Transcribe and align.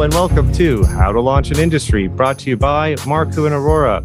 Hello 0.00 0.06
and 0.06 0.14
welcome 0.14 0.50
to 0.54 0.82
How 0.82 1.12
to 1.12 1.20
Launch 1.20 1.50
an 1.50 1.58
Industry, 1.58 2.08
brought 2.08 2.38
to 2.38 2.48
you 2.48 2.56
by 2.56 2.94
Marku 3.04 3.44
and 3.44 3.54
Arora, 3.54 4.02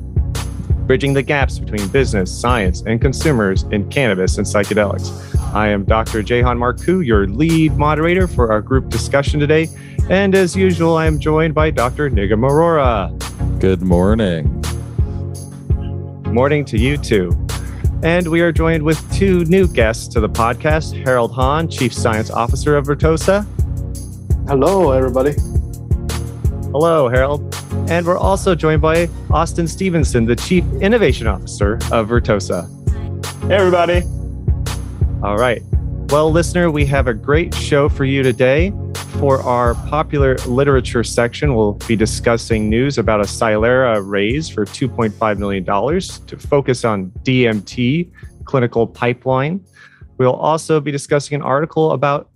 bridging 0.85 1.13
the 1.13 1.23
gaps 1.23 1.57
between 1.57 1.87
business, 1.87 2.37
science, 2.37 2.83
and 2.85 2.99
consumers 2.99 3.63
in 3.71 3.89
cannabis 3.89 4.37
and 4.37 4.45
psychedelics. 4.45 5.09
I 5.53 5.69
am 5.69 5.85
Dr. 5.85 6.21
Jahan 6.21 6.57
Marku, 6.57 7.05
your 7.05 7.27
lead 7.27 7.77
moderator 7.77 8.27
for 8.27 8.51
our 8.51 8.61
group 8.61 8.89
discussion 8.89 9.39
today. 9.39 9.69
And 10.09 10.35
as 10.35 10.53
usual, 10.53 10.97
I 10.97 11.05
am 11.05 11.17
joined 11.17 11.53
by 11.53 11.71
Dr. 11.71 12.09
Nigam 12.09 12.41
Arora. 12.41 13.09
Good 13.61 13.81
morning. 13.81 14.51
Morning 16.33 16.65
to 16.65 16.77
you 16.77 16.97
too. 16.97 17.31
And 18.03 18.27
we 18.27 18.41
are 18.41 18.51
joined 18.51 18.83
with 18.83 18.99
two 19.13 19.45
new 19.45 19.65
guests 19.65 20.09
to 20.09 20.19
the 20.19 20.27
podcast 20.27 21.01
Harold 21.05 21.31
Hahn, 21.31 21.69
Chief 21.69 21.93
Science 21.93 22.29
Officer 22.29 22.75
of 22.75 22.85
Vertosa. 22.85 23.47
Hello, 24.49 24.91
everybody. 24.91 25.35
Hello, 26.77 27.07
Harold. 27.07 27.55
And 27.89 28.05
we're 28.05 28.17
also 28.17 28.53
joined 28.53 28.81
by 28.81 29.07
Austin 29.31 29.65
Stevenson, 29.65 30.25
the 30.25 30.35
Chief 30.35 30.65
Innovation 30.81 31.25
Officer 31.25 31.75
of 31.89 32.09
Vertosa. 32.09 32.67
Hey, 33.43 33.55
everybody. 33.55 34.01
All 35.23 35.37
right. 35.37 35.63
Well, 36.09 36.29
listener, 36.29 36.69
we 36.69 36.85
have 36.87 37.07
a 37.07 37.13
great 37.13 37.53
show 37.55 37.87
for 37.87 38.03
you 38.03 38.23
today. 38.23 38.73
For 39.21 39.41
our 39.41 39.75
popular 39.87 40.35
literature 40.39 41.01
section, 41.05 41.55
we'll 41.55 41.79
be 41.87 41.95
discussing 41.95 42.69
news 42.69 42.97
about 42.97 43.21
a 43.21 43.23
Psilera 43.23 44.05
raise 44.05 44.49
for 44.49 44.65
$2.5 44.65 45.37
million 45.37 45.63
to 45.63 46.37
focus 46.37 46.83
on 46.83 47.09
DMT 47.23 48.11
clinical 48.43 48.85
pipeline. 48.85 49.63
We'll 50.17 50.35
also 50.35 50.81
be 50.81 50.91
discussing 50.91 51.35
an 51.35 51.41
article 51.41 51.93
about 51.93 52.29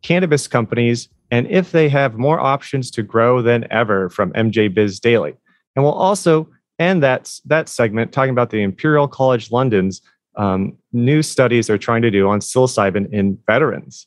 cannabis 0.00 0.48
companies 0.48 1.10
and 1.32 1.46
if 1.48 1.72
they 1.72 1.88
have 1.88 2.18
more 2.18 2.38
options 2.38 2.90
to 2.92 3.02
grow 3.02 3.40
than 3.40 3.66
ever 3.72 4.10
from 4.10 4.32
MJ 4.34 4.72
Biz 4.72 5.00
Daily. 5.00 5.34
And 5.74 5.82
we'll 5.82 5.94
also 5.94 6.46
end 6.78 7.02
that, 7.02 7.32
that 7.46 7.70
segment 7.70 8.12
talking 8.12 8.30
about 8.30 8.50
the 8.50 8.62
Imperial 8.62 9.08
College 9.08 9.50
London's 9.50 10.02
um, 10.36 10.76
new 10.92 11.22
studies 11.22 11.66
they're 11.66 11.78
trying 11.78 12.02
to 12.02 12.10
do 12.10 12.28
on 12.28 12.40
psilocybin 12.40 13.10
in 13.12 13.38
veterans. 13.46 14.06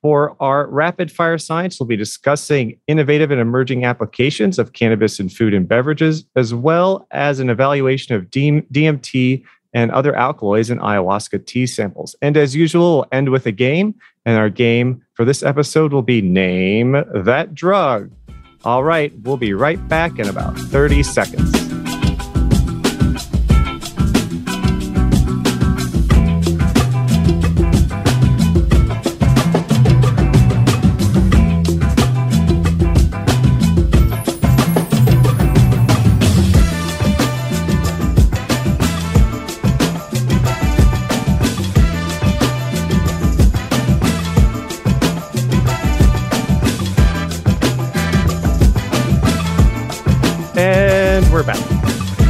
For 0.00 0.36
our 0.38 0.68
rapid 0.68 1.10
fire 1.10 1.38
science, 1.38 1.80
we'll 1.80 1.88
be 1.88 1.96
discussing 1.96 2.78
innovative 2.86 3.32
and 3.32 3.40
emerging 3.40 3.84
applications 3.84 4.60
of 4.60 4.74
cannabis 4.74 5.18
in 5.18 5.28
food 5.28 5.54
and 5.54 5.66
beverages, 5.66 6.24
as 6.36 6.54
well 6.54 7.08
as 7.10 7.40
an 7.40 7.50
evaluation 7.50 8.14
of 8.14 8.30
DMT 8.30 9.44
and 9.74 9.90
other 9.90 10.14
alkaloids 10.14 10.70
in 10.70 10.78
ayahuasca 10.78 11.46
tea 11.46 11.66
samples. 11.66 12.14
And 12.22 12.36
as 12.36 12.54
usual, 12.54 12.96
we'll 12.96 13.06
end 13.12 13.30
with 13.30 13.46
a 13.46 13.52
game. 13.52 13.94
And 14.28 14.36
our 14.36 14.50
game 14.50 15.00
for 15.14 15.24
this 15.24 15.42
episode 15.42 15.90
will 15.90 16.02
be 16.02 16.20
Name 16.20 17.02
That 17.14 17.54
Drug. 17.54 18.12
All 18.62 18.84
right, 18.84 19.10
we'll 19.20 19.38
be 19.38 19.54
right 19.54 19.88
back 19.88 20.18
in 20.18 20.28
about 20.28 20.54
30 20.54 21.02
seconds. 21.02 21.67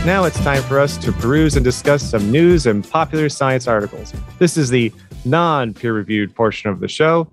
Now 0.09 0.25
it's 0.25 0.41
time 0.43 0.63
for 0.63 0.81
us 0.81 0.97
to 1.05 1.13
peruse 1.13 1.55
and 1.55 1.63
discuss 1.63 2.03
some 2.03 2.33
news 2.33 2.65
and 2.65 2.83
popular 2.83 3.29
science 3.29 3.69
articles. 3.69 4.15
This 4.39 4.57
is 4.57 4.71
the 4.71 4.91
non 5.27 5.75
peer 5.75 5.93
reviewed 5.93 6.35
portion 6.35 6.71
of 6.71 6.81
the 6.81 6.89
show, 6.89 7.29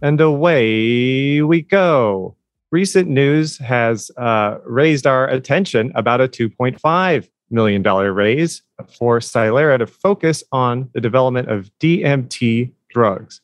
and 0.00 0.20
away 0.20 1.42
we 1.42 1.62
go. 1.62 2.36
Recent 2.70 3.08
news 3.08 3.58
has 3.58 4.12
uh, 4.16 4.58
raised 4.64 5.08
our 5.08 5.26
attention 5.26 5.90
about 5.96 6.20
a 6.20 6.28
$2.5 6.28 7.28
million 7.50 7.82
raise 7.82 8.62
for 8.96 9.18
Psilera 9.18 9.78
to 9.78 9.88
focus 9.88 10.44
on 10.52 10.88
the 10.94 11.00
development 11.00 11.50
of 11.50 11.68
DMT 11.80 12.70
drugs. 12.90 13.40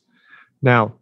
Now, 0.61 0.93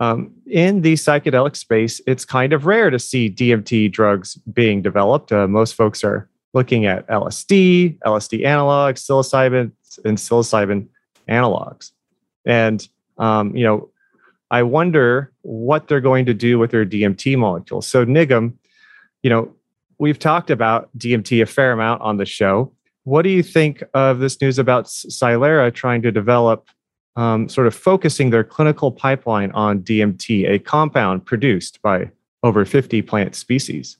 um, 0.00 0.32
in 0.48 0.82
the 0.82 0.94
psychedelic 0.94 1.54
space, 1.54 2.00
it's 2.04 2.24
kind 2.24 2.52
of 2.52 2.66
rare 2.66 2.90
to 2.90 2.98
see 2.98 3.30
DMT 3.30 3.92
drugs 3.92 4.34
being 4.52 4.82
developed. 4.82 5.30
Uh, 5.30 5.46
most 5.46 5.76
folks 5.76 6.02
are 6.02 6.28
looking 6.54 6.86
at 6.86 7.06
LSD, 7.08 7.98
LSD 8.00 8.44
analogs, 8.44 9.00
psilocybin, 9.00 9.72
and 10.04 10.18
psilocybin 10.18 10.86
analogs. 11.28 11.92
And, 12.44 12.86
um, 13.18 13.54
you 13.56 13.64
know, 13.64 13.90
I 14.50 14.62
wonder 14.62 15.32
what 15.42 15.88
they're 15.88 16.00
going 16.00 16.26
to 16.26 16.34
do 16.34 16.58
with 16.58 16.70
their 16.70 16.84
DMT 16.84 17.38
molecules. 17.38 17.86
So, 17.86 18.04
Nigam, 18.04 18.52
you 19.22 19.30
know, 19.30 19.54
we've 19.98 20.18
talked 20.18 20.50
about 20.50 20.90
DMT 20.98 21.42
a 21.42 21.46
fair 21.46 21.72
amount 21.72 22.02
on 22.02 22.18
the 22.18 22.26
show. 22.26 22.72
What 23.04 23.22
do 23.22 23.30
you 23.30 23.42
think 23.42 23.82
of 23.94 24.18
this 24.18 24.40
news 24.40 24.58
about 24.58 24.84
Psilera 24.84 25.72
trying 25.72 26.02
to 26.02 26.12
develop, 26.12 26.68
um, 27.16 27.48
sort 27.48 27.66
of 27.66 27.74
focusing 27.74 28.30
their 28.30 28.44
clinical 28.44 28.92
pipeline 28.92 29.50
on 29.52 29.80
DMT, 29.80 30.48
a 30.48 30.58
compound 30.58 31.24
produced 31.24 31.80
by 31.82 32.10
over 32.42 32.64
50 32.64 33.02
plant 33.02 33.34
species? 33.34 33.96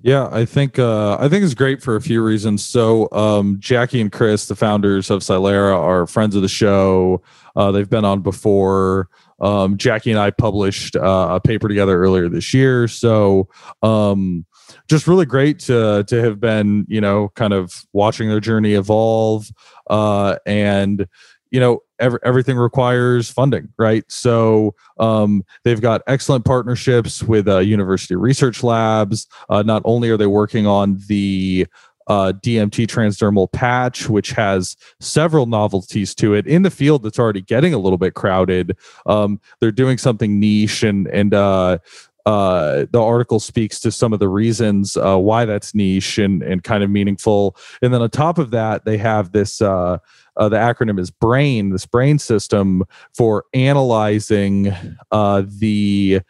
Yeah, 0.00 0.28
I 0.30 0.44
think 0.44 0.78
uh, 0.78 1.16
I 1.18 1.28
think 1.28 1.44
it's 1.44 1.54
great 1.54 1.82
for 1.82 1.96
a 1.96 2.00
few 2.00 2.22
reasons. 2.22 2.64
So 2.64 3.08
um, 3.10 3.56
Jackie 3.58 4.00
and 4.00 4.12
Chris, 4.12 4.46
the 4.46 4.54
founders 4.54 5.10
of 5.10 5.22
Psilera, 5.22 5.76
are 5.76 6.06
friends 6.06 6.36
of 6.36 6.42
the 6.42 6.48
show. 6.48 7.20
Uh, 7.56 7.72
they've 7.72 7.90
been 7.90 8.04
on 8.04 8.22
before. 8.22 9.08
Um, 9.40 9.76
Jackie 9.76 10.10
and 10.12 10.20
I 10.20 10.30
published 10.30 10.94
uh, 10.94 11.28
a 11.32 11.40
paper 11.40 11.66
together 11.66 12.00
earlier 12.00 12.28
this 12.28 12.54
year. 12.54 12.86
So 12.86 13.48
um, 13.82 14.46
just 14.88 15.08
really 15.08 15.26
great 15.26 15.58
to 15.60 16.04
to 16.04 16.22
have 16.22 16.38
been 16.38 16.86
you 16.88 17.00
know 17.00 17.30
kind 17.34 17.52
of 17.52 17.84
watching 17.92 18.28
their 18.28 18.40
journey 18.40 18.74
evolve 18.74 19.50
uh, 19.90 20.36
and 20.46 21.08
you 21.50 21.58
know 21.58 21.80
every, 21.98 22.18
everything 22.24 22.56
requires 22.56 23.30
funding 23.30 23.68
right 23.78 24.04
so 24.08 24.74
um, 24.98 25.44
they've 25.64 25.80
got 25.80 26.02
excellent 26.06 26.44
partnerships 26.44 27.22
with 27.22 27.48
uh, 27.48 27.58
university 27.58 28.16
research 28.16 28.62
labs 28.62 29.26
uh, 29.48 29.62
not 29.62 29.82
only 29.84 30.10
are 30.10 30.16
they 30.16 30.26
working 30.26 30.66
on 30.66 30.98
the 31.08 31.66
uh, 32.08 32.32
DMT 32.42 32.86
transdermal 32.86 33.50
patch, 33.52 34.08
which 34.08 34.30
has 34.30 34.76
several 34.98 35.46
novelties 35.46 36.14
to 36.16 36.34
it 36.34 36.46
in 36.46 36.62
the 36.62 36.70
field 36.70 37.02
that's 37.02 37.18
already 37.18 37.42
getting 37.42 37.74
a 37.74 37.78
little 37.78 37.98
bit 37.98 38.14
crowded. 38.14 38.76
Um, 39.06 39.40
they're 39.60 39.70
doing 39.70 39.98
something 39.98 40.40
niche 40.40 40.82
and 40.82 41.06
and 41.08 41.34
uh, 41.34 41.78
uh, 42.28 42.84
the 42.90 43.00
article 43.00 43.40
speaks 43.40 43.80
to 43.80 43.90
some 43.90 44.12
of 44.12 44.18
the 44.18 44.28
reasons 44.28 44.98
uh, 44.98 45.16
why 45.16 45.46
that's 45.46 45.74
niche 45.74 46.18
and, 46.18 46.42
and 46.42 46.62
kind 46.62 46.84
of 46.84 46.90
meaningful. 46.90 47.56
And 47.80 47.94
then 47.94 48.02
on 48.02 48.10
top 48.10 48.36
of 48.36 48.50
that, 48.50 48.84
they 48.84 48.98
have 48.98 49.32
this 49.32 49.62
uh, 49.62 49.96
uh, 50.36 50.48
the 50.50 50.58
acronym 50.58 51.00
is 51.00 51.10
brain 51.10 51.70
this 51.70 51.86
brain 51.86 52.18
system 52.18 52.84
for 53.16 53.46
analyzing 53.54 54.70
uh, 55.10 55.44
the 55.46 56.20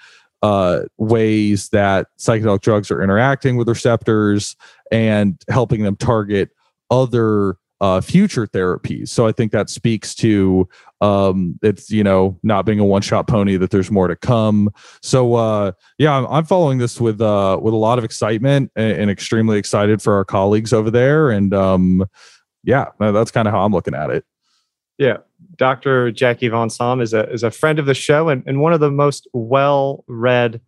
uh, 0.40 0.82
ways 0.98 1.70
that 1.70 2.06
psychedelic 2.16 2.60
drugs 2.60 2.92
are 2.92 3.02
interacting 3.02 3.56
with 3.56 3.68
receptors 3.68 4.54
and 4.92 5.42
helping 5.48 5.82
them 5.82 5.96
target 5.96 6.50
other 6.92 7.56
uh, 7.80 8.00
future 8.00 8.46
therapies. 8.46 9.08
So 9.08 9.26
I 9.26 9.32
think 9.32 9.52
that 9.52 9.70
speaks 9.70 10.14
to 10.16 10.68
um, 11.00 11.58
it's 11.62 11.90
you 11.90 12.02
know 12.02 12.38
not 12.42 12.66
being 12.66 12.80
a 12.80 12.84
one 12.84 13.02
shot 13.02 13.28
pony 13.28 13.56
that 13.56 13.70
there's 13.70 13.90
more 13.90 14.08
to 14.08 14.16
come. 14.16 14.70
So 15.02 15.34
uh, 15.34 15.72
yeah, 15.98 16.16
I'm, 16.16 16.26
I'm 16.26 16.44
following 16.44 16.78
this 16.78 17.00
with 17.00 17.20
uh, 17.20 17.58
with 17.62 17.74
a 17.74 17.78
lot 17.78 17.98
of 17.98 18.04
excitement 18.04 18.72
and, 18.74 18.92
and 18.92 19.10
extremely 19.10 19.58
excited 19.58 20.02
for 20.02 20.14
our 20.14 20.24
colleagues 20.24 20.72
over 20.72 20.90
there. 20.90 21.30
And 21.30 21.54
um, 21.54 22.04
yeah, 22.64 22.86
that's 22.98 23.30
kind 23.30 23.46
of 23.46 23.54
how 23.54 23.64
I'm 23.64 23.72
looking 23.72 23.94
at 23.94 24.10
it. 24.10 24.24
Yeah. 24.98 25.18
Dr. 25.56 26.10
Jackie 26.10 26.48
Von 26.48 26.70
Salm 26.70 27.00
is 27.00 27.14
a, 27.14 27.30
is 27.30 27.44
a 27.44 27.50
friend 27.50 27.78
of 27.78 27.86
the 27.86 27.94
show 27.94 28.28
and, 28.28 28.42
and 28.46 28.60
one 28.60 28.72
of 28.72 28.80
the 28.80 28.90
most 28.90 29.28
well 29.32 30.04
read. 30.08 30.60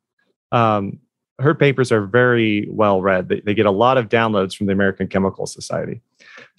Um, 0.53 1.01
her 1.41 1.55
papers 1.55 1.91
are 1.91 2.07
very 2.07 2.69
well 2.71 3.03
read. 3.03 3.29
They, 3.29 3.41
they 3.41 3.55
get 3.55 3.67
a 3.67 3.71
lot 3.71 3.99
of 3.99 4.09
downloads 4.09 4.55
from 4.55 4.67
the 4.67 4.73
American 4.73 5.09
Chemical 5.09 5.47
Society. 5.47 6.01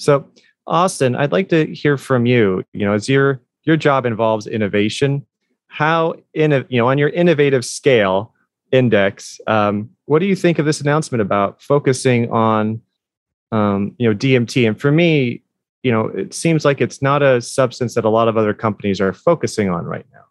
So, 0.01 0.27
Austin, 0.65 1.15
I'd 1.15 1.31
like 1.31 1.50
to 1.50 1.68
hear 1.74 1.95
from 1.95 2.25
you. 2.25 2.63
You 2.74 2.86
know, 2.86 2.94
as 2.94 3.07
your 3.07 3.39
your 3.63 3.77
job 3.77 4.06
involves 4.06 4.48
innovation, 4.48 5.25
how 5.68 6.15
in 6.33 6.65
you 6.69 6.81
know 6.81 6.88
on 6.88 6.98
your 6.98 7.09
innovative 7.09 7.63
scale 7.63 8.33
index, 8.71 9.39
um, 9.45 9.89
what 10.06 10.19
do 10.19 10.25
you 10.25 10.36
think 10.36 10.57
of 10.57 10.65
this 10.65 10.81
announcement 10.81 11.21
about 11.21 11.62
focusing 11.62 12.31
on 12.31 12.81
um, 13.51 13.94
you 14.00 14.09
know 14.09 14.15
DMT? 14.15 14.68
And 14.68 14.80
for 14.80 14.92
me, 14.92 15.44
you 15.83 15.92
know, 15.92 16.07
it 16.07 16.33
seems 16.33 16.65
like 16.65 16.81
it's 16.81 17.03
not 17.03 17.21
a 17.21 17.39
substance 17.39 17.94
that 17.94 18.03
a 18.03 18.09
lot 18.09 18.27
of 18.27 18.38
other 18.38 18.56
companies 18.56 19.00
are 19.00 19.13
focusing 19.13 19.69
on 19.69 19.86
right 19.86 20.06
now. 20.12 20.25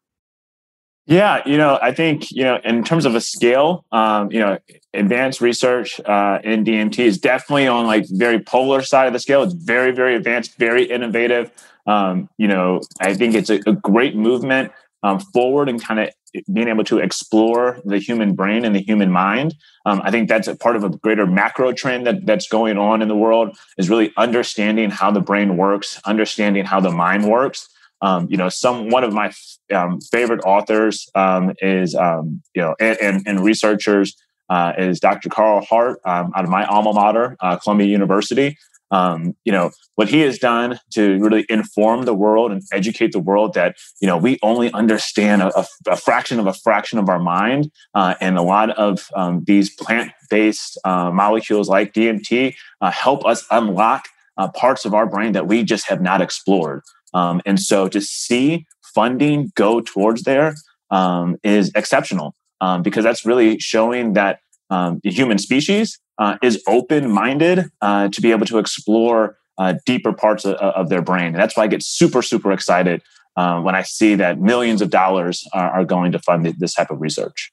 Yeah, 1.11 1.43
you 1.45 1.57
know, 1.57 1.77
I 1.83 1.93
think 1.93 2.31
you 2.31 2.45
know, 2.45 2.61
in 2.63 2.85
terms 2.85 3.05
of 3.05 3.17
a 3.17 3.21
scale, 3.21 3.85
um, 3.91 4.31
you 4.31 4.39
know, 4.39 4.59
advanced 4.95 5.41
research 5.41 5.99
uh, 6.07 6.39
in 6.45 6.63
DMT 6.65 7.01
is 7.01 7.19
definitely 7.19 7.67
on 7.67 7.85
like 7.85 8.07
very 8.11 8.39
polar 8.39 8.81
side 8.81 9.09
of 9.09 9.13
the 9.13 9.19
scale. 9.19 9.43
It's 9.43 9.53
very, 9.53 9.91
very 9.91 10.15
advanced, 10.15 10.57
very 10.57 10.85
innovative. 10.85 11.51
Um, 11.85 12.29
you 12.39 12.47
know, 12.47 12.81
I 13.01 13.15
think 13.15 13.35
it's 13.35 13.51
a, 13.51 13.59
a 13.67 13.73
great 13.73 14.15
movement 14.15 14.71
um, 15.03 15.19
forward 15.19 15.69
and 15.69 15.83
kind 15.83 15.99
of 15.99 16.11
being 16.53 16.69
able 16.69 16.85
to 16.85 16.99
explore 16.99 17.81
the 17.85 17.99
human 17.99 18.37
brain 18.37 18.65
and 18.65 18.77
the 18.77 18.83
human 18.83 19.11
mind. 19.11 19.57
Um, 19.87 20.01
I 20.05 20.13
think 20.13 20.29
that's 20.29 20.47
a 20.47 20.55
part 20.55 20.77
of 20.77 20.85
a 20.85 20.91
greater 20.91 21.27
macro 21.27 21.73
trend 21.73 22.07
that, 22.07 22.25
that's 22.25 22.47
going 22.47 22.79
on 22.79 23.03
in 23.03 23.09
the 23.09 23.17
world 23.17 23.59
is 23.79 23.91
really 23.91 24.13
understanding 24.17 24.91
how 24.91 25.11
the 25.11 25.21
brain 25.21 25.57
works, 25.57 26.01
understanding 26.05 26.67
how 26.67 26.79
the 26.79 26.93
mind 26.93 27.29
works. 27.29 27.69
Um, 28.03 28.27
you 28.31 28.37
know, 28.37 28.49
some 28.49 28.89
one 28.89 29.05
of 29.05 29.13
my 29.13 29.33
um, 29.73 30.01
favorite 30.01 30.41
authors 30.45 31.09
um, 31.15 31.53
is 31.61 31.95
um, 31.95 32.43
you 32.55 32.63
know, 32.63 32.75
and, 32.81 32.99
and, 33.01 33.23
and 33.27 33.41
researchers 33.41 34.17
uh, 34.49 34.73
is 34.77 35.01
Dr. 35.01 35.29
Carl 35.29 35.65
Hart 35.65 36.01
um, 36.05 36.33
out 36.35 36.45
of 36.45 36.51
my 36.51 36.65
alma 36.67 36.93
mater, 36.93 37.37
uh, 37.41 37.57
Columbia 37.57 37.87
University. 37.87 38.57
Um, 38.93 39.37
you 39.45 39.53
know 39.53 39.71
what 39.95 40.09
he 40.09 40.19
has 40.23 40.37
done 40.37 40.81
to 40.95 41.21
really 41.21 41.47
inform 41.49 42.07
the 42.07 42.15
world 42.15 42.51
and 42.51 42.61
educate 42.73 43.13
the 43.13 43.21
world 43.21 43.55
that 43.55 43.77
you 44.01 44.09
know 44.09 44.17
we 44.17 44.37
only 44.43 44.73
understand 44.73 45.43
a, 45.43 45.65
a 45.87 45.97
fraction 45.97 46.41
of 46.41 46.49
a 46.49 46.53
fraction 46.53 46.99
of 46.99 47.09
our 47.09 47.21
mind, 47.21 47.71
uh, 47.95 48.17
and 48.21 48.37
a 48.37 48.43
lot 48.43 48.71
of 48.71 49.09
these 49.45 49.71
plant-based 49.77 50.77
uh, 50.85 51.13
molecules 51.13 51.69
like 51.69 51.93
DMT 51.93 52.57
uh, 52.81 52.91
help 52.91 53.25
us 53.25 53.47
unlock 53.53 54.09
uh, 54.37 54.49
parts 54.49 54.85
of 54.85 54.95
our 54.95 55.07
brain 55.07 55.33
that 55.33 55.47
we 55.47 55.63
just 55.63 55.89
have 55.89 56.01
not 56.01 56.21
explored. 56.21 56.83
Um, 57.15 57.41
and 57.45 57.61
so 57.61 57.89
to 57.89 58.01
see 58.01 58.67
funding 58.95 59.53
go 59.55 59.81
towards 59.81 60.23
there 60.23 60.55
um, 60.91 61.37
is 61.43 61.71
exceptional 61.75 62.35
um, 62.61 62.83
because 62.83 63.05
that's 63.05 63.25
really 63.25 63.59
showing 63.59 64.15
that 64.15 64.41
um, 64.71 65.01
the 65.03 65.11
human 65.11 65.39
species 65.39 65.99
uh, 66.19 66.37
is 66.43 66.63
open 66.67 67.11
minded 67.11 67.65
uh, 67.81 68.09
to 68.09 68.21
be 68.21 68.31
able 68.31 68.47
to 68.47 68.59
explore 68.59 69.37
uh, 69.59 69.75
deeper 69.85 70.13
parts 70.13 70.45
of, 70.45 70.55
of, 70.55 70.89
their 70.89 71.03
brain. 71.03 71.27
And 71.27 71.37
that's 71.37 71.57
why 71.57 71.65
I 71.65 71.67
get 71.67 71.83
super, 71.83 72.23
super 72.23 72.53
excited 72.53 73.03
uh, 73.37 73.61
when 73.61 73.75
I 73.75 73.83
see 73.83 74.15
that 74.15 74.41
millions 74.41 74.81
of 74.81 74.91
dollars 74.91 75.47
are, 75.53 75.71
are 75.71 75.85
going 75.85 76.13
to 76.13 76.19
fund 76.19 76.47
this 76.59 76.75
type 76.75 76.91
of 76.91 77.01
research. 77.01 77.53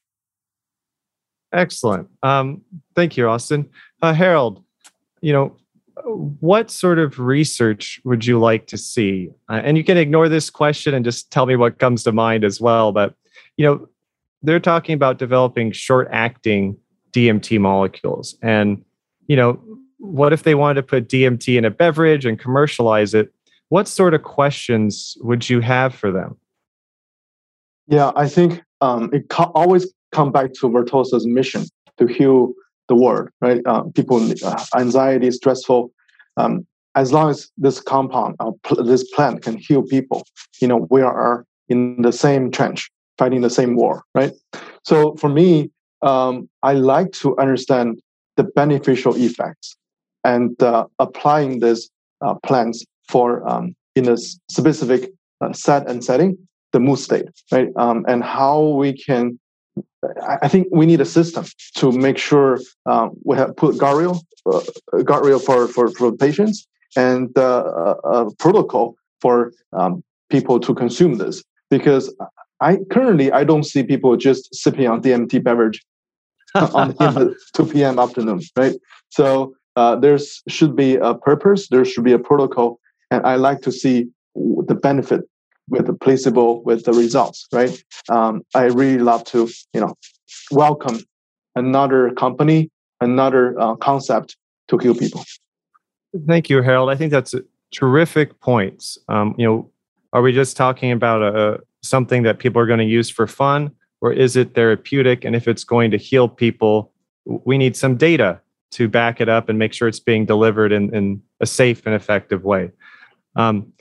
Excellent. 1.54 2.09
Um, 2.24 2.62
thank 2.95 3.18
you, 3.18 3.27
Austin. 3.27 3.69
Uh, 4.01 4.13
Harold, 4.13 4.63
you 5.21 5.33
know, 5.33 5.56
what 6.06 6.70
sort 6.70 7.00
of 7.00 7.20
research 7.20 8.00
would 8.04 8.26
you 8.26 8.40
like 8.40 8.68
to 8.68 8.78
see? 8.78 9.30
Uh, 9.50 9.62
and 9.64 9.78
you 9.78 9.84
can 9.84 9.98
ignore 9.98 10.30
this 10.30 10.50
question 10.50 10.94
and 10.94 11.04
just 11.04 11.32
tell 11.32 11.46
me 11.46 11.56
what 11.56 11.80
comes 11.80 12.04
to 12.04 12.12
mind 12.12 12.44
as 12.44 12.62
well. 12.62 12.92
But, 12.92 13.16
you 13.58 13.66
know, 13.66 13.90
they're 14.42 14.60
talking 14.60 14.94
about 14.94 15.18
developing 15.18 15.72
short 15.72 16.08
acting 16.12 16.78
DMT 17.12 17.60
molecules. 17.60 18.38
And, 18.42 18.84
you 19.28 19.36
know, 19.36 19.60
what 19.98 20.34
if 20.34 20.44
they 20.44 20.56
wanted 20.56 20.76
to 20.76 20.84
put 20.84 21.10
DMT 21.10 21.58
in 21.58 21.66
a 21.66 21.72
beverage 21.72 22.26
and 22.26 22.40
commercialize 22.40 23.14
it? 23.14 23.34
What 23.70 23.88
sort 23.88 24.14
of 24.14 24.24
questions 24.24 25.18
would 25.22 25.50
you 25.50 25.60
have 25.62 25.94
for 25.94 26.12
them? 26.12 26.38
Yeah, 27.88 28.12
I 28.16 28.28
think 28.28 28.64
um, 28.82 29.10
it 29.14 29.30
co- 29.30 29.52
always 29.56 29.92
come 30.12 30.32
back 30.32 30.54
to 30.54 30.70
Vertosa's 30.70 31.26
mission 31.26 31.66
to 31.98 32.06
heal 32.06 32.54
the 32.88 32.95
world, 32.95 33.30
right? 33.42 33.62
Uh, 33.66 33.84
people, 33.95 34.18
uh, 34.44 34.66
anxiety, 34.78 35.31
stressful. 35.31 35.92
Um, 36.38 36.66
as 36.95 37.13
long 37.13 37.30
as 37.30 37.51
this 37.57 37.80
compound, 37.80 38.36
uh, 38.39 38.51
pl- 38.63 38.84
this 38.84 39.04
plant 39.12 39.44
can 39.44 39.57
heal 39.57 39.84
people, 39.84 40.25
you 40.62 40.68
know, 40.68 40.88
we 40.89 41.01
are 41.01 41.45
in 41.69 42.01
the 42.01 42.12
same 42.12 42.50
trench, 42.51 42.89
fighting 43.18 43.42
the 43.42 43.50
same 43.50 43.75
war, 43.75 44.04
right? 44.16 44.31
So 44.84 45.16
for 45.16 45.30
me, 45.30 45.69
um, 46.01 46.50
I 46.63 46.74
like 46.74 47.12
to 47.24 47.38
understand 47.38 48.01
the 48.36 48.44
beneficial 48.44 49.16
effects 49.16 49.75
and 50.24 50.62
uh, 50.62 50.86
applying 51.00 51.60
these 51.60 51.90
uh, 52.22 52.36
plants 52.44 52.83
for 53.10 53.48
um, 53.48 53.75
in 53.95 54.07
a 54.10 54.18
specific 54.18 55.12
uh, 55.42 55.54
set 55.54 55.90
and 55.90 56.04
setting, 56.04 56.38
the 56.74 56.80
mood 56.80 57.00
state, 57.00 57.25
right? 57.51 57.69
Um, 57.75 58.06
and 58.07 58.24
how 58.24 58.60
we 58.62 58.94
can. 58.94 59.40
I 60.42 60.48
think 60.48 60.68
we 60.71 60.86
need 60.86 61.01
a 61.01 61.06
system 61.06 61.45
to 61.75 61.92
make 61.92 62.18
sure 62.18 62.59
um, 62.86 63.12
we 63.24 63.38
have 63.38 63.56
put 63.56 63.75
guardrail, 63.75 64.21
uh, 64.45 64.62
guardrail 65.04 65.44
for, 65.44 65.68
for, 65.68 65.89
for 65.89 66.12
patients 66.12 66.68
and 66.95 67.38
uh, 67.38 67.95
a, 68.04 68.33
protocol 68.36 68.95
for 69.21 69.51
um, 69.74 70.04
people 70.30 70.59
to 70.59 70.74
consume 70.74 71.15
this 71.15 71.44
because 71.69 72.13
I 72.59 72.77
currently 72.92 73.31
I 73.31 73.44
don't 73.44 73.63
see 73.63 73.83
people 73.83 74.15
just 74.18 74.54
sipping 74.54 74.88
on 74.88 75.01
DMT 75.01 75.44
beverage 75.44 75.86
on 76.56 76.89
the 76.89 77.36
2 77.54 77.65
p.m. 77.68 78.00
afternoon, 78.00 78.42
right? 78.56 78.75
So 79.09 79.54
uh, 79.75 79.95
there 79.95 80.18
should 80.48 80.75
be 80.75 80.95
a 80.95 81.13
purpose, 81.13 81.68
there 81.69 81.86
should 81.86 82.04
be 82.04 82.13
a 82.13 82.19
protocol, 82.19 82.80
and 83.12 83.25
I 83.25 83.36
like 83.36 83.62
to 83.62 83.71
see 83.71 84.07
the 84.36 84.75
benefit 84.75 85.21
with 85.69 85.88
the 85.88 85.94
placebo 85.94 86.62
with 86.62 86.86
the 86.86 86.94
results, 86.94 87.48
right? 87.52 87.84
Um, 88.10 88.44
I 88.56 88.66
really 88.66 89.00
love 89.00 89.24
to, 89.25 89.50
you 89.74 89.81
know, 89.81 89.96
welcome 90.52 91.00
another 91.56 92.12
company, 92.12 92.69
another 93.02 93.60
uh, 93.60 93.75
concept 93.75 94.38
to 94.69 94.78
heal 94.78 94.96
people. 94.96 95.24
Thank 96.28 96.50
you, 96.50 96.62
Harold. 96.62 96.90
I 96.90 96.96
think 96.96 97.12
that's 97.12 97.36
terrific 97.72 98.40
points. 98.40 98.98
Um, 99.10 99.36
you 99.38 99.46
know, 99.46 99.69
are 100.14 100.22
we 100.22 100.31
just 100.31 100.56
talking 100.56 100.92
about 100.92 101.22
a 101.22 101.60
something 101.84 102.24
that 102.24 102.40
people 102.40 102.62
are 102.62 102.66
going 102.66 102.80
to 102.80 102.86
use 102.86 103.10
for 103.10 103.28
fun, 103.28 103.72
or 104.02 104.12
is 104.12 104.36
it 104.36 104.56
therapeutic? 104.56 105.25
And 105.25 105.36
if 105.36 105.48
it's 105.48 105.64
going 105.64 105.92
to 105.92 105.98
heal 105.98 106.28
people, 106.28 106.92
we 107.25 107.58
need 107.58 107.75
some 107.75 107.98
data 107.98 108.40
to 108.72 108.88
back 108.88 109.22
it 109.22 109.30
up 109.30 109.50
and 109.50 109.60
make 109.60 109.74
sure 109.74 109.88
it's 109.88 110.00
being 110.00 110.25
delivered 110.25 110.72
in, 110.72 110.94
in 110.94 111.22
a 111.40 111.46
safe 111.46 111.86
and 111.86 111.96
effective 111.96 112.44
way. 112.44 112.72
Um, 113.36 113.72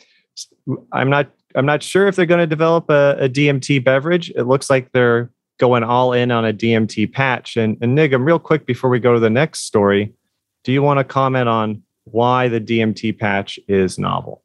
I'm 0.93 1.11
not 1.11 1.31
I'm 1.57 1.67
not 1.67 1.83
sure 1.83 2.07
if 2.07 2.17
they're 2.17 2.27
going 2.27 2.41
to 2.41 2.47
develop 2.47 2.91
a, 2.91 3.17
a, 3.19 3.29
DMT 3.29 3.83
beverage. 3.83 4.31
It 4.31 4.45
looks 4.45 4.69
like 4.69 4.93
they're 4.93 5.31
going 5.59 5.83
all 5.83 6.13
in 6.13 6.31
on 6.31 6.45
a 6.45 6.53
DMT 6.53 7.13
patch. 7.13 7.57
And, 7.57 7.79
and 7.81 7.97
Nigam, 7.97 8.25
real 8.25 8.39
quick 8.39 8.67
before 8.67 8.91
we 8.91 9.01
go 9.01 9.15
to 9.15 9.21
the 9.21 9.31
next 9.31 9.61
story, 9.61 10.13
do 10.65 10.73
you 10.73 10.83
want 10.83 10.99
to 10.99 11.05
comment 11.05 11.49
on 11.49 11.83
why 12.05 12.49
the 12.49 12.61
DMT 12.61 13.19
patch 13.19 13.59
is 13.69 13.99
novel? 13.99 14.43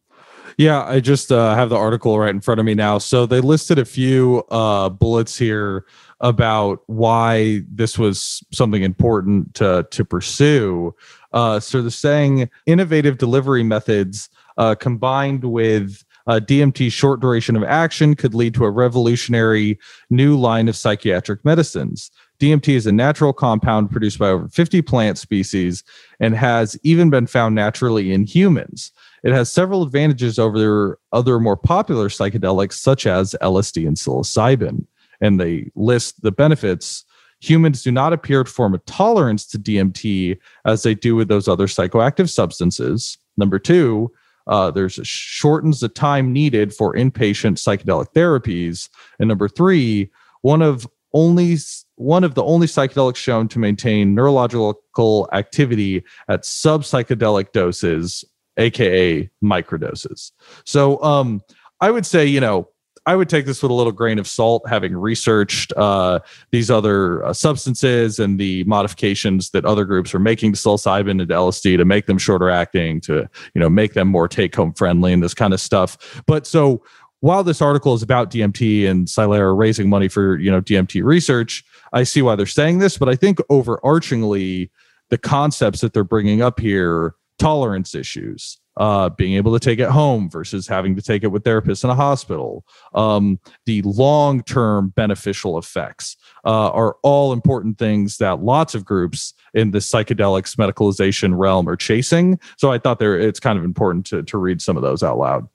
Yeah, 0.57 0.83
I 0.83 0.99
just 0.99 1.31
uh, 1.31 1.55
have 1.55 1.69
the 1.69 1.75
article 1.75 2.17
right 2.19 2.29
in 2.29 2.41
front 2.41 2.59
of 2.59 2.65
me 2.65 2.75
now. 2.75 2.97
So 2.97 3.25
they 3.25 3.39
listed 3.41 3.79
a 3.79 3.85
few 3.85 4.43
uh, 4.51 4.89
bullets 4.89 5.37
here 5.37 5.85
about 6.19 6.81
why 6.87 7.61
this 7.69 7.97
was 7.97 8.43
something 8.51 8.83
important 8.83 9.55
to 9.55 9.87
to 9.89 10.05
pursue. 10.05 10.93
Uh, 11.33 11.59
so 11.59 11.81
they're 11.81 11.89
saying 11.89 12.49
innovative 12.65 13.17
delivery 13.17 13.63
methods 13.63 14.29
uh, 14.57 14.75
combined 14.75 15.45
with 15.45 16.03
uh, 16.27 16.39
DMT 16.39 16.91
short 16.91 17.19
duration 17.19 17.55
of 17.55 17.63
action 17.63 18.15
could 18.15 18.33
lead 18.33 18.53
to 18.55 18.65
a 18.65 18.71
revolutionary 18.71 19.79
new 20.09 20.37
line 20.37 20.67
of 20.67 20.75
psychiatric 20.75 21.43
medicines. 21.43 22.11
DMT 22.39 22.69
is 22.73 22.87
a 22.87 22.91
natural 22.91 23.33
compound 23.33 23.91
produced 23.91 24.17
by 24.17 24.29
over 24.29 24.47
50 24.47 24.81
plant 24.81 25.17
species 25.17 25.83
and 26.19 26.35
has 26.35 26.77
even 26.83 27.09
been 27.09 27.27
found 27.27 27.53
naturally 27.53 28.11
in 28.11 28.25
humans. 28.25 28.91
It 29.23 29.31
has 29.31 29.51
several 29.51 29.83
advantages 29.83 30.39
over 30.39 30.99
other 31.11 31.39
more 31.39 31.57
popular 31.57 32.09
psychedelics, 32.09 32.73
such 32.73 33.05
as 33.05 33.35
LSD 33.41 33.87
and 33.87 33.95
psilocybin. 33.95 34.85
And 35.21 35.39
they 35.39 35.69
list 35.75 36.23
the 36.23 36.31
benefits. 36.31 37.05
Humans 37.41 37.83
do 37.83 37.91
not 37.91 38.13
appear 38.13 38.43
to 38.43 38.51
form 38.51 38.73
a 38.73 38.79
tolerance 38.79 39.45
to 39.47 39.59
DMT 39.59 40.39
as 40.65 40.81
they 40.81 40.95
do 40.95 41.15
with 41.15 41.27
those 41.27 41.47
other 41.47 41.67
psychoactive 41.67 42.29
substances. 42.29 43.19
Number 43.37 43.59
two, 43.59 44.11
uh, 44.51 44.69
there's 44.69 44.99
shortens 45.03 45.79
the 45.79 45.87
time 45.87 46.31
needed 46.31 46.73
for 46.73 46.93
inpatient 46.93 47.53
psychedelic 47.53 48.07
therapies. 48.13 48.89
And 49.17 49.29
number 49.29 49.47
three, 49.47 50.11
one 50.41 50.61
of 50.61 50.85
only 51.13 51.57
one 51.95 52.23
of 52.23 52.35
the 52.35 52.43
only 52.43 52.67
psychedelics 52.67 53.15
shown 53.15 53.47
to 53.47 53.59
maintain 53.59 54.13
neurological 54.13 55.29
activity 55.33 56.03
at 56.29 56.45
sub 56.45 56.83
psychedelic 56.83 57.53
doses 57.53 58.25
aka 58.57 59.29
microdoses. 59.43 60.31
So 60.65 61.01
um, 61.01 61.41
I 61.79 61.89
would 61.89 62.05
say, 62.05 62.25
you 62.25 62.41
know, 62.41 62.67
I 63.05 63.15
would 63.15 63.29
take 63.29 63.45
this 63.45 63.63
with 63.63 63.71
a 63.71 63.73
little 63.73 63.91
grain 63.91 64.19
of 64.19 64.27
salt, 64.27 64.63
having 64.67 64.95
researched 64.95 65.73
uh, 65.73 66.19
these 66.51 66.69
other 66.69 67.25
uh, 67.25 67.33
substances 67.33 68.19
and 68.19 68.39
the 68.39 68.63
modifications 68.65 69.49
that 69.51 69.65
other 69.65 69.85
groups 69.85 70.13
are 70.13 70.19
making 70.19 70.53
to 70.53 70.59
psilocybin 70.59 71.19
and 71.21 71.29
LSD 71.29 71.77
to 71.77 71.85
make 71.85 72.05
them 72.05 72.19
shorter 72.19 72.49
acting, 72.49 73.01
to 73.01 73.27
you 73.55 73.61
know 73.61 73.69
make 73.69 73.93
them 73.93 74.07
more 74.07 74.27
take 74.27 74.55
home 74.55 74.73
friendly 74.73 75.13
and 75.13 75.23
this 75.23 75.33
kind 75.33 75.53
of 75.53 75.59
stuff. 75.59 76.21
But 76.27 76.45
so 76.45 76.83
while 77.21 77.43
this 77.43 77.61
article 77.61 77.95
is 77.95 78.03
about 78.03 78.29
DMT 78.29 78.87
and 78.87 79.07
Psilera 79.07 79.57
raising 79.57 79.89
money 79.89 80.07
for 80.07 80.37
you 80.37 80.51
know 80.51 80.61
DMT 80.61 81.03
research, 81.03 81.63
I 81.93 82.03
see 82.03 82.21
why 82.21 82.35
they're 82.35 82.45
saying 82.45 82.79
this. 82.79 82.99
But 82.99 83.09
I 83.09 83.15
think 83.15 83.39
overarchingly, 83.49 84.69
the 85.09 85.17
concepts 85.17 85.81
that 85.81 85.93
they're 85.93 86.03
bringing 86.03 86.43
up 86.43 86.59
here 86.59 87.15
tolerance 87.39 87.95
issues 87.95 88.60
uh, 88.77 89.09
being 89.09 89.33
able 89.33 89.53
to 89.53 89.59
take 89.59 89.79
it 89.79 89.89
home 89.89 90.29
versus 90.29 90.67
having 90.67 90.95
to 90.95 91.01
take 91.01 91.23
it 91.23 91.27
with 91.27 91.43
therapists 91.43 91.83
in 91.83 91.89
a 91.89 91.95
hospital, 91.95 92.65
um, 92.93 93.39
the 93.65 93.81
long 93.83 94.41
term 94.43 94.89
beneficial 94.95 95.57
effects 95.57 96.15
uh, 96.45 96.69
are 96.69 96.95
all 97.03 97.33
important 97.33 97.77
things 97.77 98.17
that 98.17 98.41
lots 98.41 98.73
of 98.73 98.85
groups 98.85 99.33
in 99.53 99.71
the 99.71 99.79
psychedelics 99.79 100.55
medicalization 100.55 101.37
realm 101.37 101.67
are 101.67 101.75
chasing. 101.75 102.39
So 102.57 102.71
I 102.71 102.77
thought 102.77 102.99
there 102.99 103.19
it's 103.19 103.39
kind 103.39 103.59
of 103.59 103.65
important 103.65 104.05
to, 104.07 104.23
to 104.23 104.37
read 104.37 104.61
some 104.61 104.77
of 104.77 104.83
those 104.83 105.03
out 105.03 105.17
loud. 105.17 105.47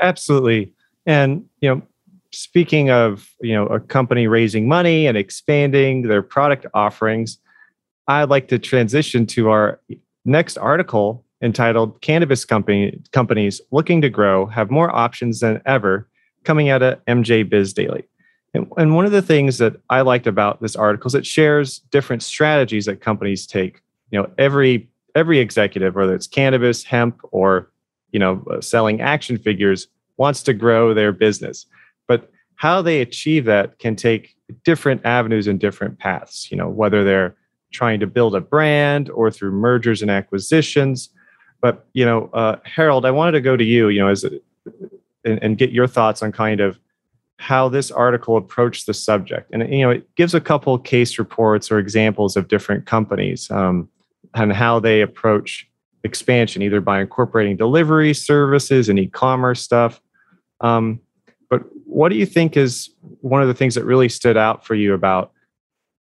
Absolutely. 0.00 0.72
And, 1.06 1.46
you 1.60 1.74
know, 1.74 1.82
speaking 2.30 2.90
of, 2.90 3.34
you 3.40 3.54
know, 3.54 3.66
a 3.66 3.80
company 3.80 4.26
raising 4.26 4.68
money 4.68 5.06
and 5.06 5.16
expanding 5.16 6.02
their 6.02 6.22
product 6.22 6.66
offerings, 6.74 7.38
I'd 8.06 8.28
like 8.28 8.48
to 8.48 8.58
transition 8.58 9.26
to 9.28 9.50
our 9.50 9.80
next 10.28 10.58
article 10.58 11.24
entitled 11.42 12.00
Cannabis 12.02 12.44
Company 12.44 13.00
Companies 13.12 13.60
Looking 13.72 14.00
to 14.02 14.10
Grow 14.10 14.46
Have 14.46 14.70
More 14.70 14.94
Options 14.94 15.40
Than 15.40 15.60
Ever, 15.66 16.08
coming 16.44 16.68
out 16.68 16.82
of 16.82 17.04
MJ 17.06 17.48
Biz 17.48 17.72
Daily. 17.72 18.04
And, 18.54 18.70
and 18.76 18.94
one 18.94 19.04
of 19.04 19.12
the 19.12 19.22
things 19.22 19.58
that 19.58 19.76
I 19.90 20.02
liked 20.02 20.26
about 20.26 20.60
this 20.60 20.76
article 20.76 21.08
is 21.08 21.14
it 21.14 21.26
shares 21.26 21.80
different 21.90 22.22
strategies 22.22 22.86
that 22.86 23.00
companies 23.00 23.46
take. 23.46 23.80
You 24.10 24.20
know, 24.20 24.30
every 24.38 24.88
every 25.14 25.38
executive, 25.38 25.94
whether 25.94 26.14
it's 26.14 26.26
cannabis, 26.26 26.84
hemp, 26.84 27.20
or 27.32 27.70
you 28.12 28.18
know, 28.18 28.44
uh, 28.50 28.60
selling 28.60 29.00
action 29.00 29.38
figures, 29.38 29.88
wants 30.16 30.42
to 30.44 30.54
grow 30.54 30.94
their 30.94 31.12
business. 31.12 31.66
But 32.06 32.30
how 32.56 32.82
they 32.82 33.00
achieve 33.00 33.44
that 33.46 33.78
can 33.78 33.96
take 33.96 34.34
different 34.64 35.04
avenues 35.04 35.46
and 35.46 35.60
different 35.60 35.98
paths. 35.98 36.50
You 36.50 36.56
know, 36.56 36.68
whether 36.68 37.04
they're 37.04 37.36
trying 37.72 38.00
to 38.00 38.06
build 38.06 38.34
a 38.34 38.40
brand 38.40 39.10
or 39.10 39.30
through 39.30 39.52
mergers 39.52 40.02
and 40.02 40.10
acquisitions. 40.10 41.10
But 41.60 41.86
you 41.92 42.04
know, 42.04 42.30
uh, 42.32 42.56
Harold, 42.64 43.04
I 43.04 43.10
wanted 43.10 43.32
to 43.32 43.40
go 43.40 43.56
to 43.56 43.64
you. 43.64 43.88
You 43.88 44.00
know, 44.00 44.08
as 44.08 44.24
and, 45.24 45.42
and 45.42 45.58
get 45.58 45.70
your 45.70 45.86
thoughts 45.86 46.22
on 46.22 46.32
kind 46.32 46.60
of 46.60 46.78
how 47.38 47.68
this 47.68 47.90
article 47.90 48.36
approached 48.36 48.86
the 48.86 48.94
subject. 48.94 49.50
And 49.52 49.72
you 49.72 49.82
know, 49.82 49.90
it 49.90 50.14
gives 50.16 50.34
a 50.34 50.40
couple 50.40 50.76
case 50.78 51.18
reports 51.18 51.70
or 51.70 51.78
examples 51.78 52.36
of 52.36 52.48
different 52.48 52.86
companies 52.86 53.50
um, 53.50 53.88
and 54.34 54.52
how 54.52 54.80
they 54.80 55.00
approach 55.00 55.68
expansion, 56.04 56.62
either 56.62 56.80
by 56.80 57.00
incorporating 57.00 57.56
delivery 57.56 58.14
services 58.14 58.88
and 58.88 58.98
e-commerce 58.98 59.62
stuff. 59.62 60.00
Um, 60.60 61.00
but 61.48 61.62
what 61.84 62.10
do 62.10 62.16
you 62.16 62.26
think 62.26 62.56
is 62.56 62.90
one 63.20 63.42
of 63.42 63.48
the 63.48 63.54
things 63.54 63.74
that 63.74 63.84
really 63.84 64.08
stood 64.08 64.36
out 64.36 64.66
for 64.66 64.74
you 64.74 64.92
about 64.92 65.32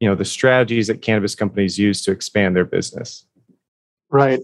you 0.01 0.09
know 0.09 0.15
the 0.15 0.25
strategies 0.25 0.87
that 0.89 1.03
cannabis 1.03 1.35
companies 1.35 1.79
use 1.79 2.03
to 2.03 2.11
expand 2.11 2.55
their 2.57 2.65
business. 2.65 3.27
Right. 4.11 4.41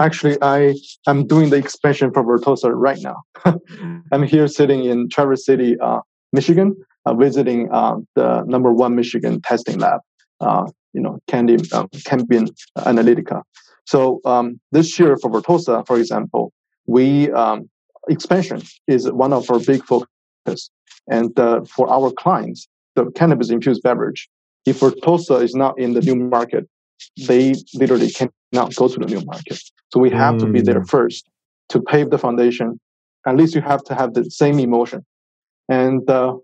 Actually 0.00 0.36
i 0.42 0.74
am 1.06 1.26
doing 1.26 1.50
the 1.50 1.56
expansion 1.56 2.12
for 2.12 2.22
vertosa 2.24 2.70
right 2.74 2.98
now. 3.00 3.22
I'm 4.12 4.24
here 4.24 4.48
sitting 4.48 4.84
in 4.84 5.08
traverse 5.08 5.44
city 5.44 5.78
uh, 5.78 6.00
michigan 6.32 6.74
uh, 7.06 7.14
visiting 7.14 7.70
uh, 7.70 7.96
the 8.16 8.42
number 8.44 8.72
one 8.72 8.96
michigan 8.96 9.40
testing 9.40 9.78
lab 9.78 10.00
uh, 10.40 10.66
you 10.92 11.00
know 11.00 11.18
candy 11.28 11.54
um, 11.72 11.88
cambium 12.08 12.48
analytica. 12.78 13.42
So 13.86 14.20
um, 14.24 14.58
this 14.72 14.98
year 14.98 15.16
for 15.16 15.30
vertosa 15.30 15.86
for 15.86 15.96
example 15.98 16.52
we 16.86 17.30
um, 17.32 17.68
expansion 18.08 18.62
is 18.88 19.10
one 19.10 19.32
of 19.32 19.50
our 19.50 19.60
big 19.60 19.84
focus. 19.84 20.70
And 21.08 21.38
uh, 21.38 21.62
for 21.64 21.88
our 21.88 22.10
clients 22.10 22.66
the 22.96 23.10
cannabis 23.12 23.50
infused 23.50 23.82
beverage 23.82 24.28
if 24.66 24.80
Vertosa 24.80 25.42
is 25.42 25.54
not 25.54 25.78
in 25.78 25.92
the 25.92 26.00
new 26.00 26.16
market, 26.16 26.68
they 27.26 27.54
literally 27.74 28.10
cannot 28.10 28.74
go 28.74 28.88
to 28.88 28.98
the 28.98 29.06
new 29.06 29.22
market. 29.24 29.60
So 29.92 30.00
we 30.00 30.10
have 30.10 30.36
mm. 30.36 30.40
to 30.40 30.46
be 30.46 30.60
there 30.60 30.80
hmm. 30.80 30.86
first 30.86 31.28
to 31.68 31.80
pave 31.80 32.10
the 32.10 32.18
foundation. 32.18 32.80
At 33.26 33.36
least 33.36 33.54
you 33.54 33.60
have 33.60 33.82
to 33.84 33.94
have 33.94 34.14
the 34.14 34.24
same 34.30 34.58
emotion. 34.58 35.04
And 35.68 36.08
uh, 36.10 36.36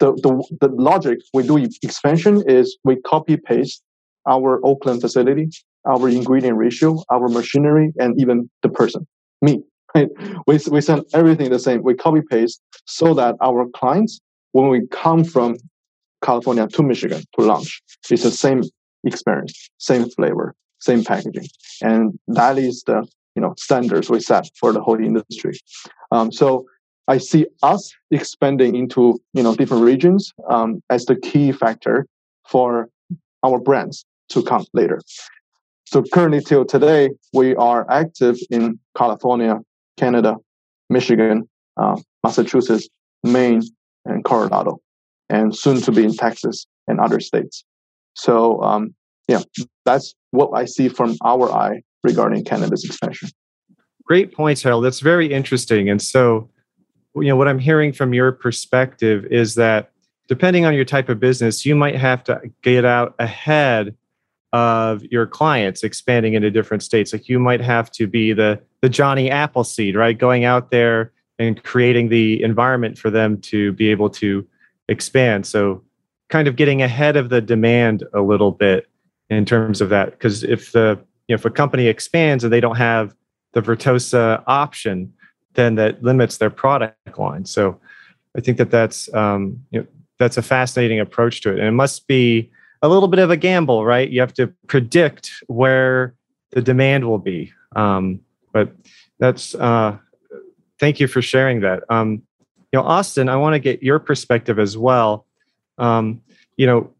the, 0.00 0.12
the, 0.14 0.58
the 0.60 0.68
logic 0.74 1.18
we 1.32 1.46
do 1.46 1.56
expansion 1.82 2.42
is 2.46 2.76
we 2.84 2.96
copy 3.02 3.36
paste 3.36 3.82
our 4.26 4.60
Oakland 4.64 5.00
facility, 5.00 5.48
our 5.84 6.08
ingredient 6.08 6.56
ratio, 6.58 7.02
our 7.10 7.28
machinery, 7.28 7.92
and 7.98 8.20
even 8.20 8.50
the 8.62 8.68
person, 8.68 9.06
me. 9.42 9.62
Right? 9.94 10.08
We, 10.46 10.58
we 10.70 10.80
send 10.80 11.04
everything 11.14 11.50
the 11.50 11.58
same. 11.58 11.82
We 11.82 11.94
copy 11.94 12.20
paste 12.28 12.60
so 12.84 13.14
that 13.14 13.36
our 13.40 13.66
clients, 13.74 14.20
when 14.52 14.68
we 14.68 14.86
come 14.88 15.24
from 15.24 15.56
California 16.22 16.66
to 16.66 16.82
Michigan 16.82 17.22
to 17.38 17.44
launch. 17.44 17.82
It's 18.10 18.22
the 18.22 18.30
same 18.30 18.62
experience, 19.04 19.70
same 19.78 20.08
flavor, 20.10 20.54
same 20.80 21.04
packaging, 21.04 21.48
and 21.82 22.18
that 22.28 22.58
is 22.58 22.82
the 22.86 23.06
you 23.34 23.42
know 23.42 23.54
standards 23.58 24.10
we 24.10 24.20
set 24.20 24.48
for 24.58 24.72
the 24.72 24.80
whole 24.80 24.98
industry. 24.98 25.58
Um, 26.10 26.32
so 26.32 26.66
I 27.06 27.18
see 27.18 27.46
us 27.62 27.92
expanding 28.10 28.74
into 28.74 29.20
you 29.34 29.42
know 29.42 29.54
different 29.54 29.84
regions 29.84 30.32
um, 30.48 30.82
as 30.90 31.04
the 31.06 31.16
key 31.16 31.52
factor 31.52 32.06
for 32.48 32.88
our 33.42 33.58
brands 33.60 34.04
to 34.30 34.42
come 34.42 34.64
later. 34.72 35.00
So 35.86 36.02
currently 36.12 36.42
till 36.42 36.66
today, 36.66 37.10
we 37.32 37.56
are 37.56 37.90
active 37.90 38.36
in 38.50 38.78
California, 38.94 39.58
Canada, 39.96 40.36
Michigan, 40.90 41.48
uh, 41.78 41.96
Massachusetts, 42.22 42.88
Maine, 43.22 43.62
and 44.04 44.22
Colorado 44.22 44.80
and 45.28 45.56
soon 45.56 45.80
to 45.82 45.92
be 45.92 46.04
in 46.04 46.14
Texas 46.14 46.66
and 46.86 47.00
other 47.00 47.20
states. 47.20 47.64
So, 48.14 48.60
um, 48.62 48.94
yeah, 49.28 49.42
that's 49.84 50.14
what 50.30 50.50
I 50.54 50.64
see 50.64 50.88
from 50.88 51.16
our 51.24 51.50
eye 51.52 51.82
regarding 52.02 52.44
cannabis 52.44 52.84
expansion. 52.84 53.30
Great 54.04 54.32
points, 54.32 54.62
Harold. 54.62 54.84
That's 54.84 55.00
very 55.00 55.32
interesting. 55.32 55.90
And 55.90 56.00
so, 56.00 56.48
you 57.14 57.28
know, 57.28 57.36
what 57.36 57.48
I'm 57.48 57.58
hearing 57.58 57.92
from 57.92 58.14
your 58.14 58.32
perspective 58.32 59.26
is 59.26 59.54
that 59.56 59.90
depending 60.28 60.64
on 60.64 60.74
your 60.74 60.84
type 60.84 61.08
of 61.08 61.20
business, 61.20 61.66
you 61.66 61.74
might 61.74 61.96
have 61.96 62.24
to 62.24 62.40
get 62.62 62.84
out 62.84 63.14
ahead 63.18 63.94
of 64.52 65.02
your 65.04 65.26
clients 65.26 65.82
expanding 65.82 66.34
into 66.34 66.50
different 66.50 66.82
states. 66.82 67.12
Like 67.12 67.28
you 67.28 67.38
might 67.38 67.60
have 67.60 67.90
to 67.92 68.06
be 68.06 68.32
the 68.32 68.60
the 68.80 68.88
Johnny 68.88 69.30
Appleseed, 69.30 69.96
right? 69.96 70.16
Going 70.16 70.44
out 70.44 70.70
there 70.70 71.12
and 71.38 71.62
creating 71.62 72.08
the 72.08 72.42
environment 72.42 72.96
for 72.96 73.10
them 73.10 73.40
to 73.40 73.72
be 73.72 73.88
able 73.88 74.08
to 74.10 74.46
expand. 74.88 75.46
So 75.46 75.82
kind 76.28 76.48
of 76.48 76.56
getting 76.56 76.82
ahead 76.82 77.16
of 77.16 77.28
the 77.28 77.40
demand 77.40 78.04
a 78.12 78.20
little 78.20 78.52
bit 78.52 78.86
in 79.30 79.44
terms 79.44 79.80
of 79.80 79.88
that. 79.90 80.10
Because 80.10 80.44
if 80.44 80.72
the 80.72 80.98
you 81.26 81.34
know, 81.34 81.38
if 81.38 81.44
a 81.44 81.50
company 81.50 81.86
expands 81.86 82.44
and 82.44 82.52
they 82.52 82.60
don't 82.60 82.76
have 82.76 83.14
the 83.52 83.60
Vertosa 83.60 84.42
option, 84.46 85.12
then 85.54 85.74
that 85.74 86.02
limits 86.02 86.38
their 86.38 86.50
product 86.50 87.18
line. 87.18 87.44
So 87.44 87.78
I 88.36 88.40
think 88.40 88.58
that 88.58 88.70
that's 88.70 89.12
um, 89.14 89.62
you 89.70 89.80
know, 89.80 89.86
that's 90.18 90.36
a 90.36 90.42
fascinating 90.42 91.00
approach 91.00 91.40
to 91.42 91.50
it, 91.50 91.58
and 91.58 91.68
it 91.68 91.72
must 91.72 92.06
be 92.06 92.50
a 92.82 92.88
little 92.88 93.08
bit 93.08 93.18
of 93.18 93.30
a 93.30 93.36
gamble, 93.36 93.84
right? 93.84 94.08
You 94.08 94.20
have 94.20 94.34
to 94.34 94.48
predict 94.68 95.32
where 95.48 96.14
the 96.50 96.62
demand 96.62 97.08
will 97.08 97.18
be. 97.18 97.52
Um, 97.74 98.20
but 98.52 98.72
that's 99.18 99.54
uh, 99.54 99.98
thank 100.78 101.00
you 101.00 101.08
for 101.08 101.20
sharing 101.20 101.60
that. 101.60 101.82
Um, 101.90 102.22
you 102.72 102.78
know, 102.78 102.84
Austin, 102.84 103.28
I 103.28 103.36
want 103.36 103.54
to 103.54 103.58
get 103.58 103.82
your 103.82 103.98
perspective 103.98 104.58
as 104.58 104.76
well. 104.76 105.26
Um, 105.78 106.20
you 106.56 106.66
know, 106.66 106.92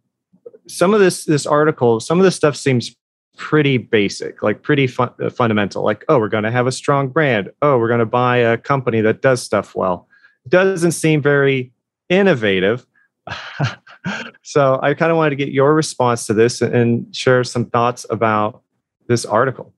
some 0.66 0.94
of 0.94 1.00
this 1.00 1.24
this 1.24 1.46
article, 1.46 2.00
some 2.00 2.18
of 2.18 2.24
this 2.24 2.36
stuff 2.36 2.56
seems 2.56 2.94
pretty 3.36 3.78
basic, 3.78 4.42
like 4.42 4.62
pretty 4.62 4.88
uh, 4.98 5.30
fundamental. 5.30 5.82
Like, 5.82 6.04
oh, 6.08 6.18
we're 6.18 6.28
going 6.28 6.44
to 6.44 6.50
have 6.50 6.66
a 6.66 6.72
strong 6.72 7.08
brand. 7.08 7.50
Oh, 7.62 7.78
we're 7.78 7.88
going 7.88 8.00
to 8.00 8.06
buy 8.06 8.38
a 8.38 8.58
company 8.58 9.00
that 9.00 9.22
does 9.22 9.42
stuff 9.42 9.74
well. 9.74 10.08
Doesn't 10.48 10.92
seem 10.92 11.22
very 11.22 11.72
innovative. 12.08 12.86
so 14.42 14.78
I 14.82 14.94
kind 14.94 15.10
of 15.10 15.16
wanted 15.16 15.30
to 15.30 15.36
get 15.36 15.50
your 15.50 15.74
response 15.74 16.26
to 16.26 16.34
this 16.34 16.60
and 16.62 17.14
share 17.14 17.44
some 17.44 17.66
thoughts 17.66 18.06
about 18.10 18.62
this 19.06 19.24
article. 19.24 19.72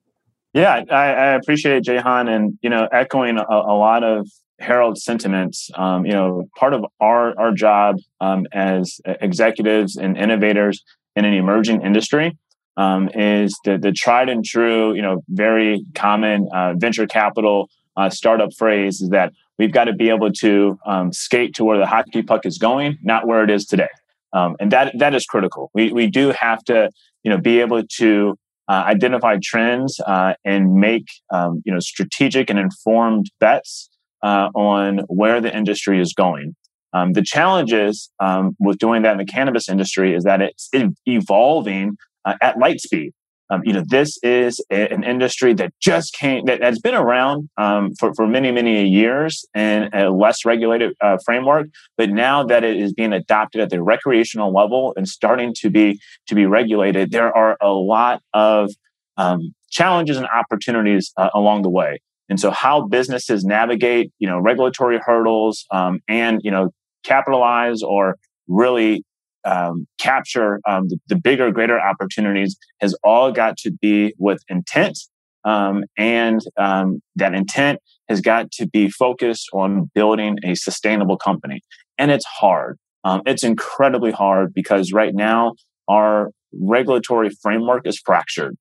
Yeah, 0.53 0.83
I, 0.91 0.95
I 0.95 1.27
appreciate 1.35 1.77
it, 1.77 1.85
Jahan, 1.85 2.29
and 2.29 2.59
you 2.63 2.71
know, 2.71 2.89
echoing 2.91 3.39
a, 3.39 3.45
a 3.49 3.77
lot 3.77 4.03
of 4.03 4.29
Harold's 4.61 5.03
sentiments. 5.03 5.71
Um, 5.75 6.05
you 6.07 6.13
know, 6.13 6.49
part 6.57 6.75
of 6.75 6.85
our 7.01 7.39
our 7.39 7.53
job 7.53 7.97
um, 8.21 8.47
as 8.53 9.01
executives 9.07 9.97
and 9.97 10.17
innovators 10.17 10.83
in 11.17 11.25
an 11.25 11.35
emerging 11.35 11.83
industry 11.83 12.37
um, 12.77 13.11
is 13.15 13.59
the 13.65 13.79
the 13.79 13.93
tried 13.93 14.29
and 14.29 14.45
true, 14.45 14.95
you 14.95 15.03
know, 15.03 15.23
very 15.29 15.85
common 15.95 16.49
uh, 16.53 16.75
venture 16.77 17.07
capital 17.07 17.69
uh, 17.97 18.09
startup 18.09 18.51
phrase 18.57 19.01
is 19.01 19.11
that 19.11 19.33
we've 19.59 19.73
got 19.73 19.85
to 19.85 19.93
be 19.93 20.09
able 20.09 20.33
to 20.33 20.79
um, 20.87 21.13
skate 21.13 21.55
to 21.55 21.65
where 21.65 21.79
the 21.79 21.87
hockey 21.87 22.23
puck 22.23 22.47
is 22.47 22.57
going, 22.57 22.97
not 23.03 23.27
where 23.27 23.45
it 23.45 23.51
is 23.51 23.67
today, 23.67 23.89
um, 24.33 24.57
and 24.61 24.71
that 24.71 24.95
that 24.99 25.15
is 25.15 25.27
critical. 25.27 25.71
We 25.75 25.93
we 25.93 26.07
do 26.07 26.31
have 26.31 26.65
to 26.65 26.91
you 27.23 27.31
know 27.31 27.39
be 27.39 27.61
able 27.61 27.83
to 27.99 28.39
uh, 28.69 28.85
identify 28.87 29.37
trends 29.43 30.01
uh, 30.07 30.35
and 30.45 30.75
make 30.75 31.07
um, 31.31 31.63
you 31.67 31.73
know 31.73 31.81
strategic 31.81 32.49
and 32.49 32.59
informed 32.59 33.31
bets 33.41 33.90
uh, 34.23 34.49
on 34.55 34.99
where 35.09 35.41
the 35.41 35.55
industry 35.55 36.01
is 36.01 36.13
going. 36.13 36.55
Um, 36.93 37.13
the 37.13 37.23
challenges 37.23 38.11
um, 38.19 38.57
with 38.59 38.79
doing 38.79 39.03
that 39.03 39.13
in 39.13 39.19
the 39.19 39.25
cannabis 39.25 39.69
industry 39.69 40.15
is 40.15 40.25
that 40.25 40.41
it's 40.43 40.69
evolving 41.07 41.97
uh, 42.25 42.35
at 42.41 42.59
light 42.59 42.81
speed. 42.81 43.13
Um, 43.51 43.63
you 43.65 43.73
know, 43.73 43.83
this 43.85 44.17
is 44.23 44.65
a, 44.71 44.93
an 44.93 45.03
industry 45.03 45.55
that 45.55 45.73
just 45.81 46.15
came, 46.15 46.45
that 46.45 46.63
has 46.63 46.79
been 46.79 46.95
around 46.95 47.49
um, 47.57 47.95
for, 47.99 48.15
for 48.15 48.27
many, 48.27 48.53
many 48.53 48.87
years 48.87 49.45
in 49.57 49.91
a 49.93 50.09
less 50.09 50.45
regulated 50.45 50.95
uh, 51.01 51.19
framework. 51.25 51.67
But 51.97 52.11
now 52.11 52.45
that 52.45 52.63
it 52.63 52.77
is 52.77 52.93
being 52.93 53.13
adopted 53.13 53.61
at 53.61 53.71
the 53.71 53.83
recreational 53.83 54.53
level 54.53 54.95
and 54.97 55.09
starting 55.09 55.53
to 55.59 55.71
be 55.71 56.01
to 56.29 56.37
be 56.37 56.47
regulated, 56.47 57.11
there 57.11 57.37
are 57.37 57.57
a 57.61 57.71
lot 57.71 58.23
of 58.33 58.71
um, 59.17 59.53
challenges 59.69 60.17
and 60.17 60.29
opportunities 60.29 61.13
uh, 61.17 61.31
along 61.35 61.63
the 61.63 61.71
way. 61.71 62.01
And 62.31 62.39
so, 62.39 62.53
how 62.53 62.87
businesses 62.87 63.45
navigate, 63.45 64.13
you 64.21 64.29
know, 64.29 64.39
regulatory 64.39 65.01
hurdles 65.05 65.67
um, 65.73 65.99
and 66.09 66.41
you 66.43 66.51
know 66.51 66.71
capitalize 67.03 67.83
or 67.83 68.17
really 68.49 69.03
um, 69.45 69.87
capture 69.99 70.61
um, 70.69 70.89
the, 70.89 70.99
the, 71.09 71.17
bigger, 71.17 71.51
greater 71.51 71.81
opportunities 71.81 72.57
has 72.81 72.95
all 73.03 73.33
got 73.33 73.57
to 73.59 73.73
be 73.73 74.15
with 74.19 74.39
intent. 74.49 74.99
Um, 75.45 75.85
and 75.97 76.41
um, 76.59 77.01
that 77.17 77.35
intent 77.35 77.81
has 78.11 78.21
got 78.21 78.51
to 78.53 78.69
be 78.69 78.91
focused 78.91 79.49
on 79.55 79.91
building 79.95 80.39
a 80.45 80.55
sustainable 80.55 81.17
company. 81.17 81.63
And 81.97 82.11
it's 82.11 82.27
hard. 82.27 82.79
Um, 83.05 83.23
it's 83.25 83.43
incredibly 83.43 84.11
hard 84.11 84.53
because 84.53 84.93
right 84.93 85.15
now 85.15 85.55
our 85.89 86.31
regulatory 86.53 87.31
framework 87.43 87.87
is 87.87 87.99
fractured. 88.05 88.57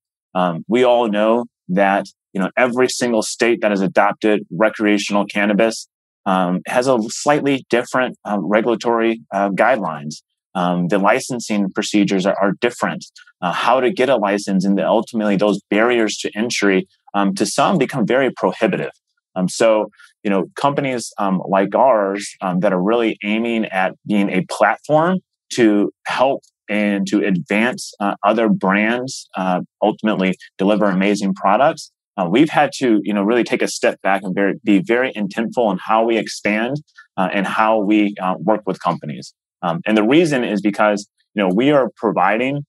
We 0.70 0.86
all 0.86 1.10
know 1.10 1.46
that 1.68 2.06
you 2.34 2.42
know 2.42 2.50
every 2.58 2.90
single 2.90 3.22
state 3.22 3.62
that 3.62 3.72
has 3.72 3.82
adopted 3.82 4.46
recreational 4.52 5.26
cannabis 5.26 5.88
um, 6.26 6.62
has 6.68 6.88
a 6.88 6.98
slightly 7.10 7.66
different 7.70 8.18
uh, 8.26 8.38
regulatory 8.40 9.22
uh, 9.34 9.50
guidelines. 9.50 10.22
Um, 10.56 10.88
the 10.88 10.98
licensing 10.98 11.72
procedures 11.72 12.26
are, 12.26 12.36
are 12.42 12.54
different. 12.60 13.06
Uh, 13.42 13.54
how 13.54 13.80
to 13.80 13.92
get 13.92 14.10
a 14.10 14.18
license 14.18 14.66
and 14.66 14.80
ultimately 14.80 15.38
those 15.38 15.62
barriers 15.70 16.18
to 16.18 16.32
entry 16.36 16.88
um, 17.14 17.34
to 17.36 17.46
some 17.46 17.78
become 17.78 18.06
very 18.06 18.32
prohibitive. 18.32 18.92
Um, 19.36 19.48
so, 19.48 19.90
you 20.24 20.30
know, 20.30 20.48
companies 20.56 21.14
um, 21.18 21.42
like 21.48 21.74
ours 21.74 22.36
that 22.42 22.74
are 22.74 22.82
really 22.82 23.18
aiming 23.24 23.66
at 23.66 23.96
being 24.06 24.30
a 24.30 24.44
platform 24.50 25.20
to 25.54 25.92
help 26.06 26.42
and 26.70 27.08
to 27.08 27.26
advance 27.26 27.94
uh, 28.00 28.16
other 28.24 28.48
brands, 28.48 29.28
uh, 29.36 29.62
ultimately 29.82 30.38
deliver 30.58 30.86
amazing 30.86 31.34
products. 31.34 31.92
Uh, 32.20 32.28
we've 32.28 32.50
had 32.50 32.72
to, 32.74 33.00
you 33.04 33.14
know, 33.14 33.24
really 33.24 33.44
take 33.44 33.62
a 33.62 33.68
step 33.68 34.02
back 34.02 34.24
and 34.24 34.36
very, 34.36 34.56
be 34.64 34.80
very 34.80 35.14
intentful 35.14 35.72
in 35.72 35.78
how 35.78 36.04
we 36.04 36.18
expand 36.18 36.76
uh, 37.16 37.30
and 37.34 37.48
how 37.48 37.80
we 37.80 38.14
uh, 38.22 38.36
work 38.40 38.62
with 38.66 38.82
companies. 38.82 39.34
Um, 39.62 39.80
and 39.86 39.96
the 39.96 40.04
reason 40.04 40.44
is 40.44 40.62
because 40.62 41.08
you 41.34 41.44
know 41.44 41.50
we 41.54 41.72
are 41.72 41.90
providing 41.96 42.66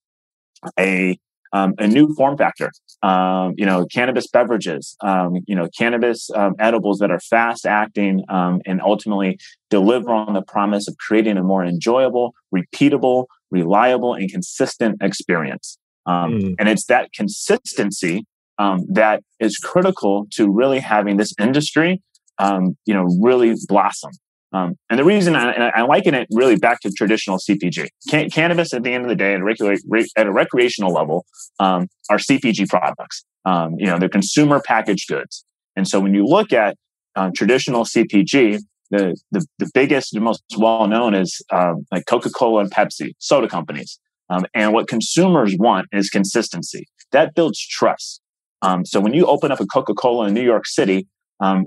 a 0.79 1.19
um, 1.53 1.75
a 1.79 1.89
new 1.89 2.15
form 2.15 2.37
factor. 2.37 2.71
Um, 3.03 3.55
you 3.57 3.67
know, 3.67 3.87
cannabis 3.87 4.29
beverages. 4.29 4.97
Um, 5.01 5.39
you 5.47 5.57
know, 5.57 5.69
cannabis 5.77 6.31
um, 6.35 6.55
edibles 6.61 6.99
that 6.99 7.11
are 7.11 7.19
fast 7.19 7.67
acting 7.67 8.23
um, 8.29 8.61
and 8.67 8.81
ultimately 8.83 9.39
deliver 9.69 10.13
on 10.13 10.35
the 10.35 10.43
promise 10.43 10.87
of 10.87 10.97
creating 10.99 11.39
a 11.39 11.43
more 11.43 11.65
enjoyable, 11.65 12.35
repeatable, 12.55 13.27
reliable, 13.51 14.15
and 14.15 14.31
consistent 14.31 15.03
experience. 15.03 15.79
Mm. 16.07 16.57
And 16.59 16.69
it's 16.69 16.87
that 16.87 17.13
consistency 17.13 18.27
that 18.89 19.23
is 19.39 19.59
critical 19.59 20.27
to 20.33 20.51
really 20.51 20.81
having 20.81 21.17
this 21.17 21.33
industry, 21.39 22.03
you 22.41 22.95
know, 22.95 23.07
really 23.21 23.55
blossom. 23.69 24.13
Um, 24.53 24.77
and 24.89 24.99
the 24.99 25.05
reason 25.05 25.37
I, 25.37 25.69
I, 25.69 25.83
liken 25.83 26.15
it 26.15 26.27
really 26.33 26.57
back 26.57 26.81
to 26.81 26.91
traditional 26.91 27.39
CPG, 27.39 27.87
Can- 28.09 28.31
cannabis 28.31 28.75
at 28.75 28.83
the 28.83 28.91
end 28.91 29.05
of 29.05 29.09
the 29.09 29.15
day 29.15 29.35
at 29.35 29.41
a, 29.41 29.45
re- 29.45 30.11
at 30.17 30.27
a 30.27 30.33
recreational 30.33 30.93
level 30.93 31.25
um, 31.61 31.87
are 32.11 32.19
CPG 32.19 32.69
products. 32.69 33.25
Um, 33.45 33.77
you 33.79 33.87
know, 33.87 33.99
they're 33.99 34.09
consumer 34.09 34.61
packaged 34.61 35.09
goods. 35.09 35.45
And 35.77 35.87
so 35.87 36.01
when 36.01 36.15
you 36.15 36.27
look 36.27 36.53
at 36.53 36.77
uh, 37.15 37.31
traditional 37.35 37.85
CPG, 37.85 38.59
the, 38.91 39.17
the, 39.31 39.47
the 39.59 39.71
biggest 39.73 40.15
and 40.15 40.25
most 40.25 40.43
well 40.59 40.89
known 40.89 41.15
is 41.15 41.41
um, 41.53 41.87
like 41.93 42.07
Coca 42.07 42.31
Cola 42.31 42.63
and 42.63 42.73
Pepsi, 42.73 43.13
soda 43.19 43.47
companies. 43.47 44.01
Um, 44.31 44.47
and 44.53 44.73
what 44.73 44.89
consumers 44.89 45.55
want 45.59 45.89
is 45.93 46.11
consistency. 46.11 46.89
That 47.13 47.35
builds 47.35 47.61
trust. 47.65 48.21
Um, 48.63 48.85
so 48.85 49.01
when 49.01 49.15
you 49.15 49.27
open 49.27 49.51
up 49.51 49.61
a 49.61 49.67
Coca 49.67 49.95
Cola 49.95 50.29
in 50.29 50.35
New 50.35 50.43
York 50.43 50.67
City, 50.67 51.07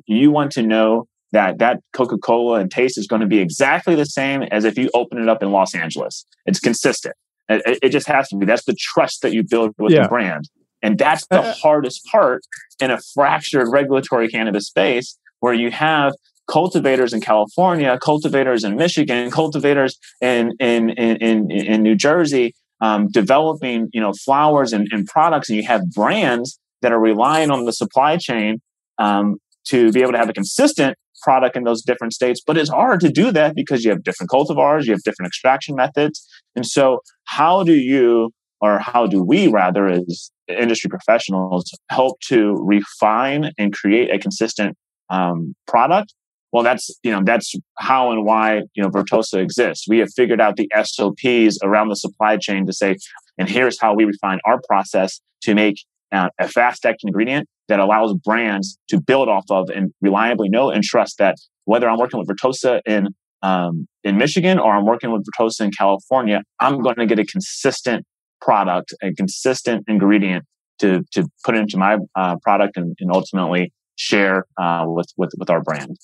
you 0.06 0.32
want 0.32 0.52
to 0.52 0.62
know 0.62 1.08
that 1.34 1.58
that 1.58 1.82
Coca-Cola 1.94 2.60
and 2.60 2.72
taste 2.72 2.98
is 2.98 3.08
going 3.08 3.22
to 3.22 3.28
be 3.28 3.40
exactly 3.40 3.96
the 3.96 4.06
same 4.06 4.44
as 4.44 4.64
if 4.64 4.78
you 4.78 4.90
open 4.94 5.22
it 5.22 5.28
up 5.28 5.44
in 5.44 5.52
Los 5.52 5.76
Angeles. 5.76 6.26
It's 6.46 6.60
consistent. 6.60 7.16
It, 7.50 7.80
it 7.82 7.90
just 7.90 8.08
has 8.08 8.30
to 8.30 8.38
be. 8.38 8.46
That's 8.46 8.66
the 8.66 8.76
trust 8.80 9.24
that 9.24 9.34
you 9.34 9.44
build 9.44 9.74
with 9.78 9.92
yeah. 9.92 10.04
the 10.04 10.10
brand. 10.10 10.50
And 10.82 10.98
that's 10.98 11.26
the 11.28 11.42
uh, 11.42 11.54
hardest 11.54 12.06
part 12.06 12.44
in 12.80 12.92
a 12.92 13.00
fractured 13.14 13.68
regulatory 13.72 14.30
cannabis 14.30 14.68
space 14.68 15.18
where 15.40 15.54
you 15.54 15.72
have 15.72 16.14
cultivators 16.48 17.14
in 17.14 17.22
California, 17.22 17.98
cultivators 18.02 18.64
in 18.64 18.76
Michigan, 18.76 19.32
cultivators 19.32 19.98
in 20.22 20.52
in 20.60 20.92
in 20.92 21.18
in, 21.18 21.52
in 21.52 21.82
New 21.82 21.96
Jersey, 21.96 22.54
um, 22.80 23.08
developing 23.10 23.90
you 23.92 24.02
know 24.02 24.14
flowers 24.14 24.72
and, 24.72 24.88
and, 24.92 25.08
products, 25.08 25.50
and 25.50 25.58
you 25.58 25.64
have 25.64 25.90
brands 25.92 26.60
that 26.84 26.92
are 26.92 27.00
relying 27.00 27.50
on 27.50 27.66
the 27.66 27.74
supply 27.74 28.18
chain 28.18 28.62
um, 29.00 29.38
to 29.66 29.92
be 29.92 30.02
able 30.02 30.12
to 30.12 30.18
have 30.18 30.30
a 30.30 30.34
consistent 30.34 30.96
product 31.24 31.56
in 31.56 31.64
those 31.64 31.82
different 31.82 32.14
states. 32.14 32.42
But 32.46 32.58
it's 32.58 32.70
hard 32.70 33.00
to 33.00 33.10
do 33.10 33.32
that 33.32 33.56
because 33.56 33.84
you 33.84 33.90
have 33.90 34.04
different 34.04 34.30
cultivars, 34.30 34.86
you 34.86 34.92
have 34.92 35.02
different 35.04 35.28
extraction 35.28 35.76
methods. 35.76 36.28
And 36.56 36.66
so, 36.66 37.00
how 37.26 37.64
do 37.64 37.74
you, 37.74 38.32
or 38.62 38.80
how 38.80 39.08
do 39.08 39.24
we 39.24 39.48
rather, 39.48 39.88
as 39.88 40.32
industry 40.48 40.90
professionals, 40.90 41.72
help 41.90 42.20
to 42.28 42.56
refine 42.64 43.52
and 43.58 43.74
create 43.74 44.14
a 44.14 44.20
consistent 44.20 44.78
um, 45.10 45.56
product? 45.68 46.14
Well, 46.52 46.64
that's 46.64 46.92
you 47.02 47.12
know 47.12 47.22
that's 47.24 47.56
how 47.80 48.12
and 48.12 48.26
why 48.26 48.62
you 48.76 48.84
know 48.84 48.90
Vertosa 48.90 49.42
exists. 49.42 49.88
We 49.88 49.98
have 50.00 50.10
figured 50.16 50.40
out 50.40 50.56
the 50.56 50.70
SOPs 50.84 51.58
around 51.64 51.90
the 51.90 51.96
supply 51.96 52.38
chain 52.38 52.68
to 52.68 52.74
say, 52.74 52.96
and 53.40 53.50
here's 53.50 53.80
how 53.80 53.96
we 53.96 54.06
refine 54.06 54.40
our 54.46 54.62
process 54.70 55.20
to 55.42 55.56
make 55.56 55.84
uh, 56.14 56.30
a 56.40 56.48
fast 56.48 56.86
acting 56.86 57.10
ingredient 57.10 57.48
that 57.68 57.80
allows 57.80 58.14
brands 58.14 58.78
to 58.90 59.02
build 59.02 59.30
off 59.30 59.46
of 59.50 59.70
and 59.70 59.92
reliably 60.02 60.50
know 60.50 60.70
and 60.70 60.84
trust 60.84 61.18
that 61.18 61.36
whether 61.66 61.90
I'm 61.90 61.98
working 61.98 62.20
with 62.20 62.28
Vertosa 62.28 62.82
in 62.86 63.10
um, 63.42 63.88
in 64.04 64.18
Michigan 64.18 64.58
or 64.58 64.74
I'm 64.74 64.86
working 64.86 65.12
with 65.12 65.26
Vertosa 65.26 65.66
in 65.66 65.72
California, 65.72 66.44
I'm 66.62 66.82
going 66.82 66.96
to 66.96 67.06
get 67.06 67.20
a 67.20 67.26
consistent 67.26 68.06
product, 68.40 68.94
a 69.02 69.14
consistent 69.14 69.84
ingredient 69.88 70.46
to 70.80 71.04
to 71.12 71.28
put 71.44 71.56
into 71.56 71.78
my 71.78 71.98
uh, 72.16 72.38
product 72.42 72.78
and, 72.78 72.96
and, 73.00 73.12
ultimately 73.12 73.72
share 73.96 74.46
uh, 74.58 74.86
with, 74.88 75.08
with 75.18 75.32
with 75.38 75.50
our 75.50 75.62
brand. 75.62 75.98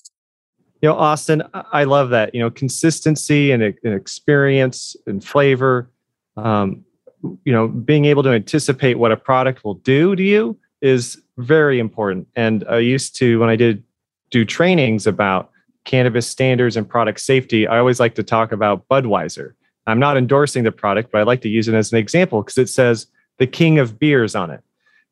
You 0.82 0.88
know, 0.88 0.96
Austin, 0.96 1.42
I 1.52 1.84
love 1.84 2.10
that. 2.10 2.34
You 2.34 2.40
know, 2.40 2.50
consistency 2.50 3.52
and, 3.52 3.62
and 3.62 3.94
experience 3.94 4.96
and 5.06 5.22
flavor. 5.22 5.90
Um, 6.36 6.84
you 7.22 7.52
know, 7.52 7.68
being 7.68 8.04
able 8.04 8.22
to 8.22 8.30
anticipate 8.30 8.98
what 8.98 9.12
a 9.12 9.16
product 9.16 9.64
will 9.64 9.74
do 9.74 10.16
to 10.16 10.22
you 10.22 10.58
is 10.80 11.20
very 11.38 11.78
important. 11.78 12.26
And 12.36 12.64
I 12.68 12.78
used 12.78 13.16
to, 13.16 13.38
when 13.38 13.48
I 13.48 13.56
did 13.56 13.82
do 14.30 14.44
trainings 14.44 15.06
about 15.06 15.50
cannabis 15.84 16.26
standards 16.26 16.76
and 16.76 16.88
product 16.88 17.20
safety, 17.20 17.66
I 17.66 17.78
always 17.78 18.00
like 18.00 18.14
to 18.14 18.22
talk 18.22 18.52
about 18.52 18.86
Budweiser. 18.88 19.54
I'm 19.86 19.98
not 19.98 20.16
endorsing 20.16 20.64
the 20.64 20.72
product, 20.72 21.10
but 21.10 21.20
I 21.20 21.24
like 21.24 21.40
to 21.42 21.48
use 21.48 21.68
it 21.68 21.74
as 21.74 21.92
an 21.92 21.98
example 21.98 22.42
because 22.42 22.58
it 22.58 22.68
says 22.68 23.06
the 23.38 23.46
king 23.46 23.78
of 23.78 23.98
beers 23.98 24.34
on 24.34 24.50
it. 24.50 24.62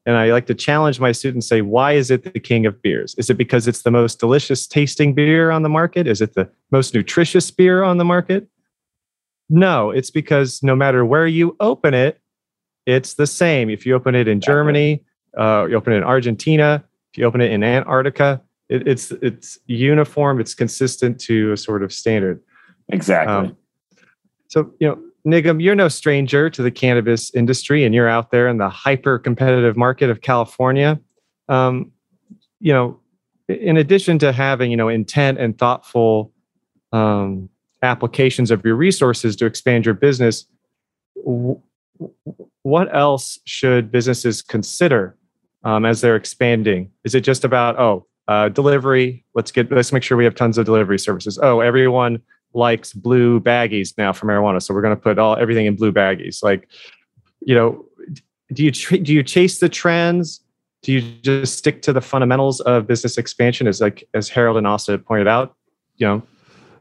And 0.07 0.16
I 0.16 0.31
like 0.31 0.47
to 0.47 0.55
challenge 0.55 1.01
my 1.01 1.12
students 1.12 1.47
say, 1.47 1.61
why 1.61 1.92
is 1.92 2.11
it 2.11 2.33
the 2.33 2.40
king 2.40 2.64
of 2.64 2.81
beers? 2.81 3.14
Is 3.18 3.29
it 3.29 3.35
because 3.35 3.68
it's 3.68 3.83
the 3.83 3.90
most 3.90 4.21
delicious 4.21 4.66
tasting 4.66 5.12
beer 5.12 5.51
on 5.51 5.62
the 5.62 5.68
market? 5.68 6.07
Is 6.07 6.23
it 6.23 6.35
the 6.35 6.49
most 6.71 6.94
nutritious 6.94 7.51
beer 7.51 7.83
on 7.83 7.99
the 7.99 8.05
market? 8.05 8.49
No, 9.51 9.91
it's 9.91 10.11
because 10.11 10.63
no 10.63 10.77
matter 10.77 11.05
where 11.05 11.27
you 11.27 11.57
open 11.61 11.95
it, 11.95 12.21
it's 12.87 13.15
the 13.15 13.27
same. 13.27 13.71
If 13.71 13.87
you 13.87 13.95
open 13.95 14.15
it 14.15 14.29
in 14.29 14.41
Germany, 14.41 15.05
uh, 15.37 15.67
you 15.69 15.77
open 15.77 15.93
it 15.93 15.97
in 15.97 16.05
Argentina, 16.05 16.85
if 17.13 17.19
you 17.19 17.25
open 17.25 17.41
it 17.41 17.51
in 17.51 17.63
Antarctica, 17.63 18.43
it, 18.69 18.87
it's 18.87 19.11
it's 19.23 19.59
uniform. 19.67 20.41
It's 20.41 20.55
consistent 20.55 21.19
to 21.21 21.53
a 21.53 21.57
sort 21.57 21.83
of 21.83 21.93
standard. 21.93 22.43
Exactly. 22.91 23.35
Um, 23.35 23.57
so 24.49 24.73
you 24.81 24.89
know, 24.89 24.99
Nigam, 25.27 25.63
you're 25.63 25.75
no 25.75 25.89
stranger 25.89 26.51
to 26.51 26.63
the 26.63 26.71
cannabis 26.71 27.35
industry, 27.35 27.85
and 27.85 27.95
you're 27.95 28.09
out 28.09 28.31
there 28.31 28.49
in 28.49 28.59
the 28.59 28.69
hyper 28.69 29.19
competitive 29.19 29.77
market 29.77 30.11
of 30.11 30.21
California. 30.21 31.01
Um, 31.49 31.93
you 32.61 32.73
know, 32.73 33.01
in 33.49 33.77
addition 33.77 34.19
to 34.21 34.33
having 34.33 34.71
you 34.71 34.77
know 34.77 34.89
intent 34.89 35.39
and 35.39 35.57
thoughtful 35.57 36.33
um, 36.93 37.49
applications 37.83 38.51
of 38.51 38.64
your 38.64 38.75
resources 38.75 39.37
to 39.37 39.47
expand 39.47 39.85
your 39.85 39.95
business, 39.95 40.47
what 42.62 42.95
else 42.95 43.38
should 43.45 43.91
businesses 43.91 44.43
consider 44.43 45.17
um, 45.64 45.85
as 45.85 46.01
they're 46.01 46.17
expanding? 46.17 46.91
Is 47.05 47.14
it 47.14 47.21
just 47.21 47.45
about 47.45 47.79
oh 47.79 48.07
uh, 48.29 48.49
delivery? 48.49 49.25
Let's 49.35 49.51
get 49.51 49.71
let's 49.73 49.93
make 49.93 50.03
sure 50.03 50.17
we 50.17 50.25
have 50.25 50.35
tons 50.35 50.59
of 50.59 50.67
delivery 50.67 50.99
services. 50.99 51.38
Oh, 51.43 51.61
everyone 51.61 52.21
likes 52.55 52.93
blue 52.93 53.41
baggies 53.41 53.97
now 53.99 54.12
for 54.12 54.27
marijuana, 54.27 54.62
so 54.62 54.75
we're 54.75 54.83
going 54.83 54.97
to 54.97 55.01
put 55.01 55.19
all 55.19 55.37
everything 55.37 55.67
in 55.67 55.77
blue 55.77 55.93
baggies. 55.93 56.43
Like, 56.43 56.69
you 57.41 57.55
know, 57.55 57.85
do 58.53 58.64
you 58.64 58.71
do 58.71 59.12
you 59.12 59.23
chase 59.23 59.59
the 59.59 59.69
trends? 59.69 60.41
Do 60.83 60.93
you 60.93 61.01
just 61.01 61.59
stick 61.59 61.83
to 61.83 61.93
the 61.93 62.01
fundamentals 62.01 62.61
of 62.61 62.87
business 62.87 63.19
expansion, 63.19 63.67
as 63.67 63.81
like 63.81 64.09
as 64.14 64.29
Harold 64.29 64.57
and 64.57 64.67
Austin 64.67 64.99
pointed 65.01 65.27
out? 65.27 65.57
You 65.97 66.07
know, 66.07 66.23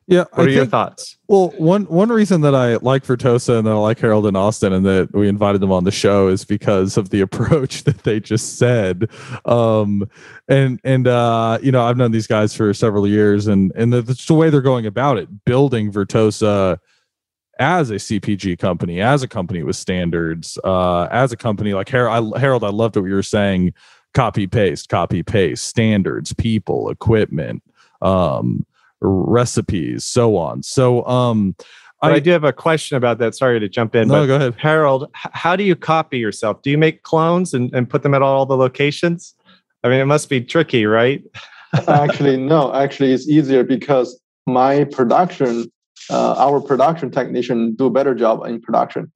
yeah. 0.07 0.25
what 0.31 0.39
I 0.39 0.41
are 0.41 0.45
think, 0.45 0.55
your 0.55 0.65
thoughts? 0.65 1.17
Well, 1.27 1.53
one 1.57 1.83
one 1.83 2.09
reason 2.09 2.41
that 2.41 2.55
I 2.55 2.77
like 2.77 3.03
Vertosa 3.03 3.57
and 3.57 3.67
that 3.67 3.71
I 3.71 3.75
like 3.75 3.99
Harold 3.99 4.25
and 4.25 4.37
Austin 4.37 4.71
and 4.71 4.85
that 4.85 5.13
we 5.13 5.27
invited 5.27 5.59
them 5.59 5.71
on 5.71 5.83
the 5.83 5.91
show 5.91 6.29
is 6.29 6.45
because 6.45 6.95
of 6.95 7.09
the 7.09 7.21
approach 7.27 7.83
that 7.83 8.03
they 8.03 8.19
just 8.19 8.57
said. 8.57 9.09
Um, 9.45 10.09
and 10.47 10.79
and 10.83 11.07
uh, 11.07 11.59
you 11.61 11.71
know, 11.71 11.83
I've 11.83 11.97
known 11.97 12.11
these 12.11 12.27
guys 12.27 12.55
for 12.55 12.73
several 12.73 13.07
years, 13.07 13.47
and 13.47 13.71
and 13.75 13.91
the, 13.91 14.01
the 14.01 14.33
way 14.33 14.49
they're 14.49 14.61
going 14.61 14.85
about 14.85 15.17
it, 15.17 15.45
building 15.45 15.91
Vertosa 15.91 16.79
as 17.59 17.89
a 17.89 17.95
CPG 17.95 18.59
company, 18.59 19.01
as 19.01 19.23
a 19.23 19.27
company 19.27 19.63
with 19.63 19.75
standards, 19.75 20.57
uh, 20.63 21.07
as 21.11 21.31
a 21.31 21.37
company 21.37 21.73
like 21.73 21.89
Harold. 21.89 22.35
I, 22.35 22.39
Harold, 22.39 22.63
I 22.63 22.69
loved 22.69 22.95
what 22.95 23.05
you 23.05 23.15
were 23.15 23.23
saying. 23.23 23.73
Copy 24.13 24.47
paste, 24.47 24.89
copy 24.89 25.21
paste, 25.21 25.65
standards, 25.65 26.33
people, 26.33 26.89
equipment. 26.89 27.61
Um, 28.01 28.65
recipes, 29.01 30.03
so 30.05 30.38
on. 30.38 30.63
So, 30.63 31.05
um, 31.07 31.55
I, 32.01 32.12
I, 32.12 32.19
do 32.19 32.29
have 32.29 32.43
a 32.43 32.53
question 32.53 32.95
about 32.95 33.17
that. 33.19 33.33
Sorry 33.33 33.60
to 33.60 33.67
jump 33.67 33.95
in. 33.95 34.07
No, 34.07 34.27
go 34.27 34.36
ahead. 34.36 34.53
Harold, 34.55 35.10
how 35.13 35.55
do 35.55 35.63
you 35.63 35.75
copy 35.75 36.19
yourself? 36.19 36.62
Do 36.62 36.69
you 36.69 36.77
make 36.77 37.01
clones 37.01 37.55
and, 37.55 37.73
and 37.73 37.89
put 37.89 38.03
them 38.03 38.13
at 38.13 38.21
all 38.21 38.45
the 38.45 38.55
locations? 38.55 39.33
I 39.83 39.89
mean, 39.89 39.99
it 39.99 40.05
must 40.05 40.29
be 40.29 40.41
tricky, 40.41 40.86
right? 40.86 41.23
actually, 41.88 42.38
no. 42.38 42.73
Actually, 42.73 43.13
it's 43.13 43.27
easier 43.27 43.63
because 43.63 44.19
my 44.45 44.83
production, 44.83 45.71
uh, 46.10 46.33
our 46.38 46.62
production 46.62 47.10
technician 47.10 47.75
do 47.75 47.88
a 47.88 47.89
better 47.89 48.13
job 48.13 48.45
in 48.45 48.62
production, 48.62 49.12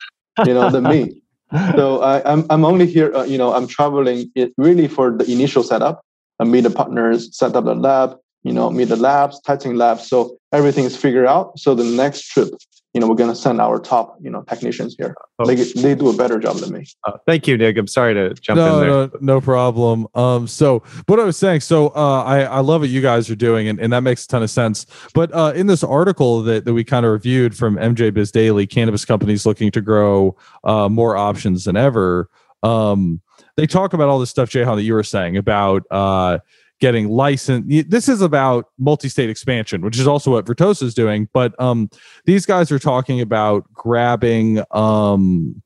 you 0.45 0.53
know, 0.53 0.69
than 0.69 0.83
me. 0.83 1.17
So 1.75 1.99
I, 1.99 2.19
am 2.19 2.39
I'm, 2.39 2.45
I'm 2.49 2.65
only 2.65 2.87
here, 2.87 3.13
uh, 3.13 3.23
you 3.25 3.37
know, 3.37 3.53
I'm 3.53 3.67
traveling 3.67 4.31
it 4.35 4.53
really 4.57 4.87
for 4.87 5.11
the 5.11 5.29
initial 5.29 5.63
setup. 5.63 6.01
I 6.39 6.45
meet 6.45 6.61
the 6.61 6.69
partners, 6.69 7.37
set 7.37 7.57
up 7.57 7.65
the 7.65 7.75
lab, 7.75 8.15
you 8.43 8.53
know, 8.53 8.69
meet 8.69 8.85
the 8.85 8.95
labs, 8.95 9.39
testing 9.41 9.75
labs. 9.75 10.07
So 10.07 10.37
everything 10.51 10.85
is 10.85 10.95
figured 10.97 11.27
out. 11.27 11.57
So 11.59 11.75
the 11.75 11.83
next 11.83 12.27
trip, 12.27 12.49
you 12.93 12.99
know, 12.99 13.07
we're 13.07 13.15
going 13.15 13.29
to 13.29 13.35
send 13.35 13.61
our 13.61 13.79
top, 13.79 14.17
you 14.19 14.29
know, 14.29 14.41
technicians 14.41 14.95
here. 14.97 15.15
Oh. 15.39 15.45
They, 15.45 15.55
they 15.55 15.95
do 15.95 16.09
a 16.09 16.15
better 16.15 16.39
job 16.39 16.57
than 16.57 16.73
me. 16.73 16.85
Uh, 17.05 17.13
thank 17.25 17.47
you, 17.47 17.57
Nick. 17.57 17.77
I'm 17.77 17.87
sorry 17.87 18.13
to 18.15 18.33
jump 18.33 18.57
no, 18.57 18.73
in 18.73 18.79
there. 18.81 18.89
No, 18.89 19.11
no 19.21 19.41
problem. 19.41 20.07
Um, 20.13 20.47
so 20.47 20.79
what 21.05 21.19
I 21.19 21.23
was 21.23 21.37
saying, 21.37 21.61
so 21.61 21.89
uh, 21.89 22.23
I, 22.23 22.41
I 22.41 22.59
love 22.59 22.81
what 22.81 22.89
you 22.89 23.01
guys 23.01 23.29
are 23.29 23.35
doing, 23.35 23.67
and, 23.67 23.79
and 23.79 23.93
that 23.93 24.01
makes 24.01 24.25
a 24.25 24.27
ton 24.27 24.43
of 24.43 24.49
sense. 24.49 24.85
But 25.13 25.33
uh, 25.33 25.53
in 25.55 25.67
this 25.67 25.83
article 25.83 26.41
that, 26.43 26.65
that 26.65 26.73
we 26.73 26.83
kind 26.83 27.05
of 27.05 27.13
reviewed 27.13 27.55
from 27.55 27.77
MJ 27.77 28.13
Biz 28.13 28.31
Daily, 28.31 28.67
cannabis 28.67 29.05
companies 29.05 29.45
looking 29.45 29.71
to 29.71 29.81
grow 29.81 30.35
uh, 30.63 30.89
more 30.89 31.15
options 31.15 31.65
than 31.65 31.77
ever. 31.77 32.29
Um, 32.63 33.21
they 33.55 33.67
talk 33.67 33.93
about 33.93 34.09
all 34.09 34.19
this 34.19 34.29
stuff, 34.29 34.49
Jahan, 34.49 34.75
that 34.77 34.83
you 34.83 34.93
were 34.93 35.03
saying 35.03 35.37
about 35.37 35.83
uh, 35.91 36.39
getting 36.81 37.07
licensed. 37.07 37.89
This 37.89 38.09
is 38.09 38.21
about 38.21 38.65
multi-state 38.77 39.29
expansion, 39.29 39.81
which 39.81 39.97
is 39.97 40.07
also 40.07 40.31
what 40.31 40.45
Vertosa 40.45 40.83
is 40.83 40.93
doing. 40.93 41.29
But 41.31 41.57
um, 41.61 41.89
these 42.25 42.45
guys 42.45 42.71
are 42.71 42.79
talking 42.79 43.21
about 43.21 43.71
grabbing 43.71 44.61
um, 44.71 45.61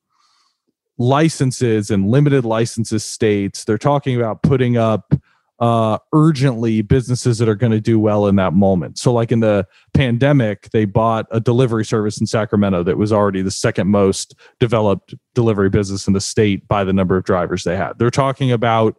licenses 0.97 1.89
and 1.89 2.09
limited 2.09 2.45
licenses 2.45 3.03
states. 3.03 3.63
They're 3.63 3.77
talking 3.77 4.17
about 4.17 4.43
putting 4.43 4.77
up 4.77 5.15
uh, 5.59 5.97
urgently 6.11 6.81
businesses 6.81 7.37
that 7.37 7.47
are 7.47 7.55
going 7.55 7.71
to 7.71 7.79
do 7.79 7.97
well 7.97 8.27
in 8.27 8.35
that 8.35 8.51
moment. 8.51 8.97
So, 8.97 9.13
like 9.13 9.31
in 9.31 9.39
the 9.39 9.65
pandemic, 9.93 10.69
they 10.71 10.83
bought 10.83 11.27
a 11.31 11.39
delivery 11.39 11.85
service 11.85 12.19
in 12.19 12.27
Sacramento 12.27 12.83
that 12.83 12.97
was 12.97 13.13
already 13.13 13.41
the 13.41 13.51
second 13.51 13.87
most 13.87 14.35
developed 14.59 15.15
delivery 15.33 15.69
business 15.69 16.07
in 16.07 16.13
the 16.13 16.19
state 16.19 16.67
by 16.67 16.83
the 16.83 16.91
number 16.91 17.15
of 17.15 17.23
drivers 17.23 17.63
they 17.63 17.77
had. 17.77 17.93
They're 17.97 18.11
talking 18.11 18.51
about 18.51 18.97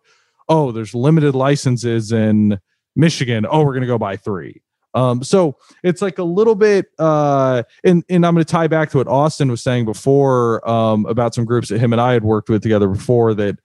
oh, 0.48 0.72
there's 0.72 0.94
limited 0.94 1.35
licenses 1.35 2.12
in 2.12 2.59
Michigan. 2.94 3.46
Oh, 3.48 3.64
we're 3.64 3.72
going 3.72 3.82
to 3.82 3.87
go 3.87 3.98
buy 3.98 4.16
three. 4.16 4.62
Um, 4.94 5.22
so 5.22 5.59
it's 5.85 6.00
like 6.00 6.18
a 6.18 6.24
little 6.24 6.54
bit, 6.54 6.87
uh, 6.98 7.64
and, 7.85 8.02
and 8.09 8.24
I'm 8.24 8.35
going 8.35 8.44
to 8.44 8.50
tie 8.50 8.66
back 8.66 8.90
to 8.90 8.98
what 8.98 9.09
Austin 9.09 9.50
was 9.50 9.62
saying 9.62 9.85
before 9.85 10.66
um, 10.68 11.04
about 11.04 11.35
some 11.35 11.44
groups 11.44 11.68
that 11.68 11.78
him 11.78 11.92
and 11.92 12.00
I 12.00 12.14
had 12.14 12.24
worked 12.24 12.48
with 12.48 12.62
together 12.62 12.88
before 12.88 13.35
that 13.35 13.59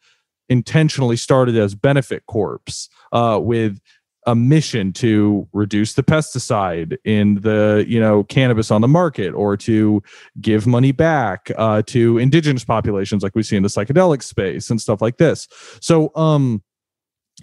intentionally 0.50 1.16
started 1.16 1.56
as 1.56 1.74
benefit 1.74 2.26
corps 2.26 2.90
uh, 3.14 3.40
with 3.42 3.80
a 4.28 4.36
mission 4.36 4.94
to 4.94 5.48
reduce 5.54 5.94
the 5.94 6.04
pesticide 6.04 6.98
in 7.06 7.36
the 7.42 7.84
you 7.88 8.00
know 8.00 8.24
cannabis 8.26 8.70
on 8.70 8.82
the 8.82 8.88
market 8.88 9.34
or 9.34 9.58
to 9.58 10.04
give 10.40 10.68
money 10.68 10.92
back 10.92 11.50
uh, 11.58 11.82
to 11.88 12.18
indigenous 12.20 12.64
populations 12.64 13.24
like 13.24 13.34
we 13.34 13.42
see 13.42 13.56
in 13.56 13.64
the 13.64 13.70
psychedelic 13.70 14.22
space 14.22 14.70
and 14.70 14.80
stuff 14.80 15.02
like 15.02 15.18
this 15.18 15.48
so 15.82 16.12
um 16.16 16.62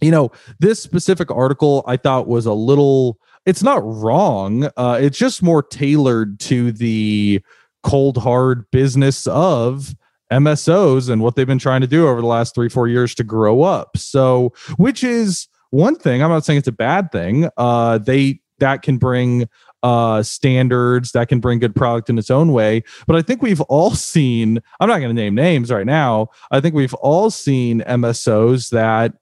you 0.01 0.11
know, 0.11 0.31
this 0.61 0.83
specific 0.83 1.31
article 1.31 1.85
I 1.87 1.97
thought 1.97 2.29
was 2.29 2.47
a 2.47 2.53
little, 2.53 3.19
it's 3.47 3.63
not 3.63 3.83
wrong. 3.85 4.71
Uh, 4.77 4.99
it's 5.01 5.19
just 5.19 5.43
more 5.43 5.63
tailored 5.63 6.41
to 6.41 6.73
the 6.73 7.43
cold, 7.83 8.19
hard 8.19 8.71
business 8.71 9.27
of 9.27 9.95
MSOs 10.33 11.09
and 11.09 11.23
what 11.23 11.37
they've 11.37 11.47
been 11.47 11.59
trying 11.59 11.81
to 11.81 11.87
do 11.87 12.07
over 12.07 12.21
the 12.21 12.27
last 12.27 12.55
three, 12.55 12.69
four 12.69 12.87
years 12.87 13.15
to 13.17 13.25
grow 13.25 13.63
up. 13.63 13.97
So, 13.97 14.53
which 14.77 15.03
is 15.03 15.49
one 15.71 15.97
thing. 15.97 16.23
I'm 16.23 16.31
not 16.31 16.45
saying 16.45 16.59
it's 16.59 16.69
a 16.69 16.73
bad 16.73 17.11
thing. 17.11 17.49
Uh, 17.57 17.99
they, 17.99 18.41
that 18.59 18.83
can 18.83 18.99
bring 18.99 19.49
uh 19.85 20.25
standards 20.25 21.13
that 21.13 21.29
can 21.29 21.39
bring 21.39 21.61
good 21.61 21.73
product 21.73 22.11
in 22.11 22.19
its 22.19 22.33
own 22.33 22.51
way 22.51 22.83
but 23.07 23.15
i 23.15 23.23
think 23.23 23.41
we've 23.41 23.61
all 23.61 23.91
seen 23.95 24.61
i'm 24.81 24.89
not 24.89 24.99
going 24.99 25.09
to 25.09 25.15
name 25.15 25.37
names 25.37 25.71
right 25.71 25.87
now 25.87 26.27
i 26.51 26.61
think 26.61 26.75
we've 26.75 26.95
all 26.95 27.31
seen 27.31 27.81
msos 27.83 28.71
that 28.71 29.13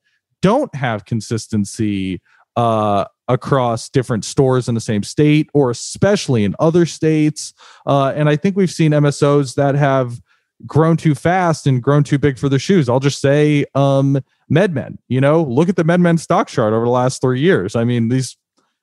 don't 0.42 0.74
have 0.74 1.04
consistency 1.04 2.20
uh, 2.56 3.04
across 3.28 3.88
different 3.88 4.24
stores 4.24 4.68
in 4.68 4.74
the 4.74 4.80
same 4.80 5.02
state 5.02 5.50
or 5.52 5.70
especially 5.70 6.44
in 6.44 6.54
other 6.58 6.86
states. 6.86 7.52
Uh, 7.86 8.12
and 8.14 8.28
I 8.28 8.36
think 8.36 8.56
we've 8.56 8.70
seen 8.70 8.92
MSOs 8.92 9.54
that 9.56 9.74
have 9.74 10.20
grown 10.64 10.96
too 10.96 11.14
fast 11.14 11.66
and 11.66 11.82
grown 11.82 12.02
too 12.02 12.18
big 12.18 12.38
for 12.38 12.48
their 12.48 12.58
shoes. 12.58 12.88
I'll 12.88 13.00
just 13.00 13.20
say 13.20 13.66
um, 13.74 14.18
MedMen. 14.50 14.96
You 15.08 15.20
know, 15.20 15.42
look 15.42 15.68
at 15.68 15.76
the 15.76 15.84
MedMen 15.84 16.18
stock 16.18 16.48
chart 16.48 16.72
over 16.72 16.84
the 16.84 16.90
last 16.90 17.20
three 17.20 17.40
years. 17.40 17.76
I 17.76 17.84
mean, 17.84 18.08
these 18.08 18.36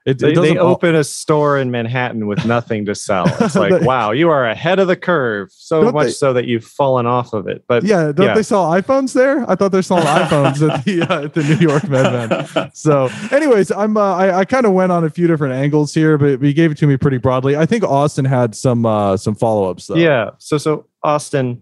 it, 0.05 0.19
they, 0.19 0.33
it 0.33 0.35
they 0.35 0.57
open 0.57 0.95
a 0.95 1.03
store 1.03 1.57
in 1.57 1.71
Manhattan 1.71 2.27
with 2.27 2.45
nothing 2.45 2.85
to 2.85 2.95
sell. 2.95 3.25
It's 3.43 3.55
like, 3.55 3.81
wow, 3.81 4.11
you 4.11 4.29
are 4.29 4.45
ahead 4.45 4.79
of 4.79 4.87
the 4.87 4.95
curve. 4.95 5.49
So 5.51 5.91
much 5.91 6.07
they, 6.07 6.11
so 6.11 6.33
that 6.33 6.45
you've 6.45 6.65
fallen 6.65 7.05
off 7.05 7.33
of 7.33 7.47
it. 7.47 7.63
But 7.67 7.83
yeah, 7.83 8.11
don't 8.11 8.27
yeah. 8.27 8.33
they 8.33 8.43
sell 8.43 8.65
iPhones 8.65 9.13
there? 9.13 9.49
I 9.49 9.55
thought 9.55 9.71
they're 9.71 9.81
selling 9.81 10.05
iPhones 10.05 10.67
at 10.69 10.83
the 10.83 11.01
uh, 11.03 11.23
at 11.25 11.33
the 11.33 11.43
New 11.43 11.57
York 11.57 11.83
MedMen. 11.83 12.71
So, 12.73 13.09
anyways, 13.31 13.71
I'm 13.71 13.97
uh, 13.97 14.15
I, 14.15 14.39
I 14.39 14.45
kind 14.45 14.65
of 14.65 14.73
went 14.73 14.91
on 14.91 15.03
a 15.03 15.09
few 15.09 15.27
different 15.27 15.53
angles 15.53 15.93
here, 15.93 16.17
but 16.17 16.39
we 16.39 16.53
gave 16.53 16.71
it 16.71 16.77
to 16.79 16.87
me 16.87 16.97
pretty 16.97 17.17
broadly. 17.17 17.55
I 17.55 17.65
think 17.65 17.83
Austin 17.83 18.25
had 18.25 18.55
some 18.55 18.85
uh, 18.85 19.15
some 19.15 19.35
follow 19.35 19.69
ups 19.69 19.87
though. 19.87 19.95
Yeah. 19.95 20.31
So 20.39 20.57
so 20.57 20.87
Austin, 21.03 21.61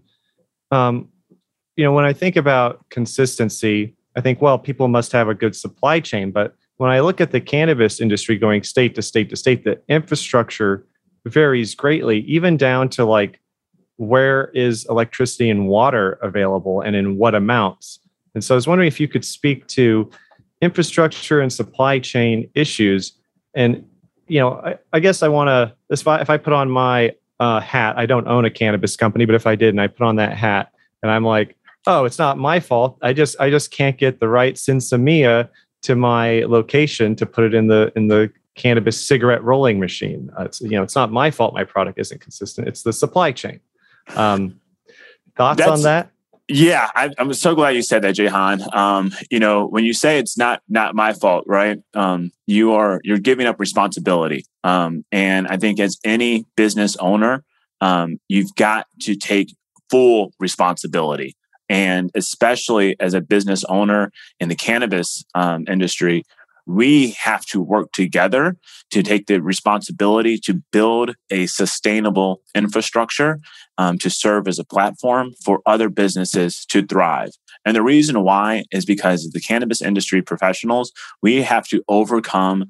um, 0.70 1.08
you 1.76 1.84
know, 1.84 1.92
when 1.92 2.04
I 2.04 2.12
think 2.12 2.36
about 2.36 2.88
consistency, 2.88 3.94
I 4.16 4.20
think 4.20 4.40
well, 4.40 4.58
people 4.58 4.88
must 4.88 5.12
have 5.12 5.28
a 5.28 5.34
good 5.34 5.54
supply 5.54 6.00
chain, 6.00 6.30
but 6.30 6.54
when 6.82 6.90
I 6.90 6.98
look 6.98 7.20
at 7.20 7.30
the 7.30 7.40
cannabis 7.40 8.00
industry 8.00 8.36
going 8.36 8.64
state 8.64 8.96
to 8.96 9.02
state 9.02 9.30
to 9.30 9.36
state, 9.36 9.62
the 9.62 9.80
infrastructure 9.88 10.84
varies 11.24 11.76
greatly, 11.76 12.22
even 12.22 12.56
down 12.56 12.88
to 12.88 13.04
like 13.04 13.38
where 13.98 14.48
is 14.48 14.84
electricity 14.90 15.48
and 15.48 15.68
water 15.68 16.18
available 16.22 16.80
and 16.80 16.96
in 16.96 17.18
what 17.18 17.36
amounts. 17.36 18.00
And 18.34 18.42
so 18.42 18.52
I 18.52 18.56
was 18.56 18.66
wondering 18.66 18.88
if 18.88 18.98
you 18.98 19.06
could 19.06 19.24
speak 19.24 19.68
to 19.68 20.10
infrastructure 20.60 21.40
and 21.40 21.52
supply 21.52 22.00
chain 22.00 22.50
issues. 22.56 23.12
And, 23.54 23.88
you 24.26 24.40
know, 24.40 24.54
I, 24.54 24.76
I 24.92 24.98
guess 24.98 25.22
I 25.22 25.28
want 25.28 25.50
to, 25.50 25.72
if 25.88 26.08
I, 26.08 26.20
if 26.20 26.30
I 26.30 26.36
put 26.36 26.52
on 26.52 26.68
my 26.68 27.14
uh, 27.38 27.60
hat, 27.60 27.96
I 27.96 28.06
don't 28.06 28.26
own 28.26 28.44
a 28.44 28.50
cannabis 28.50 28.96
company, 28.96 29.24
but 29.24 29.36
if 29.36 29.46
I 29.46 29.54
did 29.54 29.68
and 29.68 29.80
I 29.80 29.86
put 29.86 30.04
on 30.04 30.16
that 30.16 30.36
hat 30.36 30.72
and 31.00 31.12
I'm 31.12 31.24
like, 31.24 31.56
oh, 31.86 32.06
it's 32.06 32.18
not 32.18 32.38
my 32.38 32.58
fault. 32.58 32.98
I 33.02 33.12
just, 33.12 33.36
I 33.38 33.50
just 33.50 33.70
can't 33.70 33.96
get 33.96 34.18
the 34.18 34.28
right 34.28 34.56
sinsemilla 34.56 35.48
to 35.82 35.96
my 35.96 36.40
location 36.40 37.14
to 37.16 37.26
put 37.26 37.44
it 37.44 37.54
in 37.54 37.66
the 37.66 37.92
in 37.96 38.08
the 38.08 38.32
cannabis 38.54 39.04
cigarette 39.04 39.42
rolling 39.42 39.80
machine. 39.80 40.30
Uh, 40.38 40.44
it's 40.44 40.60
you 40.60 40.70
know 40.70 40.82
it's 40.82 40.94
not 40.94 41.10
my 41.10 41.30
fault 41.30 41.54
my 41.54 41.64
product 41.64 41.98
isn't 41.98 42.20
consistent. 42.20 42.68
It's 42.68 42.82
the 42.82 42.92
supply 42.92 43.32
chain. 43.32 43.60
Um, 44.16 44.60
thoughts 45.36 45.58
That's, 45.58 45.70
on 45.70 45.82
that? 45.82 46.10
Yeah, 46.48 46.90
I, 46.94 47.10
am 47.18 47.32
so 47.34 47.54
glad 47.54 47.70
you 47.70 47.82
said 47.82 48.02
that, 48.02 48.12
Jahan. 48.12 48.62
Um, 48.74 49.12
you 49.30 49.38
know, 49.38 49.66
when 49.66 49.84
you 49.84 49.94
say 49.94 50.18
it's 50.18 50.36
not 50.36 50.60
not 50.68 50.94
my 50.94 51.12
fault, 51.12 51.44
right? 51.46 51.78
Um, 51.94 52.32
you 52.46 52.72
are 52.72 53.00
you're 53.04 53.18
giving 53.18 53.46
up 53.46 53.58
responsibility, 53.58 54.44
um, 54.64 55.04
and 55.12 55.46
I 55.48 55.56
think 55.56 55.80
as 55.80 55.98
any 56.04 56.44
business 56.56 56.96
owner, 56.96 57.44
um, 57.80 58.18
you've 58.28 58.54
got 58.54 58.86
to 59.02 59.14
take 59.14 59.54
full 59.90 60.32
responsibility. 60.38 61.36
And 61.72 62.10
especially 62.14 62.96
as 63.00 63.14
a 63.14 63.22
business 63.22 63.64
owner 63.64 64.12
in 64.38 64.50
the 64.50 64.54
cannabis 64.54 65.24
um, 65.34 65.64
industry, 65.66 66.22
we 66.66 67.12
have 67.12 67.46
to 67.46 67.62
work 67.62 67.92
together 67.92 68.56
to 68.90 69.02
take 69.02 69.26
the 69.26 69.40
responsibility 69.40 70.36
to 70.38 70.62
build 70.70 71.14
a 71.30 71.46
sustainable 71.46 72.42
infrastructure 72.54 73.40
um, 73.78 73.96
to 73.98 74.10
serve 74.10 74.46
as 74.46 74.58
a 74.58 74.64
platform 74.64 75.32
for 75.42 75.60
other 75.64 75.88
businesses 75.88 76.66
to 76.66 76.86
thrive. 76.86 77.30
And 77.64 77.74
the 77.74 77.82
reason 77.82 78.22
why 78.22 78.64
is 78.70 78.84
because 78.84 79.30
the 79.30 79.40
cannabis 79.40 79.80
industry 79.80 80.20
professionals, 80.20 80.92
we 81.22 81.42
have 81.42 81.66
to 81.68 81.82
overcome 81.88 82.66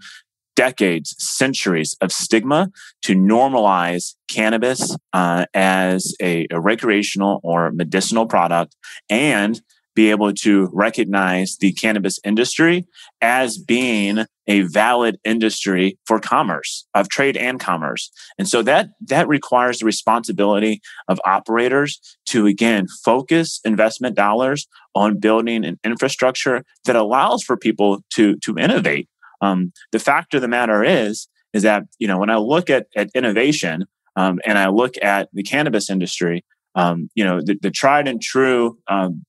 decades, 0.56 1.14
centuries 1.18 1.96
of 2.00 2.12
stigma 2.12 2.70
to 3.02 3.14
normalize 3.14 4.14
cannabis 4.28 4.96
uh, 5.12 5.46
as 5.54 6.14
a, 6.20 6.46
a 6.50 6.60
recreational 6.60 7.40
or 7.42 7.70
medicinal 7.72 8.26
product 8.26 8.76
and 9.08 9.60
be 9.94 10.10
able 10.10 10.32
to 10.32 10.70
recognize 10.72 11.56
the 11.58 11.72
cannabis 11.72 12.18
industry 12.24 12.86
as 13.20 13.58
being 13.58 14.24
a 14.46 14.62
valid 14.62 15.18
industry 15.24 15.98
for 16.06 16.18
commerce 16.18 16.86
of 16.94 17.08
trade 17.08 17.36
and 17.36 17.60
commerce. 17.60 18.10
And 18.38 18.48
so 18.48 18.62
that 18.62 18.88
that 19.06 19.28
requires 19.28 19.78
the 19.78 19.86
responsibility 19.86 20.80
of 21.08 21.20
operators 21.24 22.00
to 22.26 22.46
again 22.46 22.86
focus 23.04 23.60
investment 23.64 24.16
dollars 24.16 24.66
on 24.94 25.20
building 25.20 25.64
an 25.64 25.78
infrastructure 25.84 26.64
that 26.86 26.96
allows 26.96 27.42
for 27.42 27.56
people 27.56 28.02
to 28.14 28.36
to 28.38 28.56
innovate 28.58 29.08
um, 29.42 29.72
the 29.90 29.98
fact 29.98 30.34
of 30.34 30.40
the 30.40 30.48
matter 30.48 30.82
is 30.82 31.28
is 31.52 31.62
that 31.62 31.84
you 31.98 32.08
know 32.08 32.18
when 32.18 32.30
i 32.30 32.36
look 32.36 32.70
at, 32.70 32.86
at 32.96 33.10
innovation 33.14 33.84
um, 34.16 34.38
and 34.46 34.58
i 34.58 34.68
look 34.68 34.94
at 35.02 35.28
the 35.32 35.42
cannabis 35.42 35.90
industry 35.90 36.44
um, 36.74 37.10
you 37.14 37.24
know 37.24 37.40
the, 37.42 37.58
the, 37.60 37.70
tried 37.70 38.08
and 38.08 38.22
true 38.22 38.78
um, 38.88 39.24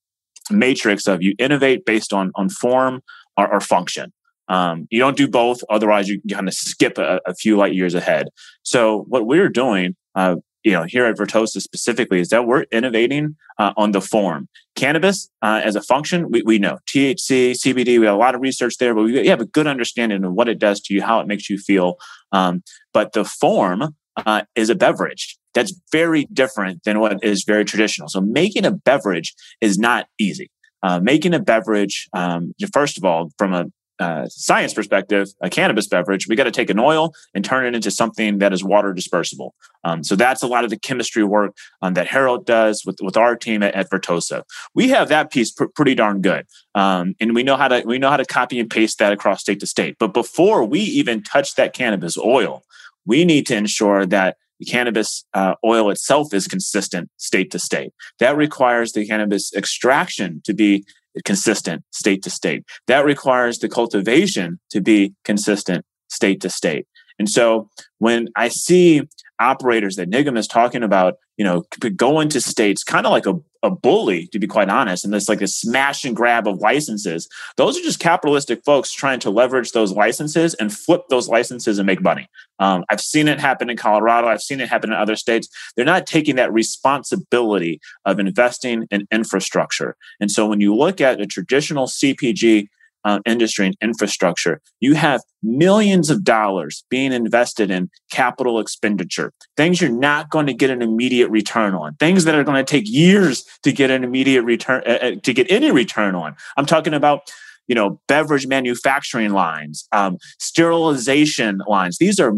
matrix 0.50 1.06
of 1.06 1.22
you 1.22 1.34
innovate 1.38 1.84
based 1.84 2.12
on 2.12 2.32
on 2.34 2.48
form 2.48 3.02
or, 3.36 3.52
or 3.52 3.60
function. 3.60 4.12
Um, 4.48 4.86
you 4.90 4.98
don't 4.98 5.16
do 5.16 5.26
both, 5.26 5.62
otherwise 5.70 6.08
you 6.08 6.20
kind 6.30 6.48
of 6.48 6.54
skip 6.54 6.98
a, 6.98 7.20
a, 7.26 7.34
few 7.34 7.56
light 7.56 7.72
years 7.72 7.94
ahead. 7.94 8.28
So 8.62 9.06
what 9.08 9.26
we're 9.26 9.48
doing, 9.48 9.96
uh, 10.14 10.36
you 10.64 10.72
know, 10.72 10.84
here 10.84 11.04
at 11.04 11.16
Vertosa 11.16 11.60
specifically, 11.60 12.20
is 12.20 12.30
that 12.30 12.46
we're 12.46 12.64
innovating 12.72 13.36
uh, 13.58 13.72
on 13.76 13.92
the 13.92 14.00
form. 14.00 14.48
Cannabis 14.74 15.30
uh, 15.42 15.60
as 15.62 15.76
a 15.76 15.82
function, 15.82 16.30
we, 16.30 16.42
we 16.42 16.58
know 16.58 16.78
THC, 16.86 17.52
CBD. 17.52 18.00
We 18.00 18.06
have 18.06 18.14
a 18.14 18.18
lot 18.18 18.34
of 18.34 18.40
research 18.40 18.78
there, 18.78 18.94
but 18.94 19.04
we 19.04 19.26
have 19.28 19.40
a 19.40 19.46
good 19.46 19.66
understanding 19.66 20.24
of 20.24 20.32
what 20.32 20.48
it 20.48 20.58
does 20.58 20.80
to 20.82 20.94
you, 20.94 21.02
how 21.02 21.20
it 21.20 21.26
makes 21.26 21.48
you 21.48 21.58
feel. 21.58 21.96
Um, 22.32 22.62
but 22.92 23.12
the 23.12 23.24
form 23.24 23.94
uh, 24.16 24.42
is 24.56 24.70
a 24.70 24.74
beverage. 24.74 25.38
That's 25.52 25.78
very 25.92 26.24
different 26.32 26.82
than 26.84 26.98
what 26.98 27.22
is 27.22 27.44
very 27.44 27.64
traditional. 27.64 28.08
So 28.08 28.20
making 28.20 28.64
a 28.64 28.72
beverage 28.72 29.34
is 29.60 29.78
not 29.78 30.06
easy. 30.18 30.50
Uh, 30.82 31.00
making 31.00 31.32
a 31.32 31.38
beverage, 31.38 32.08
um, 32.12 32.52
first 32.72 32.98
of 32.98 33.04
all, 33.04 33.30
from 33.38 33.54
a 33.54 33.66
uh, 34.00 34.26
science 34.28 34.74
perspective, 34.74 35.28
a 35.40 35.48
cannabis 35.48 35.86
beverage, 35.86 36.26
we 36.28 36.36
got 36.36 36.44
to 36.44 36.50
take 36.50 36.70
an 36.70 36.78
oil 36.78 37.12
and 37.32 37.44
turn 37.44 37.64
it 37.64 37.74
into 37.74 37.90
something 37.90 38.38
that 38.38 38.52
is 38.52 38.64
water 38.64 38.92
dispersible. 38.92 39.50
Um, 39.84 40.02
so 40.02 40.16
that's 40.16 40.42
a 40.42 40.46
lot 40.46 40.64
of 40.64 40.70
the 40.70 40.78
chemistry 40.78 41.22
work 41.22 41.56
um, 41.82 41.94
that 41.94 42.08
Harold 42.08 42.46
does 42.46 42.84
with, 42.84 42.98
with 43.00 43.16
our 43.16 43.36
team 43.36 43.62
at, 43.62 43.74
at 43.74 43.90
Vertosa. 43.90 44.42
We 44.74 44.88
have 44.88 45.08
that 45.08 45.30
piece 45.30 45.52
pr- 45.52 45.66
pretty 45.66 45.94
darn 45.94 46.22
good, 46.22 46.46
um, 46.74 47.14
and 47.20 47.34
we 47.34 47.42
know 47.42 47.56
how 47.56 47.68
to 47.68 47.82
we 47.86 47.98
know 47.98 48.10
how 48.10 48.16
to 48.16 48.24
copy 48.24 48.58
and 48.58 48.68
paste 48.68 48.98
that 48.98 49.12
across 49.12 49.40
state 49.40 49.60
to 49.60 49.66
state. 49.66 49.96
But 49.98 50.12
before 50.12 50.64
we 50.64 50.80
even 50.80 51.22
touch 51.22 51.54
that 51.54 51.72
cannabis 51.72 52.18
oil, 52.18 52.64
we 53.06 53.24
need 53.24 53.46
to 53.46 53.56
ensure 53.56 54.06
that 54.06 54.36
the 54.58 54.64
cannabis 54.64 55.24
uh, 55.34 55.54
oil 55.64 55.90
itself 55.90 56.32
is 56.32 56.46
consistent 56.46 57.10
state 57.16 57.50
to 57.50 57.58
state. 57.58 57.92
That 58.18 58.36
requires 58.36 58.92
the 58.92 59.06
cannabis 59.06 59.52
extraction 59.52 60.42
to 60.44 60.54
be 60.54 60.84
consistent 61.24 61.82
state 61.92 62.22
to 62.22 62.30
state. 62.30 62.64
That 62.86 63.04
requires 63.04 63.58
the 63.58 63.68
cultivation 63.68 64.58
to 64.70 64.80
be 64.80 65.14
consistent 65.24 65.84
state 66.08 66.40
to 66.42 66.50
state. 66.50 66.86
And 67.18 67.28
so 67.28 67.68
when 67.98 68.28
I 68.36 68.48
see 68.48 69.02
operators 69.40 69.96
that 69.96 70.10
Nigam 70.10 70.38
is 70.38 70.46
talking 70.46 70.82
about, 70.82 71.18
you 71.36 71.44
know, 71.44 71.64
go 71.96 72.20
into 72.20 72.40
states 72.40 72.84
kind 72.84 73.06
of 73.06 73.12
like 73.12 73.26
a, 73.26 73.34
a 73.62 73.70
bully, 73.70 74.26
to 74.28 74.38
be 74.38 74.46
quite 74.46 74.68
honest, 74.68 75.04
and 75.04 75.14
it's 75.14 75.28
like 75.28 75.40
a 75.40 75.46
smash 75.46 76.04
and 76.04 76.14
grab 76.14 76.46
of 76.46 76.58
licenses. 76.58 77.28
Those 77.56 77.78
are 77.78 77.82
just 77.82 77.98
capitalistic 77.98 78.64
folks 78.64 78.92
trying 78.92 79.20
to 79.20 79.30
leverage 79.30 79.72
those 79.72 79.92
licenses 79.92 80.54
and 80.54 80.72
flip 80.72 81.02
those 81.08 81.28
licenses 81.28 81.78
and 81.78 81.86
make 81.86 82.02
money. 82.02 82.28
Um, 82.58 82.84
I've 82.88 83.00
seen 83.00 83.26
it 83.26 83.40
happen 83.40 83.70
in 83.70 83.76
Colorado. 83.76 84.28
I've 84.28 84.42
seen 84.42 84.60
it 84.60 84.68
happen 84.68 84.92
in 84.92 84.98
other 84.98 85.16
states. 85.16 85.48
They're 85.74 85.84
not 85.84 86.06
taking 86.06 86.36
that 86.36 86.52
responsibility 86.52 87.80
of 88.04 88.20
investing 88.20 88.86
in 88.90 89.08
infrastructure. 89.10 89.96
And 90.20 90.30
so 90.30 90.46
when 90.46 90.60
you 90.60 90.74
look 90.74 91.00
at 91.00 91.20
a 91.20 91.26
traditional 91.26 91.86
CPG 91.86 92.68
uh, 93.04 93.20
industry 93.26 93.66
and 93.66 93.76
infrastructure. 93.82 94.60
You 94.80 94.94
have 94.94 95.22
millions 95.42 96.10
of 96.10 96.24
dollars 96.24 96.84
being 96.88 97.12
invested 97.12 97.70
in 97.70 97.90
capital 98.10 98.58
expenditure, 98.58 99.32
things 99.56 99.80
you're 99.80 99.90
not 99.90 100.30
going 100.30 100.46
to 100.46 100.54
get 100.54 100.70
an 100.70 100.82
immediate 100.82 101.28
return 101.28 101.74
on, 101.74 101.94
things 101.96 102.24
that 102.24 102.34
are 102.34 102.44
going 102.44 102.64
to 102.64 102.70
take 102.70 102.84
years 102.86 103.44
to 103.62 103.72
get 103.72 103.90
an 103.90 104.04
immediate 104.04 104.42
return, 104.42 104.82
uh, 104.86 104.90
uh, 104.90 105.14
to 105.22 105.32
get 105.32 105.50
any 105.50 105.70
return 105.70 106.14
on. 106.14 106.34
I'm 106.56 106.66
talking 106.66 106.94
about 106.94 107.30
you 107.66 107.74
know 107.74 108.00
beverage 108.08 108.46
manufacturing 108.46 109.32
lines 109.32 109.88
um, 109.92 110.18
sterilization 110.38 111.62
lines 111.66 111.96
these 111.98 112.20
are 112.20 112.32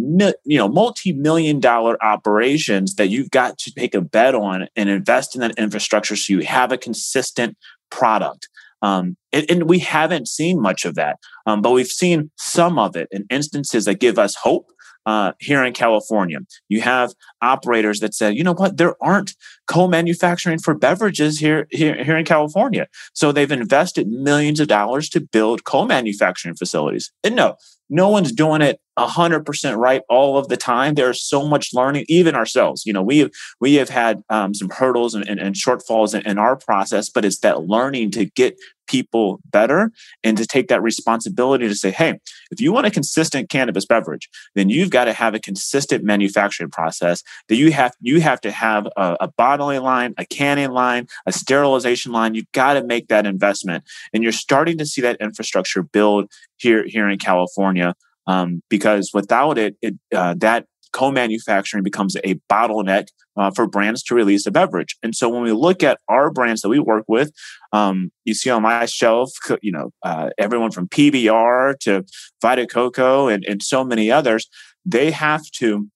you 0.45 0.59
know 0.59 0.69
multi-million 0.69 1.59
dollar 1.59 2.03
operations 2.05 2.95
that 2.95 3.09
you've 3.09 3.31
got 3.31 3.59
to 3.59 3.73
take 3.75 3.95
a 3.95 4.01
bet 4.01 4.35
on 4.35 4.69
and 4.77 4.89
invest 4.89 5.35
in 5.35 5.41
that 5.41 5.57
infrastructure 5.59 6.15
so 6.15 6.33
you 6.33 6.41
have 6.45 6.71
a 6.71 6.79
consistent 6.79 7.57
product 7.91 8.49
um, 8.83 9.17
and, 9.33 9.51
and, 9.51 9.63
we 9.69 9.79
haven't 9.79 10.29
seen 10.29 10.61
much 10.61 10.85
of 10.85 10.95
that, 10.97 11.19
um, 11.47 11.63
but 11.63 11.73
we've 11.73 11.87
seen 11.87 12.31
some 12.37 12.79
of 12.79 12.95
it 12.97 13.09
in 13.11 13.25
instances 13.31 13.87
that 13.87 14.01
give 14.01 14.19
us 14.19 14.35
hope. 14.35 14.71
Uh, 15.05 15.31
here 15.39 15.63
in 15.63 15.73
California, 15.73 16.41
you 16.69 16.81
have 16.81 17.15
operators 17.41 18.01
that 18.01 18.13
say, 18.13 18.33
you 18.33 18.43
know 18.43 18.55
what, 18.55 18.77
there 18.77 18.97
aren't 19.01 19.37
co-manufacturing 19.69 20.59
for 20.59 20.75
beverages 20.75 21.39
here, 21.39 21.69
here, 21.71 22.03
here 22.03 22.17
in 22.17 22.25
California. 22.25 22.89
So 23.13 23.31
they've 23.31 23.53
invested 23.53 24.09
millions 24.09 24.59
of 24.59 24.67
dollars 24.67 25.09
to 25.11 25.21
build 25.21 25.63
co-manufacturing 25.63 26.57
facilities. 26.57 27.13
And 27.23 27.37
no, 27.37 27.55
no 27.89 28.09
one's 28.09 28.33
doing 28.33 28.63
it 28.63 28.81
100% 28.99 29.77
right 29.77 30.03
all 30.09 30.39
of 30.39 30.49
the 30.49 30.57
time. 30.57 30.95
There's 30.95 31.23
so 31.23 31.47
much 31.47 31.75
learning 31.75 32.05
even 32.09 32.35
ourselves. 32.35 32.85
You 32.87 32.93
know 32.93 33.03
we 33.03 33.19
have 33.19 33.31
we 33.61 33.75
have 33.75 33.89
had 33.89 34.23
um, 34.31 34.55
some 34.55 34.71
hurdles 34.71 35.15
and, 35.15 35.29
and, 35.29 35.41
and 35.41 35.55
shortfalls 35.55 36.15
in, 36.15 36.27
in, 36.27 36.39
our 36.39 36.57
process 36.57 37.09
but 37.09 37.25
it's 37.25 37.39
that 37.39 37.63
learning 37.63 38.11
to 38.11 38.27
get 38.27 38.59
people 38.87 39.41
better 39.47 39.91
and 40.23 40.37
to 40.37 40.47
take 40.47 40.69
that 40.69 40.83
responsibility 40.83 41.67
to 41.67 41.75
say 41.75 41.91
hey 41.91 42.19
if 42.51 42.61
you 42.61 42.73
want 42.73 42.87
a 42.87 42.91
consistent 42.91 43.49
cannabis 43.49 43.87
beverage 43.87 44.29
then 44.55 44.69
you've 44.69 44.91
got 44.91 45.07
to 45.07 45.13
have 45.13 45.35
a 45.35 45.41
consistent 45.41 46.05
manufacturing 46.05 46.71
process 46.71 47.23
that 47.49 47.57
you 47.57 47.73
have 47.73 47.93
you 48.01 48.21
have 48.21 48.41
to 48.41 48.51
have 48.51 48.87
a, 48.97 49.17
a 49.21 49.29
bottling 49.37 49.83
line 49.83 50.15
a 50.19 50.27
canning 50.27 50.71
line 50.71 51.07
a 51.27 51.33
sterilization 51.33 52.13
line. 52.13 52.35
You've 52.35 52.51
got 52.53 52.75
to 52.75 52.83
make 52.83 53.09
that 53.09 53.27
investment. 53.27 53.85
And 54.13 54.23
you're 54.23 54.33
starting 54.33 54.79
to 54.79 54.87
see 54.87 55.01
that 55.03 55.17
infrastructure 55.21 55.83
build 55.83 56.31
here 56.57 56.85
here 56.87 57.09
in 57.09 57.19
california 57.19 57.95
um, 58.27 58.63
because 58.69 59.11
without 59.15 59.59
it, 59.59 59.77
it 59.83 59.95
uh, 60.15 60.35
that 60.39 60.67
co-manufacturing 60.93 61.85
becomes 61.85 62.17
a 62.25 62.41
bottleneck 62.51 63.09
uh, 63.37 63.51
for 63.51 63.67
brands 63.67 64.03
to 64.03 64.15
release 64.15 64.47
a 64.47 64.51
beverage. 64.51 64.97
And 65.03 65.15
so 65.15 65.29
when 65.29 65.43
we 65.43 65.53
look 65.53 65.83
at 65.83 65.99
our 66.09 66.31
brands 66.31 66.63
that 66.63 66.71
we 66.71 66.79
work 66.79 67.05
with, 67.07 67.33
um, 67.73 68.11
you 68.25 68.33
see 68.33 68.49
on 68.49 68.63
my 68.63 68.87
shelf, 68.87 69.31
you 69.61 69.73
know, 69.73 69.91
uh, 70.03 70.31
everyone 70.39 70.71
from 70.71 70.89
PBR 70.89 71.79
to 71.81 72.05
Vita 72.41 72.67
Coco 72.67 73.29
and, 73.29 73.45
and 73.45 73.63
so 73.63 73.85
many 73.85 74.11
others, 74.11 74.49
they 74.87 75.11
have 75.11 75.43
to 75.57 75.87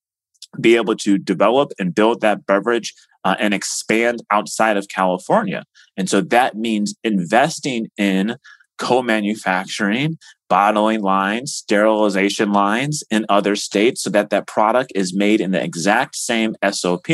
be 0.59 0.75
able 0.75 0.95
to 0.97 1.17
develop 1.17 1.71
and 1.79 1.95
build 1.95 2.21
that 2.21 2.45
beverage 2.45 2.93
uh, 3.23 3.35
and 3.39 3.53
expand 3.53 4.21
outside 4.29 4.77
of 4.77 4.87
California. 4.87 5.63
And 5.97 6.09
so 6.09 6.21
that 6.21 6.55
means 6.55 6.95
investing 7.03 7.87
in 7.97 8.35
co-manufacturing 8.77 10.17
bottling 10.51 11.01
lines 11.01 11.53
sterilization 11.53 12.51
lines 12.51 13.05
in 13.09 13.25
other 13.29 13.55
states 13.55 14.03
so 14.03 14.09
that 14.09 14.29
that 14.31 14.45
product 14.47 14.91
is 14.93 15.15
made 15.15 15.39
in 15.39 15.51
the 15.51 15.63
exact 15.63 16.13
same 16.13 16.53
sop 16.71 17.07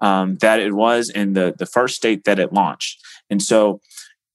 um, 0.00 0.36
that 0.38 0.58
it 0.58 0.72
was 0.74 1.08
in 1.08 1.34
the, 1.34 1.54
the 1.56 1.66
first 1.66 1.94
state 1.94 2.24
that 2.24 2.40
it 2.40 2.52
launched 2.52 3.00
and 3.30 3.40
so 3.40 3.80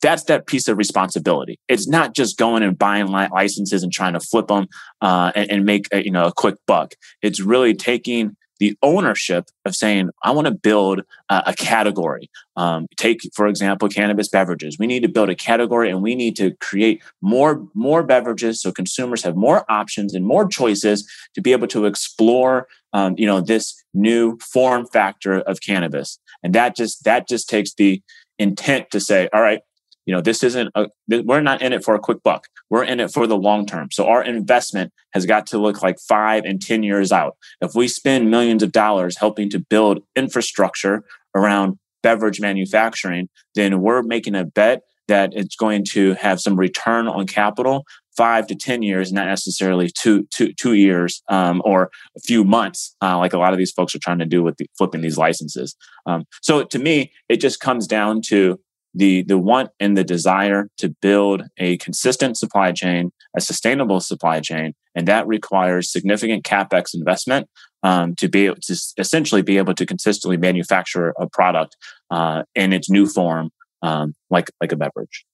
that's 0.02 0.23
that 0.23 0.47
piece 0.47 0.69
of 0.69 0.78
responsibility. 0.78 1.60
It's 1.67 1.86
not 1.86 2.15
just 2.15 2.38
going 2.38 2.63
and 2.63 2.78
buying 2.78 3.08
licenses 3.08 3.84
and 3.84 3.91
trying 3.91 4.13
to 4.13 4.21
flip 4.21 4.47
them 4.47 4.67
uh, 5.02 5.34
and, 5.36 5.52
and, 5.52 5.65
make 5.65 5.88
a, 5.91 6.02
you 6.06 6.12
know 6.12 6.28
a 6.28 6.32
quick 6.32 6.56
buck. 6.65 6.93
It's 7.21 7.41
really 7.41 7.73
taking 7.73 8.38
the 8.59 8.77
ownership 8.81 9.49
of 9.65 9.75
saying, 9.75 10.09
I 10.23 10.31
want 10.31 10.47
to 10.47 10.53
build 10.53 11.01
a, 11.29 11.43
a 11.47 11.53
category. 11.53 12.29
Um, 12.55 12.87
take, 12.97 13.21
for 13.33 13.47
example, 13.47 13.87
cannabis 13.87 14.27
beverages. 14.27 14.77
We 14.77 14.87
need 14.87 15.01
to 15.03 15.09
build 15.09 15.29
a 15.29 15.35
category 15.35 15.89
and 15.89 16.01
we 16.01 16.13
need 16.13 16.35
to 16.37 16.51
create 16.55 17.01
more, 17.21 17.65
more 17.73 18.03
beverages 18.03 18.61
so 18.61 18.71
consumers 18.71 19.23
have 19.23 19.35
more 19.35 19.65
options 19.71 20.13
and 20.13 20.25
more 20.25 20.47
choices 20.47 21.09
to 21.35 21.41
be 21.41 21.51
able 21.53 21.67
to 21.67 21.85
explore, 21.85 22.67
um, 22.93 23.15
you 23.17 23.25
know, 23.25 23.41
this 23.41 23.81
new 23.93 24.37
form 24.39 24.85
factor 24.85 25.39
of 25.41 25.61
cannabis. 25.61 26.19
And 26.43 26.53
that 26.53 26.75
just, 26.75 27.03
that 27.05 27.27
just 27.27 27.49
takes 27.49 27.73
the 27.73 28.01
intent 28.37 28.91
to 28.91 28.99
say, 28.99 29.29
all 29.33 29.41
right, 29.41 29.61
you 30.09 30.15
know 30.15 30.21
this 30.21 30.41
isn't 30.43 30.71
a 30.73 30.87
we're 31.07 31.39
not 31.39 31.61
in 31.61 31.71
it 31.71 31.83
for 31.83 31.93
a 31.93 31.99
quick 31.99 32.23
buck. 32.23 32.47
We're 32.71 32.83
in 32.83 32.99
it 32.99 33.11
for 33.11 33.27
the 33.27 33.37
long 33.37 33.67
term. 33.67 33.89
So 33.91 34.07
our 34.07 34.23
investment 34.23 34.91
has 35.13 35.27
got 35.27 35.45
to 35.47 35.59
look 35.59 35.83
like 35.83 35.99
five 35.99 36.45
and 36.45 36.59
ten 36.59 36.81
years 36.81 37.11
out. 37.11 37.37
If 37.61 37.75
we 37.75 37.87
spend 37.87 38.31
millions 38.31 38.63
of 38.63 38.71
dollars 38.71 39.17
helping 39.17 39.51
to 39.51 39.59
build 39.59 39.99
infrastructure 40.15 41.03
around 41.35 41.77
beverage 42.01 42.41
manufacturing 42.41 43.29
then 43.53 43.81
we're 43.81 44.01
making 44.01 44.33
a 44.33 44.45
bet 44.45 44.81
that 45.07 45.31
it's 45.33 45.55
going 45.55 45.83
to 45.83 46.13
have 46.15 46.39
some 46.39 46.55
return 46.55 47.07
on 47.07 47.27
capital 47.27 47.85
five 48.19 48.47
to 48.47 48.53
ten 48.55 48.81
years, 48.81 49.13
not 49.13 49.27
necessarily 49.27 49.89
two 49.89 50.27
two 50.33 50.51
two 50.53 50.73
years 50.73 51.23
um, 51.29 51.61
or 51.63 51.89
a 52.17 52.19
few 52.19 52.43
months, 52.43 52.93
uh, 53.01 53.17
like 53.17 53.31
a 53.31 53.37
lot 53.37 53.53
of 53.53 53.57
these 53.57 53.71
folks 53.71 53.95
are 53.95 53.99
trying 53.99 54.19
to 54.19 54.25
do 54.25 54.43
with 54.43 54.57
the, 54.57 54.67
flipping 54.77 54.99
these 54.99 55.17
licenses. 55.17 55.73
Um, 56.05 56.25
so 56.41 56.63
to 56.63 56.79
me, 56.79 57.13
it 57.29 57.37
just 57.37 57.61
comes 57.61 57.87
down 57.87 58.21
to 58.27 58.59
the 58.93 59.23
the 59.23 59.38
want 59.38 59.69
and 59.80 59.97
the 59.97 60.04
desire 60.04 60.69
to 60.78 60.89
build 61.02 61.43
a 61.58 61.78
consistent 61.78 62.38
supply 62.38 62.71
chain, 62.71 63.12
a 63.36 63.41
sustainable 63.41 63.99
supply 63.99 64.39
chain, 64.39 64.73
and 64.95 65.08
that 65.08 65.28
requires 65.28 65.91
significant 65.91 66.43
capex 66.43 66.93
investment 66.93 67.47
um, 67.84 68.15
to 68.15 68.28
be 68.28 68.47
able 68.47 68.58
to 68.62 68.75
essentially 68.97 69.41
be 69.41 69.58
able 69.58 69.73
to 69.75 69.86
consistently 69.86 70.38
manufacture 70.38 71.13
a 71.19 71.28
product 71.28 71.78
uh, 72.10 72.43
in 72.56 72.73
its 72.73 72.89
new 72.89 73.06
form, 73.06 73.52
um, 73.82 74.15
like 74.30 74.49
like 74.62 74.71
a 74.71 74.75
beverage. 74.75 75.25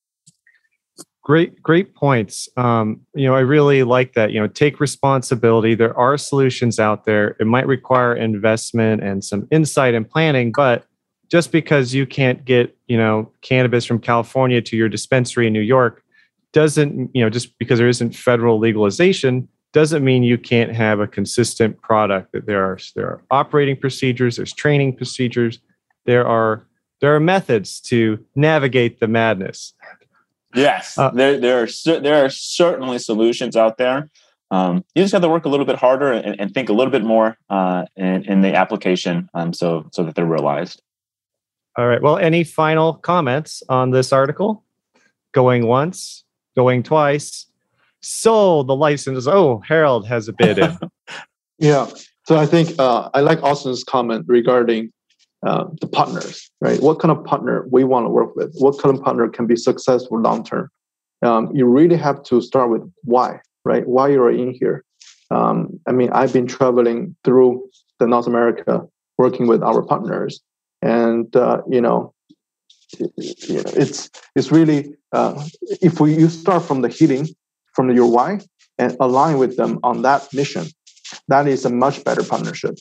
Great, 1.24 1.60
great 1.64 1.96
points. 1.96 2.48
Um, 2.56 3.02
you 3.16 3.26
know, 3.26 3.34
I 3.34 3.40
really 3.40 3.82
like 3.82 4.14
that. 4.14 4.32
You 4.32 4.40
know, 4.40 4.48
take 4.48 4.80
responsibility. 4.80 5.74
There 5.74 5.98
are 5.98 6.20
solutions 6.20 6.80
out 6.80 7.06
there. 7.06 7.36
It 7.40 7.48
might 7.48 7.66
require 7.66 8.16
investment 8.16 9.02
and 9.02 9.24
some 9.24 9.48
insight 9.50 9.96
and 9.96 10.08
planning, 10.08 10.52
but 10.56 10.86
just 11.30 11.52
because 11.52 11.94
you 11.94 12.06
can't 12.06 12.46
get, 12.46 12.78
you 12.88 12.98
know, 12.98 13.32
cannabis 13.42 13.86
from 13.86 14.00
California 14.00 14.62
to 14.62 14.78
your 14.78 14.90
dispensary 14.90 15.48
in 15.48 15.54
New 15.54 15.62
York 15.62 16.04
doesn't, 16.54 17.12
you 17.14 17.22
know, 17.22 17.30
just 17.30 17.58
because 17.58 17.80
there 17.80 17.90
isn't 17.90 18.16
federal 18.16 18.60
legalization 18.60 19.48
doesn't 19.74 20.06
mean 20.06 20.24
you 20.24 20.38
can't 20.38 20.74
have 20.74 21.02
a 21.02 21.08
consistent 21.08 21.82
product. 21.82 22.32
That 22.32 22.46
there 22.46 22.64
are 22.64 22.80
there 22.96 23.08
are 23.08 23.22
operating 23.30 23.76
procedures, 23.76 24.38
there's 24.38 24.54
training 24.54 24.96
procedures, 24.96 25.60
there 26.06 26.26
are 26.26 26.66
there 27.02 27.14
are 27.14 27.20
methods 27.20 27.82
to 27.82 28.24
navigate 28.36 29.02
the 29.02 29.08
madness. 29.08 29.74
Yes, 30.56 30.98
uh, 30.98 31.10
there 31.10 31.38
there 31.38 31.64
are 31.64 32.00
there 32.00 32.24
are 32.24 32.30
certainly 32.30 33.00
solutions 33.00 33.58
out 33.58 33.78
there. 33.78 34.10
Um, 34.52 34.86
you 34.96 35.04
just 35.04 35.12
have 35.12 35.24
to 35.24 35.28
work 35.28 35.44
a 35.44 35.50
little 35.50 35.66
bit 35.66 35.76
harder 35.76 36.14
and, 36.14 36.40
and 36.40 36.54
think 36.54 36.70
a 36.70 36.74
little 36.74 36.92
bit 36.92 37.04
more 37.04 37.36
uh, 37.50 37.86
in, 37.98 38.24
in 38.26 38.42
the 38.42 38.56
application, 38.56 39.30
um, 39.34 39.52
so 39.52 39.90
so 39.92 40.04
that 40.04 40.16
they're 40.16 40.26
realized. 40.26 40.82
All 41.78 41.88
right. 41.88 42.02
Well, 42.02 42.18
any 42.18 42.44
final 42.44 42.94
comments 42.94 43.62
on 43.68 43.92
this 43.92 44.14
article? 44.14 44.64
Going 45.34 45.68
once, 45.68 46.24
going 46.56 46.84
twice. 46.84 47.48
So 48.02 48.64
the 48.64 48.76
license. 48.76 49.28
Oh, 49.28 49.62
Harold 49.68 50.08
has 50.08 50.28
a 50.28 50.34
bid 50.34 50.60
in. 50.60 50.78
yeah. 51.60 51.90
So 52.28 52.38
I 52.38 52.46
think 52.46 52.80
uh, 52.80 53.10
I 53.14 53.22
like 53.22 53.44
Austin's 53.44 53.84
comment 53.84 54.26
regarding 54.28 54.94
uh, 55.46 55.66
the 55.82 55.88
partners, 55.88 56.50
right? 56.62 56.82
What 56.82 57.00
kind 57.00 57.12
of 57.12 57.24
partner 57.26 57.68
we 57.70 57.84
want 57.84 58.06
to 58.06 58.10
work 58.10 58.36
with? 58.36 58.56
What 58.58 58.80
kind 58.80 58.96
of 58.96 59.04
partner 59.04 59.28
can 59.28 59.46
be 59.46 59.56
successful 59.56 60.20
long 60.20 60.44
term? 60.44 60.70
Um, 61.22 61.54
you 61.54 61.66
really 61.66 61.98
have 61.98 62.24
to 62.24 62.42
start 62.42 62.70
with 62.70 62.82
why, 63.04 63.40
right? 63.64 63.86
Why 63.88 64.10
you're 64.10 64.32
in 64.32 64.54
here. 64.54 64.84
Um, 65.32 65.80
I 65.88 65.92
mean, 65.92 66.10
I've 66.12 66.34
been 66.34 66.48
traveling 66.48 67.16
through 67.24 67.68
the 68.00 68.08
North 68.08 68.28
America, 68.28 68.88
working 69.18 69.48
with 69.48 69.64
our 69.64 69.82
partners, 69.82 70.42
and 70.86 71.36
uh, 71.36 71.62
you 71.70 71.82
know, 71.82 72.14
it's 73.00 74.10
it's 74.36 74.52
really 74.52 74.94
uh, 75.12 75.44
if 75.82 76.00
we 76.00 76.16
you 76.16 76.30
start 76.30 76.64
from 76.64 76.82
the 76.82 76.90
healing, 76.90 77.28
from 77.74 77.90
your 77.90 78.10
why, 78.10 78.40
and 78.78 78.96
align 79.00 79.38
with 79.38 79.58
them 79.58 79.80
on 79.84 80.02
that 80.04 80.22
mission, 80.34 80.66
that 81.28 81.48
is 81.48 81.66
a 81.66 81.70
much 81.70 82.04
better 82.04 82.24
partnership 82.24 82.76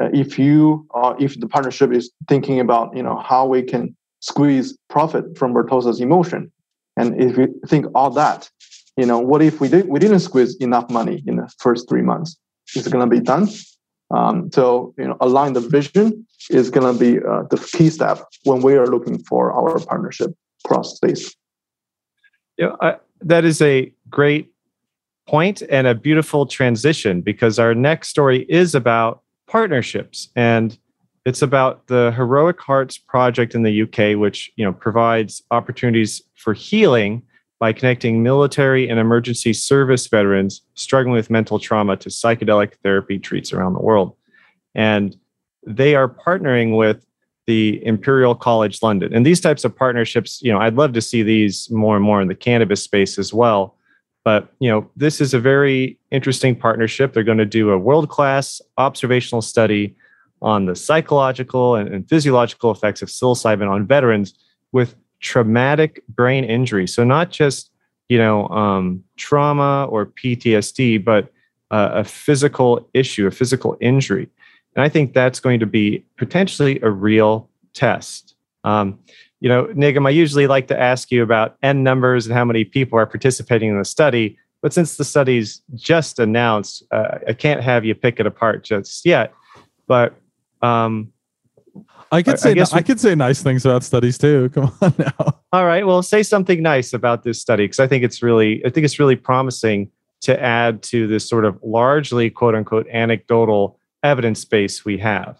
uh, 0.00 0.08
if 0.12 0.38
you 0.38 0.86
uh, 0.94 1.14
if 1.18 1.38
the 1.38 1.46
partnership 1.46 1.92
is 1.92 2.10
thinking 2.28 2.60
about 2.60 2.96
you 2.96 3.02
know 3.02 3.18
how 3.18 3.46
we 3.46 3.62
can 3.62 3.94
squeeze 4.20 4.76
profit 4.88 5.24
from 5.36 5.52
Vertosa's 5.52 6.00
emulsion, 6.00 6.50
and 6.96 7.20
if 7.20 7.36
you 7.36 7.60
think 7.66 7.86
all 7.94 8.10
that, 8.10 8.50
you 8.96 9.06
know, 9.06 9.18
what 9.18 9.42
if 9.42 9.60
we 9.60 9.68
did 9.68 9.88
we 9.88 10.00
didn't 10.00 10.20
squeeze 10.20 10.56
enough 10.56 10.88
money 10.90 11.22
in 11.26 11.36
the 11.36 11.48
first 11.58 11.88
three 11.88 12.02
months? 12.02 12.36
Is 12.74 12.86
it 12.86 12.92
going 12.92 13.08
to 13.08 13.10
be 13.10 13.20
done? 13.20 13.48
Um, 14.12 14.50
so 14.52 14.94
you 14.98 15.04
know, 15.04 15.16
align 15.20 15.54
the 15.54 15.60
vision 15.60 16.26
is 16.50 16.70
going 16.70 16.92
to 16.92 16.98
be 16.98 17.18
uh, 17.18 17.44
the 17.50 17.56
key 17.72 17.88
step 17.88 18.20
when 18.44 18.60
we 18.60 18.74
are 18.74 18.86
looking 18.86 19.18
for 19.24 19.52
our 19.52 19.78
partnership 19.80 20.32
states. 20.82 21.34
Yeah, 22.58 22.76
I, 22.80 22.96
that 23.22 23.44
is 23.44 23.60
a 23.62 23.92
great 24.10 24.52
point 25.26 25.62
and 25.70 25.86
a 25.86 25.94
beautiful 25.94 26.46
transition 26.46 27.20
because 27.20 27.58
our 27.58 27.74
next 27.74 28.08
story 28.08 28.44
is 28.48 28.74
about 28.74 29.22
partnerships 29.46 30.28
and 30.36 30.78
it's 31.24 31.42
about 31.42 31.86
the 31.86 32.12
heroic 32.16 32.60
hearts 32.60 32.98
project 32.98 33.54
in 33.54 33.62
the 33.62 33.82
uk 33.82 34.18
which 34.18 34.50
you 34.56 34.64
know 34.64 34.72
provides 34.72 35.42
opportunities 35.50 36.22
for 36.34 36.54
healing 36.54 37.22
by 37.62 37.72
connecting 37.72 38.24
military 38.24 38.88
and 38.88 38.98
emergency 38.98 39.52
service 39.52 40.08
veterans 40.08 40.62
struggling 40.74 41.14
with 41.14 41.30
mental 41.30 41.60
trauma 41.60 41.96
to 41.96 42.08
psychedelic 42.08 42.74
therapy 42.82 43.20
treats 43.20 43.52
around 43.52 43.74
the 43.74 43.78
world. 43.78 44.16
And 44.74 45.16
they 45.64 45.94
are 45.94 46.08
partnering 46.08 46.76
with 46.76 47.06
the 47.46 47.80
imperial 47.86 48.34
college 48.34 48.82
london. 48.82 49.14
And 49.14 49.24
these 49.24 49.40
types 49.40 49.64
of 49.64 49.76
partnerships 49.76 50.42
you 50.42 50.50
know 50.50 50.58
i'd 50.58 50.74
love 50.74 50.92
to 50.94 51.00
see 51.00 51.22
these 51.22 51.70
more 51.70 51.94
and 51.94 52.04
more 52.04 52.20
in 52.20 52.26
the 52.26 52.34
cannabis 52.34 52.82
space 52.82 53.16
as 53.16 53.32
well. 53.32 53.76
But 54.24 54.52
you 54.58 54.68
know, 54.68 54.90
this 54.96 55.20
is 55.20 55.32
a 55.32 55.38
very 55.38 56.00
interesting 56.10 56.56
partnership. 56.56 57.12
They're 57.12 57.22
going 57.22 57.38
to 57.38 57.46
do 57.46 57.70
a 57.70 57.78
world-class 57.78 58.60
observational 58.76 59.40
study 59.40 59.94
on 60.40 60.66
the 60.66 60.74
psychological 60.74 61.76
and, 61.76 61.88
and 61.88 62.08
physiological 62.08 62.72
effects 62.72 63.02
of 63.02 63.08
psilocybin 63.08 63.70
on 63.70 63.86
veterans 63.86 64.34
with 64.72 64.96
traumatic 65.22 66.02
brain 66.08 66.44
injury. 66.44 66.86
So 66.86 67.04
not 67.04 67.30
just 67.30 67.70
you 68.08 68.18
know 68.18 68.48
um, 68.48 69.02
trauma 69.16 69.86
or 69.86 70.06
PTSD, 70.06 71.02
but 71.02 71.32
uh, 71.70 71.90
a 71.94 72.04
physical 72.04 72.86
issue, 72.92 73.26
a 73.26 73.30
physical 73.30 73.78
injury. 73.80 74.28
And 74.76 74.84
I 74.84 74.88
think 74.88 75.14
that's 75.14 75.40
going 75.40 75.60
to 75.60 75.66
be 75.66 76.04
potentially 76.18 76.78
a 76.82 76.90
real 76.90 77.48
test. 77.74 78.34
Um, 78.64 78.98
you 79.40 79.48
know, 79.48 79.66
Nigam, 79.66 80.06
I 80.06 80.10
usually 80.10 80.46
like 80.46 80.68
to 80.68 80.78
ask 80.78 81.10
you 81.10 81.22
about 81.22 81.56
N 81.62 81.82
numbers 81.82 82.26
and 82.26 82.34
how 82.34 82.44
many 82.44 82.64
people 82.64 82.98
are 82.98 83.06
participating 83.06 83.70
in 83.70 83.78
the 83.78 83.84
study. 83.84 84.38
But 84.60 84.72
since 84.72 84.96
the 84.96 85.04
study's 85.04 85.62
just 85.74 86.20
announced, 86.20 86.84
uh, 86.92 87.18
I 87.26 87.32
can't 87.32 87.60
have 87.62 87.84
you 87.84 87.94
pick 87.94 88.20
it 88.20 88.26
apart 88.26 88.62
just 88.62 89.04
yet. 89.04 89.34
But 89.88 90.14
um, 90.62 91.11
I 92.12 92.22
could 92.22 92.38
say 92.38 92.54
I, 92.58 92.64
I 92.72 92.82
could 92.82 93.00
say 93.00 93.14
nice 93.14 93.42
things 93.42 93.64
about 93.64 93.82
studies 93.82 94.18
too. 94.18 94.50
Come 94.54 94.70
on 94.82 94.94
now. 94.98 95.40
All 95.52 95.64
right, 95.64 95.86
well, 95.86 96.02
say 96.02 96.22
something 96.22 96.62
nice 96.62 96.92
about 96.92 97.22
this 97.22 97.40
study 97.40 97.64
because 97.64 97.80
I 97.80 97.86
think 97.86 98.04
it's 98.04 98.22
really 98.22 98.64
I 98.64 98.70
think 98.70 98.84
it's 98.84 98.98
really 98.98 99.16
promising 99.16 99.90
to 100.20 100.40
add 100.40 100.82
to 100.84 101.06
this 101.06 101.28
sort 101.28 101.44
of 101.46 101.58
largely 101.62 102.28
quote 102.30 102.54
unquote 102.54 102.86
anecdotal 102.88 103.78
evidence 104.02 104.44
base 104.44 104.84
we 104.84 104.98
have. 104.98 105.38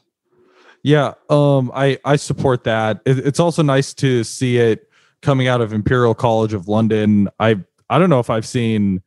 Yeah, 0.82 1.12
um, 1.28 1.70
I 1.74 1.98
I 2.04 2.16
support 2.16 2.64
that. 2.64 3.02
It, 3.04 3.18
it's 3.18 3.38
also 3.38 3.62
nice 3.62 3.92
to 3.94 4.24
see 4.24 4.56
it 4.56 4.88
coming 5.20 5.48
out 5.48 5.60
of 5.60 5.72
Imperial 5.74 6.14
College 6.14 6.54
of 6.54 6.68
London. 6.68 7.28
I 7.38 7.60
I 7.90 7.98
don't 7.98 8.08
know 8.08 8.20
if 8.20 8.30
I've 8.30 8.46
seen 8.46 9.02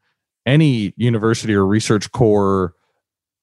any 0.45 0.93
university 0.97 1.55
or 1.55 1.65
research 1.65 2.11
core 2.11 2.75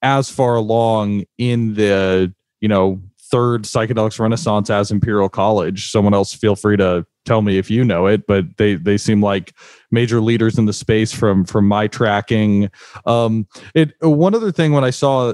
as 0.00 0.30
far 0.30 0.54
along 0.54 1.24
in 1.38 1.74
the 1.74 2.32
you 2.60 2.68
know 2.68 3.02
third 3.32 3.64
psychedelics 3.64 4.20
renaissance 4.20 4.70
as 4.70 4.92
Imperial 4.92 5.28
College. 5.28 5.90
Someone 5.90 6.14
else 6.14 6.34
feel 6.34 6.54
free 6.54 6.76
to 6.76 7.04
tell 7.24 7.42
me 7.42 7.58
if 7.58 7.70
you 7.70 7.84
know 7.84 8.06
it, 8.06 8.26
but 8.28 8.44
they 8.58 8.74
they 8.76 8.98
seem 8.98 9.20
like 9.22 9.54
major 9.90 10.20
leaders 10.20 10.58
in 10.58 10.66
the 10.66 10.72
space 10.72 11.12
from 11.12 11.44
from 11.44 11.66
my 11.66 11.88
tracking. 11.88 12.70
Um, 13.06 13.48
it 13.74 13.94
one 14.00 14.34
other 14.34 14.52
thing 14.52 14.72
when 14.72 14.84
I 14.84 14.90
saw 14.90 15.32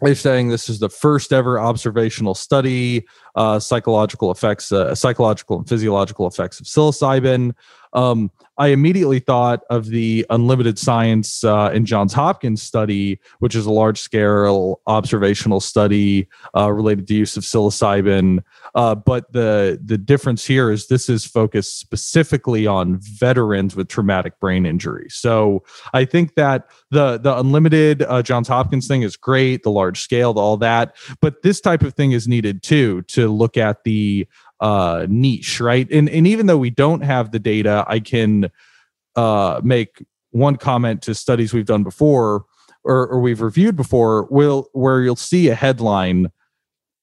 they're 0.00 0.14
saying 0.14 0.48
this 0.48 0.68
is 0.68 0.78
the 0.78 0.88
first 0.88 1.32
ever 1.32 1.60
observational 1.60 2.34
study 2.34 3.06
uh, 3.34 3.58
psychological 3.58 4.30
effects 4.30 4.72
uh, 4.72 4.94
psychological 4.94 5.58
and 5.58 5.68
physiological 5.68 6.26
effects 6.26 6.60
of 6.60 6.66
psilocybin 6.66 7.52
um, 7.92 8.30
I 8.58 8.68
immediately 8.68 9.20
thought 9.20 9.62
of 9.70 9.86
the 9.86 10.26
Unlimited 10.30 10.78
Science 10.78 11.44
uh, 11.44 11.70
and 11.72 11.86
Johns 11.86 12.12
Hopkins 12.12 12.60
study, 12.60 13.20
which 13.38 13.54
is 13.54 13.66
a 13.66 13.72
large 13.72 14.00
scale 14.00 14.80
observational 14.86 15.60
study 15.60 16.28
uh, 16.56 16.70
related 16.72 17.06
to 17.06 17.14
use 17.14 17.36
of 17.36 17.44
psilocybin. 17.44 18.42
Uh, 18.74 18.94
but 18.96 19.32
the 19.32 19.80
the 19.84 19.96
difference 19.96 20.44
here 20.44 20.70
is 20.70 20.88
this 20.88 21.08
is 21.08 21.24
focused 21.24 21.78
specifically 21.78 22.66
on 22.66 22.98
veterans 22.98 23.76
with 23.76 23.88
traumatic 23.88 24.38
brain 24.40 24.66
injury. 24.66 25.06
So 25.08 25.62
I 25.94 26.04
think 26.04 26.34
that 26.34 26.68
the 26.90 27.18
the 27.18 27.38
Unlimited 27.38 28.02
uh, 28.02 28.22
Johns 28.22 28.48
Hopkins 28.48 28.88
thing 28.88 29.02
is 29.02 29.16
great, 29.16 29.62
the 29.62 29.70
large 29.70 30.00
scale, 30.00 30.32
all 30.36 30.56
that. 30.56 30.96
But 31.20 31.42
this 31.42 31.60
type 31.60 31.82
of 31.82 31.94
thing 31.94 32.12
is 32.12 32.26
needed 32.26 32.62
too 32.62 33.02
to 33.02 33.28
look 33.28 33.56
at 33.56 33.84
the 33.84 34.26
uh, 34.60 35.06
niche, 35.08 35.60
right? 35.60 35.90
And 35.90 36.08
and 36.08 36.26
even 36.26 36.46
though 36.46 36.58
we 36.58 36.70
don't 36.70 37.02
have 37.02 37.30
the 37.30 37.38
data, 37.38 37.84
I 37.86 38.00
can 38.00 38.50
uh, 39.16 39.60
make 39.62 40.04
one 40.30 40.56
comment 40.56 41.02
to 41.02 41.14
studies 41.14 41.52
we've 41.52 41.66
done 41.66 41.82
before 41.82 42.44
or, 42.84 43.08
or 43.08 43.20
we've 43.20 43.40
reviewed 43.40 43.76
before. 43.76 44.24
Will 44.30 44.68
where 44.72 45.02
you'll 45.02 45.16
see 45.16 45.48
a 45.48 45.54
headline. 45.54 46.30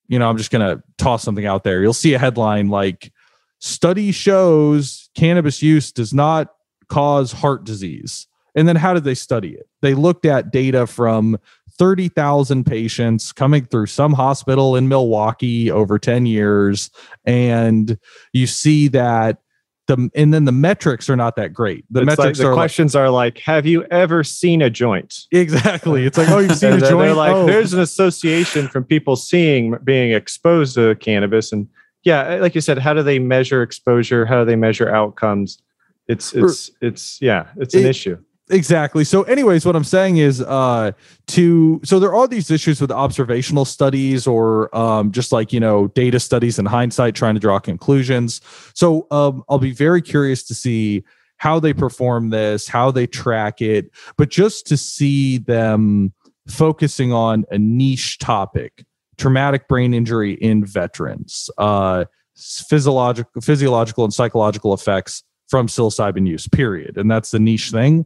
You 0.08 0.20
know, 0.20 0.30
I'm 0.30 0.38
just 0.38 0.52
gonna 0.52 0.84
toss 0.98 1.24
something 1.24 1.46
out 1.46 1.64
there. 1.64 1.82
You'll 1.82 1.94
see 1.94 2.14
a 2.14 2.20
headline 2.20 2.70
like 2.70 3.12
"Study 3.60 4.12
shows 4.12 5.10
cannabis 5.16 5.62
use 5.62 5.92
does 5.92 6.14
not 6.14 6.54
cause 6.90 7.32
heart 7.32 7.64
disease." 7.64 8.28
And 8.56 8.68
then 8.68 8.78
how 8.78 8.94
did 8.94 9.04
they 9.04 9.16
study 9.16 9.50
it? 9.50 9.68
They 9.82 9.94
looked 9.94 10.26
at 10.26 10.52
data 10.52 10.88
from 10.88 11.38
30,000 11.78 12.66
patients 12.66 13.32
coming 13.32 13.66
through 13.66 13.88
some 13.88 14.14
hospital 14.14 14.76
in 14.76 14.88
Milwaukee 14.88 15.70
over 15.72 16.00
10 16.00 16.26
years. 16.26 16.90
And 17.26 17.98
you 18.34 18.48
see 18.48 18.88
that 18.90 19.40
the, 19.88 20.10
and 20.16 20.34
then 20.34 20.46
the 20.46 20.52
metrics 20.52 21.10
are 21.12 21.16
not 21.16 21.36
that 21.36 21.54
great. 21.54 21.86
The 21.92 22.00
It's 22.02 22.06
metrics 22.08 22.40
like, 22.40 22.44
the 22.46 22.52
are 22.52 22.54
questions 22.56 22.96
are 22.96 23.10
like, 23.12 23.38
have 23.40 23.68
you 23.68 23.84
ever 23.86 24.24
seen 24.24 24.62
a 24.64 24.70
joint? 24.70 25.14
exactly. 25.32 26.06
It's 26.06 26.18
like, 26.18 26.30
oh, 26.32 26.40
you've 26.40 26.58
seen 26.58 26.74
a 26.74 26.80
joint. 26.80 26.98
They're 26.98 27.14
like, 27.14 27.36
Oh. 27.36 27.46
there's 27.46 27.74
an 27.74 27.82
association 27.82 28.68
from 28.68 28.84
people 28.84 29.16
seeing 29.16 29.76
being 29.84 30.12
exposed 30.12 30.74
to 30.76 30.96
cannabis, 30.96 31.52
and 31.52 31.68
yeah, 32.04 32.24
eh, 32.24 32.40
like 32.40 32.56
you 32.56 32.62
said, 32.62 32.80
how 32.80 32.94
do 32.96 33.04
they 33.04 33.20
measure 33.20 33.62
exposure? 33.62 34.26
How 34.26 34.40
do 34.40 34.46
they 34.46 34.56
measure 34.56 34.90
outcomes? 34.90 35.60
It's 36.08 36.34
it's 36.34 36.72
it's 36.82 37.20
yeah, 37.22 37.48
it's 37.58 37.76
an 37.76 37.82
It- 37.82 37.90
issue. 37.90 38.18
Exactly. 38.50 39.04
So 39.04 39.24
anyways 39.24 39.66
what 39.66 39.76
i'm 39.76 39.84
saying 39.84 40.18
is 40.18 40.42
uh 40.42 40.92
to 41.28 41.82
so 41.84 42.00
there 42.00 42.14
are 42.14 42.28
these 42.28 42.52
issues 42.52 42.80
with 42.82 42.92
observational 42.92 43.66
studies 43.66 44.28
or 44.28 44.76
um 44.76 45.12
just 45.12 45.32
like 45.32 45.52
you 45.52 45.60
know 45.60 45.88
data 45.88 46.20
studies 46.20 46.60
in 46.60 46.66
hindsight 46.66 47.16
trying 47.16 47.36
to 47.36 47.40
draw 47.40 47.60
conclusions. 47.60 48.42
So 48.74 49.08
um 49.12 49.44
i'll 49.50 49.60
be 49.60 49.72
very 49.72 50.02
curious 50.02 50.44
to 50.44 50.56
see 50.56 51.04
how 51.38 51.60
they 51.60 51.74
perform 51.74 52.30
this 52.30 52.68
how 52.68 52.92
they 52.92 53.08
track 53.08 53.62
it 53.62 53.90
but 54.18 54.30
just 54.30 54.68
to 54.68 54.78
see 54.78 55.38
them 55.38 56.14
focusing 56.48 57.12
on 57.12 57.44
a 57.52 57.58
niche 57.58 58.20
topic 58.20 58.86
traumatic 59.18 59.68
brain 59.68 59.94
injury 59.94 60.34
in 60.36 60.64
veterans 60.64 61.50
uh 61.58 62.06
physiological 62.38 63.42
physiological 63.42 64.04
and 64.04 64.14
psychological 64.14 64.74
effects 64.74 65.24
from 65.48 65.68
psilocybin 65.68 66.28
use 66.28 66.48
period. 66.48 66.98
And 66.98 67.10
that's 67.10 67.32
the 67.32 67.40
niche 67.40 67.72
thing 67.72 68.06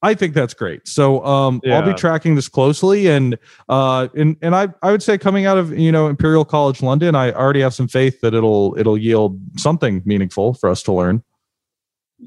I 0.00 0.14
think 0.14 0.34
that's 0.34 0.54
great. 0.54 0.86
So 0.86 1.24
um, 1.24 1.60
I'll 1.68 1.82
be 1.82 1.92
tracking 1.92 2.36
this 2.36 2.48
closely, 2.48 3.08
and 3.08 3.36
uh, 3.68 4.08
and 4.14 4.36
and 4.42 4.54
I 4.54 4.68
I 4.82 4.92
would 4.92 5.02
say 5.02 5.18
coming 5.18 5.44
out 5.44 5.58
of 5.58 5.76
you 5.76 5.90
know 5.90 6.06
Imperial 6.06 6.44
College 6.44 6.82
London, 6.82 7.16
I 7.16 7.32
already 7.32 7.60
have 7.60 7.74
some 7.74 7.88
faith 7.88 8.20
that 8.20 8.32
it'll 8.32 8.76
it'll 8.78 8.96
yield 8.96 9.40
something 9.56 10.02
meaningful 10.04 10.54
for 10.54 10.70
us 10.70 10.82
to 10.84 10.92
learn. 10.92 11.24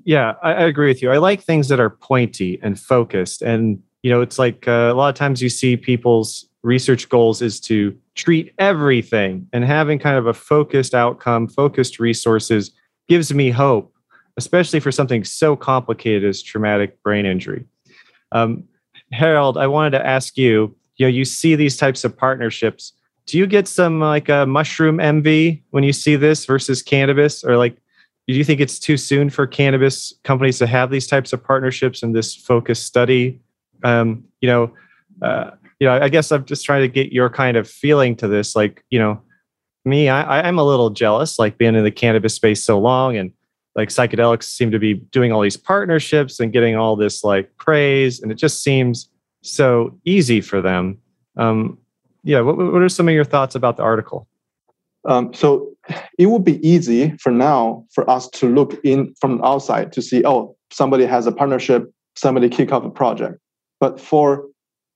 Yeah, 0.03 0.35
I, 0.41 0.53
I 0.53 0.61
agree 0.63 0.87
with 0.87 1.01
you. 1.01 1.11
I 1.11 1.17
like 1.17 1.41
things 1.41 1.67
that 1.67 1.79
are 1.79 1.89
pointy 1.89 2.59
and 2.61 2.79
focused. 2.79 3.41
And, 3.41 3.81
you 4.03 4.11
know, 4.11 4.21
it's 4.21 4.39
like 4.39 4.67
uh, 4.67 4.89
a 4.91 4.93
lot 4.93 5.09
of 5.09 5.15
times 5.15 5.41
you 5.41 5.49
see 5.49 5.75
people's 5.77 6.47
research 6.63 7.09
goals 7.09 7.41
is 7.41 7.59
to 7.61 7.95
treat 8.15 8.53
everything 8.57 9.47
and 9.51 9.63
having 9.63 9.99
kind 9.99 10.17
of 10.17 10.27
a 10.27 10.33
focused 10.33 10.93
outcome, 10.93 11.47
focused 11.47 11.99
resources 11.99 12.71
gives 13.09 13.33
me 13.33 13.49
hope, 13.49 13.93
especially 14.37 14.79
for 14.79 14.91
something 14.91 15.23
so 15.23 15.55
complicated 15.55 16.25
as 16.25 16.41
traumatic 16.41 17.01
brain 17.03 17.25
injury. 17.25 17.65
Um, 18.31 18.63
Harold, 19.11 19.57
I 19.57 19.67
wanted 19.67 19.91
to 19.91 20.05
ask 20.05 20.37
you, 20.37 20.75
you 20.97 21.05
know, 21.05 21.09
you 21.09 21.25
see 21.25 21.55
these 21.55 21.77
types 21.77 22.03
of 22.03 22.15
partnerships. 22.15 22.93
Do 23.25 23.37
you 23.37 23.47
get 23.47 23.67
some 23.67 23.99
like 23.99 24.29
a 24.29 24.45
mushroom 24.45 24.99
envy 24.99 25.63
when 25.71 25.83
you 25.83 25.93
see 25.93 26.15
this 26.15 26.45
versus 26.45 26.81
cannabis 26.81 27.43
or 27.43 27.57
like 27.57 27.77
do 28.27 28.37
you 28.37 28.43
think 28.43 28.61
it's 28.61 28.79
too 28.79 28.97
soon 28.97 29.29
for 29.29 29.47
cannabis 29.47 30.13
companies 30.23 30.59
to 30.59 30.67
have 30.67 30.89
these 30.89 31.07
types 31.07 31.33
of 31.33 31.43
partnerships 31.43 32.03
and 32.03 32.15
this 32.15 32.35
focused 32.35 32.85
study? 32.85 33.41
Um, 33.83 34.23
you 34.41 34.47
know, 34.47 34.73
uh, 35.21 35.51
you 35.79 35.87
know, 35.87 35.93
I 35.93 36.09
guess 36.09 36.31
I'm 36.31 36.45
just 36.45 36.63
trying 36.63 36.81
to 36.81 36.87
get 36.87 37.11
your 37.11 37.29
kind 37.29 37.57
of 37.57 37.67
feeling 37.67 38.15
to 38.17 38.27
this. 38.27 38.55
Like, 38.55 38.83
you 38.89 38.99
know, 38.99 39.21
me, 39.83 40.09
I, 40.09 40.47
I'm 40.47 40.59
a 40.59 40.63
little 40.63 40.91
jealous, 40.91 41.39
like 41.39 41.57
being 41.57 41.75
in 41.75 41.83
the 41.83 41.91
cannabis 41.91 42.35
space 42.35 42.63
so 42.63 42.79
long, 42.79 43.17
and 43.17 43.31
like 43.75 43.89
psychedelics 43.89 44.43
seem 44.43 44.71
to 44.71 44.79
be 44.79 44.95
doing 44.95 45.31
all 45.31 45.41
these 45.41 45.57
partnerships 45.57 46.39
and 46.39 46.51
getting 46.51 46.75
all 46.75 46.95
this 46.95 47.23
like 47.23 47.55
praise, 47.57 48.21
and 48.21 48.31
it 48.31 48.35
just 48.35 48.63
seems 48.63 49.09
so 49.41 49.97
easy 50.05 50.41
for 50.41 50.61
them. 50.61 50.97
Um, 51.37 51.77
yeah, 52.23 52.41
what, 52.41 52.57
what 52.57 52.81
are 52.81 52.89
some 52.89 53.07
of 53.07 53.13
your 53.13 53.23
thoughts 53.23 53.55
about 53.55 53.77
the 53.77 53.83
article? 53.83 54.27
Um, 55.05 55.33
so 55.33 55.71
it 56.19 56.27
would 56.27 56.43
be 56.43 56.65
easy 56.67 57.17
for 57.17 57.31
now 57.31 57.85
for 57.91 58.07
us 58.09 58.29
to 58.29 58.53
look 58.53 58.79
in 58.83 59.13
from 59.19 59.43
outside 59.43 59.91
to 59.93 60.01
see, 60.01 60.23
oh, 60.25 60.55
somebody 60.71 61.05
has 61.05 61.25
a 61.25 61.31
partnership, 61.31 61.91
somebody 62.15 62.49
kick 62.49 62.71
off 62.71 62.83
a 62.83 62.89
project. 62.89 63.39
But 63.79 63.99
for 63.99 64.45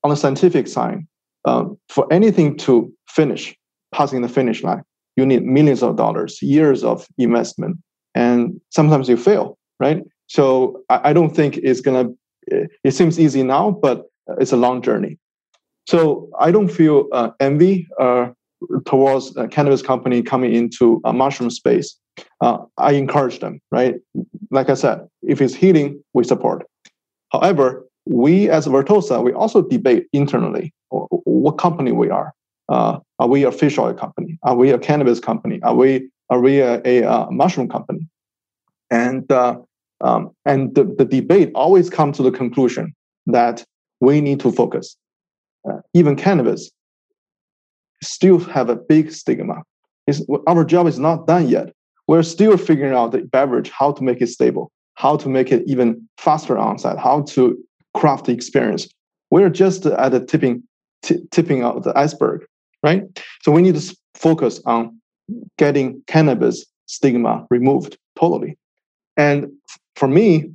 on 0.04 0.10
the 0.10 0.16
scientific 0.16 0.68
side, 0.68 1.00
um, 1.44 1.76
for 1.88 2.06
anything 2.12 2.56
to 2.58 2.92
finish, 3.08 3.56
passing 3.92 4.22
the 4.22 4.28
finish 4.28 4.62
line, 4.62 4.82
you 5.16 5.26
need 5.26 5.44
millions 5.44 5.82
of 5.82 5.96
dollars, 5.96 6.40
years 6.42 6.84
of 6.84 7.06
investment, 7.18 7.78
and 8.16 8.60
sometimes 8.70 9.08
you 9.08 9.16
fail, 9.16 9.58
right? 9.78 10.02
So 10.26 10.82
I, 10.88 11.10
I 11.10 11.12
don't 11.12 11.30
think 11.36 11.58
it's 11.58 11.80
gonna. 11.80 12.08
It 12.48 12.92
seems 12.92 13.20
easy 13.20 13.42
now, 13.42 13.70
but 13.70 14.06
it's 14.40 14.52
a 14.52 14.56
long 14.56 14.82
journey. 14.82 15.18
So 15.86 16.28
I 16.40 16.50
don't 16.50 16.68
feel 16.68 17.06
uh, 17.12 17.30
envy 17.38 17.86
uh, 18.00 18.28
towards 18.86 19.36
a 19.36 19.46
cannabis 19.46 19.82
company 19.82 20.22
coming 20.22 20.54
into 20.54 21.00
a 21.04 21.12
mushroom 21.12 21.50
space. 21.50 21.96
Uh, 22.40 22.58
I 22.78 22.92
encourage 22.92 23.40
them, 23.40 23.60
right? 23.70 23.96
Like 24.50 24.70
I 24.70 24.74
said, 24.74 25.06
if 25.22 25.40
it's 25.40 25.54
healing, 25.54 26.02
we 26.14 26.24
support. 26.24 26.66
However, 27.32 27.86
we 28.06 28.48
as 28.48 28.66
Vertosa, 28.66 29.22
we 29.22 29.32
also 29.32 29.62
debate 29.62 30.06
internally 30.12 30.72
what 30.90 31.58
company 31.58 31.92
we 31.92 32.08
are. 32.10 32.32
Uh, 32.68 32.98
are 33.18 33.28
we 33.28 33.44
a 33.44 33.52
fish 33.52 33.78
oil 33.78 33.94
company? 33.94 34.38
Are 34.42 34.56
we 34.56 34.70
a 34.70 34.78
cannabis 34.78 35.20
company? 35.20 35.60
Are 35.62 35.74
we 35.74 36.08
are 36.30 36.40
we 36.40 36.60
a, 36.60 36.80
a, 36.84 37.04
uh 37.04 37.26
mushroom 37.30 37.68
company? 37.68 38.08
And 38.90 39.30
uh, 39.30 39.58
um, 40.00 40.30
and 40.44 40.74
the, 40.74 40.84
the 40.84 41.04
debate 41.04 41.50
always 41.54 41.88
comes 41.90 42.16
to 42.18 42.22
the 42.22 42.30
conclusion 42.30 42.94
that 43.26 43.64
we 44.00 44.20
need 44.20 44.40
to 44.40 44.52
focus. 44.52 44.96
Uh, 45.68 45.78
even 45.94 46.16
cannabis 46.16 46.70
still 48.02 48.38
have 48.38 48.68
a 48.68 48.76
big 48.76 49.10
stigma. 49.10 49.62
It's, 50.06 50.22
our 50.46 50.64
job 50.64 50.86
is 50.86 50.98
not 50.98 51.26
done 51.26 51.48
yet. 51.48 51.72
We're 52.06 52.22
still 52.22 52.56
figuring 52.56 52.92
out 52.92 53.12
the 53.12 53.22
beverage, 53.22 53.70
how 53.70 53.92
to 53.92 54.04
make 54.04 54.20
it 54.20 54.28
stable, 54.28 54.70
how 54.94 55.16
to 55.16 55.28
make 55.28 55.50
it 55.50 55.64
even 55.66 56.08
faster 56.18 56.56
onset, 56.56 56.98
how 56.98 57.22
to 57.22 57.58
craft 57.94 58.26
the 58.26 58.32
experience. 58.32 58.86
We're 59.30 59.50
just 59.50 59.86
at 59.86 60.10
the 60.10 60.24
tipping 60.24 60.62
t- 61.02 61.26
tipping 61.30 61.64
of 61.64 61.82
the 61.82 61.98
iceberg, 61.98 62.46
right? 62.82 63.02
So 63.42 63.50
we 63.50 63.62
need 63.62 63.74
to 63.74 63.96
focus 64.14 64.60
on 64.66 65.00
getting 65.58 66.02
cannabis 66.06 66.64
stigma 66.86 67.46
removed 67.50 67.98
totally. 68.18 68.56
And 69.16 69.48
for 69.96 70.08
me, 70.08 70.50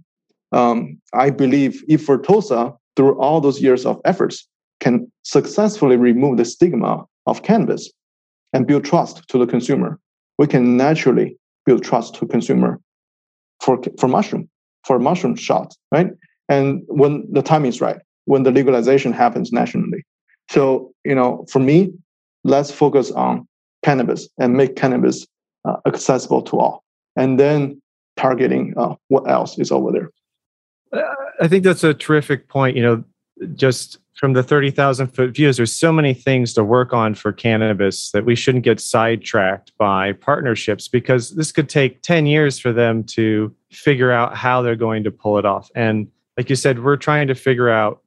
um, 0.52 1.00
I 1.14 1.30
believe 1.30 1.84
if 1.88 2.06
Vertosa, 2.06 2.76
through 2.96 3.18
all 3.20 3.42
those 3.42 3.62
years 3.62 3.86
of 3.86 4.00
efforts, 4.06 4.48
can 4.80 5.12
successfully 5.24 5.96
remove 5.96 6.38
the 6.38 6.46
stigma 6.46 7.06
of 7.26 7.44
cannabis 7.44 7.92
and 8.54 8.68
build 8.68 8.84
trust 8.84 9.28
to 9.30 9.38
the 9.38 9.48
consumer, 9.48 10.00
we 10.38 10.48
can 10.48 10.76
naturally 10.76 11.38
build 11.66 11.84
trust 11.84 12.16
to 12.16 12.28
consumer 12.28 12.80
for 13.62 13.80
for 14.00 14.08
mushroom 14.08 14.50
for 14.86 15.00
mushroom 15.00 15.36
shots, 15.36 15.78
right? 15.92 16.10
And 16.50 16.82
when 16.88 17.26
the 17.32 17.44
time 17.44 17.66
is 17.66 17.80
right, 17.80 18.00
when 18.26 18.44
the 18.44 18.52
legalization 18.52 19.14
happens 19.14 19.52
nationally. 19.52 20.04
So 20.50 20.92
you 21.06 21.16
know, 21.16 21.46
for 21.50 21.60
me, 21.60 21.94
let's 22.44 22.72
focus 22.72 23.12
on 23.12 23.48
cannabis 23.84 24.28
and 24.38 24.54
make 24.54 24.76
cannabis 24.76 25.26
uh, 25.66 25.78
accessible 25.86 26.42
to 26.44 26.60
all, 26.60 26.84
and 27.16 27.40
then 27.40 27.82
targeting 28.18 28.74
uh, 28.78 28.96
what 29.08 29.30
else 29.30 29.58
is 29.58 29.72
over 29.72 29.92
there. 29.92 30.10
I 31.40 31.48
think 31.48 31.64
that's 31.64 31.84
a 31.84 31.94
terrific 31.94 32.48
point. 32.50 32.76
You 32.76 32.84
know, 32.84 33.04
just 33.56 33.98
from 34.14 34.34
the 34.34 34.44
30,000 34.44 35.08
foot 35.08 35.32
views, 35.32 35.58
there's 35.58 35.74
so 35.74 35.92
many 35.92 36.14
things 36.14 36.54
to 36.54 36.64
work 36.64 36.94
on 36.94 37.16
for 37.16 37.32
cannabis 37.32 38.12
that 38.12 38.26
we 38.26 38.36
shouldn't 38.36 38.64
get 38.64 38.80
sidetracked 38.80 39.72
by 39.78 40.14
partnerships 40.14 40.88
because 40.88 41.32
this 41.32 41.52
could 41.52 41.70
take 41.70 42.02
10 42.02 42.26
years 42.26 42.60
for 42.60 42.72
them 42.74 43.04
to 43.04 43.54
figure 43.72 44.12
out 44.12 44.36
how 44.36 44.62
they're 44.62 44.76
going 44.76 45.04
to 45.04 45.12
pull 45.12 45.38
it 45.40 45.46
off. 45.46 45.72
And 45.76 46.08
like 46.38 46.50
you 46.50 46.56
said, 46.56 46.84
we're 46.84 46.98
trying 46.98 47.28
to 47.30 47.36
figure 47.36 47.70
out 47.70 48.02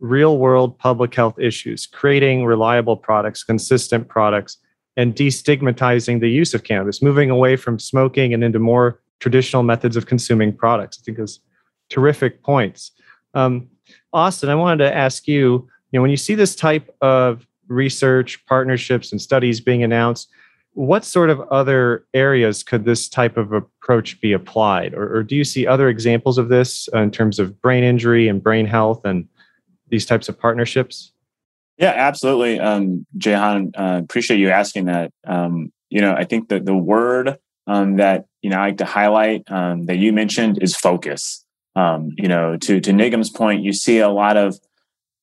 real 0.00 0.38
world 0.38 0.78
public 0.78 1.14
health 1.14 1.38
issues, 1.38 1.86
creating 1.86 2.44
reliable 2.44 2.96
products, 2.96 3.42
consistent 3.42 4.08
products, 4.08 4.58
and 4.98 5.14
destigmatizing 5.14 6.18
the 6.20 6.28
use 6.28 6.52
of 6.52 6.64
cannabis, 6.64 7.00
moving 7.00 7.30
away 7.30 7.54
from 7.54 7.78
smoking 7.78 8.34
and 8.34 8.42
into 8.42 8.58
more 8.58 9.00
traditional 9.20 9.62
methods 9.62 9.96
of 9.96 10.06
consuming 10.06 10.54
products. 10.54 10.98
I 11.00 11.02
think 11.04 11.18
those 11.18 11.38
terrific 11.88 12.42
points. 12.42 12.90
Um, 13.32 13.68
Austin, 14.12 14.50
I 14.50 14.56
wanted 14.56 14.84
to 14.84 14.94
ask 14.94 15.28
you, 15.28 15.68
you 15.92 15.98
know, 15.98 16.02
when 16.02 16.10
you 16.10 16.16
see 16.16 16.34
this 16.34 16.56
type 16.56 16.94
of 17.00 17.46
research, 17.68 18.44
partnerships, 18.46 19.12
and 19.12 19.22
studies 19.22 19.60
being 19.60 19.84
announced, 19.84 20.28
what 20.72 21.04
sort 21.04 21.30
of 21.30 21.40
other 21.42 22.04
areas 22.12 22.64
could 22.64 22.84
this 22.84 23.08
type 23.08 23.36
of 23.36 23.52
approach 23.52 24.20
be 24.20 24.32
applied? 24.32 24.94
Or, 24.94 25.18
or, 25.18 25.22
do 25.22 25.36
you 25.36 25.44
see 25.44 25.66
other 25.66 25.88
examples 25.88 26.38
of 26.38 26.48
this 26.48 26.88
in 26.92 27.10
terms 27.10 27.38
of 27.38 27.60
brain 27.62 27.84
injury 27.84 28.26
and 28.28 28.42
brain 28.42 28.66
health 28.66 29.04
and 29.04 29.28
these 29.88 30.06
types 30.06 30.28
of 30.28 30.38
partnerships? 30.38 31.12
Yeah, 31.78 31.92
absolutely. 31.94 32.58
Um, 32.58 33.06
Jahan, 33.16 33.72
uh, 33.78 34.00
appreciate 34.02 34.40
you 34.40 34.50
asking 34.50 34.86
that. 34.86 35.12
Um, 35.26 35.72
you 35.90 36.00
know, 36.00 36.12
I 36.12 36.24
think 36.24 36.48
that 36.48 36.64
the 36.66 36.76
word 36.76 37.38
um, 37.66 37.96
that, 37.96 38.26
you 38.42 38.50
know, 38.50 38.56
I 38.58 38.66
like 38.68 38.78
to 38.78 38.84
highlight 38.84 39.44
um, 39.50 39.86
that 39.86 39.98
you 39.98 40.12
mentioned 40.12 40.58
is 40.60 40.76
focus. 40.76 41.44
Um, 41.76 42.10
you 42.16 42.28
know, 42.28 42.56
to, 42.56 42.80
to 42.80 42.92
Nigam's 42.92 43.30
point, 43.30 43.62
you 43.62 43.72
see 43.72 43.98
a 44.00 44.08
lot 44.08 44.36
of 44.36 44.58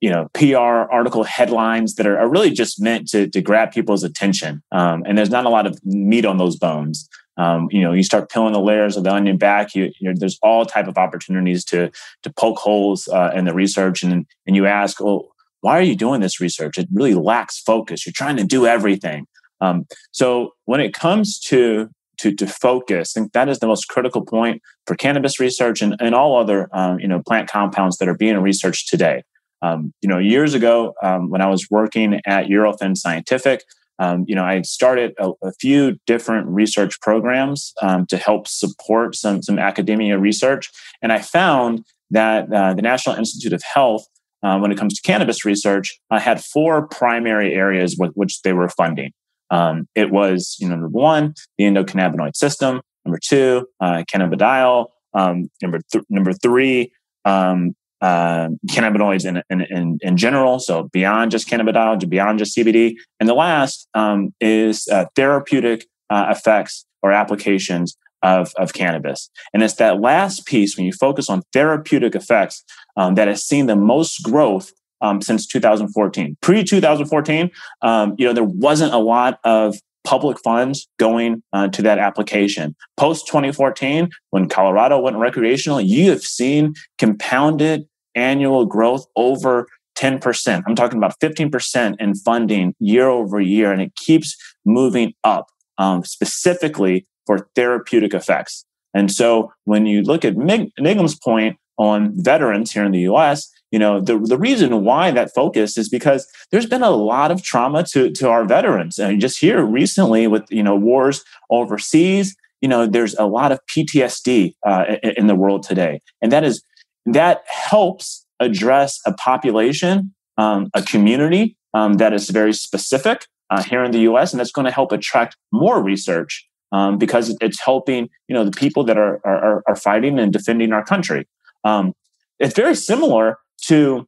you 0.02 0.10
know 0.10 0.28
PR 0.34 0.58
article 0.92 1.24
headlines 1.24 1.96
that 1.96 2.06
are, 2.06 2.20
are 2.20 2.30
really 2.30 2.52
just 2.52 2.82
meant 2.82 3.08
to 3.10 3.28
to 3.30 3.42
grab 3.42 3.72
people's 3.72 4.04
attention, 4.04 4.62
um, 4.72 5.04
and 5.06 5.18
there's 5.18 5.30
not 5.30 5.46
a 5.46 5.50
lot 5.50 5.66
of 5.66 5.84
meat 5.86 6.26
on 6.26 6.38
those 6.38 6.58
bones. 6.58 7.10
Um, 7.38 7.68
you 7.72 7.82
know, 7.82 7.92
you 7.92 8.04
start 8.04 8.30
peeling 8.30 8.54
the 8.54 8.60
layers 8.60 8.98
of 8.98 9.04
the 9.04 9.14
onion 9.14 9.38
back. 9.38 9.74
You, 9.76 9.92
you 10.00 10.10
know, 10.10 10.14
there's 10.18 10.38
all 10.42 10.66
type 10.66 10.88
of 10.88 10.98
opportunities 10.98 11.66
to 11.66 11.92
to 12.24 12.34
poke 12.34 12.60
holes 12.60 13.08
uh, 13.08 13.32
in 13.34 13.46
the 13.46 13.54
research, 13.54 14.04
and 14.04 14.26
and 14.46 14.56
you 14.56 14.66
ask, 14.66 15.00
well, 15.00 15.35
why 15.66 15.80
are 15.80 15.82
you 15.82 15.96
doing 15.96 16.22
this 16.22 16.40
research? 16.40 16.78
It 16.78 16.88
really 16.94 17.16
lacks 17.16 17.60
focus. 17.60 18.06
You're 18.06 18.14
trying 18.14 18.38
to 18.38 18.44
do 18.44 18.68
everything. 18.68 19.26
Um, 19.62 19.88
so 20.12 20.52
when 20.66 20.80
it 20.80 20.94
comes 20.94 21.40
to 21.50 21.90
to, 22.20 22.34
to 22.34 22.48
focus. 22.48 23.12
I 23.16 23.20
think 23.20 23.34
that 23.34 23.50
is 23.50 23.60
the 23.60 23.68
most 23.68 23.90
critical 23.90 24.24
point 24.24 24.62
for 24.88 24.96
cannabis 24.96 25.38
research 25.38 25.82
and, 25.82 25.98
and 26.00 26.16
all 26.16 26.38
other 26.38 26.70
um, 26.72 26.98
you 27.00 27.10
know 27.10 27.22
plant 27.28 27.50
compounds 27.50 27.98
that 27.98 28.08
are 28.08 28.16
being 28.16 28.38
researched 28.38 28.88
today. 28.88 29.24
Um, 29.62 29.92
you 30.02 30.08
know, 30.08 30.18
years 30.20 30.54
ago 30.54 30.94
um, 31.04 31.30
when 31.30 31.42
I 31.42 31.48
was 31.48 31.68
working 31.70 32.22
at 32.26 32.46
Eurofins 32.46 32.98
Scientific, 32.98 33.64
um, 34.00 34.24
you 34.28 34.36
know, 34.36 34.46
I 34.46 34.62
started 34.62 35.14
a, 35.20 35.32
a, 35.44 35.52
few 35.60 35.98
different 36.06 36.48
research 36.48 37.02
programs 37.02 37.74
um, 37.82 38.06
to 38.08 38.18
help 38.18 38.48
support 38.48 39.16
some 39.16 39.42
some 39.42 39.58
academia 39.58 40.18
research, 40.18 40.70
and 41.02 41.12
I 41.12 41.20
found 41.20 41.86
that 42.12 42.52
uh, 42.54 42.74
the 42.74 42.82
National 42.82 43.16
Institute 43.16 43.54
of 43.54 43.64
Health, 43.64 44.06
uh, 44.44 44.60
when 44.60 44.72
it 44.72 44.78
comes 44.78 44.94
to 44.96 45.02
cannabis 45.02 45.46
research, 45.46 45.98
uh, 46.12 46.20
had 46.20 46.44
four 46.44 46.88
primary 46.88 47.54
areas 47.54 47.96
with 47.98 48.12
which 48.14 48.42
they 48.42 48.54
were 48.54 48.70
funding. 48.70 49.12
Um, 49.52 49.88
it 49.96 50.12
was, 50.12 50.56
you 50.60 50.68
know, 50.68 50.76
number 50.76 50.90
one, 50.90 51.34
the 51.58 51.66
endocannabinoid 51.66 52.36
system. 52.36 52.82
Number 53.06 53.20
two, 53.24 53.68
uh, 53.80 54.04
cannabidiol. 54.12 54.88
Um, 55.14 55.50
number 55.62 55.80
th- 55.92 56.04
number 56.10 56.34
three, 56.34 56.92
um, 57.24 57.76
uh, 58.02 58.50
cannabinoids 58.70 59.26
in, 59.26 59.42
in, 59.50 59.62
in, 59.70 59.98
in, 60.02 60.18
general, 60.18 60.60
so 60.60 60.90
beyond 60.92 61.32
just 61.32 61.48
cannabidiol, 61.48 62.08
beyond 62.10 62.40
just 62.40 62.56
CBD. 62.56 62.96
And 63.20 63.30
the 63.30 63.34
last 63.34 63.88
um, 63.94 64.34
is 64.42 64.88
uh, 64.90 65.06
therapeutic 65.16 65.88
uh, 66.10 66.28
effects 66.30 66.86
or 67.02 67.12
applications 67.12 67.96
of, 68.26 68.52
of 68.58 68.74
cannabis. 68.74 69.30
And 69.54 69.62
it's 69.62 69.76
that 69.76 70.02
last 70.02 70.46
piece, 70.48 70.76
when 70.76 70.86
you 70.86 70.94
focus 70.94 71.30
on 71.30 71.44
therapeutic 71.54 72.16
effects, 72.16 72.64
um, 72.98 73.16
that 73.16 73.28
has 73.28 73.46
seen 73.46 73.68
the 73.68 73.76
most 73.76 74.24
growth 74.24 74.72
um, 75.02 75.22
since 75.22 75.46
2014. 75.46 76.38
Pre 76.42 76.64
2014, 76.64 77.52
um, 77.84 78.16
you 78.18 78.26
know, 78.26 78.34
there 78.34 78.44
wasn't 78.44 78.94
a 78.94 78.98
lot 78.98 79.40
of 79.44 79.78
public 80.04 80.40
funds 80.40 80.88
going 80.98 81.44
uh, 81.54 81.68
to 81.68 81.82
that 81.84 82.00
application. 82.00 82.76
Post 82.98 83.28
2014, 83.28 84.10
when 84.32 84.50
Colorado 84.50 85.00
went 85.00 85.18
recreational, 85.18 85.80
you 85.80 86.10
have 86.10 86.22
seen 86.22 86.74
compounded 86.98 87.86
annual 88.16 88.66
growth 88.66 89.06
over 89.16 89.68
10%. 89.98 90.64
I'm 90.68 90.76
talking 90.76 90.98
about 90.98 91.20
15% 91.20 91.96
in 92.00 92.16
funding 92.16 92.74
year 92.80 93.08
over 93.08 93.40
year, 93.40 93.72
and 93.72 93.82
it 93.82 93.96
keeps 93.96 94.36
moving 94.66 95.14
up 95.24 95.48
um, 95.78 96.04
specifically 96.04 97.06
for 97.26 97.48
therapeutic 97.56 98.14
effects. 98.14 98.66
And 98.94 99.12
so 99.12 99.52
when 99.66 99.86
you 99.86 100.02
look 100.02 100.24
at 100.24 100.36
Nigam's 100.36 101.20
point 101.20 101.58
on 101.78 102.14
veterans 102.16 102.72
here 102.72 102.86
in 102.86 102.92
the 102.92 103.02
US, 103.12 103.52
you 103.76 103.80
know 103.80 104.00
the, 104.00 104.18
the 104.18 104.38
reason 104.38 104.86
why 104.86 105.12
that 105.12 105.34
focus 105.36 105.78
is 105.78 105.90
because 105.90 106.26
there's 106.50 106.66
been 106.66 106.82
a 106.82 106.92
lot 106.92 107.30
of 107.30 107.44
trauma 107.44 107.84
to, 107.92 108.10
to 108.12 108.30
our 108.30 108.46
veterans 108.46 108.98
and 108.98 109.20
just 109.20 109.38
here 109.38 109.66
recently 109.66 110.28
with 110.28 110.44
you 110.50 110.64
know 110.64 110.76
wars 110.76 111.26
overseas 111.50 112.36
you 112.62 112.70
know 112.70 112.86
there's 112.86 113.16
a 113.16 113.26
lot 113.26 113.52
of 113.52 113.60
ptsd 113.68 114.54
uh, 114.66 114.86
in 115.18 115.28
the 115.28 115.36
world 115.36 115.62
today 115.62 116.00
and 116.22 116.32
that 116.32 116.46
is 116.46 116.64
that 117.06 117.44
helps 117.48 118.26
address 118.40 119.02
a 119.06 119.12
population 119.14 120.14
um, 120.38 120.70
a 120.74 120.82
community 120.82 121.58
um, 121.74 121.96
that 121.96 122.14
is 122.14 122.30
very 122.30 122.54
specific 122.54 123.26
uh, 123.50 123.62
here 123.62 123.84
in 123.84 123.92
the 123.92 124.00
us 124.00 124.32
and 124.32 124.40
that's 124.40 124.54
going 124.54 124.66
to 124.66 124.72
help 124.72 124.94
attract 124.94 125.36
more 125.52 125.84
research 125.84 126.48
um, 126.72 126.98
because 126.98 127.36
it's 127.42 127.62
helping 127.62 128.10
you 128.28 128.34
know 128.34 128.44
the 128.44 128.52
people 128.52 128.84
that 128.84 128.98
are 128.98 129.20
are, 129.26 129.64
are 129.68 129.76
fighting 129.76 130.20
and 130.20 130.34
defending 130.34 130.72
our 130.74 130.84
country 130.84 131.28
um, 131.64 131.94
it's 132.40 132.56
very 132.56 132.76
similar 132.76 133.40
to 133.64 134.08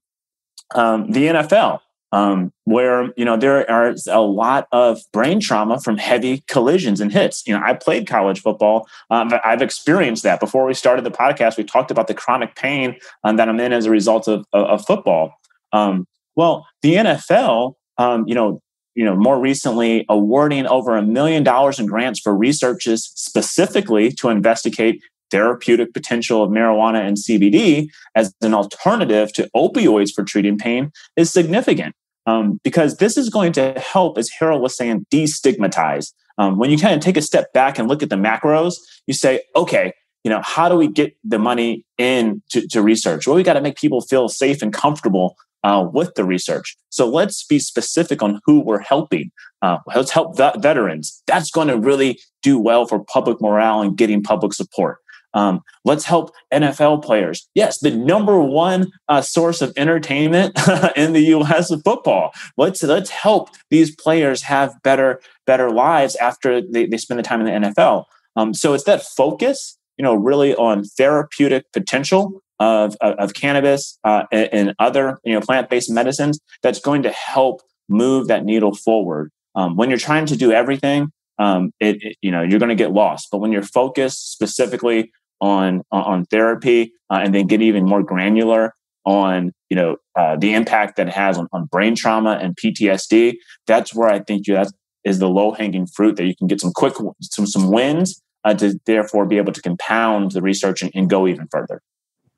um, 0.75 1.11
the 1.11 1.27
NFL, 1.27 1.79
um, 2.11 2.51
where 2.65 3.09
you 3.15 3.25
know 3.25 3.37
there 3.37 3.69
are 3.69 3.95
a 4.09 4.21
lot 4.21 4.67
of 4.71 4.99
brain 5.11 5.39
trauma 5.39 5.79
from 5.79 5.97
heavy 5.97 6.43
collisions 6.47 7.01
and 7.01 7.11
hits. 7.11 7.45
You 7.45 7.53
know, 7.53 7.61
I 7.63 7.73
played 7.73 8.07
college 8.07 8.41
football. 8.41 8.87
Um, 9.09 9.31
I've 9.43 9.61
experienced 9.61 10.23
that. 10.23 10.39
Before 10.39 10.65
we 10.65 10.73
started 10.73 11.05
the 11.05 11.11
podcast, 11.11 11.57
we 11.57 11.63
talked 11.63 11.91
about 11.91 12.07
the 12.07 12.13
chronic 12.13 12.55
pain 12.55 12.97
um, 13.23 13.37
that 13.37 13.49
I'm 13.49 13.59
in 13.59 13.73
as 13.73 13.85
a 13.85 13.91
result 13.91 14.27
of, 14.27 14.45
of, 14.53 14.65
of 14.65 14.85
football. 14.85 15.33
Um, 15.73 16.07
well, 16.35 16.67
the 16.81 16.95
NFL, 16.95 17.73
um, 17.97 18.27
you 18.27 18.35
know, 18.35 18.61
you 18.97 19.05
know, 19.05 19.15
more 19.15 19.39
recently 19.39 20.03
awarding 20.09 20.65
over 20.65 20.97
a 20.97 21.03
million 21.03 21.43
dollars 21.43 21.77
in 21.77 21.85
grants 21.85 22.19
for 22.19 22.35
researches 22.35 23.11
specifically 23.13 24.11
to 24.11 24.29
investigate 24.29 25.03
therapeutic 25.29 25.93
potential 25.93 26.43
of 26.43 26.49
marijuana 26.49 27.07
and 27.07 27.15
CBD 27.15 27.89
as 28.15 28.33
an 28.41 28.55
alternative 28.55 29.31
to 29.33 29.47
opioids 29.55 30.11
for 30.15 30.23
treating 30.23 30.57
pain 30.57 30.91
is 31.15 31.31
significant. 31.31 31.93
Um, 32.25 32.59
because 32.63 32.97
this 32.97 33.17
is 33.17 33.29
going 33.29 33.53
to 33.53 33.79
help, 33.79 34.17
as 34.17 34.31
Harold 34.31 34.63
was 34.63 34.75
saying, 34.75 35.05
destigmatize. 35.13 36.11
Um, 36.39 36.57
when 36.57 36.71
you 36.71 36.77
kind 36.79 36.95
of 36.95 36.99
take 36.99 37.17
a 37.17 37.21
step 37.21 37.53
back 37.53 37.77
and 37.77 37.87
look 37.87 38.01
at 38.01 38.09
the 38.09 38.15
macros, 38.15 38.77
you 39.05 39.13
say, 39.13 39.41
okay, 39.55 39.93
you 40.23 40.31
know, 40.31 40.41
how 40.43 40.67
do 40.69 40.75
we 40.75 40.87
get 40.87 41.15
the 41.23 41.37
money 41.37 41.85
in 41.99 42.41
to, 42.49 42.67
to 42.69 42.81
research? 42.81 43.27
Well, 43.27 43.35
we 43.35 43.43
got 43.43 43.53
to 43.53 43.61
make 43.61 43.77
people 43.77 44.01
feel 44.01 44.27
safe 44.27 44.63
and 44.63 44.73
comfortable 44.73 45.37
uh, 45.63 45.87
with 45.91 46.15
the 46.15 46.23
research. 46.23 46.77
So 46.89 47.07
let's 47.09 47.43
be 47.45 47.59
specific 47.59 48.21
on 48.21 48.41
who 48.45 48.59
we're 48.59 48.79
helping. 48.79 49.31
Uh, 49.61 49.77
let's 49.95 50.11
help 50.11 50.37
vet- 50.37 50.61
veterans. 50.61 51.21
That's 51.27 51.51
going 51.51 51.67
to 51.67 51.77
really 51.77 52.19
do 52.41 52.59
well 52.59 52.85
for 52.85 53.03
public 53.03 53.41
morale 53.41 53.81
and 53.81 53.97
getting 53.97 54.23
public 54.23 54.53
support. 54.53 54.99
Um, 55.33 55.61
let's 55.85 56.05
help 56.05 56.31
NFL 56.53 57.03
players. 57.03 57.47
Yes, 57.53 57.79
the 57.79 57.91
number 57.91 58.39
one 58.39 58.87
uh, 59.07 59.21
source 59.21 59.61
of 59.61 59.73
entertainment 59.77 60.57
in 60.95 61.13
the 61.13 61.21
U.S. 61.21 61.69
of 61.69 61.81
football. 61.83 62.31
Let's 62.55 62.81
let's 62.81 63.09
help 63.09 63.49
these 63.69 63.95
players 63.95 64.41
have 64.43 64.73
better 64.83 65.21
better 65.45 65.69
lives 65.69 66.15
after 66.15 66.61
they, 66.61 66.87
they 66.87 66.97
spend 66.97 67.19
the 67.19 67.23
time 67.23 67.41
in 67.41 67.61
the 67.61 67.67
NFL. 67.69 68.05
Um, 68.35 68.53
so 68.53 68.73
it's 68.73 68.85
that 68.85 69.03
focus, 69.03 69.77
you 69.97 70.03
know, 70.03 70.15
really 70.15 70.55
on 70.55 70.83
therapeutic 70.83 71.71
potential 71.71 72.41
of 72.59 72.95
of, 73.01 73.15
of 73.15 73.33
cannabis 73.33 73.99
uh, 74.03 74.23
and, 74.31 74.73
other 74.79 75.19
you 75.23 75.33
know 75.33 75.41
plant 75.41 75.69
based 75.69 75.89
medicines 75.89 76.39
that's 76.61 76.79
going 76.79 77.03
to 77.03 77.11
help 77.11 77.61
move 77.89 78.27
that 78.27 78.45
needle 78.45 78.75
forward. 78.75 79.31
Um, 79.55 79.75
when 79.75 79.89
you're 79.89 79.99
trying 79.99 80.25
to 80.27 80.35
do 80.35 80.51
everything, 80.51 81.11
um, 81.39 81.71
it, 81.79 81.97
it, 82.01 82.17
you 82.21 82.31
know 82.31 82.41
you're 82.41 82.59
going 82.59 82.69
to 82.69 82.75
get 82.75 82.91
lost. 82.91 83.29
But 83.31 83.39
when 83.39 83.51
you're 83.51 83.63
focused 83.63 84.31
specifically 84.31 85.11
on 85.39 85.83
on 85.91 86.25
therapy 86.25 86.93
uh, 87.11 87.19
and 87.23 87.33
then 87.33 87.47
get 87.47 87.61
even 87.61 87.85
more 87.85 88.03
granular 88.03 88.73
on 89.05 89.51
you 89.69 89.75
know 89.75 89.97
uh, 90.15 90.35
the 90.35 90.53
impact 90.53 90.97
that 90.97 91.07
it 91.07 91.13
has 91.13 91.37
on, 91.37 91.47
on 91.53 91.65
brain 91.65 91.95
trauma 91.95 92.39
and 92.41 92.55
PTSD. 92.55 93.35
That's 93.65 93.93
where 93.93 94.09
I 94.09 94.19
think 94.19 94.47
you 94.47 94.55
that 94.55 94.71
is 95.03 95.19
the 95.19 95.29
low 95.29 95.51
hanging 95.53 95.87
fruit 95.87 96.17
that 96.17 96.25
you 96.25 96.35
can 96.35 96.47
get 96.47 96.59
some 96.59 96.71
quick 96.73 96.93
some 97.21 97.47
some 97.47 97.71
wins 97.71 98.21
uh, 98.43 98.53
to 98.55 98.79
therefore 98.85 99.25
be 99.25 99.37
able 99.37 99.53
to 99.53 99.61
compound 99.61 100.31
the 100.31 100.41
research 100.41 100.81
and, 100.81 100.91
and 100.93 101.09
go 101.09 101.27
even 101.27 101.47
further. 101.51 101.81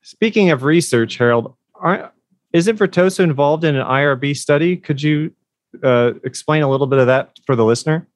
Speaking 0.01 0.49
of 0.49 0.63
research, 0.63 1.17
Harold, 1.17 1.55
are, 1.75 2.11
isn't 2.53 2.77
Vertosa 2.77 3.23
involved 3.23 3.63
in 3.63 3.75
an 3.75 3.85
IRB 3.85 4.35
study? 4.35 4.77
Could 4.77 5.01
you 5.01 5.31
uh, 5.83 6.13
explain 6.23 6.63
a 6.63 6.69
little 6.69 6.87
bit 6.87 6.99
of 6.99 7.07
that 7.07 7.37
for 7.45 7.55
the 7.55 7.65
listener? 7.65 8.07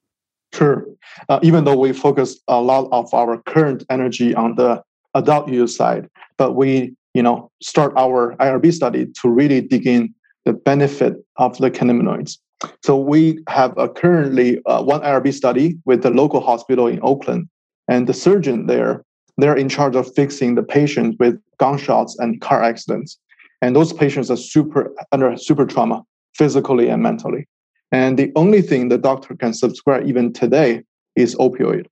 Sure. 0.54 0.86
Uh, 1.30 1.40
even 1.42 1.64
though 1.64 1.78
we 1.78 1.94
focus 1.94 2.40
a 2.48 2.62
lot 2.62 2.88
of 2.92 3.14
our 3.14 3.42
current 3.42 3.84
energy 3.90 4.36
on 4.36 4.56
the 4.56 4.84
adult 5.16 5.50
use 5.50 5.76
side, 5.76 6.08
but 6.38 6.54
we, 6.54 6.96
you 7.14 7.24
know, 7.24 7.52
start 7.62 7.94
our 7.98 8.36
IRB 8.38 8.72
study 8.72 9.08
to 9.22 9.30
really 9.30 9.62
dig 9.62 9.88
in 9.88 10.14
the 10.46 10.54
benefit 10.54 11.16
of 11.38 11.58
the 11.58 11.72
cannabinoids. 11.72 12.38
So 12.84 12.98
we 12.98 13.40
have 13.48 13.78
a 13.78 13.90
currently 13.90 14.62
uh, 14.66 14.84
one 14.84 15.02
IRB 15.02 15.34
study 15.34 15.78
with 15.86 16.04
the 16.04 16.12
local 16.12 16.40
hospital 16.40 16.88
in 16.88 17.00
Oakland, 17.02 17.50
and 17.88 18.08
the 18.08 18.14
surgeon 18.14 18.68
there, 18.68 19.04
they're 19.38 19.56
in 19.56 19.70
charge 19.70 19.96
of 19.96 20.14
fixing 20.14 20.56
the 20.56 20.64
patient 20.64 21.18
with 21.20 21.40
gunshots 21.58 22.18
and 22.20 22.42
car 22.42 22.62
accidents, 22.62 23.18
and 23.62 23.76
those 23.76 23.94
patients 23.94 24.30
are 24.30 24.38
super 24.38 24.94
under 25.12 25.36
super 25.38 25.66
trauma, 25.66 26.04
physically 26.36 26.90
and 26.90 27.02
mentally. 27.02 27.48
And 27.92 28.18
the 28.18 28.32
only 28.36 28.62
thing 28.62 28.90
the 28.90 28.98
doctor 28.98 29.36
can 29.36 29.54
subscribe 29.54 30.08
even 30.08 30.34
today 30.34 30.84
is 31.16 31.36
opioid. 31.36 31.86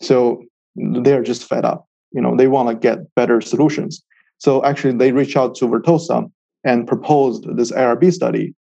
So 0.00 0.42
they're 0.76 1.22
just 1.22 1.44
fed 1.44 1.64
up. 1.64 1.86
You 2.12 2.22
know, 2.22 2.36
they 2.36 2.46
want 2.46 2.68
to 2.68 2.74
get 2.74 3.12
better 3.14 3.40
solutions. 3.40 4.02
So 4.38 4.64
actually, 4.64 4.96
they 4.96 5.12
reach 5.12 5.36
out 5.36 5.56
to 5.56 5.66
Vertosa 5.66 6.30
and 6.64 6.86
proposed 6.86 7.44
this 7.56 7.72
IRB 7.72 8.12
study. 8.12 8.54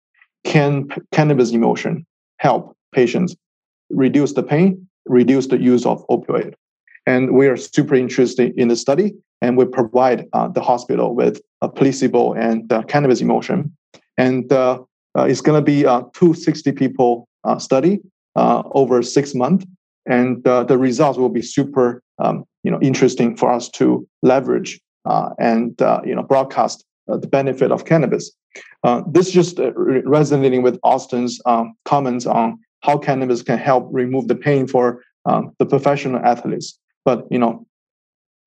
Can 0.43 0.87
cannabis 1.11 1.51
emulsion 1.51 2.05
help 2.37 2.75
patients 2.93 3.35
reduce 3.89 4.33
the 4.33 4.43
pain, 4.43 4.87
reduce 5.05 5.47
the 5.47 5.59
use 5.59 5.85
of 5.85 6.05
opioid? 6.07 6.55
And 7.07 7.31
we 7.31 7.47
are 7.47 7.55
super 7.55 7.95
interested 7.95 8.53
in 8.59 8.67
the 8.67 8.75
study, 8.75 9.15
and 9.41 9.57
we 9.57 9.63
provide 9.63 10.27
uh, 10.33 10.49
the 10.49 10.61
hospital 10.61 11.15
with 11.15 11.41
a 11.61 11.69
placebo 11.69 12.33
and 12.33 12.71
uh, 12.71 12.83
cannabis 12.83 13.21
emulsion. 13.21 13.75
And 14.17 14.51
uh, 14.51 14.83
uh 15.17 15.23
it's 15.23 15.41
going 15.41 15.57
to 15.57 15.65
be 15.65 15.85
a 15.85 16.03
260 16.13 16.73
people 16.73 17.27
uh, 17.45 17.57
study 17.59 18.01
uh, 18.35 18.61
over 18.73 19.01
six 19.01 19.33
months, 19.33 19.65
and 20.05 20.43
the 20.43 20.77
results 20.77 21.17
will 21.17 21.29
be 21.29 21.41
super, 21.41 22.01
um, 22.19 22.43
you 22.63 22.71
know, 22.71 22.79
interesting 22.81 23.37
for 23.37 23.49
us 23.49 23.69
to 23.69 24.05
leverage 24.21 24.79
and 25.39 25.75
you 26.05 26.13
know 26.13 26.23
broadcast 26.23 26.83
the 27.07 27.27
benefit 27.27 27.71
of 27.71 27.85
cannabis. 27.85 28.31
this 29.07 29.27
is 29.27 29.33
just 29.33 29.59
resonating 30.05 30.61
with 30.61 30.77
Austin's 30.83 31.39
um, 31.45 31.73
comments 31.85 32.25
on 32.25 32.59
how 32.81 32.97
cannabis 32.97 33.41
can 33.41 33.57
help 33.57 33.87
remove 33.91 34.27
the 34.27 34.35
pain 34.35 34.67
for 34.67 35.01
um, 35.25 35.51
the 35.59 35.65
professional 35.65 36.19
athletes. 36.25 36.77
But 37.07 37.25
you 37.31 37.39
know, 37.39 37.65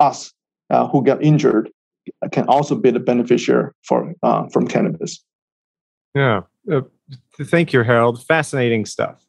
us 0.00 0.34
uh, 0.68 0.86
who 0.88 1.02
get 1.02 1.22
injured 1.22 1.70
can 2.30 2.44
also 2.46 2.74
be 2.74 2.90
the 2.90 3.00
beneficiary 3.00 3.70
for 3.82 4.12
uh, 4.22 4.48
from 4.48 4.68
cannabis. 4.68 5.24
Yeah, 6.14 6.42
uh, 6.70 6.82
thank 7.40 7.72
you, 7.72 7.82
Harold. 7.84 8.22
Fascinating 8.22 8.84
stuff. 8.84 9.24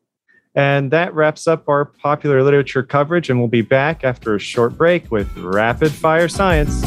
And 0.54 0.92
that 0.92 1.14
wraps 1.14 1.48
up 1.48 1.70
our 1.70 1.86
popular 1.86 2.44
literature 2.44 2.84
coverage, 2.84 3.30
and 3.30 3.40
we'll 3.40 3.48
be 3.48 3.62
back 3.62 4.04
after 4.04 4.36
a 4.36 4.40
short 4.40 4.78
break 4.78 5.10
with 5.10 5.34
rapid 5.38 5.94
fire 5.94 6.28
science. 6.28 6.82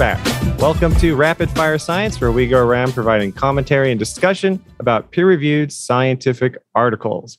Back. 0.00 0.24
Welcome 0.58 0.94
to 0.94 1.14
Rapid 1.14 1.50
Fire 1.50 1.76
Science, 1.76 2.22
where 2.22 2.32
we 2.32 2.46
go 2.46 2.64
around 2.64 2.94
providing 2.94 3.32
commentary 3.32 3.90
and 3.90 3.98
discussion 3.98 4.64
about 4.78 5.10
peer 5.10 5.26
reviewed 5.26 5.70
scientific 5.70 6.56
articles. 6.74 7.36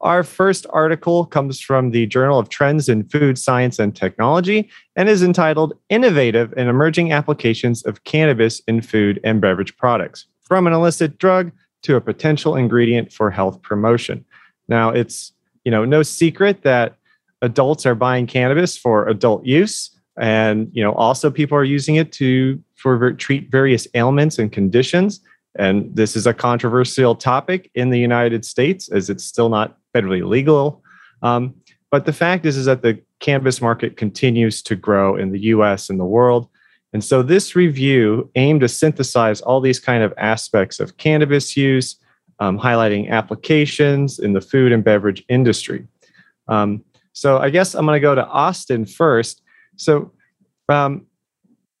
Our 0.00 0.24
first 0.24 0.66
article 0.70 1.24
comes 1.24 1.60
from 1.60 1.92
the 1.92 2.06
Journal 2.06 2.40
of 2.40 2.48
Trends 2.48 2.88
in 2.88 3.04
Food 3.04 3.38
Science 3.38 3.78
and 3.78 3.94
Technology 3.94 4.68
and 4.96 5.08
is 5.08 5.22
entitled 5.22 5.74
Innovative 5.88 6.52
and 6.56 6.68
Emerging 6.68 7.12
Applications 7.12 7.84
of 7.84 8.02
Cannabis 8.02 8.58
in 8.66 8.82
Food 8.82 9.20
and 9.22 9.40
Beverage 9.40 9.76
Products 9.76 10.26
From 10.40 10.66
an 10.66 10.72
Illicit 10.72 11.16
Drug 11.16 11.52
to 11.82 11.94
a 11.94 12.00
Potential 12.00 12.56
Ingredient 12.56 13.12
for 13.12 13.30
Health 13.30 13.62
Promotion. 13.62 14.24
Now, 14.66 14.90
it's 14.90 15.32
you 15.62 15.70
know 15.70 15.84
no 15.84 16.02
secret 16.02 16.62
that 16.62 16.96
adults 17.40 17.86
are 17.86 17.94
buying 17.94 18.26
cannabis 18.26 18.76
for 18.76 19.06
adult 19.06 19.46
use 19.46 19.90
and 20.20 20.68
you 20.72 20.82
know 20.82 20.92
also 20.92 21.30
people 21.30 21.56
are 21.56 21.64
using 21.64 21.96
it 21.96 22.12
to 22.12 22.62
for 22.76 23.12
treat 23.14 23.50
various 23.50 23.88
ailments 23.94 24.38
and 24.38 24.52
conditions. 24.52 25.20
And 25.58 25.94
this 25.94 26.14
is 26.14 26.26
a 26.26 26.32
controversial 26.32 27.14
topic 27.16 27.70
in 27.74 27.90
the 27.90 27.98
united 27.98 28.44
states 28.44 28.88
as 28.90 29.10
it's 29.10 29.24
still 29.24 29.48
not 29.48 29.78
federally 29.94 30.26
legal. 30.26 30.82
Um, 31.22 31.54
but 31.90 32.06
the 32.06 32.12
fact 32.12 32.46
is 32.46 32.56
is 32.56 32.66
that 32.66 32.82
the 32.82 33.00
cannabis 33.18 33.60
market 33.60 33.96
continues 33.96 34.62
to 34.62 34.76
grow 34.76 35.16
in 35.16 35.32
the 35.32 35.40
us 35.40 35.90
and 35.90 35.98
the 35.98 36.04
world. 36.04 36.48
And 36.92 37.04
so 37.04 37.22
this 37.22 37.54
review 37.54 38.30
aimed 38.34 38.60
to 38.60 38.68
synthesize 38.68 39.40
all 39.40 39.60
these 39.60 39.80
kind 39.80 40.02
of 40.02 40.14
aspects 40.16 40.80
of 40.80 40.96
cannabis 40.96 41.56
use 41.56 41.96
um, 42.38 42.58
highlighting 42.58 43.10
applications 43.10 44.18
in 44.18 44.32
the 44.32 44.40
food 44.40 44.72
and 44.72 44.82
beverage 44.82 45.22
industry. 45.28 45.86
Um, 46.48 46.82
so 47.12 47.38
i 47.38 47.50
guess 47.50 47.74
i'm 47.74 47.86
going 47.86 47.96
to 47.96 48.00
go 48.00 48.14
to 48.14 48.26
austin 48.26 48.84
first 48.84 49.42
so, 49.80 50.12
um, 50.68 51.06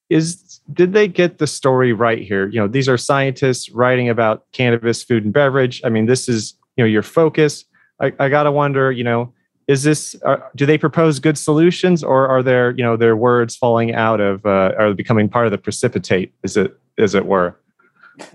is 0.08 0.60
did 0.72 0.94
they 0.94 1.06
get 1.06 1.36
the 1.36 1.46
story 1.46 1.92
right 1.92 2.22
here? 2.22 2.48
You 2.48 2.60
know, 2.60 2.66
these 2.66 2.88
are 2.88 2.96
scientists 2.96 3.70
writing 3.70 4.08
about 4.08 4.50
cannabis, 4.52 5.04
food, 5.04 5.24
and 5.24 5.32
beverage. 5.34 5.82
I 5.84 5.90
mean, 5.90 6.06
this 6.06 6.28
is 6.28 6.54
you 6.76 6.82
know 6.82 6.88
your 6.88 7.02
focus. 7.02 7.66
I, 8.00 8.12
I 8.18 8.30
gotta 8.30 8.50
wonder, 8.50 8.90
you 8.90 9.04
know, 9.04 9.34
is 9.68 9.82
this 9.82 10.16
uh, 10.24 10.38
do 10.56 10.64
they 10.64 10.78
propose 10.78 11.18
good 11.18 11.36
solutions 11.36 12.02
or 12.02 12.26
are 12.26 12.42
there 12.42 12.70
you 12.70 12.82
know 12.82 12.96
their 12.96 13.16
words 13.16 13.54
falling 13.54 13.94
out 13.94 14.18
of 14.18 14.46
uh, 14.46 14.72
are 14.78 14.94
becoming 14.94 15.28
part 15.28 15.46
of 15.46 15.52
the 15.52 15.58
precipitate? 15.58 16.32
Is 16.42 16.56
it 16.56 16.74
as 16.98 17.14
it 17.14 17.26
were? 17.26 17.54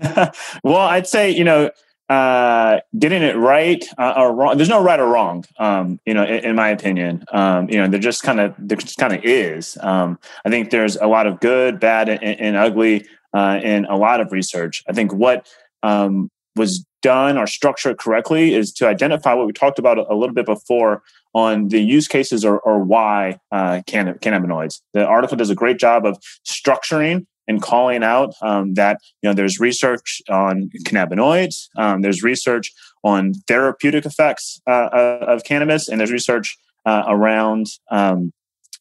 well, 0.62 0.76
I'd 0.76 1.08
say 1.08 1.28
you 1.28 1.42
know 1.42 1.70
uh, 2.08 2.78
getting 2.98 3.22
it 3.22 3.36
right 3.36 3.84
uh, 3.98 4.14
or 4.16 4.34
wrong. 4.34 4.56
There's 4.56 4.68
no 4.68 4.82
right 4.82 5.00
or 5.00 5.06
wrong, 5.06 5.44
um, 5.58 5.98
you 6.06 6.14
know, 6.14 6.24
in, 6.24 6.44
in 6.44 6.56
my 6.56 6.68
opinion. 6.68 7.24
Um, 7.32 7.68
you 7.68 7.78
know, 7.78 7.88
there 7.88 8.00
just 8.00 8.22
kind 8.22 8.40
of 8.40 8.54
there 8.58 8.76
just 8.76 8.98
kind 8.98 9.12
of 9.12 9.24
is. 9.24 9.76
Um, 9.80 10.18
I 10.44 10.50
think 10.50 10.70
there's 10.70 10.96
a 10.96 11.06
lot 11.06 11.26
of 11.26 11.40
good, 11.40 11.80
bad, 11.80 12.08
and, 12.08 12.22
and 12.22 12.56
ugly 12.56 13.06
uh, 13.34 13.60
in 13.62 13.86
a 13.86 13.96
lot 13.96 14.20
of 14.20 14.32
research. 14.32 14.82
I 14.88 14.92
think 14.92 15.12
what 15.12 15.48
um, 15.82 16.30
was 16.54 16.84
done 17.02 17.38
or 17.38 17.46
structured 17.46 17.98
correctly 17.98 18.54
is 18.54 18.72
to 18.72 18.88
identify 18.88 19.34
what 19.34 19.46
we 19.46 19.52
talked 19.52 19.78
about 19.78 19.98
a, 19.98 20.14
little 20.14 20.34
bit 20.34 20.46
before 20.46 21.02
on 21.34 21.68
the 21.68 21.80
use 21.80 22.08
cases 22.08 22.44
or, 22.44 22.58
or 22.60 22.82
why 22.82 23.38
uh, 23.52 23.82
cannabinoids. 23.86 24.80
The 24.94 25.06
article 25.06 25.36
does 25.36 25.50
a 25.50 25.54
great 25.54 25.78
job 25.78 26.06
of 26.06 26.18
structuring 26.44 27.26
and 27.48 27.62
calling 27.62 28.02
out 28.02 28.34
um, 28.42 28.74
that 28.74 29.00
you 29.22 29.28
know 29.28 29.34
there's 29.34 29.60
research 29.60 30.20
on 30.28 30.70
cannabinoids, 30.84 31.68
um, 31.76 32.02
there's 32.02 32.22
research 32.22 32.72
on 33.04 33.34
therapeutic 33.46 34.04
effects 34.04 34.60
uh, 34.66 34.88
of 34.92 35.44
cannabis, 35.44 35.88
and 35.88 36.00
there's 36.00 36.12
research 36.12 36.56
uh, 36.84 37.04
around 37.08 37.66
um, 37.90 38.32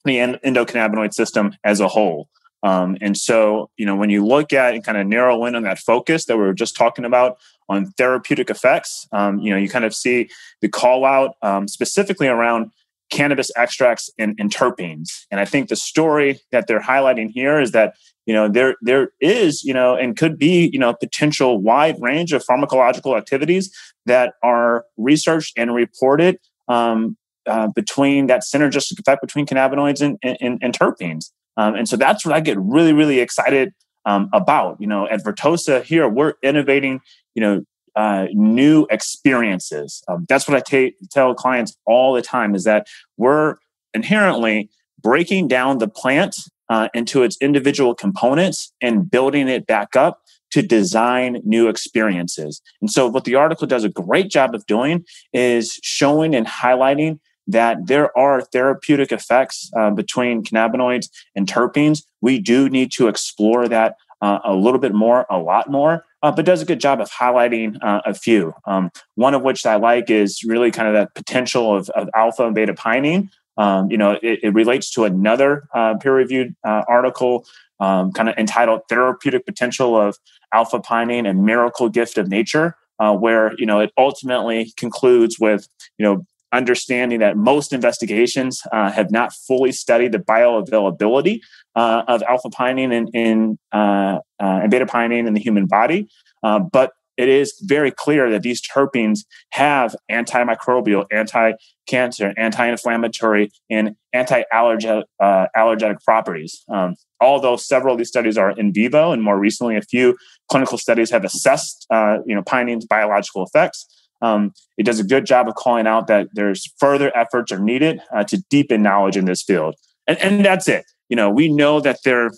the 0.06 0.18
endocannabinoid 0.18 1.14
system 1.14 1.56
as 1.64 1.80
a 1.80 1.88
whole. 1.88 2.30
Um, 2.64 2.98
and 3.00 3.16
so, 3.16 3.70
you 3.78 3.86
know, 3.86 3.96
when 3.96 4.10
you 4.10 4.26
look 4.26 4.52
at 4.52 4.74
and 4.74 4.84
kind 4.84 4.98
of 4.98 5.06
narrow 5.06 5.46
in 5.46 5.56
on 5.56 5.64
that 5.64 5.78
focus 5.78 6.26
that 6.26 6.36
we 6.36 6.44
were 6.44 6.54
just 6.54 6.76
talking 6.76 7.06
about 7.06 7.38
on 7.70 7.92
therapeutic 7.92 8.50
effects, 8.50 9.08
um, 9.12 9.40
you 9.40 9.52
know, 9.52 9.58
you 9.58 9.70
kind 9.70 9.86
of 9.86 9.94
see 9.94 10.30
the 10.62 10.70
call 10.70 11.06
out 11.06 11.36
um, 11.44 11.68
specifically 11.68 12.28
around 12.28 12.72
cannabis 13.12 13.52
extracts 13.56 14.10
and, 14.18 14.36
and, 14.40 14.52
terpenes. 14.52 15.26
And 15.30 15.40
I 15.40 15.46
think 15.46 15.70
the 15.70 15.76
story 15.76 16.40
that 16.52 16.66
they're 16.66 16.82
highlighting 16.82 17.30
here 17.30 17.60
is 17.60 17.72
that 17.72 17.94
you 18.26 18.34
know 18.34 18.48
there 18.48 18.76
there 18.82 19.10
is 19.22 19.64
you 19.64 19.74
know 19.74 19.96
and 19.96 20.18
could 20.18 20.38
be 20.38 20.70
you 20.74 20.80
know 20.80 20.94
potential 20.94 21.62
wide 21.62 21.96
range 22.00 22.34
of 22.34 22.44
pharmacological 22.46 23.18
activities 23.18 23.74
that 24.06 24.34
are 24.44 24.86
researched 24.98 25.54
and 25.58 25.74
reported 25.74 26.38
um, 26.68 27.18
uh, 27.48 27.68
between 27.68 28.28
that 28.28 28.42
synergistic 28.42 29.00
effect 29.00 29.22
between 29.22 29.46
cannabinoids 29.46 30.02
and, 30.02 30.18
and, 30.42 30.60
and 30.62 30.78
terpenes. 30.78 31.32
Um, 31.58 31.76
and 31.76 31.88
so 31.88 31.96
that's 31.96 32.26
what 32.26 32.34
I 32.34 32.40
get 32.40 32.58
really 32.60 32.94
really 32.94 33.20
excited 33.20 33.74
um, 34.06 34.30
about. 34.34 34.78
You 34.80 34.88
know, 34.88 35.08
at 35.08 35.24
Vertosa 35.24 35.84
here 35.84 36.08
we're 36.10 36.34
innovating. 36.42 37.02
You 37.36 37.42
know, 37.42 37.66
uh, 37.96 38.28
new 38.34 38.86
experiences. 38.90 40.04
Um, 40.08 40.26
that's 40.28 40.48
what 40.48 40.58
I 40.58 40.60
t- 40.60 40.96
tell 41.12 41.34
clients 41.34 41.78
all 41.86 42.14
the 42.14 42.22
time 42.22 42.56
is 42.56 42.66
that 42.66 42.88
we're 43.18 43.56
inherently 43.94 44.70
breaking 45.02 45.48
down 45.48 45.78
the 45.78 45.88
plant 45.88 46.36
uh, 46.70 46.90
into 46.94 47.24
its 47.24 47.38
individual 47.42 47.96
components 47.96 48.74
and 48.82 49.10
building 49.10 49.48
it 49.48 49.68
back 49.68 49.96
up 49.96 50.22
to 50.52 50.62
design 50.62 51.42
new 51.44 51.68
experiences. 51.68 52.62
And 52.82 52.90
so, 52.90 53.08
what 53.08 53.26
the 53.26 53.36
article 53.36 53.68
does 53.68 53.84
a 53.84 53.90
great 53.90 54.30
job 54.30 54.56
of 54.56 54.66
doing 54.66 55.04
is 55.34 55.80
showing 55.84 56.34
and 56.34 56.48
highlighting 56.48 57.20
that 57.48 57.88
there 57.88 58.18
are 58.18 58.42
therapeutic 58.42 59.12
effects 59.12 59.70
uh, 59.78 59.92
between 59.92 60.44
cannabinoids 60.44 61.10
and 61.36 61.48
terpenes. 61.48 62.04
We 62.22 62.40
do 62.40 62.70
need 62.70 62.92
to 62.94 63.08
explore 63.08 63.68
that 63.68 63.98
uh, 64.22 64.40
a 64.44 64.56
little 64.56 64.80
bit 64.80 64.94
more, 64.94 65.26
a 65.30 65.38
lot 65.38 65.70
more, 65.70 66.06
uh, 66.24 66.32
but 66.32 66.46
does 66.46 66.62
a 66.62 66.66
good 66.66 66.80
job 66.80 67.02
of 67.02 67.12
highlighting 67.12 67.78
uh, 67.84 68.02
a 68.06 68.14
few. 68.14 68.54
Um, 68.66 68.90
one 69.16 69.34
of 69.34 69.44
which 69.44 69.66
I 69.66 69.76
like 69.76 70.10
is 70.10 70.44
really 70.44 70.72
kind 70.72 70.88
of 70.88 70.94
that 70.96 71.14
potential 71.14 71.76
of, 71.76 71.90
of 71.90 72.10
alpha 72.16 72.46
and 72.46 72.56
beta 72.56 72.74
pinene 72.74 73.30
Um, 73.58 73.90
you 73.90 73.98
know, 73.98 74.18
it, 74.22 74.40
it, 74.44 74.54
relates 74.54 74.92
to 74.92 75.06
another 75.06 75.68
uh, 75.74 75.96
peer-reviewed 75.96 76.56
uh, 76.64 76.84
article, 76.88 77.46
um, 77.80 78.12
kind 78.12 78.28
of 78.28 78.36
entitled 78.38 78.82
"Therapeutic 78.90 79.46
Potential 79.46 79.96
of 80.00 80.18
Alpha 80.54 80.80
Pinene 80.80 81.28
and 81.28 81.46
Miracle 81.46 81.90
Gift 81.90 82.18
of 82.18 82.28
Nature," 82.28 82.76
uh, 83.00 83.16
where 83.16 83.54
you 83.58 83.66
know 83.66 83.80
it 83.80 83.92
ultimately 83.98 84.74
concludes 84.78 85.40
with 85.40 85.68
you 85.98 86.04
know 86.04 86.26
understanding 86.56 87.20
that 87.20 87.38
most 87.38 87.74
investigations 87.74 88.62
uh, 88.72 88.92
have 88.92 89.12
not 89.12 89.34
fully 89.34 89.72
studied 89.72 90.12
the 90.12 90.20
bioavailability 90.20 91.42
uh, 91.76 92.04
of 92.08 92.24
alpha 92.24 92.50
pinene 92.50 92.94
and, 92.94 93.10
in, 93.14 93.60
uh, 93.72 94.20
uh, 94.40 94.62
and 94.62 94.72
beta 94.72 94.86
pinene 94.86 95.28
in 95.28 95.34
the 95.34 95.40
human 95.40 95.66
body. 95.66 96.08
Uh, 96.44 96.60
but 96.60 96.94
it 97.18 97.30
is 97.30 97.54
very 97.62 97.92
clear 97.92 98.30
that 98.30 98.42
these 98.42 98.62
terpenes 98.62 99.20
have 99.52 99.96
antimicrobial, 100.12 101.06
anti-cancer, 101.12 102.34
anti-inflammatory, 102.38 103.52
and 103.70 103.96
anti-allergenic 104.14 105.04
uh, 105.20 105.48
allergenic 105.56 106.04
properties. 106.04 106.64
Um, 106.70 106.96
although 107.22 107.56
several 107.56 107.94
of 107.94 107.98
these 107.98 108.10
studies 108.10 108.38
are 108.38 108.52
in 108.52 108.74
vivo, 108.74 109.12
and 109.12 109.22
more 109.24 109.40
recently, 109.40 109.78
a 109.78 109.82
few 109.82 110.18
clinical 110.50 110.78
studies 110.78 111.10
have 111.12 111.24
assessed, 111.24 111.86
uh, 111.90 112.18
you 112.26 112.36
know, 112.36 112.44
pinene's 112.44 112.86
biological 112.86 113.44
effects. 113.44 113.86
Um, 114.22 114.54
it 114.78 114.84
does 114.84 115.00
a 115.00 115.04
good 115.04 115.26
job 115.26 115.48
of 115.48 115.56
calling 115.56 115.88
out 115.88 116.08
that 116.08 116.28
there's 116.34 116.72
further 116.80 117.16
efforts 117.16 117.52
are 117.52 117.60
needed 117.60 118.02
uh, 118.16 118.24
to 118.26 118.44
deepen 118.50 118.82
knowledge 118.82 119.18
in 119.18 119.26
this 119.26 119.44
field, 119.44 119.76
and, 120.08 120.18
and 120.20 120.46
that's 120.46 120.68
it. 120.68 120.86
You 121.10 121.16
know, 121.16 121.30
we 121.30 121.50
know 121.50 121.80
that 121.80 122.00
there 122.04 122.32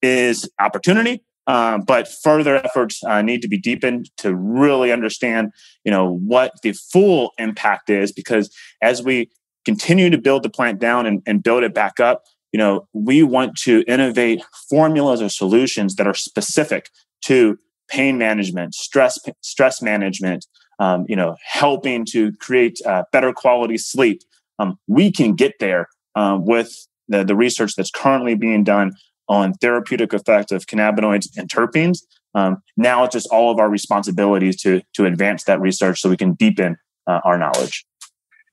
is 0.00 0.48
opportunity 0.60 1.24
uh, 1.48 1.78
but 1.78 2.06
further 2.06 2.56
efforts 2.56 3.02
uh, 3.04 3.22
need 3.22 3.40
to 3.40 3.48
be 3.48 3.58
deepened 3.58 4.10
to 4.18 4.36
really 4.36 4.92
understand, 4.92 5.50
you 5.82 5.90
know, 5.90 6.12
what 6.18 6.52
the 6.62 6.72
full 6.72 7.32
impact 7.38 7.88
is. 7.88 8.12
Because 8.12 8.54
as 8.82 9.02
we 9.02 9.30
continue 9.64 10.10
to 10.10 10.18
build 10.18 10.42
the 10.42 10.50
plant 10.50 10.78
down 10.78 11.06
and, 11.06 11.22
and 11.26 11.42
build 11.42 11.64
it 11.64 11.74
back 11.74 11.98
up, 11.98 12.22
you 12.52 12.58
know, 12.58 12.86
we 12.92 13.22
want 13.22 13.56
to 13.56 13.82
innovate 13.88 14.42
formulas 14.68 15.22
or 15.22 15.30
solutions 15.30 15.94
that 15.96 16.06
are 16.06 16.14
specific 16.14 16.90
to 17.22 17.58
pain 17.88 18.18
management, 18.18 18.74
stress 18.74 19.18
stress 19.40 19.80
management, 19.80 20.46
um, 20.78 21.06
you 21.08 21.16
know, 21.16 21.34
helping 21.42 22.04
to 22.04 22.30
create 22.32 22.78
uh, 22.84 23.04
better 23.10 23.32
quality 23.32 23.78
sleep. 23.78 24.20
Um, 24.58 24.78
we 24.86 25.10
can 25.10 25.34
get 25.34 25.54
there 25.60 25.88
uh, 26.14 26.38
with 26.38 26.86
the, 27.08 27.24
the 27.24 27.34
research 27.34 27.72
that's 27.74 27.90
currently 27.90 28.34
being 28.34 28.64
done 28.64 28.92
on 29.28 29.54
therapeutic 29.54 30.12
effect 30.12 30.52
of 30.52 30.66
cannabinoids 30.66 31.28
and 31.36 31.48
terpenes. 31.48 32.02
Um, 32.34 32.62
now 32.76 33.04
it's 33.04 33.14
just 33.14 33.28
all 33.30 33.50
of 33.50 33.58
our 33.58 33.68
responsibilities 33.68 34.56
to 34.62 34.82
to 34.94 35.06
advance 35.06 35.44
that 35.44 35.60
research 35.60 36.00
so 36.00 36.08
we 36.08 36.16
can 36.16 36.34
deepen 36.34 36.76
uh, 37.06 37.20
our 37.24 37.38
knowledge. 37.38 37.84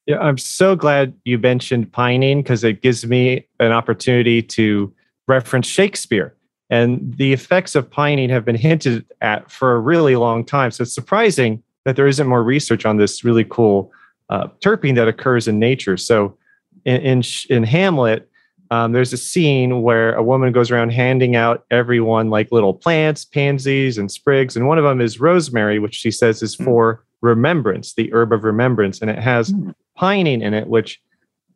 Yeah, 0.05 0.19
I'm 0.19 0.37
so 0.37 0.75
glad 0.75 1.13
you 1.25 1.39
mentioned 1.39 1.91
pinene 1.91 2.37
because 2.37 2.63
it 2.63 2.81
gives 2.81 3.05
me 3.05 3.47
an 3.59 3.71
opportunity 3.71 4.41
to 4.41 4.93
reference 5.27 5.67
Shakespeare. 5.67 6.35
And 6.69 7.15
the 7.17 7.33
effects 7.33 7.75
of 7.75 7.89
pinene 7.89 8.29
have 8.29 8.45
been 8.45 8.55
hinted 8.55 9.05
at 9.21 9.51
for 9.51 9.75
a 9.75 9.79
really 9.79 10.15
long 10.15 10.45
time. 10.45 10.71
So 10.71 10.83
it's 10.83 10.93
surprising 10.93 11.63
that 11.85 11.95
there 11.95 12.07
isn't 12.07 12.27
more 12.27 12.43
research 12.43 12.85
on 12.85 12.97
this 12.97 13.23
really 13.23 13.45
cool 13.45 13.91
uh, 14.29 14.47
terpene 14.61 14.95
that 14.95 15.07
occurs 15.07 15.47
in 15.47 15.59
nature. 15.59 15.97
So 15.97 16.37
in, 16.85 17.01
in, 17.01 17.23
in 17.49 17.63
Hamlet, 17.63 18.29
um, 18.71 18.93
there's 18.93 19.13
a 19.13 19.17
scene 19.17 19.81
where 19.81 20.13
a 20.15 20.23
woman 20.23 20.51
goes 20.51 20.71
around 20.71 20.91
handing 20.91 21.35
out 21.35 21.65
everyone 21.69 22.29
like 22.29 22.51
little 22.51 22.73
plants, 22.73 23.23
pansies, 23.23 23.97
and 23.97 24.11
sprigs. 24.11 24.55
And 24.55 24.67
one 24.67 24.77
of 24.77 24.83
them 24.83 25.01
is 25.01 25.19
rosemary, 25.19 25.79
which 25.79 25.95
she 25.95 26.11
says 26.11 26.41
is 26.41 26.55
hmm. 26.55 26.63
for 26.63 27.05
remembrance, 27.21 27.93
the 27.93 28.11
herb 28.13 28.31
of 28.31 28.43
remembrance. 28.43 29.01
And 29.01 29.09
it 29.09 29.19
has 29.19 29.51
mm. 29.51 29.73
pinene 29.97 30.41
in 30.41 30.53
it, 30.53 30.67
which 30.67 31.01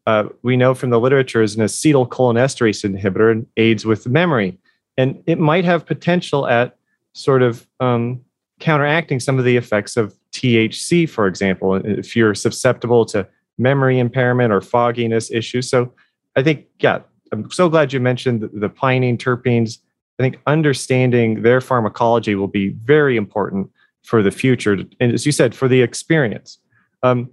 uh, 0.07 0.25
we 0.41 0.57
know 0.57 0.73
from 0.73 0.89
the 0.89 0.99
literature 0.99 1.43
is 1.43 1.55
an 1.55 1.63
acetylcholinesterase 1.63 2.89
inhibitor 2.89 3.31
and 3.31 3.45
aids 3.57 3.85
with 3.85 4.07
memory. 4.07 4.57
And 4.97 5.21
it 5.27 5.37
might 5.37 5.65
have 5.65 5.85
potential 5.85 6.47
at 6.47 6.75
sort 7.13 7.43
of 7.43 7.67
um, 7.79 8.21
counteracting 8.59 9.19
some 9.19 9.37
of 9.37 9.45
the 9.45 9.57
effects 9.57 9.95
of 9.95 10.15
THC, 10.31 11.07
for 11.07 11.27
example, 11.27 11.75
if 11.75 12.15
you're 12.15 12.35
susceptible 12.35 13.05
to 13.05 13.27
memory 13.57 13.99
impairment 13.99 14.51
or 14.51 14.61
fogginess 14.61 15.29
issues. 15.31 15.69
So 15.69 15.93
I 16.39 16.43
think, 16.43 16.65
yeah, 16.79 16.99
I'm 17.31 17.51
so 17.51 17.69
glad 17.69 17.93
you 17.93 17.99
mentioned 17.99 18.41
the, 18.41 18.47
the 18.47 18.69
pinene 18.69 19.17
terpenes. 19.17 19.77
I 20.19 20.23
think 20.23 20.39
understanding 20.47 21.43
their 21.43 21.61
pharmacology 21.61 22.35
will 22.35 22.47
be 22.47 22.69
very 22.83 23.17
important 23.17 23.69
for 24.03 24.23
the 24.23 24.31
future. 24.31 24.77
And 24.99 25.13
as 25.13 25.25
you 25.25 25.31
said, 25.31 25.53
for 25.53 25.67
the 25.67 25.81
experience. 25.81 26.57
Um, 27.03 27.29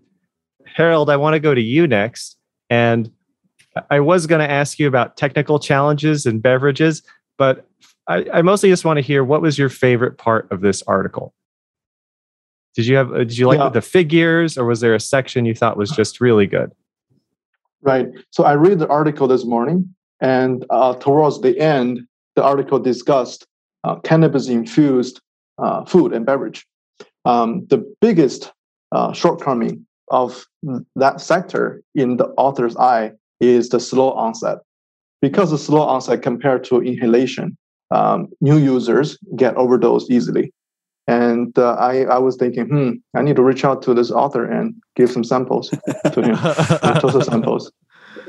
Harold, 0.66 1.08
I 1.08 1.16
want 1.16 1.34
to 1.34 1.40
go 1.40 1.54
to 1.54 1.60
you 1.60 1.86
next. 1.86 2.36
And 2.68 3.10
I 3.90 4.00
was 4.00 4.26
going 4.26 4.40
to 4.40 4.50
ask 4.50 4.78
you 4.78 4.88
about 4.88 5.16
technical 5.16 5.58
challenges 5.58 6.26
and 6.26 6.42
beverages, 6.42 7.02
but 7.38 7.68
I, 8.08 8.26
I, 8.32 8.42
mostly 8.42 8.70
just 8.70 8.84
want 8.84 8.96
to 8.96 9.02
hear 9.02 9.22
what 9.24 9.42
was 9.42 9.58
your 9.58 9.68
favorite 9.68 10.18
part 10.18 10.50
of 10.50 10.60
this 10.60 10.82
article. 10.86 11.34
Did 12.74 12.86
you 12.86 12.96
have? 12.96 13.12
Uh, 13.12 13.18
did 13.18 13.38
you 13.38 13.46
like 13.46 13.58
yeah. 13.58 13.68
the 13.68 13.82
figures, 13.82 14.58
or 14.58 14.64
was 14.64 14.80
there 14.80 14.94
a 14.94 15.00
section 15.00 15.44
you 15.44 15.54
thought 15.54 15.76
was 15.76 15.90
just 15.90 16.20
really 16.20 16.46
good? 16.46 16.72
Right? 17.86 18.08
So 18.32 18.44
I 18.44 18.54
read 18.54 18.80
the 18.80 18.88
article 18.88 19.28
this 19.28 19.44
morning, 19.44 19.94
and 20.20 20.66
uh, 20.70 20.94
towards 20.94 21.40
the 21.40 21.58
end, 21.58 22.00
the 22.34 22.42
article 22.42 22.78
discussed 22.78 23.46
uh, 23.84 23.96
cannabis 24.00 24.48
infused 24.48 25.20
uh, 25.58 25.84
food 25.84 26.12
and 26.12 26.26
beverage. 26.26 26.66
Um, 27.24 27.66
the 27.70 27.78
biggest 28.00 28.52
uh, 28.92 29.12
shortcoming 29.12 29.86
of 30.10 30.44
that 30.96 31.20
sector 31.20 31.82
in 31.94 32.16
the 32.16 32.26
author's 32.36 32.76
eye 32.76 33.12
is 33.40 33.68
the 33.68 33.80
slow 33.80 34.12
onset. 34.12 34.58
Because 35.22 35.52
of 35.52 35.60
slow 35.60 35.82
onset 35.82 36.22
compared 36.22 36.64
to 36.64 36.82
inhalation, 36.82 37.56
um, 37.90 38.28
new 38.40 38.58
users 38.58 39.18
get 39.36 39.56
overdosed 39.56 40.10
easily. 40.10 40.52
And 41.06 41.56
uh, 41.58 41.74
I, 41.74 42.02
I 42.04 42.18
was 42.18 42.36
thinking, 42.36 42.66
hmm, 42.66 42.90
I 43.14 43.22
need 43.22 43.36
to 43.36 43.42
reach 43.42 43.64
out 43.64 43.80
to 43.82 43.94
this 43.94 44.10
author 44.10 44.44
and 44.44 44.74
give 44.96 45.10
some 45.10 45.22
samples 45.22 45.70
to 45.70 46.22
him, 46.22 46.34
Vertosa 46.36 47.24
samples. 47.24 47.70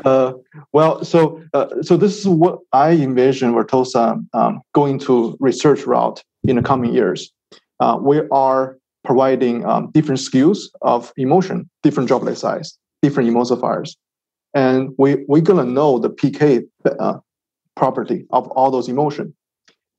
Uh, 0.06 0.34
well, 0.74 1.04
so 1.04 1.42
uh, 1.54 1.68
so 1.82 1.98
this 1.98 2.20
is 2.20 2.28
what 2.28 2.60
I 2.74 2.92
envision 2.92 3.54
Vertosa 3.54 4.24
um, 4.34 4.62
going 4.74 5.00
to 5.00 5.36
research 5.40 5.86
route 5.86 6.24
in 6.44 6.56
the 6.56 6.62
coming 6.62 6.94
years. 6.94 7.32
Uh, 7.80 7.98
we 8.02 8.22
are 8.32 8.78
providing 9.04 9.66
um, 9.66 9.90
different 9.92 10.20
SKUs 10.20 10.60
of 10.82 11.12
emulsion, 11.18 11.70
different 11.82 12.08
droplet 12.08 12.38
size, 12.38 12.78
different 13.02 13.30
emulsifiers, 13.30 13.96
and 14.54 14.90
we 14.98 15.26
we're 15.28 15.42
gonna 15.42 15.66
know 15.66 15.98
the 15.98 16.10
PK 16.10 16.64
uh, 16.86 17.18
property 17.76 18.26
of 18.32 18.48
all 18.50 18.70
those 18.70 18.88
emulsion, 18.88 19.34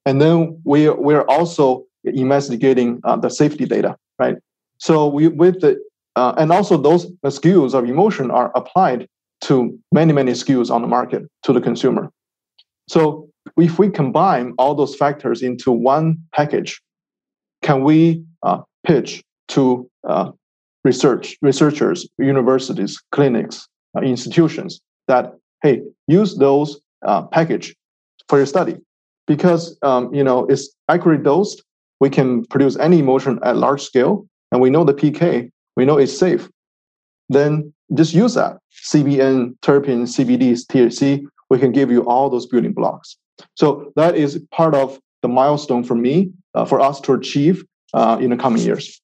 and 0.07 0.21
then 0.21 0.61
we 0.65 0.89
we're 0.91 1.23
also 1.23 1.85
investigating 2.05 3.01
uh, 3.05 3.17
the 3.17 3.29
safety 3.29 3.65
data, 3.65 3.97
right? 4.19 4.37
So 4.79 5.09
we 5.09 5.29
with 5.29 5.61
the 5.61 5.79
uh, 6.17 6.35
and 6.37 6.51
also 6.53 6.77
those 6.77 7.11
SKUs 7.25 7.75
of 7.75 7.85
emulsion 7.85 8.31
are 8.31 8.51
applied 8.55 9.09
to 9.43 9.79
many 9.93 10.13
many 10.13 10.33
SKUs 10.33 10.71
on 10.71 10.83
the 10.83 10.89
market 10.89 11.23
to 11.45 11.53
the 11.53 11.61
consumer. 11.61 12.11
So 12.89 13.29
if 13.57 13.79
we 13.79 13.91
combine 13.91 14.55
all 14.59 14.75
those 14.75 14.95
factors 14.97 15.43
into 15.43 15.71
one 15.71 16.19
package, 16.35 16.81
can 17.63 17.83
we 17.83 18.25
uh, 18.43 18.61
pitch 18.87 19.23
to 19.49 19.89
uh, 20.09 20.31
research 20.85 21.37
researchers, 21.43 22.09
universities, 22.19 23.03
clinics, 23.13 23.69
uh, 23.97 24.01
institutions 24.01 24.81
that 25.07 25.33
hey 25.63 25.83
use 26.07 26.37
those 26.37 26.81
uh, 27.07 27.23
package 27.23 27.75
for 28.29 28.39
your 28.39 28.47
study 28.47 28.77
because 29.27 29.77
um, 29.83 30.13
you 30.15 30.25
know 30.25 30.47
it's 30.47 30.75
accurately 30.89 31.23
dosed 31.23 31.63
we 32.01 32.11
can 32.11 32.45
produce 32.47 32.77
any 32.77 33.01
emulsion 33.01 33.39
at 33.43 33.57
large 33.57 33.83
scale, 33.83 34.27
and 34.53 34.61
we 34.61 34.71
know 34.71 34.85
the 34.85 34.95
PK, 34.95 35.51
we 35.77 35.85
know 35.85 35.99
it's 35.99 36.17
safe, 36.17 36.49
then 37.29 37.73
just 37.95 38.15
use 38.15 38.35
that. 38.35 38.59
CBN, 38.87 39.59
terpene, 39.61 40.03
CBD, 40.03 40.53
THC, 40.53 41.25
we 41.51 41.59
can 41.59 41.73
give 41.73 41.91
you 41.91 42.03
all 42.07 42.31
those 42.31 42.47
building 42.47 42.73
blocks. 42.73 43.17
So 43.55 43.93
that 43.97 44.15
is 44.15 44.39
part 44.51 44.75
of 44.75 44.99
the 45.23 45.29
milestone 45.29 45.85
for 45.85 45.95
me, 45.95 46.31
uh, 46.55 46.65
for 46.65 46.81
us 46.81 47.01
to 47.03 47.13
achieve 47.13 47.65
uh, 47.95 48.19
in 48.21 48.31
the 48.31 48.37
coming 48.37 48.63
years. 48.63 49.01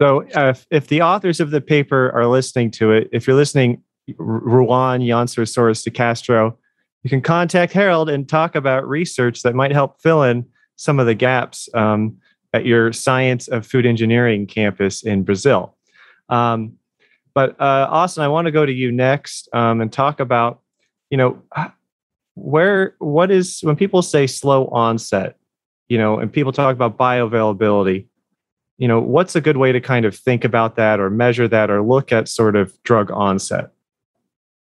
So 0.00 0.24
if, 0.34 0.66
if 0.70 0.88
the 0.88 1.02
authors 1.02 1.40
of 1.40 1.50
the 1.50 1.60
paper 1.60 2.10
are 2.12 2.26
listening 2.26 2.70
to 2.72 2.92
it, 2.92 3.08
if 3.12 3.26
you're 3.26 3.36
listening, 3.36 3.82
Ruan, 4.18 5.00
Yonser, 5.00 5.44
Soros, 5.44 5.82
de 5.82 5.90
Castro, 5.90 6.58
you 7.02 7.10
can 7.10 7.22
contact 7.22 7.72
Harold 7.72 8.10
and 8.10 8.28
talk 8.28 8.54
about 8.54 8.88
research 8.88 9.42
that 9.42 9.54
might 9.54 9.72
help 9.72 10.00
fill 10.02 10.22
in 10.22 10.46
some 10.76 10.98
of 10.98 11.06
the 11.06 11.14
gaps 11.14 11.68
um, 11.74 12.18
at 12.52 12.64
your 12.64 12.92
Science 12.92 13.48
of 13.48 13.66
Food 13.66 13.86
Engineering 13.86 14.46
campus 14.46 15.02
in 15.02 15.22
Brazil. 15.22 15.76
Um, 16.28 16.74
but 17.34 17.60
uh, 17.60 17.88
Austin, 17.90 18.22
I 18.22 18.28
want 18.28 18.46
to 18.46 18.52
go 18.52 18.64
to 18.64 18.72
you 18.72 18.92
next 18.92 19.48
um, 19.52 19.80
and 19.80 19.92
talk 19.92 20.20
about, 20.20 20.60
you 21.10 21.16
know, 21.16 21.42
where 22.34 22.94
what 22.98 23.30
is 23.30 23.60
when 23.62 23.76
people 23.76 24.02
say 24.02 24.26
slow 24.26 24.66
onset, 24.68 25.36
you 25.88 25.98
know, 25.98 26.18
and 26.18 26.32
people 26.32 26.52
talk 26.52 26.74
about 26.74 26.96
bioavailability, 26.96 28.06
you 28.78 28.88
know, 28.88 29.00
what's 29.00 29.36
a 29.36 29.40
good 29.40 29.56
way 29.56 29.72
to 29.72 29.80
kind 29.80 30.04
of 30.04 30.16
think 30.16 30.44
about 30.44 30.76
that 30.76 31.00
or 31.00 31.10
measure 31.10 31.48
that 31.48 31.70
or 31.70 31.82
look 31.82 32.12
at 32.12 32.28
sort 32.28 32.56
of 32.56 32.80
drug 32.82 33.10
onset? 33.10 33.70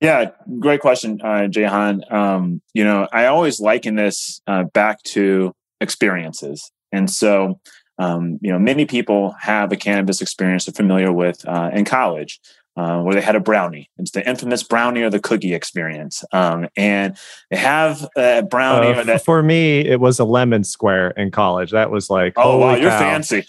Yeah, 0.01 0.31
great 0.59 0.81
question, 0.81 1.21
uh, 1.23 1.47
Jahan. 1.47 2.03
Um, 2.09 2.61
you 2.73 2.83
know, 2.83 3.07
I 3.13 3.27
always 3.27 3.59
liken 3.61 3.95
this 3.95 4.41
uh, 4.47 4.63
back 4.65 5.01
to 5.03 5.53
experiences, 5.83 6.71
and 6.91 7.09
so 7.09 7.59
um, 7.99 8.39
you 8.41 8.51
know, 8.51 8.59
many 8.59 8.85
people 8.85 9.35
have 9.39 9.71
a 9.71 9.75
cannabis 9.75 10.21
experience 10.21 10.65
they're 10.65 10.73
familiar 10.73 11.11
with 11.11 11.47
uh, 11.47 11.69
in 11.73 11.85
college 11.85 12.39
uh, 12.75 13.01
where 13.01 13.13
they 13.13 13.21
had 13.21 13.35
a 13.35 13.39
brownie. 13.39 13.89
It's 13.99 14.11
the 14.11 14.27
infamous 14.27 14.63
brownie 14.63 15.03
or 15.03 15.09
the 15.09 15.19
cookie 15.19 15.53
experience. 15.53 16.23
Um, 16.31 16.67
and 16.75 17.15
they 17.51 17.57
have 17.57 18.07
a 18.17 18.41
brownie. 18.41 18.99
Uh, 18.99 19.03
that, 19.03 19.23
for 19.23 19.43
me, 19.43 19.81
it 19.81 19.99
was 19.99 20.19
a 20.19 20.25
lemon 20.25 20.63
square 20.63 21.11
in 21.11 21.29
college. 21.29 21.71
That 21.71 21.91
was 21.91 22.09
like, 22.09 22.33
oh 22.35 22.57
wow, 22.57 22.75
you're 22.75 22.89
cow. 22.89 22.99
fancy. 22.99 23.45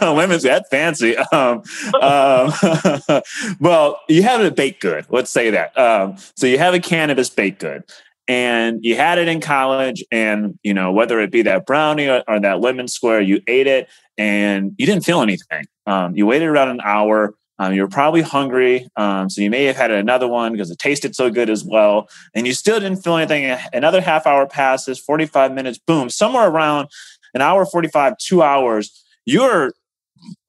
Lemon's 0.00 0.44
that 0.44 0.70
fancy. 0.70 1.16
Um, 1.16 1.62
um, 2.00 3.20
well, 3.60 4.00
you 4.08 4.22
have 4.22 4.40
a 4.40 4.50
baked 4.50 4.80
good. 4.80 5.04
Let's 5.10 5.30
say 5.30 5.50
that. 5.50 5.76
Um, 5.78 6.16
so 6.34 6.46
you 6.46 6.58
have 6.58 6.72
a 6.72 6.80
cannabis 6.80 7.28
baked 7.28 7.60
good 7.60 7.84
and 8.28 8.78
you 8.82 8.96
had 8.96 9.18
it 9.18 9.28
in 9.28 9.40
college 9.40 10.04
and 10.10 10.58
you 10.62 10.74
know 10.74 10.92
whether 10.92 11.20
it 11.20 11.30
be 11.30 11.42
that 11.42 11.66
brownie 11.66 12.08
or, 12.08 12.22
or, 12.26 12.40
that 12.40 12.60
lemon 12.60 12.88
square 12.88 13.20
you 13.20 13.40
ate 13.46 13.66
it 13.66 13.88
and 14.18 14.72
you 14.78 14.86
didn't 14.86 15.04
feel 15.04 15.20
anything 15.22 15.64
um, 15.86 16.14
you 16.16 16.26
waited 16.26 16.48
around 16.48 16.68
an 16.68 16.80
hour 16.82 17.34
um, 17.58 17.72
you 17.72 17.82
were 17.82 17.88
probably 17.88 18.20
hungry, 18.20 18.86
um, 18.96 19.30
so 19.30 19.40
you 19.40 19.48
may 19.48 19.64
have 19.64 19.76
had 19.76 19.90
another 19.90 20.28
one 20.28 20.52
because 20.52 20.70
it 20.70 20.78
tasted 20.78 21.16
so 21.16 21.30
good 21.30 21.48
as 21.48 21.64
well, 21.64 22.08
and 22.34 22.46
you 22.46 22.52
still 22.52 22.78
didn't 22.78 23.02
feel 23.02 23.16
anything. 23.16 23.58
Another 23.72 24.00
half 24.00 24.26
hour 24.26 24.46
passes, 24.46 24.98
45 24.98 25.54
minutes, 25.54 25.78
boom, 25.78 26.10
somewhere 26.10 26.48
around 26.48 26.88
an 27.34 27.40
hour 27.40 27.64
45, 27.64 28.18
two 28.18 28.42
hours, 28.42 29.02
you're 29.24 29.72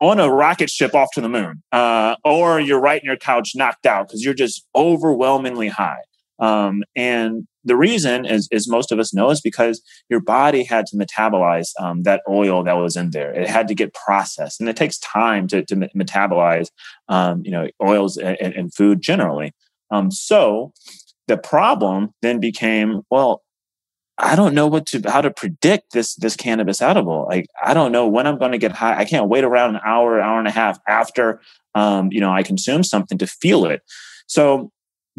on 0.01 0.19
a 0.19 0.30
rocket 0.30 0.69
ship 0.69 0.93
off 0.95 1.09
to 1.13 1.21
the 1.21 1.30
moon, 1.30 1.63
uh, 1.71 2.15
or 2.25 2.59
you're 2.59 2.80
right 2.80 3.01
in 3.01 3.05
your 3.05 3.17
couch 3.17 3.51
knocked 3.55 3.86
out 3.86 4.07
because 4.07 4.23
you're 4.23 4.34
just 4.34 4.65
overwhelmingly 4.75 5.69
high. 5.69 5.99
Um, 6.39 6.83
and 6.95 7.47
the 7.63 7.75
reason, 7.75 8.25
as, 8.25 8.47
as 8.51 8.67
most 8.67 8.91
of 8.91 8.99
us 8.99 9.13
know, 9.13 9.29
is 9.29 9.41
because 9.41 9.81
your 10.09 10.21
body 10.21 10.63
had 10.63 10.85
to 10.88 10.97
metabolize 10.97 11.69
um, 11.79 12.03
that 12.03 12.21
oil 12.29 12.63
that 12.63 12.77
was 12.77 12.95
in 12.95 13.11
there. 13.11 13.33
It 13.33 13.47
had 13.47 13.67
to 13.67 13.75
get 13.75 13.93
processed, 13.93 14.59
and 14.59 14.69
it 14.69 14.77
takes 14.77 14.97
time 14.99 15.47
to, 15.49 15.63
to 15.65 15.75
metabolize, 15.75 16.69
um, 17.09 17.41
you 17.43 17.51
know, 17.51 17.67
oils 17.83 18.17
and, 18.17 18.38
and 18.39 18.73
food 18.73 19.01
generally. 19.01 19.53
Um, 19.91 20.11
so 20.11 20.73
the 21.27 21.38
problem 21.38 22.13
then 22.21 22.39
became, 22.39 23.01
well, 23.09 23.43
I 24.17 24.35
don't 24.35 24.55
know 24.55 24.67
what 24.67 24.88
to 24.88 25.01
how 25.05 25.21
to 25.21 25.29
predict 25.29 25.93
this 25.93 26.15
this 26.15 26.35
cannabis 26.35 26.81
edible. 26.81 27.27
Like 27.29 27.45
I 27.63 27.75
don't 27.75 27.91
know 27.91 28.07
when 28.07 28.25
I'm 28.25 28.39
going 28.39 28.51
to 28.51 28.57
get 28.57 28.71
high. 28.71 28.97
I 28.97 29.05
can't 29.05 29.29
wait 29.29 29.43
around 29.43 29.75
an 29.75 29.81
hour, 29.85 30.19
hour 30.19 30.39
and 30.39 30.47
a 30.47 30.51
half 30.51 30.79
after 30.88 31.39
um, 31.75 32.09
you 32.11 32.19
know 32.19 32.31
I 32.31 32.41
consume 32.41 32.83
something 32.83 33.19
to 33.19 33.27
feel 33.27 33.65
it. 33.65 33.81
So 34.25 34.71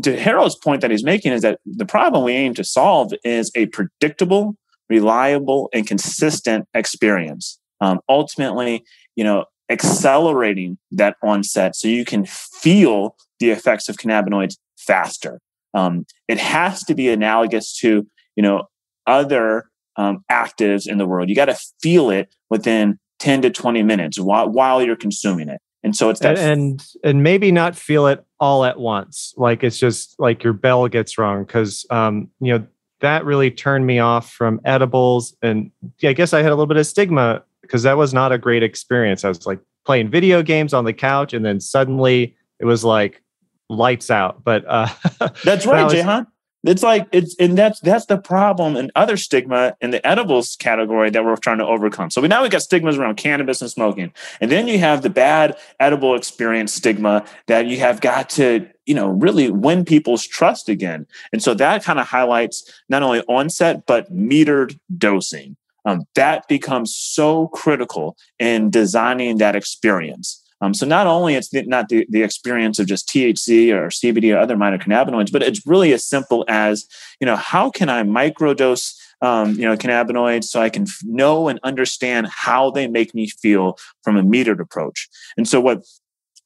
to 0.02 0.18
Harold's 0.18 0.56
point 0.56 0.80
that 0.80 0.90
he's 0.90 1.04
making 1.04 1.32
is 1.32 1.42
that 1.42 1.60
the 1.66 1.86
problem 1.86 2.24
we 2.24 2.32
aim 2.32 2.54
to 2.54 2.64
solve 2.64 3.12
is 3.24 3.50
a 3.54 3.66
predictable, 3.66 4.56
reliable, 4.88 5.68
and 5.72 5.86
consistent 5.86 6.66
experience. 6.74 7.58
Um, 7.80 8.00
ultimately, 8.08 8.84
you 9.16 9.24
know, 9.24 9.44
accelerating 9.70 10.78
that 10.92 11.16
onset 11.22 11.76
so 11.76 11.88
you 11.88 12.04
can 12.04 12.24
feel 12.24 13.16
the 13.38 13.50
effects 13.50 13.88
of 13.88 13.96
cannabinoids 13.96 14.56
faster. 14.78 15.40
Um, 15.74 16.06
it 16.26 16.38
has 16.38 16.82
to 16.84 16.94
be 16.94 17.08
analogous 17.08 17.76
to, 17.80 18.06
you 18.36 18.42
know, 18.42 18.64
other 19.06 19.64
um, 19.96 20.24
actives 20.30 20.88
in 20.88 20.98
the 20.98 21.06
world. 21.06 21.28
You 21.28 21.34
got 21.34 21.46
to 21.46 21.58
feel 21.82 22.10
it 22.10 22.34
within 22.50 22.98
10 23.18 23.42
to 23.42 23.50
20 23.50 23.82
minutes 23.82 24.18
while, 24.18 24.48
while 24.48 24.82
you're 24.82 24.96
consuming 24.96 25.48
it. 25.48 25.60
And 25.84 25.94
so 25.94 26.10
it's 26.10 26.20
that 26.20 26.38
and, 26.38 26.84
and, 27.04 27.22
maybe 27.22 27.52
not 27.52 27.76
feel 27.76 28.08
it 28.08 28.24
all 28.40 28.64
at 28.64 28.80
once. 28.80 29.32
Like 29.36 29.62
it's 29.62 29.78
just 29.78 30.18
like 30.18 30.42
your 30.42 30.52
bell 30.52 30.88
gets 30.88 31.16
rung 31.18 31.44
because 31.44 31.86
um, 31.90 32.28
you 32.40 32.52
know 32.52 32.66
that 33.00 33.24
really 33.24 33.50
turned 33.50 33.86
me 33.86 33.98
off 34.00 34.30
from 34.30 34.60
edibles. 34.64 35.36
And 35.40 35.70
I 36.02 36.12
guess 36.12 36.32
I 36.32 36.42
had 36.42 36.48
a 36.48 36.54
little 36.54 36.66
bit 36.66 36.78
of 36.78 36.86
stigma 36.86 37.44
because 37.62 37.84
that 37.84 37.96
was 37.96 38.12
not 38.12 38.32
a 38.32 38.38
great 38.38 38.62
experience. 38.62 39.24
I 39.24 39.28
was 39.28 39.46
like 39.46 39.60
playing 39.84 40.10
video 40.10 40.42
games 40.42 40.74
on 40.74 40.84
the 40.84 40.92
couch, 40.92 41.32
and 41.32 41.44
then 41.44 41.60
suddenly 41.60 42.36
it 42.58 42.64
was 42.64 42.84
like 42.84 43.22
lights 43.68 44.10
out. 44.10 44.42
But 44.42 44.64
uh, 44.66 44.88
that's 45.44 45.64
right, 45.64 45.84
was, 45.84 45.92
Jahan. 45.92 46.26
It's 46.64 46.82
like 46.82 47.06
it's 47.12 47.36
and 47.38 47.56
that's 47.56 47.78
that's 47.80 48.06
the 48.06 48.18
problem 48.18 48.76
and 48.76 48.90
other 48.96 49.16
stigma 49.16 49.76
in 49.80 49.90
the 49.90 50.04
edibles 50.04 50.56
category 50.56 51.08
that 51.10 51.24
we're 51.24 51.36
trying 51.36 51.58
to 51.58 51.66
overcome. 51.66 52.10
So 52.10 52.20
we 52.20 52.26
now 52.26 52.42
we 52.42 52.48
got 52.48 52.62
stigmas 52.62 52.98
around 52.98 53.16
cannabis 53.16 53.60
and 53.60 53.70
smoking, 53.70 54.12
and 54.40 54.50
then 54.50 54.66
you 54.66 54.78
have 54.80 55.02
the 55.02 55.10
bad 55.10 55.56
edible 55.78 56.16
experience 56.16 56.74
stigma 56.74 57.24
that 57.46 57.66
you 57.66 57.78
have 57.78 58.00
got 58.00 58.28
to 58.30 58.68
you 58.86 58.94
know 58.94 59.08
really 59.08 59.50
win 59.50 59.84
people's 59.84 60.26
trust 60.26 60.68
again. 60.68 61.06
And 61.32 61.40
so 61.40 61.54
that 61.54 61.84
kind 61.84 62.00
of 62.00 62.08
highlights 62.08 62.68
not 62.88 63.04
only 63.04 63.20
onset 63.28 63.86
but 63.86 64.12
metered 64.12 64.78
dosing. 64.96 65.56
Um, 65.84 66.06
that 66.16 66.48
becomes 66.48 66.94
so 66.94 67.48
critical 67.48 68.16
in 68.38 68.68
designing 68.68 69.38
that 69.38 69.54
experience. 69.54 70.44
Um, 70.60 70.74
so 70.74 70.86
not 70.86 71.06
only 71.06 71.34
it's 71.34 71.52
not 71.52 71.88
the, 71.88 72.06
the 72.08 72.22
experience 72.22 72.78
of 72.78 72.86
just 72.86 73.08
THC 73.08 73.72
or 73.72 73.88
CBD 73.88 74.34
or 74.34 74.38
other 74.38 74.56
minor 74.56 74.78
cannabinoids, 74.78 75.30
but 75.32 75.42
it's 75.42 75.66
really 75.66 75.92
as 75.92 76.04
simple 76.04 76.44
as 76.48 76.86
you 77.20 77.26
know 77.26 77.36
how 77.36 77.70
can 77.70 77.88
I 77.88 78.02
microdose 78.02 78.94
um, 79.20 79.54
you 79.54 79.62
know 79.62 79.76
cannabinoids 79.76 80.44
so 80.44 80.60
I 80.60 80.70
can 80.70 80.82
f- 80.82 80.98
know 81.04 81.48
and 81.48 81.60
understand 81.62 82.28
how 82.28 82.70
they 82.70 82.88
make 82.88 83.14
me 83.14 83.28
feel 83.28 83.78
from 84.02 84.16
a 84.16 84.22
metered 84.22 84.60
approach. 84.60 85.08
And 85.36 85.46
so 85.46 85.60
what 85.60 85.82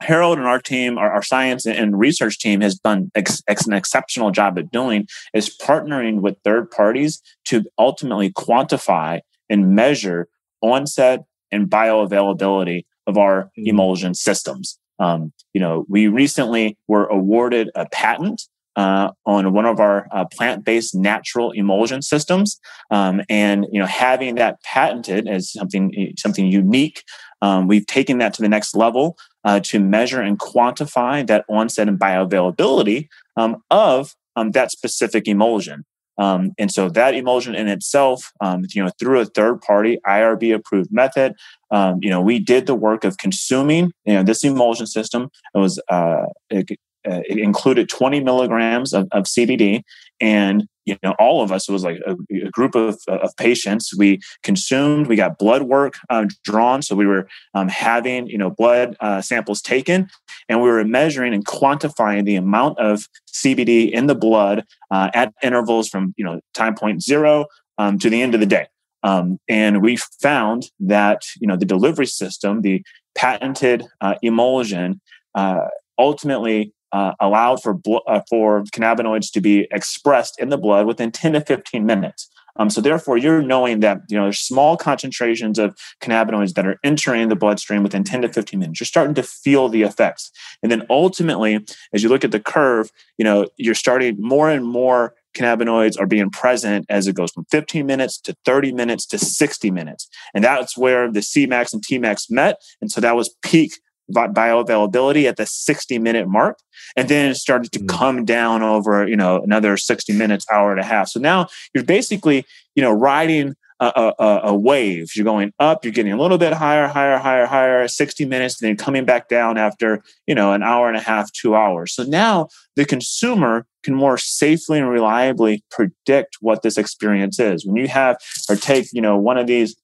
Harold 0.02 0.38
and 0.38 0.46
our 0.46 0.60
team, 0.60 0.98
our, 0.98 1.12
our 1.12 1.22
science 1.22 1.64
and 1.64 1.98
research 1.98 2.38
team 2.38 2.60
has 2.60 2.78
done 2.78 3.10
ex, 3.14 3.42
ex, 3.46 3.66
an 3.66 3.72
exceptional 3.72 4.30
job 4.30 4.58
at 4.58 4.70
doing 4.70 5.06
is 5.32 5.56
partnering 5.56 6.20
with 6.20 6.36
third 6.44 6.70
parties 6.70 7.22
to 7.46 7.64
ultimately 7.78 8.30
quantify 8.32 9.20
and 9.48 9.74
measure 9.74 10.28
onset 10.60 11.24
and 11.50 11.68
bioavailability 11.68 12.84
of 13.06 13.18
our 13.18 13.44
mm-hmm. 13.44 13.68
emulsion 13.68 14.14
systems. 14.14 14.78
Um, 14.98 15.32
you 15.52 15.60
know, 15.60 15.84
we 15.88 16.08
recently 16.08 16.76
were 16.86 17.06
awarded 17.06 17.70
a 17.74 17.88
patent 17.88 18.42
uh, 18.76 19.10
on 19.26 19.52
one 19.52 19.66
of 19.66 19.80
our 19.80 20.06
uh, 20.12 20.24
plant-based 20.32 20.94
natural 20.94 21.50
emulsion 21.50 22.00
systems, 22.00 22.58
um, 22.90 23.20
and 23.28 23.66
you 23.70 23.78
know, 23.78 23.86
having 23.86 24.36
that 24.36 24.62
patented 24.62 25.28
as 25.28 25.52
something 25.52 26.14
something 26.16 26.46
unique, 26.46 27.02
um, 27.42 27.68
we've 27.68 27.86
taken 27.86 28.18
that 28.18 28.32
to 28.34 28.42
the 28.42 28.48
next 28.48 28.74
level 28.74 29.16
uh, 29.44 29.60
to 29.60 29.78
measure 29.78 30.22
and 30.22 30.38
quantify 30.38 31.26
that 31.26 31.44
onset 31.48 31.88
and 31.88 31.98
bioavailability 31.98 33.08
um, 33.36 33.62
of 33.70 34.14
um, 34.36 34.52
that 34.52 34.70
specific 34.70 35.28
emulsion. 35.28 35.84
Um, 36.18 36.52
and 36.58 36.70
so 36.70 36.88
that 36.90 37.14
emulsion 37.14 37.54
in 37.54 37.68
itself, 37.68 38.32
um, 38.40 38.64
you 38.70 38.82
know, 38.82 38.90
through 38.98 39.20
a 39.20 39.24
third 39.24 39.60
party 39.60 39.98
IRB 40.06 40.54
approved 40.54 40.92
method, 40.92 41.34
um, 41.70 41.98
you 42.02 42.10
know, 42.10 42.20
we 42.20 42.38
did 42.38 42.66
the 42.66 42.74
work 42.74 43.04
of 43.04 43.18
consuming, 43.18 43.92
you 44.04 44.14
know, 44.14 44.22
this 44.22 44.44
emulsion 44.44 44.86
system. 44.86 45.30
It 45.54 45.58
was, 45.58 45.80
uh, 45.88 46.26
it, 46.50 46.70
uh, 47.08 47.20
it 47.28 47.38
included 47.38 47.88
20 47.88 48.20
milligrams 48.20 48.92
of, 48.92 49.08
of 49.12 49.24
CBD 49.24 49.82
and 50.22 50.66
you 50.86 50.96
know 51.02 51.14
all 51.18 51.42
of 51.42 51.52
us 51.52 51.68
was 51.68 51.84
like 51.84 51.98
a, 52.06 52.16
a 52.46 52.50
group 52.50 52.74
of, 52.74 52.98
of 53.08 53.36
patients. 53.36 53.94
We 53.94 54.20
consumed 54.42 55.08
we 55.08 55.16
got 55.16 55.36
blood 55.36 55.64
work 55.64 55.98
uh, 56.08 56.26
drawn. 56.44 56.80
So 56.80 56.94
we 56.94 57.06
were 57.06 57.28
um, 57.54 57.68
having 57.68 58.28
you 58.28 58.38
know 58.38 58.48
blood 58.48 58.96
uh, 59.00 59.20
samples 59.20 59.60
taken. 59.60 60.08
And 60.48 60.62
we 60.62 60.70
were 60.70 60.84
measuring 60.84 61.34
and 61.34 61.44
quantifying 61.44 62.24
the 62.24 62.36
amount 62.36 62.78
of 62.78 63.06
cbd 63.32 63.90
in 63.90 64.06
the 64.06 64.14
blood 64.14 64.64
uh, 64.90 65.10
at 65.14 65.32
intervals 65.42 65.88
from 65.88 66.14
you 66.16 66.24
know 66.24 66.40
time 66.54 66.74
point 66.74 67.02
zero 67.02 67.46
um, 67.78 67.98
to 67.98 68.08
the 68.08 68.22
end 68.22 68.34
of 68.34 68.40
the 68.40 68.46
day. 68.46 68.66
Um, 69.02 69.38
and 69.48 69.82
we 69.82 69.96
found 70.20 70.70
that 70.78 71.22
you 71.40 71.46
know 71.46 71.56
the 71.56 71.66
delivery 71.66 72.06
system 72.06 72.62
the 72.62 72.82
patented 73.14 73.84
uh, 74.00 74.14
emulsion 74.22 75.00
uh, 75.34 75.66
ultimately 75.98 76.72
uh, 76.92 77.12
allowed 77.20 77.62
for 77.62 77.74
blo- 77.74 78.02
uh, 78.06 78.20
for 78.28 78.62
cannabinoids 78.64 79.30
to 79.32 79.40
be 79.40 79.66
expressed 79.70 80.40
in 80.40 80.50
the 80.50 80.58
blood 80.58 80.86
within 80.86 81.10
10 81.10 81.32
to 81.34 81.40
15 81.40 81.84
minutes. 81.86 82.28
Um, 82.56 82.68
so 82.68 82.80
therefore, 82.80 83.16
you're 83.16 83.42
knowing 83.42 83.80
that 83.80 84.02
you 84.08 84.16
know 84.16 84.24
there's 84.24 84.40
small 84.40 84.76
concentrations 84.76 85.58
of 85.58 85.74
cannabinoids 86.00 86.54
that 86.54 86.66
are 86.66 86.78
entering 86.84 87.28
the 87.28 87.36
bloodstream 87.36 87.82
within 87.82 88.04
10 88.04 88.22
to 88.22 88.28
15 88.28 88.60
minutes. 88.60 88.80
You're 88.80 88.86
starting 88.86 89.14
to 89.14 89.22
feel 89.22 89.68
the 89.68 89.82
effects, 89.82 90.30
and 90.62 90.70
then 90.70 90.86
ultimately, 90.90 91.64
as 91.94 92.02
you 92.02 92.08
look 92.08 92.24
at 92.24 92.30
the 92.30 92.40
curve, 92.40 92.90
you 93.16 93.24
know 93.24 93.46
you're 93.56 93.74
starting 93.74 94.16
more 94.18 94.50
and 94.50 94.66
more 94.66 95.14
cannabinoids 95.34 95.98
are 95.98 96.06
being 96.06 96.28
present 96.28 96.84
as 96.90 97.06
it 97.06 97.14
goes 97.14 97.32
from 97.32 97.46
15 97.50 97.86
minutes 97.86 98.20
to 98.20 98.36
30 98.44 98.72
minutes 98.72 99.06
to 99.06 99.18
60 99.18 99.70
minutes, 99.70 100.08
and 100.34 100.44
that's 100.44 100.76
where 100.76 101.10
the 101.10 101.20
Cmax 101.20 101.72
and 101.72 101.82
Tmax 101.82 102.30
met, 102.30 102.60
and 102.82 102.90
so 102.92 103.00
that 103.00 103.16
was 103.16 103.34
peak 103.42 103.80
bioavailability 104.10 105.24
at 105.24 105.36
the 105.36 105.46
60 105.46 105.98
minute 105.98 106.28
mark 106.28 106.58
and 106.96 107.08
then 107.08 107.30
it 107.30 107.36
started 107.36 107.72
to 107.72 107.78
mm. 107.78 107.88
come 107.88 108.24
down 108.24 108.62
over 108.62 109.06
you 109.06 109.16
know 109.16 109.40
another 109.42 109.76
60 109.76 110.12
minutes 110.12 110.44
hour 110.52 110.70
and 110.70 110.80
a 110.80 110.84
half 110.84 111.08
so 111.08 111.20
now 111.20 111.46
you're 111.72 111.84
basically 111.84 112.44
you 112.74 112.82
know 112.82 112.92
riding 112.92 113.54
a, 113.82 114.14
a, 114.18 114.40
a, 114.44 114.54
wave. 114.54 115.10
You're 115.16 115.24
going 115.24 115.52
up, 115.58 115.84
you're 115.84 115.92
getting 115.92 116.12
a 116.12 116.20
little 116.20 116.38
bit 116.38 116.52
higher, 116.52 116.86
higher, 116.86 117.18
higher, 117.18 117.46
higher, 117.46 117.88
60 117.88 118.24
minutes, 118.26 118.60
and 118.60 118.68
then 118.68 118.76
coming 118.76 119.04
back 119.04 119.28
down 119.28 119.58
after, 119.58 120.02
you 120.26 120.34
know, 120.34 120.52
an 120.52 120.62
hour 120.62 120.88
and 120.88 120.96
a 120.96 121.00
half, 121.00 121.32
two 121.32 121.56
hours. 121.56 121.92
So 121.92 122.04
now 122.04 122.48
the 122.76 122.84
consumer 122.84 123.66
can 123.82 123.94
more 123.94 124.18
safely 124.18 124.78
and 124.78 124.88
reliably 124.88 125.64
predict 125.70 126.36
what 126.40 126.62
this 126.62 126.78
experience 126.78 127.40
is. 127.40 127.66
When 127.66 127.76
you 127.76 127.88
have 127.88 128.18
or 128.48 128.54
take, 128.54 128.86
you 128.92 129.00
know, 129.00 129.16
one 129.18 129.36
of 129.36 129.48
these 129.48 129.74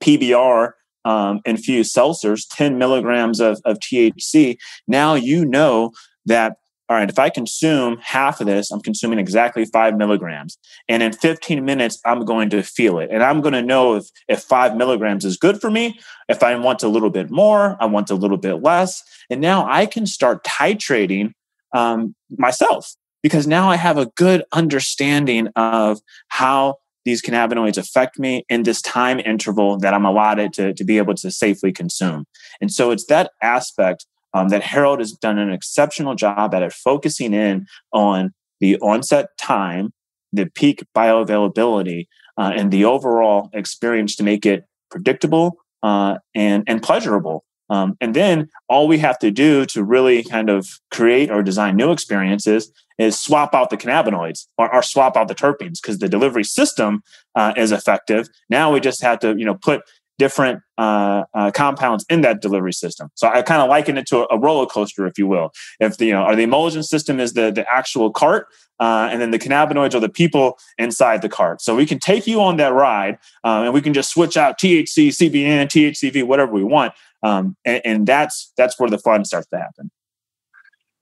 PBR 0.00 0.72
um, 1.08 1.40
infused 1.46 1.96
seltzers, 1.96 2.42
10 2.50 2.76
milligrams 2.76 3.40
of, 3.40 3.60
of 3.64 3.78
THC, 3.78 4.58
now 4.86 5.14
you 5.14 5.44
know 5.44 5.92
that 6.26 6.56
all 6.90 6.96
right, 6.96 7.10
if 7.10 7.18
I 7.18 7.28
consume 7.28 7.98
half 8.02 8.40
of 8.40 8.46
this, 8.46 8.70
I'm 8.70 8.80
consuming 8.80 9.18
exactly 9.18 9.66
five 9.66 9.94
milligrams. 9.94 10.56
And 10.88 11.02
in 11.02 11.12
15 11.12 11.62
minutes, 11.62 12.00
I'm 12.06 12.24
going 12.24 12.48
to 12.48 12.62
feel 12.62 12.98
it. 12.98 13.10
And 13.12 13.22
I'm 13.22 13.42
going 13.42 13.52
to 13.52 13.60
know 13.60 13.96
if, 13.96 14.06
if 14.26 14.40
five 14.40 14.74
milligrams 14.74 15.26
is 15.26 15.36
good 15.36 15.60
for 15.60 15.70
me, 15.70 16.00
if 16.30 16.42
I 16.42 16.54
want 16.56 16.82
a 16.82 16.88
little 16.88 17.10
bit 17.10 17.30
more, 17.30 17.76
I 17.78 17.84
want 17.84 18.08
a 18.08 18.14
little 18.14 18.38
bit 18.38 18.62
less. 18.62 19.02
And 19.28 19.38
now 19.38 19.66
I 19.68 19.84
can 19.84 20.06
start 20.06 20.44
titrating 20.44 21.32
um, 21.74 22.14
myself 22.30 22.94
because 23.22 23.46
now 23.46 23.68
I 23.68 23.76
have 23.76 23.98
a 23.98 24.06
good 24.16 24.44
understanding 24.52 25.48
of 25.56 26.00
how 26.28 26.76
these 27.08 27.22
cannabinoids 27.22 27.78
affect 27.78 28.18
me 28.18 28.44
in 28.50 28.64
this 28.64 28.82
time 28.82 29.18
interval 29.20 29.78
that 29.78 29.94
I'm 29.94 30.04
allotted 30.04 30.52
to, 30.54 30.74
to 30.74 30.84
be 30.84 30.98
able 30.98 31.14
to 31.14 31.30
safely 31.30 31.72
consume. 31.72 32.26
And 32.60 32.70
so 32.70 32.90
it's 32.90 33.06
that 33.06 33.30
aspect 33.42 34.04
um, 34.34 34.48
that 34.48 34.62
Harold 34.62 34.98
has 34.98 35.12
done 35.12 35.38
an 35.38 35.50
exceptional 35.50 36.14
job 36.14 36.54
at 36.54 36.62
it, 36.62 36.72
focusing 36.74 37.32
in 37.32 37.66
on 37.94 38.34
the 38.60 38.76
onset 38.80 39.28
time, 39.38 39.94
the 40.34 40.50
peak 40.54 40.84
bioavailability, 40.94 42.08
uh, 42.36 42.52
and 42.54 42.70
the 42.70 42.84
overall 42.84 43.48
experience 43.54 44.14
to 44.16 44.22
make 44.22 44.44
it 44.44 44.64
predictable 44.90 45.56
uh, 45.82 46.18
and 46.34 46.62
and 46.66 46.82
pleasurable. 46.82 47.42
Um, 47.70 47.96
and 48.00 48.14
then 48.14 48.48
all 48.68 48.88
we 48.88 48.98
have 48.98 49.18
to 49.18 49.30
do 49.30 49.66
to 49.66 49.84
really 49.84 50.24
kind 50.24 50.48
of 50.48 50.66
create 50.90 51.30
or 51.30 51.42
design 51.42 51.76
new 51.76 51.92
experiences 51.92 52.72
is 52.98 53.18
swap 53.18 53.54
out 53.54 53.70
the 53.70 53.76
cannabinoids 53.76 54.48
or, 54.58 54.72
or 54.74 54.82
swap 54.82 55.16
out 55.16 55.28
the 55.28 55.34
terpenes 55.34 55.80
because 55.80 55.98
the 55.98 56.08
delivery 56.08 56.44
system 56.44 57.02
uh, 57.34 57.52
is 57.56 57.70
effective. 57.70 58.28
Now 58.50 58.72
we 58.72 58.80
just 58.80 59.02
have 59.02 59.20
to, 59.20 59.36
you 59.36 59.44
know, 59.44 59.54
put 59.54 59.82
different 60.18 60.60
uh, 60.76 61.24
uh, 61.32 61.50
compounds 61.52 62.04
in 62.10 62.20
that 62.22 62.42
delivery 62.42 62.72
system. 62.72 63.08
So 63.14 63.28
I 63.28 63.42
kind 63.42 63.62
of 63.62 63.68
liken 63.68 63.96
it 63.96 64.06
to 64.08 64.26
a, 64.30 64.38
roller 64.38 64.66
coaster, 64.66 65.06
if 65.06 65.16
you 65.16 65.26
will. 65.26 65.52
If 65.80 65.96
the 65.96 66.06
you 66.06 66.12
know, 66.12 66.24
or 66.24 66.36
the 66.36 66.42
emulsion 66.42 66.82
system 66.82 67.20
is 67.20 67.32
the 67.32 67.50
the 67.50 67.64
actual 67.72 68.10
cart, 68.10 68.48
uh, 68.80 69.08
and 69.10 69.20
then 69.20 69.30
the 69.30 69.38
cannabinoids 69.38 69.94
are 69.94 70.00
the 70.00 70.08
people 70.08 70.58
inside 70.76 71.22
the 71.22 71.28
cart. 71.28 71.62
So 71.62 71.74
we 71.74 71.86
can 71.86 71.98
take 71.98 72.26
you 72.26 72.40
on 72.40 72.56
that 72.58 72.72
ride, 72.72 73.18
um, 73.44 73.64
and 73.64 73.74
we 73.74 73.80
can 73.80 73.94
just 73.94 74.10
switch 74.10 74.36
out 74.36 74.58
THC, 74.58 75.08
CBN, 75.08 75.66
THCV, 75.66 76.24
whatever 76.24 76.52
we 76.52 76.64
want, 76.64 76.92
um, 77.22 77.56
and, 77.64 77.82
and, 77.84 78.06
that's 78.06 78.52
that's 78.56 78.78
where 78.78 78.90
the 78.90 78.98
fun 78.98 79.24
starts 79.24 79.48
to 79.48 79.58
happen. 79.58 79.90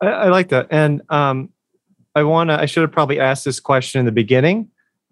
I, 0.00 0.06
I 0.06 0.28
like 0.28 0.48
that, 0.48 0.68
and 0.70 1.02
um, 1.08 1.50
I 2.14 2.22
want 2.22 2.50
to. 2.50 2.60
I 2.60 2.66
should 2.66 2.82
have 2.82 2.92
probably 2.92 3.20
asked 3.20 3.44
this 3.44 3.60
question 3.60 3.98
in 3.98 4.06
the 4.06 4.12
beginning, 4.12 4.70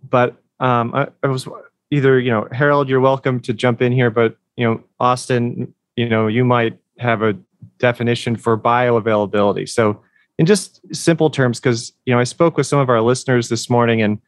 but 0.09 0.37
um, 0.61 0.95
I, 0.95 1.09
I 1.23 1.29
was 1.29 1.47
either 1.95 2.19
you 2.19 2.31
know 2.31 2.49
harold 2.53 2.89
you're 2.89 3.01
welcome 3.01 3.39
to 3.41 3.53
jump 3.53 3.81
in 3.81 3.93
here 3.93 4.11
but 4.11 4.37
you 4.57 4.65
know 4.67 4.83
austin 5.01 5.73
you 5.97 6.09
know 6.09 6.27
you 6.27 6.45
might 6.45 6.79
have 6.99 7.23
a 7.23 7.35
definition 7.79 8.37
for 8.37 8.59
bioavailability. 8.59 9.69
So 9.69 10.01
in 10.39 10.47
just 10.47 10.81
simple 10.95 11.31
terms 11.31 11.61
because 11.61 11.93
you 12.07 12.13
know 12.13 12.21
i 12.21 12.25
spoke 12.25 12.57
with 12.57 12.67
some 12.67 12.79
of 12.79 12.89
our 12.89 13.01
listeners 13.01 13.49
this 13.49 13.71
morning 13.71 14.03
and 14.03 14.19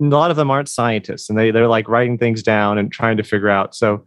a 0.00 0.04
lot 0.04 0.30
of 0.30 0.36
them 0.36 0.50
aren't 0.50 0.68
scientists 0.68 1.28
and 1.28 1.38
they, 1.38 1.50
they're 1.50 1.68
like 1.68 1.88
writing 1.88 2.16
things 2.16 2.42
down 2.42 2.78
and 2.78 2.90
trying 2.90 3.18
to 3.18 3.22
figure 3.22 3.50
out. 3.50 3.74
So 3.74 4.04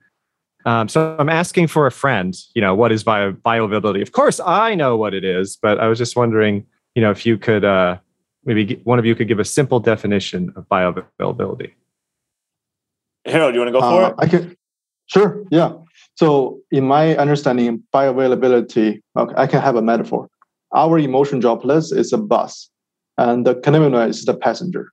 um, 0.66 0.89
so 0.89 1.16
i'm 1.20 1.30
asking 1.30 1.68
for 1.68 1.86
a 1.88 1.91
friend 1.91 2.36
you 2.56 2.62
know 2.62 2.76
what 2.76 2.91
is 2.91 3.04
bio, 3.04 3.32
bioavailability? 3.32 4.02
Of 4.02 4.12
course 4.12 4.39
i 4.45 4.76
know 4.76 4.98
what 4.98 5.14
it 5.14 5.24
is 5.24 5.58
but 5.62 5.80
i 5.80 5.88
was 5.88 5.98
just 5.98 6.16
wondering 6.16 6.66
you 6.95 7.02
know 7.02 7.12
if 7.12 7.26
you 7.26 7.38
could 7.38 7.64
uh, 7.64 7.98
maybe 8.43 8.82
one 8.84 9.00
of 9.00 9.06
you 9.06 9.16
could 9.16 9.28
give 9.28 9.39
a 9.39 9.45
simple 9.45 9.80
definition 9.80 10.52
of 10.56 10.68
bioavailability 10.68 11.74
Harold, 13.28 13.54
do 13.54 13.60
you 13.60 13.66
want 13.66 13.74
to 13.74 13.80
go 13.80 13.82
for 13.82 14.04
uh, 14.04 14.10
it? 14.10 14.16
I 14.20 14.28
can. 14.28 14.56
Sure. 15.08 15.44
Yeah. 15.52 15.74
So, 16.16 16.60
in 16.72 16.86
my 16.86 17.16
understanding, 17.18 17.84
bioavailability, 17.94 19.00
okay, 19.18 19.34
I 19.38 19.48
can 19.48 19.62
have 19.62 19.76
a 19.76 19.82
metaphor. 19.82 20.28
Our 20.74 21.00
emulsion 21.00 21.40
droplets 21.40 21.92
is 21.92 22.12
a 22.12 22.18
bus, 22.18 22.70
and 23.18 23.46
the 23.46 23.56
cannabinoid 23.56 24.10
is 24.10 24.26
the 24.26 24.36
passenger. 24.36 24.92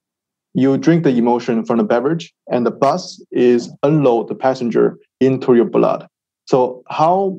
You 0.54 0.78
drink 0.78 1.02
the 1.02 1.10
emulsion 1.10 1.64
from 1.64 1.78
the 1.78 1.84
beverage, 1.84 2.32
and 2.50 2.64
the 2.64 2.70
bus 2.70 3.22
is 3.32 3.72
unload 3.82 4.28
the 4.28 4.34
passenger 4.34 4.98
into 5.20 5.54
your 5.54 5.64
blood. 5.64 6.06
So, 6.46 6.82
how 6.88 7.38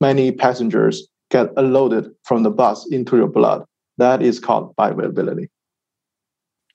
many 0.00 0.32
passengers 0.32 1.08
get 1.30 1.50
unloaded 1.56 2.10
from 2.24 2.42
the 2.42 2.50
bus 2.50 2.86
into 2.90 3.16
your 3.16 3.28
blood? 3.28 3.64
That 3.98 4.22
is 4.22 4.40
called 4.40 4.74
bioavailability. 4.76 5.48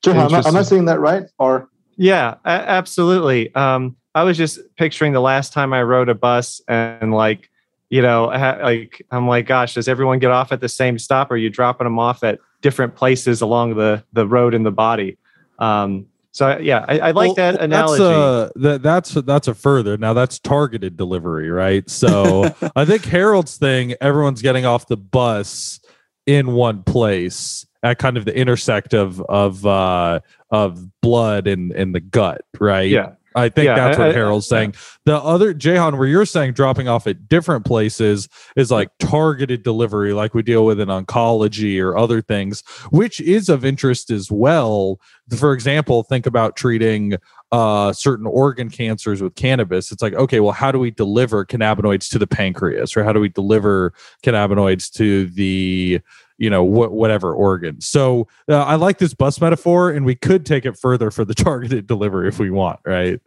am, 0.07 0.33
I, 0.33 0.47
am 0.47 0.55
I 0.55 0.61
saying 0.61 0.85
that 0.85 0.99
right? 0.99 1.23
Or 1.37 1.69
yeah, 1.97 2.35
a- 2.45 2.47
absolutely. 2.49 3.53
Um, 3.55 3.97
I 4.15 4.23
was 4.23 4.37
just 4.37 4.59
picturing 4.77 5.13
the 5.13 5.19
last 5.19 5.53
time 5.53 5.73
I 5.73 5.83
rode 5.83 6.09
a 6.09 6.15
bus 6.15 6.61
and 6.67 7.13
like, 7.13 7.49
you 7.89 8.01
know, 8.01 8.25
like 8.25 9.05
I'm 9.11 9.27
like, 9.27 9.45
gosh, 9.45 9.75
does 9.75 9.87
everyone 9.87 10.19
get 10.19 10.31
off 10.31 10.51
at 10.51 10.61
the 10.61 10.69
same 10.69 10.97
stop? 10.97 11.29
Or 11.29 11.35
are 11.35 11.37
you 11.37 11.49
dropping 11.49 11.85
them 11.85 11.99
off 11.99 12.23
at 12.23 12.39
different 12.61 12.95
places 12.95 13.41
along 13.41 13.75
the 13.75 14.03
the 14.13 14.27
road 14.27 14.53
in 14.53 14.63
the 14.63 14.71
body? 14.71 15.17
Um, 15.59 16.07
so 16.31 16.57
yeah, 16.59 16.85
I, 16.87 16.99
I 16.99 17.11
like 17.11 17.29
well, 17.29 17.33
that 17.35 17.61
analogy. 17.61 18.03
That's 18.03 18.55
a, 18.55 18.59
that, 18.59 18.83
that's 18.83 19.11
that's 19.11 19.47
a 19.47 19.55
further. 19.55 19.97
Now 19.97 20.13
that's 20.13 20.37
targeted 20.39 20.95
delivery, 20.95 21.49
right? 21.49 21.89
So 21.89 22.53
I 22.75 22.85
think 22.85 23.05
Harold's 23.05 23.57
thing, 23.57 23.95
everyone's 24.01 24.41
getting 24.41 24.65
off 24.65 24.87
the 24.87 24.97
bus 24.97 25.79
in 26.27 26.51
one 26.51 26.83
place 26.83 27.65
at 27.81 27.97
kind 27.99 28.17
of 28.17 28.25
the 28.25 28.37
intersect 28.37 28.93
of 28.93 29.21
of 29.21 29.65
uh 29.65 30.19
of 30.49 30.79
blood 31.01 31.47
in 31.47 31.71
in 31.73 31.91
the 31.91 31.99
gut 31.99 32.41
right 32.59 32.89
yeah 32.89 33.13
I 33.37 33.49
think 33.49 33.65
yeah, 33.65 33.75
that's 33.75 33.99
what 33.99 34.09
I, 34.09 34.13
Harold's 34.13 34.51
I, 34.51 34.55
saying. 34.55 34.75
The 35.05 35.15
other 35.17 35.53
Jahan, 35.53 35.97
where 35.97 36.07
you're 36.07 36.25
saying 36.25 36.53
dropping 36.53 36.87
off 36.87 37.05
at 37.05 37.27
different 37.27 37.65
places 37.65 38.27
is 38.55 38.71
like 38.71 38.89
targeted 38.99 39.61
delivery, 39.63 40.13
like 40.13 40.33
we 40.33 40.41
deal 40.41 40.65
with 40.65 40.79
in 40.79 40.87
oncology 40.87 41.79
or 41.79 41.95
other 41.95 42.21
things, 42.21 42.63
which 42.89 43.21
is 43.21 43.47
of 43.47 43.63
interest 43.63 44.09
as 44.09 44.31
well. 44.31 44.99
For 45.37 45.53
example, 45.53 46.01
think 46.01 46.25
about 46.25 46.55
treating 46.55 47.17
uh, 47.51 47.93
certain 47.93 48.25
organ 48.25 48.69
cancers 48.69 49.21
with 49.21 49.35
cannabis. 49.35 49.91
It's 49.91 50.01
like, 50.01 50.13
okay, 50.13 50.39
well, 50.39 50.51
how 50.51 50.71
do 50.71 50.79
we 50.79 50.89
deliver 50.89 51.45
cannabinoids 51.45 52.09
to 52.11 52.19
the 52.19 52.27
pancreas, 52.27 52.97
or 52.97 53.03
how 53.03 53.13
do 53.13 53.19
we 53.19 53.29
deliver 53.29 53.93
cannabinoids 54.23 54.91
to 54.93 55.27
the 55.27 56.01
you 56.37 56.49
know 56.49 56.65
wh- 56.65 56.91
whatever 56.91 57.33
organ. 57.33 57.81
So 57.81 58.27
uh, 58.49 58.63
i 58.63 58.75
like 58.75 58.97
this 58.99 59.13
bus 59.13 59.41
metaphor 59.41 59.91
and 59.91 60.05
we 60.05 60.15
could 60.15 60.45
take 60.45 60.65
it 60.65 60.77
further 60.77 61.11
for 61.11 61.25
the 61.25 61.33
targeted 61.35 61.87
delivery 61.87 62.27
if 62.27 62.39
we 62.39 62.49
want 62.49 62.79
right? 62.85 63.19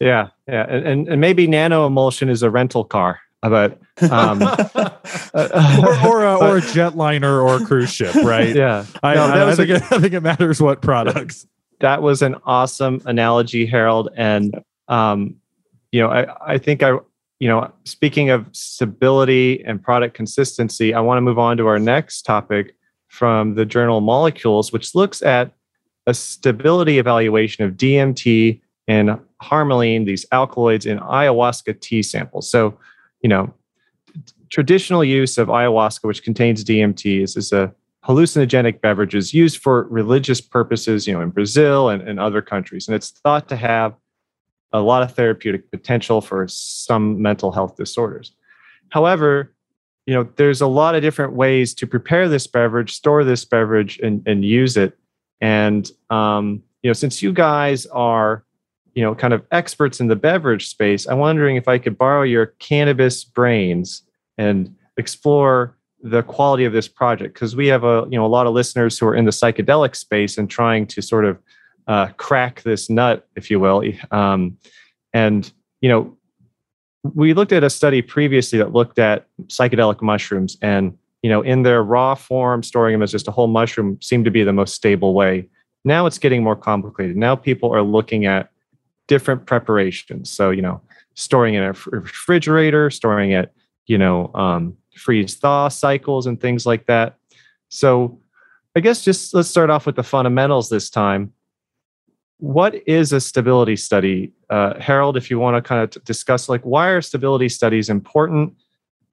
Yeah 0.00 0.28
yeah 0.48 0.66
and, 0.68 1.08
and 1.08 1.20
maybe 1.20 1.46
nano 1.46 1.86
emulsion 1.86 2.28
is 2.28 2.42
a 2.42 2.50
rental 2.50 2.84
car 2.84 3.20
but 3.42 3.78
um, 4.10 4.42
or, 5.34 5.94
or, 6.06 6.24
a, 6.24 6.36
or 6.36 6.58
a 6.58 6.60
jetliner 6.60 7.42
or 7.42 7.56
a 7.56 7.66
cruise 7.66 7.92
ship 7.92 8.14
right? 8.16 8.54
Yeah. 8.54 8.84
I, 9.02 9.14
no, 9.14 9.24
I, 9.24 9.50
I 9.50 9.54
think 9.54 9.70
a, 9.70 9.76
it, 9.76 9.82
I 9.92 9.98
think 9.98 10.12
it 10.12 10.20
matters 10.20 10.60
what 10.60 10.82
products. 10.82 11.46
That 11.80 12.02
was 12.02 12.20
an 12.20 12.36
awesome 12.44 13.00
analogy 13.06 13.64
harold 13.64 14.10
and 14.16 14.62
um, 14.88 15.36
you 15.92 16.00
know 16.00 16.08
i, 16.10 16.54
I 16.54 16.58
think 16.58 16.82
i 16.82 16.98
you 17.40 17.48
know, 17.48 17.72
speaking 17.84 18.30
of 18.30 18.46
stability 18.52 19.64
and 19.64 19.82
product 19.82 20.14
consistency, 20.14 20.94
I 20.94 21.00
want 21.00 21.16
to 21.16 21.22
move 21.22 21.38
on 21.38 21.56
to 21.56 21.66
our 21.66 21.78
next 21.78 22.22
topic 22.22 22.76
from 23.08 23.54
the 23.54 23.64
journal 23.64 24.00
Molecules, 24.00 24.72
which 24.72 24.94
looks 24.94 25.22
at 25.22 25.52
a 26.06 26.14
stability 26.14 26.98
evaluation 26.98 27.64
of 27.64 27.72
DMT 27.72 28.60
and 28.86 29.18
harmaline, 29.42 30.04
these 30.04 30.26
alkaloids 30.32 30.84
in 30.84 30.98
ayahuasca 30.98 31.80
tea 31.80 32.02
samples. 32.02 32.50
So, 32.50 32.78
you 33.22 33.28
know, 33.28 33.52
traditional 34.50 35.02
use 35.02 35.38
of 35.38 35.48
ayahuasca, 35.48 36.04
which 36.04 36.22
contains 36.22 36.62
DMT, 36.62 37.22
is, 37.22 37.36
is 37.36 37.52
a 37.52 37.72
hallucinogenic 38.04 38.80
beverage 38.80 39.14
is 39.14 39.32
used 39.32 39.58
for 39.62 39.84
religious 39.84 40.40
purposes, 40.40 41.06
you 41.06 41.14
know, 41.14 41.20
in 41.20 41.30
Brazil 41.30 41.88
and, 41.88 42.06
and 42.06 42.18
other 42.20 42.42
countries. 42.42 42.86
And 42.88 42.94
it's 42.94 43.10
thought 43.10 43.48
to 43.48 43.56
have 43.56 43.94
a 44.72 44.80
lot 44.80 45.02
of 45.02 45.14
therapeutic 45.14 45.70
potential 45.70 46.20
for 46.20 46.46
some 46.48 47.20
mental 47.20 47.52
health 47.52 47.76
disorders. 47.76 48.32
However, 48.90 49.52
you 50.06 50.14
know, 50.14 50.28
there's 50.36 50.60
a 50.60 50.66
lot 50.66 50.94
of 50.94 51.02
different 51.02 51.34
ways 51.34 51.74
to 51.74 51.86
prepare 51.86 52.28
this 52.28 52.46
beverage, 52.46 52.92
store 52.92 53.24
this 53.24 53.44
beverage, 53.44 53.98
and, 53.98 54.22
and 54.26 54.44
use 54.44 54.76
it. 54.76 54.98
And 55.40 55.90
um, 56.10 56.62
you 56.82 56.88
know, 56.88 56.94
since 56.94 57.22
you 57.22 57.32
guys 57.32 57.86
are, 57.86 58.44
you 58.94 59.02
know, 59.02 59.14
kind 59.14 59.32
of 59.32 59.44
experts 59.52 60.00
in 60.00 60.08
the 60.08 60.16
beverage 60.16 60.68
space, 60.68 61.06
I'm 61.06 61.18
wondering 61.18 61.56
if 61.56 61.68
I 61.68 61.78
could 61.78 61.96
borrow 61.96 62.22
your 62.22 62.46
cannabis 62.46 63.24
brains 63.24 64.02
and 64.38 64.74
explore 64.96 65.76
the 66.02 66.22
quality 66.22 66.64
of 66.64 66.72
this 66.72 66.88
project 66.88 67.34
because 67.34 67.54
we 67.54 67.66
have 67.66 67.84
a 67.84 68.06
you 68.10 68.18
know 68.18 68.24
a 68.24 68.28
lot 68.28 68.46
of 68.46 68.54
listeners 68.54 68.98
who 68.98 69.06
are 69.06 69.14
in 69.14 69.26
the 69.26 69.30
psychedelic 69.30 69.94
space 69.94 70.38
and 70.38 70.48
trying 70.48 70.86
to 70.86 71.02
sort 71.02 71.26
of 71.26 71.38
uh, 71.86 72.08
crack 72.16 72.62
this 72.62 72.90
nut, 72.90 73.28
if 73.36 73.50
you 73.50 73.60
will. 73.60 73.82
Um, 74.10 74.58
and 75.12 75.50
you 75.80 75.88
know, 75.88 76.16
we 77.02 77.34
looked 77.34 77.52
at 77.52 77.64
a 77.64 77.70
study 77.70 78.02
previously 78.02 78.58
that 78.58 78.72
looked 78.72 78.98
at 78.98 79.26
psychedelic 79.46 80.02
mushrooms, 80.02 80.56
and 80.62 80.96
you 81.22 81.30
know, 81.30 81.42
in 81.42 81.62
their 81.62 81.82
raw 81.82 82.14
form, 82.14 82.62
storing 82.62 82.92
them 82.92 83.02
as 83.02 83.10
just 83.10 83.28
a 83.28 83.30
whole 83.30 83.46
mushroom 83.46 83.98
seemed 84.00 84.24
to 84.24 84.30
be 84.30 84.42
the 84.42 84.52
most 84.52 84.74
stable 84.74 85.14
way. 85.14 85.48
Now 85.84 86.06
it's 86.06 86.18
getting 86.18 86.42
more 86.42 86.56
complicated. 86.56 87.16
Now 87.16 87.36
people 87.36 87.72
are 87.74 87.82
looking 87.82 88.26
at 88.26 88.50
different 89.08 89.46
preparations. 89.46 90.30
So 90.30 90.50
you 90.50 90.62
know, 90.62 90.80
storing 91.14 91.54
in 91.54 91.62
a 91.62 91.74
refrigerator, 91.86 92.90
storing 92.90 93.32
it, 93.32 93.52
you 93.86 93.98
know, 93.98 94.30
um, 94.34 94.76
freeze 94.96 95.36
thaw 95.36 95.68
cycles 95.68 96.26
and 96.26 96.40
things 96.40 96.66
like 96.66 96.86
that. 96.86 97.16
So 97.68 98.20
I 98.76 98.80
guess 98.80 99.02
just 99.02 99.34
let's 99.34 99.48
start 99.48 99.70
off 99.70 99.86
with 99.86 99.96
the 99.96 100.02
fundamentals 100.02 100.68
this 100.68 100.90
time. 100.90 101.32
What 102.40 102.74
is 102.88 103.12
a 103.12 103.20
stability 103.20 103.76
study, 103.76 104.32
uh, 104.48 104.78
Harold? 104.80 105.16
If 105.16 105.30
you 105.30 105.38
want 105.38 105.62
to 105.62 105.68
kind 105.68 105.82
of 105.82 105.90
t- 105.90 106.00
discuss, 106.04 106.48
like, 106.48 106.62
why 106.62 106.88
are 106.88 107.00
stability 107.00 107.48
studies 107.48 107.90
important? 107.90 108.54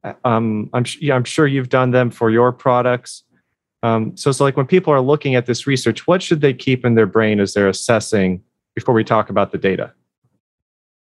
Uh, 0.04 0.14
um, 0.24 0.70
I'm 0.74 0.86
yeah, 1.00 1.16
I'm 1.16 1.26
sure 1.26 1.46
you've 1.46 1.70
done 1.70 1.92
them 1.92 2.10
for 2.10 2.32
your 2.32 2.52
products. 2.52 3.24
Um, 3.84 4.16
so 4.16 4.30
it's 4.30 4.40
like 4.40 4.58
when 4.58 4.66
people 4.66 4.94
are 4.94 5.02
looking 5.02 5.36
at 5.36 5.46
this 5.46 5.68
research, 5.68 6.08
what 6.08 6.22
should 6.22 6.42
they 6.42 6.54
keep 6.54 6.86
in 6.86 6.96
their 6.96 7.06
brain 7.06 7.40
as 7.40 7.54
they're 7.54 7.70
assessing 7.70 8.42
before 8.76 8.94
we 8.94 9.04
talk 9.04 9.30
about 9.30 9.52
the 9.52 9.58
data? 9.58 9.94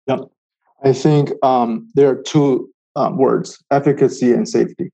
Yep. 0.07 0.19
I 0.83 0.93
think 0.93 1.31
um, 1.43 1.89
there 1.95 2.09
are 2.09 2.21
two 2.21 2.71
um, 2.95 3.17
words 3.17 3.57
efficacy 3.71 4.31
and 4.31 4.47
safety. 4.47 4.91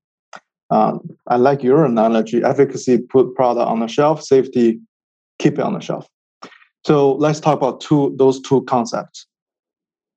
Um, 0.69 1.17
I 1.27 1.37
like 1.37 1.63
your 1.63 1.83
analogy 1.83 2.43
efficacy, 2.43 2.99
put 2.99 3.35
product 3.35 3.67
on 3.67 3.79
the 3.79 3.87
shelf, 3.87 4.23
safety, 4.23 4.79
keep 5.39 5.53
it 5.53 5.61
on 5.61 5.73
the 5.73 5.79
shelf. 5.79 6.07
So 6.85 7.13
let's 7.15 7.39
talk 7.39 7.57
about 7.57 7.81
two 7.81 8.15
those 8.17 8.41
two 8.41 8.63
concepts. 8.63 9.25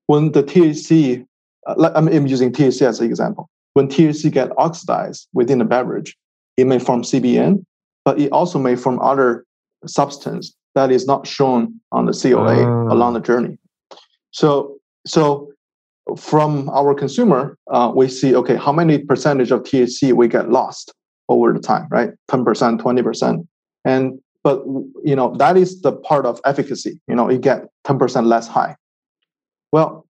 When 0.07 0.33
the 0.33 0.43
THC, 0.43 1.27
uh, 1.67 1.91
I'm 1.95 2.27
using 2.27 2.53
THC 2.53 2.83
as 2.83 3.01
an 3.01 3.07
example. 3.07 3.49
When 3.75 3.89
THC 3.89 4.31
get 4.31 4.51
oxidized 4.59 5.29
within 5.33 5.59
the 5.59 5.65
beverage, 5.65 6.17
it 6.57 6.67
may 6.67 6.79
form 6.79 7.03
CBN, 7.03 7.65
but 8.05 8.21
it 8.21 8.31
also 8.33 8.59
may 8.59 8.77
form 8.77 9.01
other 9.01 9.45
substance 9.87 10.55
that 10.75 10.91
is 10.91 11.07
not 11.07 11.27
shown 11.27 11.81
on 11.91 12.07
the 12.07 12.13
COA 12.13 12.65
uh. 12.65 12.93
along 12.93 13.15
the 13.15 13.21
journey. 13.21 13.59
So, 14.31 14.79
so 15.07 15.53
from 16.17 16.69
our 16.71 16.95
consumer, 16.95 17.57
uh, 17.71 17.93
we 17.95 18.09
see 18.09 18.35
okay, 18.35 18.57
how 18.57 18.73
many 18.73 18.99
percentage 18.99 19.51
of 19.51 19.63
THC 19.63 20.13
we 20.13 20.29
get 20.29 20.51
lost 20.51 20.93
over 21.29 21.53
the 21.53 21.61
time, 21.61 21.87
right? 21.91 22.11
Ten 22.29 22.45
percent, 22.45 22.81
twenty 22.81 23.03
percent, 23.03 23.47
and 23.85 24.19
but 24.45 24.65
you 25.05 25.17
know 25.17 25.35
that 25.37 25.57
is 25.57 25.83
the 25.83 25.93
part 25.93 26.27
of 26.27 26.41
efficacy. 26.45 27.01
You 27.09 27.15
know, 27.15 27.31
you 27.31 27.39
get 27.39 27.67
ten 27.85 27.99
percent 27.99 28.27
less 28.27 28.49
high. 28.49 28.77
Well, 29.73 30.07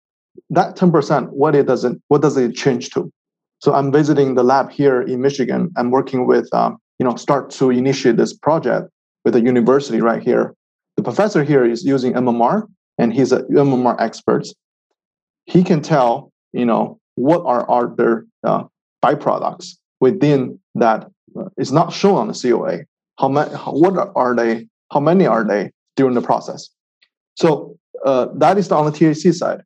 that 0.50 0.76
ten 0.76 0.90
percent, 0.90 1.32
what 1.32 1.54
it 1.54 1.66
doesn't, 1.66 2.02
what 2.08 2.22
does 2.22 2.36
it 2.36 2.54
change 2.54 2.90
to? 2.90 3.10
So 3.60 3.74
I'm 3.74 3.90
visiting 3.90 4.34
the 4.34 4.42
lab 4.42 4.70
here 4.70 5.00
in 5.02 5.22
Michigan. 5.22 5.72
I'm 5.76 5.90
working 5.90 6.26
with, 6.26 6.52
um, 6.52 6.76
you 6.98 7.06
know, 7.06 7.16
start 7.16 7.50
to 7.52 7.70
initiate 7.70 8.18
this 8.18 8.34
project 8.34 8.90
with 9.24 9.34
a 9.34 9.40
university 9.40 10.00
right 10.00 10.22
here. 10.22 10.54
The 10.96 11.02
professor 11.02 11.42
here 11.42 11.64
is 11.64 11.84
using 11.84 12.12
NMR, 12.12 12.66
and 12.98 13.14
he's 13.14 13.32
a 13.32 13.42
NMR 13.44 13.96
expert 13.98 14.46
he 15.46 15.62
can 15.62 15.80
tell, 15.80 16.32
you 16.52 16.66
know, 16.66 17.00
what 17.14 17.42
are, 17.46 17.94
their 17.96 18.26
uh, 18.44 18.64
byproducts 19.02 19.78
within 20.00 20.60
that 20.74 21.08
uh, 21.38 21.44
not 21.70 21.92
shown 21.92 22.16
on 22.16 22.28
the 22.28 22.34
COA. 22.34 22.80
How 23.18 23.28
many? 23.28 23.50
What 23.50 24.12
are 24.14 24.34
they? 24.34 24.66
How 24.92 25.00
many 25.00 25.26
are 25.26 25.44
they 25.44 25.72
during 25.96 26.14
the 26.14 26.22
process? 26.22 26.68
So 27.34 27.76
uh, 28.04 28.26
that 28.36 28.58
is 28.58 28.70
on 28.70 28.86
the 28.86 28.92
THC 28.92 29.34
side. 29.34 29.62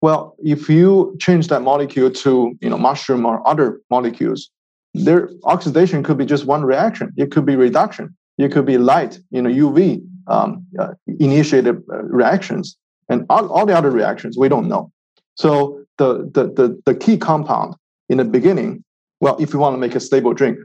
Well, 0.00 0.36
if 0.40 0.68
you 0.68 1.16
change 1.20 1.48
that 1.48 1.62
molecule 1.62 2.10
to 2.10 2.54
you 2.60 2.70
know 2.70 2.78
mushroom 2.78 3.24
or 3.24 3.46
other 3.46 3.80
molecules, 3.90 4.50
their 4.94 5.30
oxidation 5.44 6.02
could 6.02 6.18
be 6.18 6.26
just 6.26 6.44
one 6.44 6.64
reaction. 6.64 7.12
It 7.16 7.30
could 7.30 7.46
be 7.46 7.56
reduction. 7.56 8.14
It 8.38 8.52
could 8.52 8.66
be 8.66 8.78
light, 8.78 9.20
you 9.30 9.42
know, 9.42 9.50
UV 9.50 10.02
um, 10.26 10.64
uh, 10.78 10.94
initiated 11.18 11.82
uh, 11.92 12.02
reactions, 12.04 12.76
and 13.08 13.26
all, 13.28 13.50
all 13.52 13.66
the 13.66 13.76
other 13.76 13.90
reactions 13.90 14.36
we 14.38 14.48
don't 14.48 14.68
know. 14.68 14.90
So 15.34 15.82
the, 15.98 16.30
the, 16.32 16.44
the, 16.44 16.82
the 16.86 16.94
key 16.94 17.16
compound 17.16 17.74
in 18.08 18.18
the 18.18 18.24
beginning, 18.24 18.84
well, 19.20 19.36
if 19.38 19.52
you 19.52 19.58
want 19.58 19.74
to 19.74 19.78
make 19.78 19.94
a 19.94 20.00
stable 20.00 20.34
drink, 20.34 20.58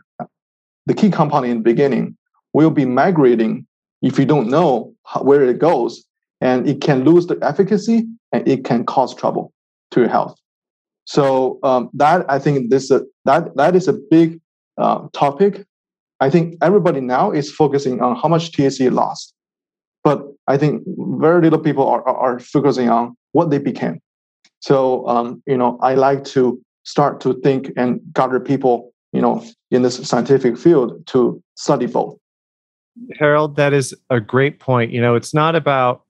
the 0.87 0.93
key 0.93 1.09
compound 1.09 1.45
in 1.45 1.57
the 1.57 1.63
beginning 1.63 2.17
will 2.53 2.71
be 2.71 2.85
migrating 2.85 3.67
if 4.01 4.17
you 4.17 4.25
don't 4.25 4.49
know 4.49 4.93
how, 5.05 5.21
where 5.21 5.43
it 5.43 5.59
goes, 5.59 6.03
and 6.41 6.67
it 6.67 6.81
can 6.81 7.03
lose 7.03 7.27
the 7.27 7.37
efficacy 7.41 8.05
and 8.31 8.47
it 8.47 8.63
can 8.63 8.85
cause 8.85 9.13
trouble 9.13 9.51
to 9.91 9.99
your 10.01 10.09
health. 10.09 10.35
So 11.05 11.59
um, 11.63 11.89
that 11.93 12.25
I 12.29 12.39
think 12.39 12.69
this 12.69 12.89
uh, 12.89 13.01
that 13.25 13.55
that 13.55 13.75
is 13.75 13.87
a 13.87 13.93
big 13.93 14.39
uh, 14.77 15.07
topic. 15.13 15.65
I 16.19 16.29
think 16.29 16.55
everybody 16.61 17.01
now 17.01 17.31
is 17.31 17.51
focusing 17.51 18.01
on 18.01 18.15
how 18.15 18.27
much 18.27 18.51
THC 18.51 18.91
lost, 18.91 19.33
but 20.03 20.23
I 20.47 20.57
think 20.57 20.83
very 20.97 21.41
little 21.41 21.59
people 21.59 21.87
are, 21.87 22.01
are, 22.07 22.17
are 22.17 22.39
focusing 22.39 22.89
on 22.89 23.15
what 23.33 23.51
they 23.51 23.59
became. 23.59 23.99
So, 24.59 25.07
um, 25.07 25.43
you 25.45 25.57
know, 25.57 25.77
I 25.81 25.93
like 25.93 26.23
to 26.35 26.59
start 26.83 27.21
to 27.21 27.39
think 27.41 27.71
and 27.77 27.99
gather 28.13 28.39
people, 28.39 28.93
you 29.13 29.21
know, 29.21 29.43
in 29.71 29.81
this 29.81 29.95
scientific 30.07 30.57
field 30.57 31.05
to 31.07 31.41
study 31.55 31.85
both. 31.85 32.17
Harold, 33.19 33.55
that 33.55 33.73
is 33.73 33.95
a 34.09 34.19
great 34.19 34.59
point. 34.59 34.91
You 34.91 35.01
know, 35.01 35.15
it's 35.15 35.33
not 35.33 35.55
about 35.55 36.03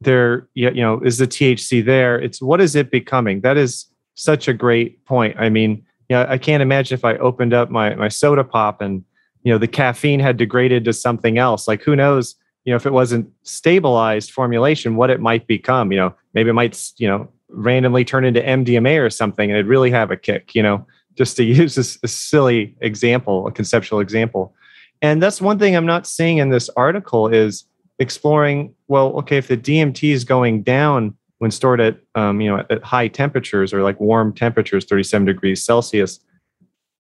there, 0.00 0.48
you 0.54 0.70
know, 0.70 1.00
is 1.00 1.18
the 1.18 1.26
THC 1.26 1.84
there? 1.84 2.20
It's 2.20 2.40
what 2.40 2.60
is 2.60 2.76
it 2.76 2.90
becoming? 2.90 3.40
That 3.40 3.56
is 3.56 3.86
such 4.14 4.48
a 4.48 4.52
great 4.52 5.04
point. 5.04 5.36
I 5.38 5.48
mean, 5.48 5.84
you 6.08 6.16
know, 6.16 6.26
I 6.28 6.38
can't 6.38 6.62
imagine 6.62 6.94
if 6.94 7.04
I 7.04 7.16
opened 7.16 7.52
up 7.52 7.70
my 7.70 7.94
my 7.94 8.08
soda 8.08 8.44
pop 8.44 8.80
and 8.80 9.04
you 9.42 9.52
know 9.52 9.58
the 9.58 9.68
caffeine 9.68 10.20
had 10.20 10.36
degraded 10.36 10.84
to 10.84 10.92
something 10.92 11.38
else. 11.38 11.66
Like 11.66 11.82
who 11.82 11.96
knows? 11.96 12.36
You 12.64 12.72
know, 12.72 12.76
if 12.76 12.86
it 12.86 12.92
wasn't 12.92 13.28
stabilized 13.42 14.30
formulation, 14.30 14.96
what 14.96 15.10
it 15.10 15.20
might 15.20 15.46
become. 15.46 15.90
You 15.90 15.98
know, 15.98 16.14
maybe 16.34 16.50
it 16.50 16.54
might 16.54 16.80
you 16.98 17.08
know 17.08 17.28
randomly 17.48 18.04
turn 18.04 18.24
into 18.24 18.40
MDMA 18.40 19.04
or 19.04 19.10
something 19.10 19.50
and 19.50 19.56
it'd 19.56 19.68
really 19.68 19.90
have 19.90 20.10
a 20.10 20.16
kick, 20.16 20.54
you 20.54 20.62
know, 20.62 20.86
just 21.16 21.36
to 21.36 21.44
use 21.62 21.74
this 21.74 21.98
a 22.02 22.08
silly 22.08 22.76
example, 22.80 23.46
a 23.46 23.52
conceptual 23.52 24.00
example. 24.00 24.54
And 25.02 25.22
that's 25.22 25.40
one 25.40 25.58
thing 25.58 25.76
I'm 25.76 25.86
not 25.86 26.06
seeing 26.06 26.38
in 26.38 26.48
this 26.48 26.70
article 26.76 27.28
is 27.28 27.64
exploring, 27.98 28.74
well, 28.88 29.08
okay, 29.18 29.36
if 29.36 29.48
the 29.48 29.56
DMT 29.56 30.10
is 30.10 30.24
going 30.24 30.62
down 30.62 31.14
when 31.38 31.50
stored 31.50 31.80
at, 31.80 31.98
um, 32.14 32.40
you 32.40 32.50
know, 32.50 32.64
at 32.70 32.82
high 32.82 33.08
temperatures 33.08 33.72
or 33.74 33.82
like 33.82 34.00
warm 34.00 34.32
temperatures, 34.32 34.86
37 34.86 35.26
degrees 35.26 35.62
Celsius, 35.62 36.20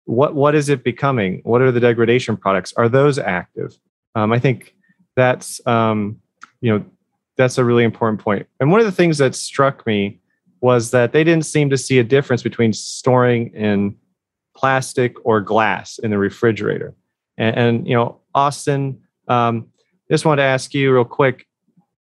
what, 0.05 0.35
what 0.35 0.55
is 0.55 0.69
it 0.69 0.83
becoming? 0.83 1.41
What 1.43 1.61
are 1.61 1.71
the 1.71 1.79
degradation 1.79 2.35
products? 2.37 2.73
Are 2.73 2.89
those 2.89 3.17
active? 3.17 3.77
Um, 4.13 4.31
I 4.31 4.39
think 4.39 4.75
that's, 5.15 5.65
um, 5.65 6.19
you 6.61 6.71
know, 6.71 6.85
that's 7.37 7.57
a 7.57 7.63
really 7.63 7.83
important 7.83 8.21
point. 8.21 8.45
And 8.59 8.71
one 8.71 8.79
of 8.79 8.85
the 8.85 8.91
things 8.91 9.17
that 9.17 9.35
struck 9.35 9.85
me 9.85 10.19
was 10.61 10.91
that 10.91 11.11
they 11.11 11.23
didn't 11.23 11.45
seem 11.45 11.69
to 11.69 11.77
see 11.77 11.99
a 11.99 12.03
difference 12.03 12.43
between 12.43 12.73
storing 12.73 13.53
in 13.53 13.95
plastic 14.55 15.15
or 15.25 15.41
glass 15.41 15.99
in 15.99 16.11
the 16.11 16.17
refrigerator. 16.17 16.95
And, 17.37 17.57
and 17.57 17.87
you 17.87 17.95
know, 17.95 18.21
Austin, 18.33 19.01
um, 19.27 19.67
just 20.09 20.25
wanted 20.25 20.43
to 20.43 20.47
ask 20.47 20.73
you 20.73 20.93
real 20.93 21.05
quick. 21.05 21.45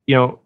You 0.07 0.17
know, 0.17 0.41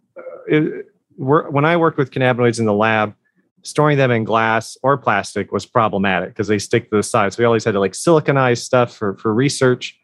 it, 0.49 0.87
when 1.17 1.65
I 1.65 1.77
worked 1.77 1.99
with 1.99 2.11
cannabinoids 2.11 2.59
in 2.59 2.65
the 2.65 2.73
lab, 2.73 3.15
storing 3.63 3.97
them 3.97 4.11
in 4.11 4.25
glass 4.25 4.77
or 4.83 4.99
plastic 4.99 5.53
was 5.53 5.67
problematic 5.67 6.31
because 6.31 6.49
they 6.49 6.59
stick 6.59 6.91
to 6.91 6.97
the 6.97 7.03
sides. 7.03 7.37
So 7.37 7.43
We 7.43 7.47
always 7.47 7.65
had 7.65 7.73
to 7.73 7.81
like 7.81 7.93
siliconize 7.93 8.59
stuff 8.59 8.97
for 8.97 9.17
for 9.19 9.33
research. 9.33 9.99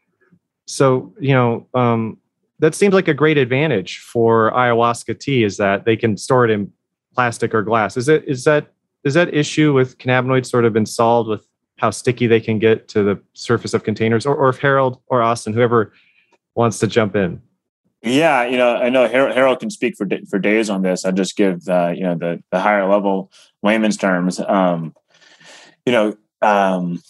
So 0.66 1.14
you 1.18 1.34
know, 1.34 1.66
um, 1.74 2.18
that 2.60 2.74
seems 2.74 2.94
like 2.94 3.08
a 3.08 3.14
great 3.14 3.38
advantage 3.38 3.98
for 3.98 4.52
ayahuasca 4.52 5.18
tea 5.18 5.42
is 5.42 5.56
that 5.56 5.84
they 5.84 5.96
can 5.96 6.16
store 6.16 6.44
it 6.44 6.50
in 6.50 6.72
plastic 7.14 7.54
or 7.54 7.62
glass. 7.62 7.96
Is 7.96 8.08
it 8.08 8.24
is 8.26 8.44
that 8.44 8.72
is 9.04 9.14
that 9.14 9.34
issue 9.34 9.72
with 9.72 9.98
cannabinoids 9.98 10.46
sort 10.46 10.64
of 10.64 10.72
been 10.72 10.86
solved 10.86 11.28
with 11.28 11.47
how 11.78 11.90
sticky 11.90 12.26
they 12.26 12.40
can 12.40 12.58
get 12.58 12.88
to 12.88 13.02
the 13.02 13.20
surface 13.32 13.72
of 13.74 13.84
containers, 13.84 14.26
or, 14.26 14.34
or 14.34 14.48
if 14.48 14.58
Harold 14.58 15.00
or 15.06 15.22
Austin, 15.22 15.52
whoever 15.52 15.92
wants 16.54 16.78
to 16.80 16.86
jump 16.86 17.16
in? 17.16 17.40
Yeah, 18.02 18.44
you 18.44 18.56
know, 18.56 18.76
I 18.76 18.90
know 18.90 19.08
Harold, 19.08 19.34
Harold 19.34 19.60
can 19.60 19.70
speak 19.70 19.96
for 19.96 20.06
for 20.28 20.38
days 20.38 20.70
on 20.70 20.82
this. 20.82 21.04
I 21.04 21.10
just 21.10 21.36
give 21.36 21.68
uh, 21.68 21.92
you 21.94 22.02
know 22.02 22.14
the 22.14 22.42
the 22.50 22.60
higher 22.60 22.88
level 22.88 23.32
layman's 23.62 23.96
terms. 23.96 24.38
Um, 24.38 24.94
you 25.84 25.92
know, 25.92 26.16
um, 26.42 27.02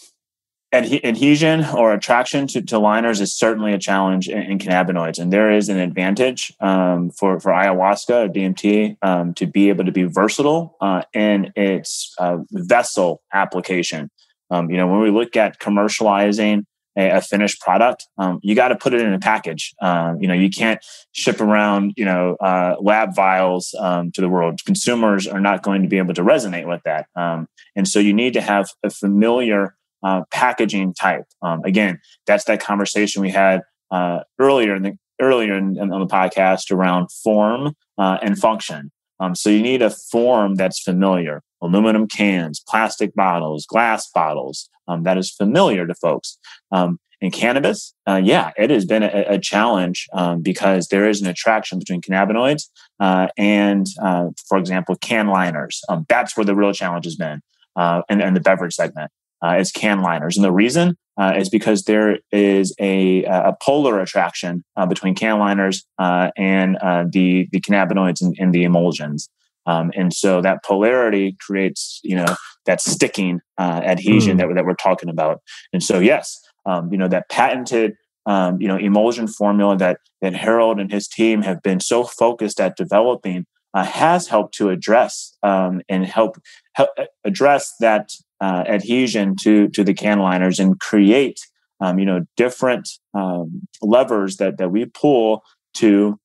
adhesion 0.72 1.64
or 1.76 1.92
attraction 1.92 2.46
to, 2.46 2.62
to 2.62 2.78
liners 2.78 3.20
is 3.20 3.34
certainly 3.34 3.72
a 3.72 3.78
challenge 3.78 4.28
in, 4.28 4.42
in 4.42 4.58
cannabinoids, 4.58 5.18
and 5.18 5.30
there 5.32 5.50
is 5.50 5.68
an 5.68 5.78
advantage 5.78 6.54
um, 6.60 7.10
for 7.10 7.38
for 7.38 7.52
ayahuasca 7.52 8.26
or 8.26 8.28
DMT 8.28 8.96
um, 9.02 9.34
to 9.34 9.46
be 9.46 9.68
able 9.68 9.84
to 9.84 9.92
be 9.92 10.04
versatile 10.04 10.76
uh, 10.80 11.02
in 11.12 11.52
its 11.54 12.14
uh, 12.18 12.38
vessel 12.50 13.22
application. 13.32 14.10
Um, 14.50 14.70
you 14.70 14.76
know, 14.76 14.86
when 14.86 15.00
we 15.00 15.10
look 15.10 15.36
at 15.36 15.60
commercializing 15.60 16.64
a, 16.96 17.10
a 17.10 17.20
finished 17.20 17.60
product, 17.60 18.06
um, 18.18 18.40
you 18.42 18.54
got 18.54 18.68
to 18.68 18.76
put 18.76 18.94
it 18.94 19.00
in 19.00 19.12
a 19.12 19.18
package. 19.18 19.74
Um, 19.80 20.20
you 20.20 20.28
know, 20.28 20.34
you 20.34 20.50
can't 20.50 20.84
ship 21.12 21.40
around, 21.40 21.94
you 21.96 22.04
know, 22.04 22.36
uh, 22.40 22.76
lab 22.80 23.14
vials 23.14 23.74
um, 23.78 24.10
to 24.12 24.20
the 24.20 24.28
world. 24.28 24.60
Consumers 24.66 25.26
are 25.26 25.40
not 25.40 25.62
going 25.62 25.82
to 25.82 25.88
be 25.88 25.98
able 25.98 26.14
to 26.14 26.22
resonate 26.22 26.66
with 26.66 26.82
that, 26.84 27.06
um, 27.14 27.46
and 27.76 27.86
so 27.86 27.98
you 27.98 28.12
need 28.12 28.32
to 28.34 28.40
have 28.40 28.68
a 28.82 28.90
familiar 28.90 29.74
uh, 30.02 30.22
packaging 30.30 30.94
type. 30.94 31.24
Um, 31.42 31.62
again, 31.64 32.00
that's 32.26 32.44
that 32.44 32.60
conversation 32.60 33.22
we 33.22 33.30
had 33.30 33.62
uh, 33.90 34.20
earlier 34.38 34.74
in 34.74 34.82
the 34.82 34.98
earlier 35.20 35.56
in, 35.56 35.76
in, 35.76 35.92
on 35.92 36.00
the 36.00 36.06
podcast 36.06 36.70
around 36.70 37.10
form 37.10 37.74
uh, 37.98 38.18
and 38.22 38.38
function. 38.38 38.90
So 39.34 39.50
you 39.50 39.62
need 39.62 39.82
a 39.82 39.90
form 39.90 40.54
that's 40.54 40.80
familiar 40.80 41.42
aluminum 41.60 42.06
cans, 42.06 42.62
plastic 42.66 43.14
bottles, 43.14 43.66
glass 43.66 44.10
bottles 44.10 44.68
um, 44.86 45.02
that 45.02 45.18
is 45.18 45.30
familiar 45.30 45.86
to 45.86 45.94
folks. 45.94 46.38
Um, 46.72 46.98
in 47.20 47.30
cannabis, 47.32 47.94
uh, 48.06 48.20
yeah, 48.22 48.52
it 48.56 48.70
has 48.70 48.84
been 48.84 49.02
a, 49.02 49.24
a 49.28 49.38
challenge 49.40 50.06
um, 50.12 50.40
because 50.40 50.88
there 50.88 51.08
is 51.08 51.20
an 51.20 51.26
attraction 51.26 51.78
between 51.78 52.00
cannabinoids 52.00 52.68
uh, 53.00 53.26
and, 53.36 53.86
uh, 54.00 54.28
for 54.48 54.56
example, 54.56 54.94
can 54.96 55.26
liners. 55.26 55.82
Um, 55.88 56.06
that's 56.08 56.36
where 56.36 56.44
the 56.44 56.54
real 56.54 56.72
challenge 56.72 57.06
has 57.06 57.16
been 57.16 57.40
uh, 57.74 58.02
in, 58.08 58.20
in, 58.20 58.34
the 58.34 58.40
beverage 58.40 58.74
segment. 58.74 59.10
Uh, 59.42 59.56
is 59.58 59.70
can 59.70 60.02
liners, 60.02 60.36
and 60.36 60.44
the 60.44 60.50
reason 60.50 60.96
uh, 61.16 61.32
is 61.36 61.48
because 61.48 61.84
there 61.84 62.18
is 62.32 62.74
a, 62.80 63.22
a 63.22 63.56
polar 63.62 64.00
attraction 64.00 64.64
between 64.88 65.14
can 65.14 65.38
liners 65.38 65.86
and 65.96 66.76
the 67.12 67.48
the 67.52 67.60
cannabinoids 67.60 68.20
and, 68.20 68.34
and 68.40 68.52
the 68.52 68.64
emulsions. 68.64 69.28
Um, 69.68 69.92
and 69.94 70.14
so 70.14 70.40
that 70.40 70.64
polarity 70.64 71.36
creates, 71.38 72.00
you 72.02 72.16
know, 72.16 72.34
that 72.64 72.80
sticking 72.80 73.40
uh, 73.58 73.82
adhesion 73.84 74.36
mm. 74.36 74.40
that, 74.40 74.54
that 74.54 74.64
we're 74.64 74.74
talking 74.74 75.10
about. 75.10 75.40
And 75.74 75.82
so, 75.82 75.98
yes, 75.98 76.40
um, 76.64 76.90
you 76.90 76.96
know, 76.96 77.08
that 77.08 77.28
patented, 77.28 77.92
um, 78.24 78.60
you 78.60 78.66
know, 78.66 78.78
emulsion 78.78 79.28
formula 79.28 79.76
that 79.76 79.98
that 80.22 80.34
Harold 80.34 80.80
and 80.80 80.90
his 80.90 81.06
team 81.06 81.42
have 81.42 81.62
been 81.62 81.80
so 81.80 82.02
focused 82.02 82.60
at 82.60 82.76
developing 82.76 83.44
uh, 83.74 83.84
has 83.84 84.28
helped 84.28 84.54
to 84.54 84.70
address 84.70 85.36
um, 85.42 85.82
and 85.88 86.06
help, 86.06 86.38
help 86.72 86.88
uh, 86.98 87.04
address 87.24 87.74
that 87.80 88.10
uh, 88.40 88.64
adhesion 88.66 89.36
to 89.42 89.68
to 89.68 89.84
the 89.84 89.94
can 89.94 90.18
liners 90.18 90.58
and 90.58 90.80
create, 90.80 91.40
um, 91.80 91.98
you 91.98 92.06
know, 92.06 92.24
different 92.38 92.88
um, 93.12 93.68
levers 93.82 94.38
that 94.38 94.56
that 94.56 94.70
we 94.70 94.86
pull 94.86 95.42
to 95.74 96.18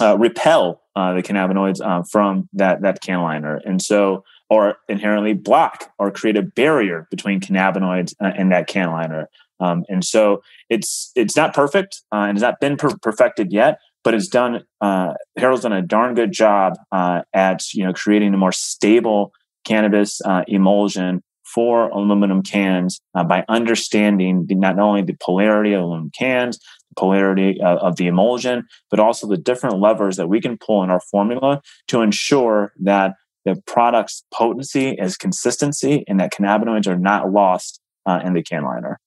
uh, 0.00 0.16
repel 0.18 0.82
uh, 0.96 1.14
the 1.14 1.22
cannabinoids 1.22 1.80
uh, 1.84 2.02
from 2.10 2.48
that 2.52 2.82
that 2.82 3.00
can 3.00 3.22
liner, 3.22 3.60
and 3.64 3.80
so 3.82 4.24
or 4.50 4.78
inherently 4.88 5.34
block 5.34 5.92
or 5.98 6.10
create 6.10 6.36
a 6.36 6.42
barrier 6.42 7.06
between 7.10 7.40
cannabinoids 7.40 8.14
uh, 8.22 8.32
and 8.36 8.50
that 8.50 8.66
can 8.66 8.90
liner. 8.90 9.28
Um, 9.60 9.84
and 9.88 10.04
so 10.04 10.42
it's 10.70 11.10
it's 11.14 11.36
not 11.36 11.54
perfect 11.54 12.02
uh, 12.12 12.20
and 12.20 12.36
it's 12.36 12.42
not 12.42 12.60
been 12.60 12.76
per- 12.76 12.96
perfected 13.02 13.52
yet, 13.52 13.78
but 14.04 14.14
it's 14.14 14.28
done. 14.28 14.64
Uh, 14.80 15.14
Harold's 15.36 15.62
done 15.62 15.72
a 15.72 15.82
darn 15.82 16.14
good 16.14 16.32
job 16.32 16.74
at 16.92 17.74
you 17.74 17.84
know 17.84 17.92
creating 17.92 18.34
a 18.34 18.38
more 18.38 18.52
stable 18.52 19.32
cannabis 19.64 20.20
emulsion 20.46 21.22
for 21.54 21.88
aluminum 21.88 22.42
cans 22.42 23.00
uh, 23.14 23.24
by 23.24 23.44
understanding 23.48 24.46
the, 24.46 24.54
not 24.54 24.78
only 24.78 25.02
the 25.02 25.16
polarity 25.20 25.72
of 25.72 25.82
aluminum 25.82 26.10
cans, 26.16 26.58
polarity 26.98 27.60
uh, 27.60 27.76
of 27.76 27.96
the 27.96 28.06
emulsion, 28.06 28.66
but 28.90 28.98
also 28.98 29.26
the 29.26 29.36
different 29.36 29.78
levers 29.78 30.16
that 30.16 30.28
we 30.28 30.40
can 30.40 30.58
pull 30.58 30.82
in 30.82 30.90
our 30.90 31.00
formula 31.00 31.62
to 31.86 32.00
ensure 32.02 32.72
that 32.80 33.14
the 33.44 33.60
product's 33.66 34.24
potency 34.32 34.90
is 34.90 35.16
consistency 35.16 36.04
and 36.08 36.18
that 36.20 36.32
cannabinoids 36.32 36.86
are 36.86 36.98
not 36.98 37.32
lost 37.32 37.80
uh, 38.06 38.20
in 38.24 38.34
the 38.34 38.42
can 38.42 38.64
liner. 38.64 38.98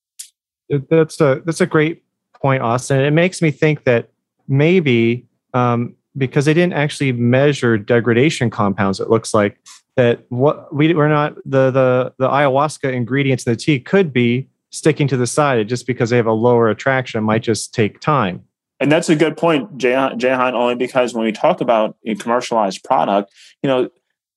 That's 0.89 1.19
a 1.19 1.41
that's 1.45 1.61
a 1.61 1.65
great 1.65 2.03
point, 2.41 2.63
Austin. 2.63 3.01
It 3.01 3.11
makes 3.11 3.41
me 3.41 3.51
think 3.51 3.84
that 3.84 4.09
maybe 4.47 5.27
um, 5.53 5.95
because 6.18 6.45
they 6.45 6.53
didn't 6.53 6.73
actually 6.73 7.11
measure 7.11 7.77
degradation 7.77 8.49
compounds, 8.49 8.99
it 8.99 9.09
looks 9.09 9.34
like 9.34 9.59
that 9.97 10.26
what 10.30 10.73
we 10.73 10.93
we're 10.93 11.09
not 11.09 11.35
the 11.45 11.72
the 11.72 12.13
the 12.18 12.27
ayahuasca 12.27 12.91
ingredients 12.91 13.45
in 13.45 13.51
the 13.51 13.57
tea 13.57 13.80
could 13.80 14.13
be 14.13 14.47
sticking 14.72 15.07
to 15.07 15.18
the 15.18 15.27
side 15.27 15.69
just 15.69 15.85
because 15.85 16.10
they 16.10 16.18
have 16.18 16.27
a 16.27 16.34
lower 16.34 16.69
attraction 16.69 17.23
might 17.23 17.43
just 17.43 17.73
take 17.73 17.99
time. 17.99 18.43
And 18.80 18.91
that's 18.91 19.10
a 19.10 19.15
good 19.15 19.38
point, 19.38 19.77
Jahan, 19.77 20.56
only 20.56 20.76
because 20.76 21.14
when 21.14 21.23
we 21.23 21.31
talk 21.31 21.61
about 21.61 21.95
a 22.06 22.15
commercialized 22.15 22.84
product, 22.84 23.31
you 23.61 23.68
know, 23.68 23.89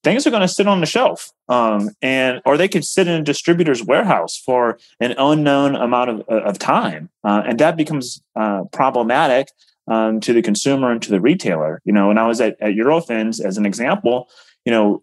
things 0.04 0.26
are 0.26 0.30
going 0.30 0.42
to 0.42 0.48
sit 0.48 0.68
on 0.68 0.80
the 0.80 0.86
shelf 0.86 1.32
um, 1.48 1.90
and 2.02 2.40
or 2.44 2.56
they 2.56 2.68
could 2.68 2.84
sit 2.84 3.08
in 3.08 3.20
a 3.20 3.24
distributor's 3.24 3.82
warehouse 3.82 4.36
for 4.36 4.78
an 5.00 5.14
unknown 5.18 5.74
amount 5.74 6.10
of, 6.10 6.20
of 6.28 6.58
time 6.58 7.08
uh, 7.24 7.42
and 7.46 7.58
that 7.58 7.76
becomes 7.76 8.22
uh, 8.36 8.64
problematic 8.70 9.48
um, 9.88 10.20
to 10.20 10.32
the 10.32 10.42
consumer 10.42 10.92
and 10.92 11.02
to 11.02 11.10
the 11.10 11.20
retailer 11.20 11.80
you 11.84 11.92
know 11.92 12.08
when 12.08 12.18
i 12.18 12.26
was 12.26 12.40
at, 12.40 12.56
at 12.60 12.74
eurofins 12.74 13.44
as 13.44 13.56
an 13.56 13.66
example 13.66 14.28
you 14.64 14.70
know 14.70 15.02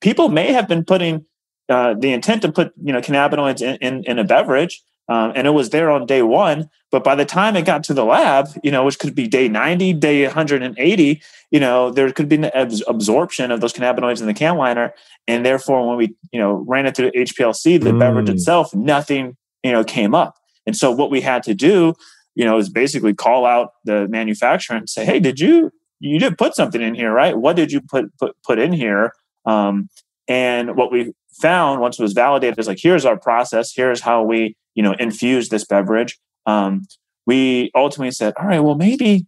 people 0.00 0.28
may 0.28 0.52
have 0.52 0.68
been 0.68 0.84
putting 0.84 1.24
uh, 1.68 1.94
the 1.94 2.12
intent 2.12 2.42
to 2.42 2.52
put 2.52 2.72
you 2.82 2.92
know 2.92 3.00
cannabinoids 3.00 3.62
in, 3.62 3.76
in, 3.76 4.04
in 4.04 4.18
a 4.18 4.24
beverage 4.24 4.82
um, 5.08 5.32
and 5.34 5.46
it 5.46 5.50
was 5.50 5.70
there 5.70 5.90
on 5.90 6.06
day 6.06 6.22
one. 6.22 6.68
But 6.90 7.04
by 7.04 7.14
the 7.14 7.24
time 7.24 7.56
it 7.56 7.64
got 7.64 7.84
to 7.84 7.94
the 7.94 8.04
lab 8.04 8.48
you 8.62 8.70
know 8.70 8.84
which 8.84 8.98
could 8.98 9.14
be 9.14 9.26
day 9.26 9.48
90 9.48 9.94
day 9.94 10.24
180 10.24 11.22
you 11.50 11.60
know 11.60 11.90
there 11.90 12.10
could 12.12 12.28
be 12.28 12.36
an 12.36 12.50
absorption 12.86 13.50
of 13.50 13.60
those 13.60 13.72
cannabinoids 13.72 14.20
in 14.20 14.26
the 14.26 14.34
can 14.34 14.56
liner. 14.56 14.94
And 15.28 15.44
therefore 15.44 15.86
when 15.86 15.96
we 15.96 16.14
you 16.32 16.40
know 16.40 16.64
ran 16.66 16.86
it 16.86 16.96
through 16.96 17.10
hplc 17.12 17.62
the 17.82 17.90
mm. 17.90 17.98
beverage 17.98 18.28
itself 18.28 18.74
nothing 18.74 19.36
you 19.62 19.72
know 19.72 19.84
came 19.84 20.14
up. 20.14 20.36
And 20.66 20.76
so 20.76 20.90
what 20.90 21.10
we 21.10 21.20
had 21.20 21.42
to 21.44 21.54
do 21.54 21.94
you 22.34 22.44
know 22.44 22.58
is 22.58 22.68
basically 22.68 23.14
call 23.14 23.46
out 23.46 23.72
the 23.84 24.08
manufacturer 24.08 24.76
and 24.76 24.88
say 24.88 25.04
hey 25.04 25.20
did 25.20 25.40
you 25.40 25.72
you 25.98 26.18
did 26.18 26.38
put 26.38 26.54
something 26.54 26.82
in 26.82 26.94
here 26.94 27.12
right? 27.12 27.36
What 27.36 27.56
did 27.56 27.72
you 27.72 27.80
put 27.80 28.16
put, 28.18 28.36
put 28.42 28.58
in 28.58 28.72
here? 28.72 29.12
Um, 29.44 29.88
and 30.28 30.76
what 30.76 30.90
we 30.90 31.14
found 31.40 31.80
once 31.80 31.98
it 31.98 32.02
was 32.02 32.12
validated 32.12 32.58
is 32.58 32.68
like, 32.68 32.78
here's 32.80 33.04
our 33.04 33.18
process. 33.18 33.72
Here's 33.74 34.00
how 34.00 34.22
we, 34.22 34.56
you 34.74 34.82
know, 34.82 34.94
infuse 34.98 35.48
this 35.48 35.64
beverage. 35.64 36.18
Um, 36.46 36.86
we 37.26 37.70
ultimately 37.74 38.12
said, 38.12 38.34
all 38.38 38.46
right, 38.46 38.60
well, 38.60 38.76
maybe, 38.76 39.26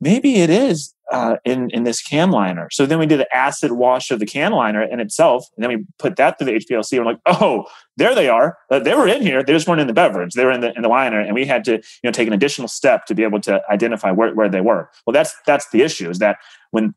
maybe 0.00 0.36
it 0.36 0.50
is 0.50 0.94
uh, 1.10 1.36
in 1.44 1.70
in 1.70 1.82
this 1.84 2.00
can 2.00 2.30
liner. 2.30 2.68
So 2.70 2.86
then 2.86 2.98
we 2.98 3.06
did 3.06 3.20
the 3.20 3.36
acid 3.36 3.72
wash 3.72 4.10
of 4.10 4.20
the 4.20 4.26
can 4.26 4.52
liner 4.52 4.82
in 4.82 5.00
itself, 5.00 5.46
and 5.56 5.64
then 5.64 5.76
we 5.76 5.84
put 5.98 6.16
that 6.16 6.38
through 6.38 6.46
the 6.46 6.52
HPLC. 6.52 6.98
We're 6.98 7.04
like, 7.04 7.20
oh, 7.26 7.66
there 7.96 8.14
they 8.14 8.28
are. 8.28 8.56
Uh, 8.70 8.78
they 8.78 8.94
were 8.94 9.08
in 9.08 9.22
here. 9.22 9.42
They 9.42 9.52
just 9.52 9.66
weren't 9.66 9.80
in 9.80 9.86
the 9.88 9.92
beverage. 9.92 10.34
They 10.34 10.44
were 10.44 10.52
in 10.52 10.60
the 10.60 10.72
in 10.74 10.82
the 10.82 10.88
liner, 10.88 11.20
and 11.20 11.34
we 11.34 11.46
had 11.46 11.64
to 11.64 11.72
you 11.72 11.82
know 12.04 12.12
take 12.12 12.28
an 12.28 12.32
additional 12.32 12.68
step 12.68 13.06
to 13.06 13.14
be 13.14 13.24
able 13.24 13.40
to 13.42 13.60
identify 13.70 14.10
where, 14.10 14.34
where 14.34 14.48
they 14.48 14.60
were. 14.60 14.88
Well, 15.06 15.12
that's 15.12 15.34
that's 15.46 15.68
the 15.70 15.82
issue 15.82 16.08
is 16.08 16.18
that 16.18 16.38
when 16.70 16.94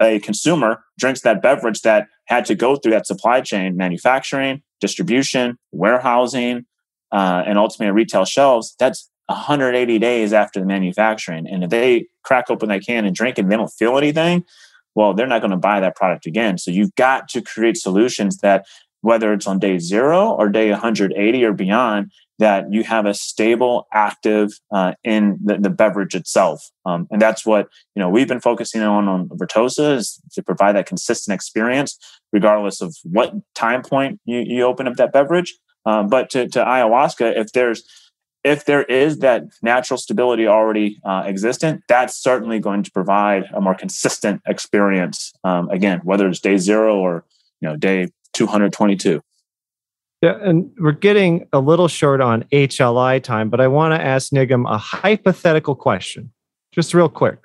a 0.00 0.18
consumer 0.20 0.84
drinks 0.98 1.22
that 1.22 1.40
beverage 1.40 1.80
that 1.82 2.08
had 2.26 2.44
to 2.46 2.54
go 2.54 2.76
through 2.76 2.92
that 2.92 3.06
supply 3.06 3.40
chain 3.40 3.76
manufacturing 3.76 4.62
distribution 4.80 5.58
warehousing 5.72 6.66
uh, 7.12 7.42
and 7.46 7.58
ultimately 7.58 7.92
retail 7.92 8.24
shelves. 8.24 8.74
That's 8.78 9.10
180 9.26 9.98
days 9.98 10.32
after 10.32 10.60
the 10.60 10.66
manufacturing. 10.66 11.46
And 11.48 11.64
if 11.64 11.70
they 11.70 12.06
crack 12.22 12.50
open 12.50 12.68
that 12.68 12.84
can 12.84 13.04
and 13.04 13.14
drink 13.14 13.38
it 13.38 13.42
and 13.42 13.50
they 13.50 13.56
don't 13.56 13.68
feel 13.68 13.96
anything 13.96 14.44
well 14.96 15.14
they're 15.14 15.28
not 15.28 15.40
going 15.40 15.52
to 15.52 15.56
buy 15.56 15.78
that 15.78 15.94
product 15.94 16.26
again. 16.26 16.58
So 16.58 16.72
you've 16.72 16.94
got 16.96 17.28
to 17.28 17.40
create 17.40 17.76
solutions 17.76 18.38
that 18.38 18.66
whether 19.00 19.32
it's 19.32 19.46
on 19.46 19.58
day 19.58 19.78
zero 19.78 20.30
or 20.32 20.48
day 20.48 20.70
180 20.70 21.44
or 21.44 21.52
beyond 21.52 22.10
that 22.38 22.72
you 22.72 22.82
have 22.84 23.06
a 23.06 23.14
stable 23.14 23.86
active 23.92 24.52
uh, 24.72 24.92
in 25.02 25.38
the, 25.42 25.56
the, 25.56 25.70
beverage 25.70 26.14
itself. 26.14 26.70
Um, 26.84 27.06
and 27.10 27.20
that's 27.20 27.46
what 27.46 27.68
you 27.94 28.00
know 28.00 28.08
we've 28.08 28.28
been 28.28 28.40
focusing 28.40 28.82
on 28.82 29.08
on 29.08 29.28
vertosa 29.32 29.92
is 29.92 30.20
to 30.32 30.42
provide 30.42 30.76
that 30.76 30.86
consistent 30.86 31.34
experience 31.34 31.98
regardless 32.32 32.80
of 32.80 32.94
what 33.04 33.32
time 33.54 33.82
point 33.82 34.20
you, 34.24 34.40
you 34.40 34.62
open 34.64 34.86
up 34.86 34.96
that 34.96 35.12
beverage. 35.12 35.56
Um, 35.86 36.08
but 36.08 36.30
to, 36.30 36.48
to, 36.48 36.64
ayahuasca 36.64 37.38
if 37.38 37.52
there's 37.52 37.84
if 38.44 38.64
there 38.64 38.82
is 38.84 39.18
that 39.20 39.44
natural 39.62 39.98
stability 39.98 40.46
already 40.46 40.98
uh, 41.04 41.22
existent 41.26 41.82
that's 41.88 42.16
certainly 42.16 42.58
going 42.58 42.82
to 42.82 42.90
provide 42.90 43.44
a 43.54 43.60
more 43.60 43.74
consistent 43.74 44.42
experience. 44.46 45.32
Um, 45.44 45.70
again 45.70 46.00
whether 46.04 46.28
it's 46.28 46.40
day 46.40 46.58
zero 46.58 46.96
or 46.96 47.24
you 47.60 47.68
know 47.68 47.76
day 47.76 48.08
222 48.36 49.22
yeah, 50.22 50.38
and 50.40 50.70
we're 50.78 50.92
getting 50.92 51.46
a 51.52 51.60
little 51.60 51.88
short 51.88 52.20
on 52.20 52.44
HLI 52.44 53.22
time, 53.22 53.50
but 53.50 53.60
I 53.60 53.68
want 53.68 53.92
to 53.92 54.02
ask 54.02 54.32
Nigam 54.32 54.68
a 54.68 54.78
hypothetical 54.78 55.74
question, 55.74 56.32
just 56.72 56.94
real 56.94 57.10
quick. 57.10 57.38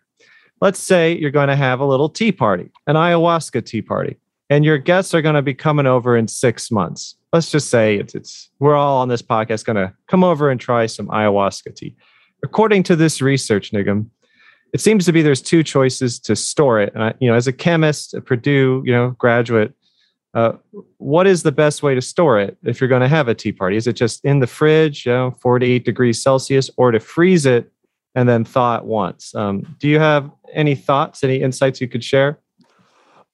Let's 0.62 0.80
say 0.80 1.18
you're 1.18 1.32
going 1.32 1.50
to 1.50 1.56
have 1.56 1.80
a 1.80 1.86
little 1.86 2.08
tea 2.08 2.32
party, 2.32 2.72
an 2.88 2.96
ayahuasca 2.96 3.66
tea 3.66 3.82
party, 3.82 4.18
and 4.50 4.64
your 4.64 4.78
guests 4.78 5.14
are 5.14 5.22
going 5.22 5.36
to 5.36 5.42
be 5.42 5.54
coming 5.54 5.86
over 5.86 6.16
in 6.16 6.28
six 6.28 6.72
months. 6.72 7.16
Let's 7.34 7.52
just 7.52 7.70
say 7.70 7.98
it's, 7.98 8.16
it's 8.16 8.50
we're 8.60 8.76
all 8.76 9.02
on 9.02 9.10
this 9.10 9.22
podcast 9.22 9.66
going 9.66 9.76
to 9.76 9.94
come 10.08 10.24
over 10.24 10.50
and 10.50 10.60
try 10.60 10.86
some 10.86 11.08
ayahuasca 11.08 11.76
tea. 11.76 11.96
According 12.44 12.84
to 12.84 12.96
this 12.96 13.22
research, 13.22 13.72
Nigam, 13.72 14.10
it 14.74 14.80
seems 14.80 15.06
to 15.06 15.12
be 15.12 15.22
there's 15.22 15.42
two 15.42 15.64
choices 15.64 16.20
to 16.20 16.36
store 16.38 16.80
it. 16.80 16.94
And 16.94 17.04
I, 17.04 17.14
you 17.20 17.30
know, 17.30 17.36
as 17.36 17.48
a 17.48 17.54
chemist, 17.54 18.14
a 18.14 18.22
Purdue, 18.22 18.82
you 18.86 18.94
know, 18.94 19.12
graduate, 19.18 19.74
Uh, 20.34 20.54
what 20.98 21.28
is 21.28 21.44
the 21.44 21.52
best 21.52 21.84
way 21.84 21.94
to 21.94 22.02
store 22.02 22.40
it 22.40 22.58
if 22.64 22.80
you're 22.80 22.88
going 22.88 23.02
to 23.02 23.08
have 23.08 23.28
a 23.28 23.36
tea 23.36 23.52
party? 23.52 23.76
Is 23.76 23.88
it 23.88 23.94
just 23.94 24.24
in 24.24 24.40
the 24.40 24.48
fridge, 24.48 25.06
you 25.06 25.12
know, 25.12 25.32
four 25.32 25.60
to 25.60 25.66
eight 25.66 25.84
degrees 25.84 26.22
Celsius, 26.22 26.70
or 26.78 26.92
to 26.92 27.00
freeze 27.00 27.46
it 27.46 27.72
and 28.16 28.30
then 28.30 28.46
thaw 28.46 28.78
it 28.78 28.86
once? 28.86 29.36
Um, 29.36 29.76
do 29.80 29.90
you 29.90 30.00
have 30.00 30.32
any 30.54 30.76
thoughts, 30.76 31.24
any 31.24 31.42
insights 31.42 31.82
you 31.82 31.88
could 31.88 32.04
share? 32.04 32.40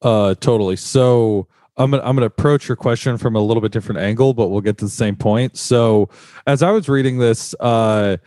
Uh, 0.02 0.34
totally. 0.36 0.76
So 0.76 1.48
I'm 1.78 1.92
gonna, 1.92 2.04
I'm 2.04 2.16
going 2.16 2.22
to 2.22 2.28
approach 2.28 2.68
your 2.68 2.76
question 2.76 3.18
from 3.18 3.36
a 3.36 3.42
little 3.42 3.62
bit 3.62 3.72
different 3.72 4.02
angle, 4.02 4.34
but 4.34 4.48
we'll 4.48 4.62
get 4.62 4.80
to 4.80 4.86
the 4.86 4.92
same 4.92 5.16
point. 5.16 5.58
So 5.58 6.10
as 6.48 6.64
I 6.64 6.72
was 6.72 6.90
reading 6.90 7.20
this, 7.20 7.54
uh, 7.60 8.18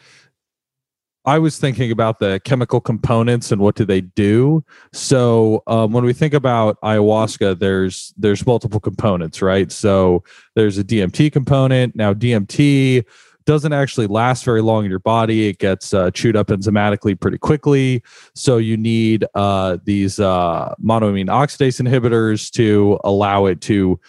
I 1.30 1.38
was 1.38 1.58
thinking 1.58 1.92
about 1.92 2.18
the 2.18 2.40
chemical 2.44 2.80
components 2.80 3.52
and 3.52 3.62
what 3.62 3.76
do 3.76 3.84
they 3.84 4.00
do. 4.00 4.64
So 4.92 5.62
um, 5.68 5.92
when 5.92 6.04
we 6.04 6.12
think 6.12 6.34
about 6.34 6.76
ayahuasca, 6.80 7.60
there's 7.60 8.12
there's 8.16 8.44
multiple 8.44 8.80
components, 8.80 9.40
right? 9.40 9.70
So 9.70 10.24
there's 10.56 10.76
a 10.76 10.82
DMT 10.82 11.32
component. 11.32 11.94
Now 11.94 12.12
DMT 12.14 13.04
doesn't 13.44 13.72
actually 13.72 14.08
last 14.08 14.44
very 14.44 14.60
long 14.60 14.84
in 14.84 14.90
your 14.90 14.98
body. 14.98 15.46
It 15.46 15.58
gets 15.58 15.94
uh, 15.94 16.10
chewed 16.10 16.34
up 16.34 16.48
enzymatically 16.48 17.18
pretty 17.20 17.38
quickly. 17.38 18.02
So 18.34 18.56
you 18.56 18.76
need 18.76 19.24
uh, 19.36 19.78
these 19.84 20.18
uh, 20.18 20.74
monoamine 20.84 21.28
oxidase 21.28 21.80
inhibitors 21.80 22.50
to 22.54 22.98
allow 23.04 23.46
it 23.46 23.60
to 23.62 24.00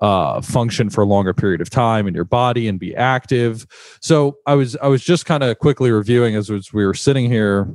uh, 0.00 0.40
function 0.40 0.90
for 0.90 1.02
a 1.02 1.06
longer 1.06 1.34
period 1.34 1.60
of 1.60 1.70
time 1.70 2.06
in 2.06 2.14
your 2.14 2.24
body 2.24 2.68
and 2.68 2.78
be 2.78 2.94
active. 2.94 3.66
So 4.00 4.38
I 4.46 4.54
was 4.54 4.76
I 4.76 4.86
was 4.88 5.02
just 5.02 5.26
kind 5.26 5.42
of 5.42 5.58
quickly 5.58 5.90
reviewing 5.90 6.34
as 6.34 6.50
we 6.50 6.86
were 6.86 6.94
sitting 6.94 7.30
here. 7.30 7.68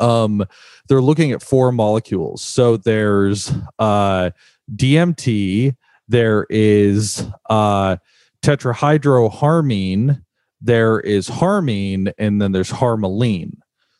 Um, 0.00 0.44
they're 0.88 1.02
looking 1.02 1.32
at 1.32 1.42
four 1.42 1.70
molecules. 1.70 2.42
So 2.42 2.76
there's 2.76 3.52
uh, 3.78 4.30
DMT. 4.74 5.76
There 6.08 6.46
is 6.50 7.26
uh, 7.48 7.96
tetrahydroharmine, 8.44 10.22
there 10.60 11.00
is 11.00 11.28
harmine, 11.28 12.12
and 12.18 12.40
then 12.40 12.52
there's 12.52 12.70
harmaline. 12.70 13.56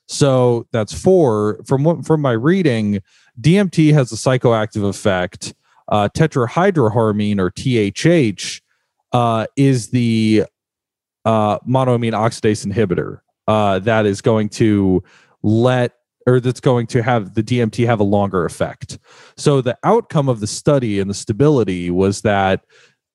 So 0.07 0.67
that's 0.71 0.93
four. 0.93 1.63
From 1.67 1.85
what 1.85 2.07
from 2.07 2.21
my 2.21 2.33
reading, 2.33 3.01
DMT 3.41 3.93
has 3.95 4.13
a 4.13 4.17
psychoactive 4.17 4.87
effect. 4.87 5.55
Uh, 5.89 6.09
tetrahydroharmine 6.17 7.39
or 7.39 7.51
THH 7.51 8.61
uh, 9.13 9.47
is 9.57 9.91
the 9.91 10.45
uh, 11.25 11.59
monoamine 11.61 12.13
oxidase 12.13 12.67
inhibitor 12.67 13.21
uh, 13.49 13.79
that 13.81 14.07
is 14.07 14.21
going 14.21 14.49
to 14.49 15.03
let 15.43 15.93
or 16.27 16.41
that's 16.41 16.61
going 16.61 16.87
to 16.87 17.03
have 17.03 17.35
the 17.35 17.43
DMT 17.43 17.85
have 17.87 18.01
a 18.01 18.05
longer 18.05 18.47
effect. 18.47 18.99
So 19.37 19.61
the 19.61 19.77
outcome 19.85 20.29
of 20.29 20.41
the 20.41 20.47
study 20.47 20.99
and 20.99 21.11
the 21.11 21.15
stability 21.15 21.91
was 21.91 22.23
that 22.23 22.65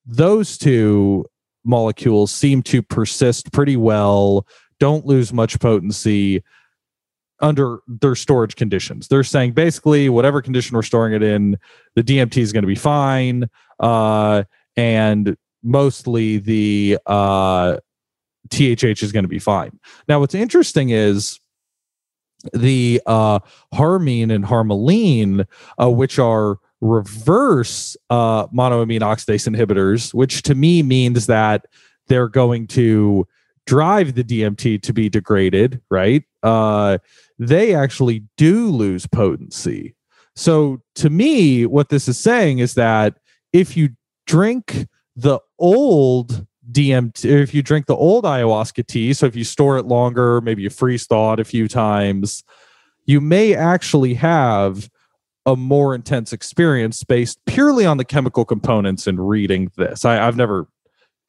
those 0.06 0.58
two 0.58 1.26
molecules 1.66 2.32
seem 2.32 2.62
to 2.64 2.84
persist 2.84 3.52
pretty 3.52 3.78
well, 3.78 4.46
don't 4.80 5.08
lose 5.08 5.34
much 5.34 5.60
potency 5.60 6.44
under 7.42 7.80
their 7.88 8.16
storage 8.16 8.56
conditions. 8.56 9.08
They're 9.08 9.24
saying 9.24 9.54
basically 9.54 10.10
whatever 10.10 10.42
condition 10.42 10.76
we're 10.76 10.84
storing 10.84 11.14
it 11.14 11.24
in, 11.24 11.58
the 11.96 12.04
DMT 12.04 12.38
is 12.38 12.54
going 12.54 12.64
to 12.64 12.68
be 12.68 12.76
fine. 12.76 13.50
Uh, 13.80 14.44
and 14.76 15.38
mostly 15.64 16.38
the 16.38 16.98
uh, 17.06 17.78
THH 18.50 19.04
is 19.04 19.12
going 19.12 19.24
to 19.24 19.30
be 19.30 19.40
fine. 19.40 19.80
Now, 20.08 20.20
what's 20.20 20.36
interesting 20.36 20.90
is 20.90 21.40
the 22.54 23.02
uh, 23.06 23.40
harmine 23.74 24.32
and 24.32 24.46
harmaline, 24.46 25.46
uh, 25.82 25.90
which 25.90 26.20
are 26.20 26.58
reverse 26.82 27.98
uh, 28.10 28.48
monoamine 28.48 29.02
oxidase 29.02 29.54
inhibitors, 29.54 30.14
which 30.14 30.42
to 30.44 30.56
me 30.56 30.82
means 30.82 31.28
that 31.28 31.66
they're 32.08 32.30
going 32.30 32.68
to 32.68 33.28
drive 33.70 34.16
the 34.16 34.24
DMT 34.24 34.82
to 34.82 34.92
be 34.92 35.10
degraded, 35.10 35.80
right? 35.92 36.24
Uh, 36.42 36.98
they 37.38 37.76
actually 37.76 38.24
do 38.36 38.68
lose 38.72 39.06
potency. 39.06 39.96
So 40.36 40.82
to 40.96 41.12
me, 41.12 41.68
what 41.68 41.90
this 41.90 42.08
is 42.08 42.18
saying 42.18 42.60
is 42.60 42.74
that 42.74 43.20
if 43.54 43.78
you 43.78 43.90
drink 44.26 44.88
the 45.16 45.40
old 45.60 46.48
DMT, 46.72 47.26
if 47.26 47.54
you 47.54 47.62
drink 47.62 47.86
the 47.86 47.96
old 47.96 48.24
ayahuasca 48.24 48.88
tea, 48.88 49.14
so 49.14 49.28
if 49.28 49.36
you 49.36 49.44
store 49.44 49.78
it 49.78 49.86
longer, 49.86 50.42
maybe 50.42 50.64
you 50.64 50.72
freeze 50.72 51.06
thaw 51.06 51.34
it 51.34 51.40
a 51.40 51.44
few 51.44 51.68
times, 51.68 52.44
you 53.06 53.22
may 53.22 53.54
actually 53.54 54.16
have 54.16 54.90
a 55.46 55.56
more 55.56 55.94
intense 55.94 56.34
experience 56.34 57.04
based 57.04 57.38
purely 57.46 57.86
on 57.86 57.98
the 57.98 58.06
chemical 58.06 58.46
components 58.46 59.06
and 59.06 59.30
reading 59.30 59.72
this. 59.78 60.06
I, 60.06 60.26
I've 60.26 60.36
never 60.36 60.68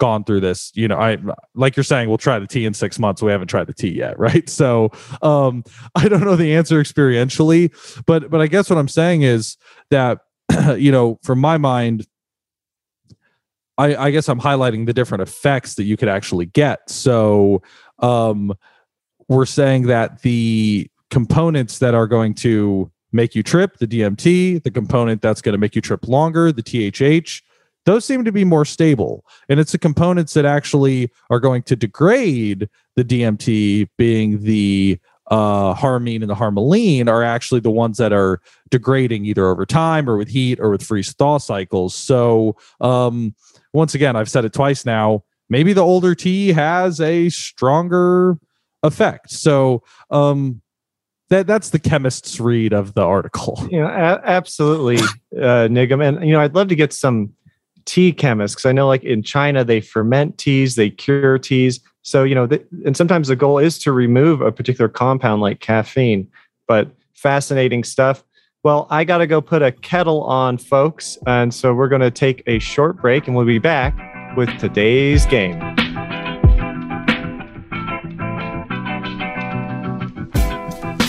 gone 0.01 0.25
through 0.25 0.41
this 0.41 0.73
you 0.75 0.89
know 0.89 0.97
i 0.97 1.17
like 1.55 1.77
you're 1.77 1.85
saying 1.85 2.09
we'll 2.09 2.19
try 2.19 2.39
the 2.39 2.47
tea 2.47 2.65
in 2.65 2.75
six 2.75 2.99
months. 2.99 3.23
We 3.23 3.31
haven't 3.31 3.49
tried 3.49 3.67
the 3.67 3.75
tea 3.75 3.93
yet 3.93 4.19
right? 4.27 4.49
So 4.49 4.91
um 5.23 5.63
i 5.95 6.09
don't 6.09 6.25
know 6.25 6.37
the 6.37 6.55
answer 6.55 6.83
experientially 6.83 7.71
but 8.07 8.31
but 8.31 8.41
i 8.41 8.47
guess 8.47 8.69
what 8.71 8.79
i'm 8.79 8.89
saying 8.89 9.23
is 9.23 9.57
that 9.91 10.21
you 10.77 10.91
know 10.91 11.19
from 11.23 11.39
my 11.39 11.59
mind 11.59 12.07
i 13.79 13.95
i 14.07 14.11
guess 14.11 14.29
i'm 14.29 14.41
highlighting 14.41 14.87
the 14.87 14.95
different 14.95 15.23
effects 15.23 15.75
that 15.75 15.85
you 15.85 15.97
could 15.97 16.09
actually 16.09 16.47
get. 16.47 16.89
So 16.91 17.63
um 18.01 18.53
we're 19.29 19.47
saying 19.47 19.87
that 19.87 20.23
the 20.23 20.91
components 21.11 21.79
that 21.79 21.95
are 21.95 22.07
going 22.07 22.35
to 22.35 22.91
make 23.13 23.35
you 23.35 23.43
trip, 23.43 23.77
the 23.79 23.87
DMT, 23.87 24.63
the 24.63 24.71
component 24.71 25.23
that's 25.23 25.41
going 25.41 25.53
to 25.53 25.59
make 25.59 25.75
you 25.75 25.83
trip 25.83 26.07
longer, 26.09 26.53
the 26.53 26.63
THH, 26.63 27.43
those 27.91 28.05
seem 28.05 28.25
to 28.25 28.33
be 28.33 28.45
more 28.45 28.65
stable. 28.65 29.25
And 29.49 29.59
it's 29.59 29.73
the 29.73 29.79
components 29.79 30.35
that 30.35 30.45
actually 30.45 31.11
are 31.29 31.41
going 31.41 31.63
to 31.65 31.77
degrade 31.77 32.69
the 32.97 33.05
DMT, 33.05 33.89
being 33.99 34.43
the 34.43 34.99
uh, 35.31 35.75
harmine 35.75 36.23
and 36.23 36.31
the 36.31 36.35
harmaline, 36.35 37.09
are 37.09 37.23
actually 37.23 37.61
the 37.61 37.71
ones 37.71 37.99
that 37.99 38.13
are 38.13 38.41
degrading 38.71 39.25
either 39.27 39.47
over 39.47 39.67
time 39.67 40.09
or 40.09 40.17
with 40.17 40.29
heat 40.29 40.61
or 40.61 40.71
with 40.71 40.83
freeze 40.83 41.13
thaw 41.13 41.39
cycles. 41.39 41.95
So, 41.95 42.57
um, 42.81 43.35
once 43.73 43.95
again, 43.95 44.17
I've 44.17 44.31
said 44.31 44.45
it 44.45 44.53
twice 44.53 44.85
now. 44.85 45.25
Maybe 45.49 45.73
the 45.73 45.85
older 45.85 46.15
tea 46.15 46.53
has 46.53 47.01
a 47.01 47.29
stronger 47.29 48.39
effect. 48.83 49.31
So, 49.31 49.83
um, 50.11 50.63
that 51.31 51.47
that's 51.47 51.71
the 51.71 51.79
chemist's 51.79 52.41
read 52.41 52.73
of 52.73 52.95
the 52.95 53.03
article. 53.03 53.67
Know, 53.71 53.87
a- 53.87 54.21
absolutely, 54.25 54.97
uh, 55.41 55.69
Nigam, 55.69 56.05
and 56.07 56.27
you 56.27 56.33
know, 56.33 56.41
I'd 56.41 56.55
love 56.55 56.69
to 56.69 56.75
get 56.75 56.93
some 56.93 57.33
tea 57.85 58.13
chemists 58.13 58.55
because 58.55 58.67
I 58.67 58.73
know, 58.73 58.87
like 58.87 59.05
in 59.05 59.23
China, 59.23 59.65
they 59.65 59.81
ferment 59.81 60.39
teas, 60.39 60.77
they 60.77 60.91
cure 60.91 61.39
teas. 61.39 61.81
So 62.03 62.25
you 62.25 62.35
know, 62.35 62.47
th- 62.47 62.67
and 62.85 62.97
sometimes 62.97 63.29
the 63.29 63.37
goal 63.37 63.59
is 63.59 63.79
to 63.81 63.93
remove 63.93 64.41
a 64.41 64.53
particular 64.53 64.89
compound 64.89 65.43
like 65.43 65.61
caffeine. 65.61 66.29
But 66.67 66.91
fascinating 67.15 67.85
stuff. 67.85 68.25
Well, 68.63 68.87
I 68.91 69.05
got 69.05 69.19
to 69.19 69.27
go 69.27 69.41
put 69.41 69.63
a 69.63 69.73
kettle 69.73 70.23
on, 70.25 70.59
folks, 70.59 71.17
and 71.27 71.53
so 71.53 71.73
we're 71.73 71.89
going 71.89 72.03
to 72.03 72.11
take 72.11 72.43
a 72.47 72.59
short 72.59 73.01
break, 73.01 73.27
and 73.27 73.35
we'll 73.35 73.47
be 73.47 73.59
back 73.59 73.97
with 74.37 74.51
today's 74.59 75.25
game. 75.27 75.80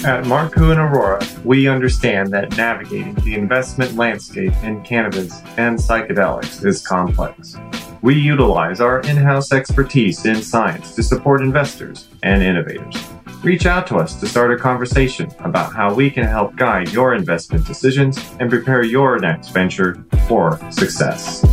At 0.04 0.24
Marcoux 0.24 0.72
and 0.72 0.80
Arora, 0.80 1.46
we 1.46 1.68
understand 1.68 2.34
that 2.34 2.58
navigating 2.58 3.14
the 3.16 3.36
investment 3.36 3.96
landscape 3.96 4.52
in 4.64 4.82
cannabis 4.82 5.42
and 5.58 5.78
psychedelics 5.78 6.66
is 6.66 6.82
complex. 6.82 7.56
We 8.02 8.16
utilize 8.16 8.82
our 8.82 9.02
in 9.02 9.16
house 9.16 9.52
expertise 9.52 10.26
in 10.26 10.42
science 10.42 10.96
to 10.96 11.04
support 11.04 11.42
investors 11.42 12.08
and 12.24 12.42
innovators. 12.42 12.96
Reach 13.44 13.68
out 13.68 13.86
to 13.88 13.98
us 13.98 14.20
to 14.20 14.28
start 14.28 14.52
a 14.52 14.58
conversation 14.58 15.30
about 15.42 15.72
how 15.72 15.94
we 15.94 16.10
can 16.10 16.24
help 16.24 16.56
guide 16.56 16.92
your 16.92 17.14
investment 17.14 17.68
decisions 17.68 18.18
and 18.40 18.50
prepare 18.50 18.84
your 18.84 19.20
next 19.20 19.50
venture 19.50 20.04
for 20.28 20.60
success. 20.72 21.46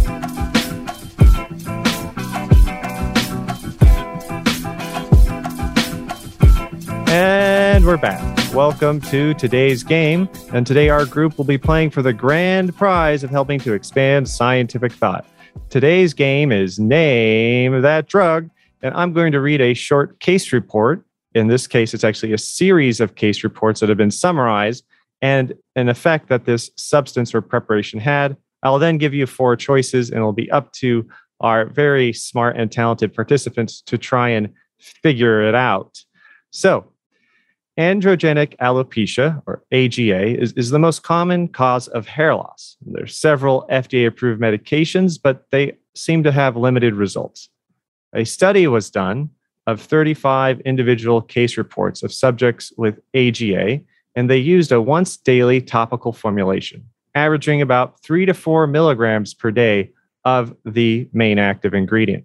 And 7.11 7.85
we're 7.85 7.99
back. 7.99 8.38
Welcome 8.55 9.03
to 9.03 9.35
today's 9.35 9.83
game. 9.83 10.29
And 10.55 10.67
today, 10.67 10.89
our 10.89 11.05
group 11.05 11.37
will 11.37 11.45
be 11.45 11.59
playing 11.59 11.91
for 11.91 12.01
the 12.01 12.15
grand 12.15 12.75
prize 12.75 13.23
of 13.23 13.31
helping 13.31 13.61
to 13.61 13.75
expand 13.75 14.27
scientific 14.27 14.91
thought. 14.93 15.27
Today's 15.69 16.15
game 16.15 16.51
is 16.51 16.79
Name 16.79 17.83
That 17.83 18.09
Drug. 18.09 18.49
And 18.83 18.95
I'm 18.95 19.13
going 19.13 19.33
to 19.33 19.41
read 19.41 19.61
a 19.61 19.75
short 19.75 20.19
case 20.21 20.53
report. 20.53 21.05
In 21.35 21.49
this 21.49 21.67
case, 21.67 21.93
it's 21.93 22.05
actually 22.05 22.33
a 22.33 22.39
series 22.39 23.01
of 23.01 23.17
case 23.17 23.45
reports 23.45 23.81
that 23.81 23.91
have 23.91 23.99
been 23.99 24.11
summarized 24.11 24.85
and 25.21 25.53
an 25.77 25.91
effect 25.91 26.29
that 26.29 26.47
this 26.47 26.71
substance 26.77 27.35
or 27.35 27.43
preparation 27.43 28.01
had. 28.01 28.37
I'll 28.63 28.79
then 28.79 28.97
give 28.97 29.13
you 29.13 29.27
four 29.27 29.57
choices, 29.57 30.09
and 30.09 30.19
it'll 30.19 30.33
be 30.33 30.51
up 30.51 30.73
to 30.75 31.07
our 31.41 31.67
very 31.67 32.15
smart 32.15 32.57
and 32.57 32.73
talented 32.73 33.15
participants 33.15 33.83
to 33.83 33.99
try 33.99 34.31
and 34.31 34.53
figure 34.79 35.43
it 35.43 35.55
out. 35.55 36.03
So, 36.51 36.91
androgenic 37.79 38.57
alopecia, 38.59 39.41
or 39.47 39.63
AGA, 39.73 40.41
is, 40.41 40.53
is 40.55 40.71
the 40.71 40.79
most 40.79 41.03
common 41.03 41.49
cause 41.49 41.87
of 41.89 42.09
hair 42.09 42.35
loss. 42.35 42.77
There 42.85 43.05
are 43.05 43.07
several 43.07 43.67
FDA 43.71 44.07
approved 44.07 44.41
medications, 44.43 45.19
but 45.23 45.47
they 45.51 45.77
seem 45.95 46.25
to 46.25 46.33
have 46.33 46.57
limited 46.57 46.95
results. 46.95 47.49
A 48.15 48.25
study 48.25 48.67
was 48.67 48.91
done 48.91 49.31
of 49.67 49.81
35 49.81 50.61
individual 50.61 51.23
case 51.23 51.57
reports 51.57 52.03
of 52.03 52.13
subjects 52.13 52.73
with 52.77 52.99
AGA, 53.15 53.81
and 54.17 54.29
they 54.29 54.39
used 54.39 54.73
a 54.73 54.83
once 54.83 55.17
daily 55.17 55.61
topical 55.61 56.13
formulation, 56.13 56.85
averaging 57.15 57.63
about 57.63 58.01
three 58.03 58.27
to 58.27 58.35
four 58.35 58.67
milligrams 58.67 59.35
per 59.35 59.51
day 59.51 59.91
of 60.25 60.57
the 60.65 61.09
main 61.13 61.39
active 61.39 61.75
ingredient. 61.75 62.25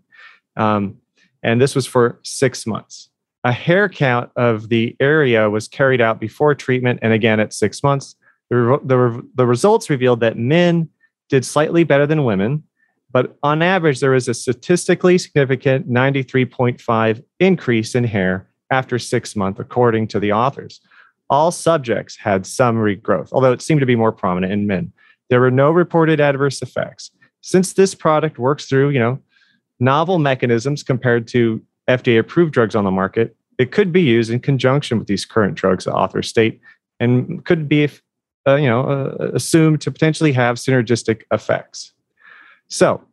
Um, 0.56 0.98
and 1.44 1.62
this 1.62 1.76
was 1.76 1.86
for 1.86 2.20
six 2.24 2.66
months. 2.66 3.10
A 3.44 3.52
hair 3.52 3.90
count 3.90 4.32
of 4.36 4.70
the 4.70 4.96
area 5.00 5.50
was 5.50 5.68
carried 5.68 6.02
out 6.02 6.20
before 6.20 6.56
treatment 6.56 7.00
and 7.02 7.12
again 7.12 7.40
at 7.40 7.54
six 7.54 7.84
months. 7.84 8.16
The, 8.50 8.80
the, 8.84 9.28
the 9.36 9.46
results 9.46 9.90
revealed 9.90 10.22
that 10.22 10.38
men 10.38 10.90
did 11.30 11.44
slightly 11.44 11.84
better 11.84 12.06
than 12.06 12.24
women, 12.24 12.64
but 13.12 13.38
on 13.44 13.62
average, 13.62 14.00
there 14.00 14.12
was 14.12 14.28
a 14.28 14.34
statistically 14.34 15.18
significant 15.18 15.90
93.5 15.90 17.24
increase 17.40 17.96
in 17.96 18.04
hair 18.04 18.48
after 18.72 18.98
six 18.98 19.36
months, 19.36 19.60
according 19.60 20.08
to 20.08 20.20
the 20.20 20.32
authors. 20.32 20.82
All 21.30 21.52
subjects 21.52 22.18
had 22.18 22.46
some 22.46 22.78
regrowth, 22.78 23.30
although 23.32 23.52
it 23.52 23.62
seemed 23.62 23.80
to 23.82 23.86
be 23.86 23.96
more 23.96 24.12
prominent 24.12 24.52
in 24.52 24.68
men. 24.68 24.92
There 25.30 25.40
were 25.40 25.52
no 25.52 25.72
reported 25.72 26.20
adverse 26.20 26.62
effects. 26.62 27.12
Since 27.42 27.74
this 27.74 27.94
product 27.94 28.40
works 28.40 28.66
through, 28.66 28.90
you 28.90 29.00
know, 29.00 29.20
novel 29.80 30.18
mechanisms 30.18 30.82
compared 30.82 31.28
to 31.30 31.62
FDA 31.88 32.20
approved 32.20 32.54
drugs 32.54 32.76
on 32.76 32.84
the 32.84 32.92
market, 32.92 33.36
it 33.58 33.72
could 33.72 33.92
be 33.92 34.02
used 34.02 34.32
in 34.32 34.40
conjunction 34.40 35.00
with 35.00 35.08
these 35.08 35.26
current 35.26 35.56
drugs, 35.56 35.86
the 35.86 35.94
authors 35.94 36.28
state, 36.28 36.60
and 37.00 37.44
could 37.46 37.68
be, 37.68 37.90
uh, 38.48 38.56
you 38.56 38.68
know, 38.68 38.82
uh, 38.82 39.32
assumed 39.34 39.82
to 39.82 39.92
potentially 39.92 40.32
have 40.32 40.58
synergistic 40.58 41.24
effects. 41.32 41.94
So, 42.68 43.04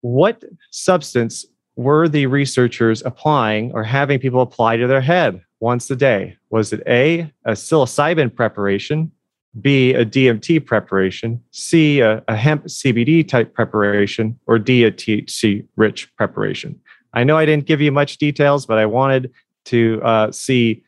what 0.00 0.44
substance 0.70 1.44
were 1.76 2.08
the 2.08 2.26
researchers 2.26 3.02
applying 3.04 3.72
or 3.72 3.82
having 3.82 4.18
people 4.18 4.40
apply 4.40 4.76
to 4.76 4.86
their 4.86 5.00
head 5.00 5.42
once 5.60 5.90
a 5.90 5.96
day? 5.96 6.36
Was 6.50 6.72
it 6.72 6.82
A, 6.86 7.32
a 7.44 7.52
psilocybin 7.52 8.34
preparation, 8.34 9.12
B, 9.60 9.94
a 9.94 10.04
DMT 10.04 10.64
preparation, 10.64 11.42
C, 11.50 12.00
a, 12.00 12.22
a, 12.28 12.36
hemp 12.36 12.64
CBD 12.64 13.26
type 13.26 13.54
preparation, 13.54 14.38
or 14.46 14.58
D, 14.58 14.84
a 14.84 14.92
THC 14.92 15.66
rich 15.76 16.14
preparation. 16.16 16.78
I 17.14 17.24
know 17.24 17.38
I 17.38 17.46
didn't 17.46 17.66
give 17.66 17.80
you 17.80 17.90
much 17.90 18.18
details, 18.18 18.66
but 18.66 18.78
I 18.78 18.86
wanted 18.86 19.32
to 19.66 20.00
uh, 20.04 20.30
see 20.32 20.82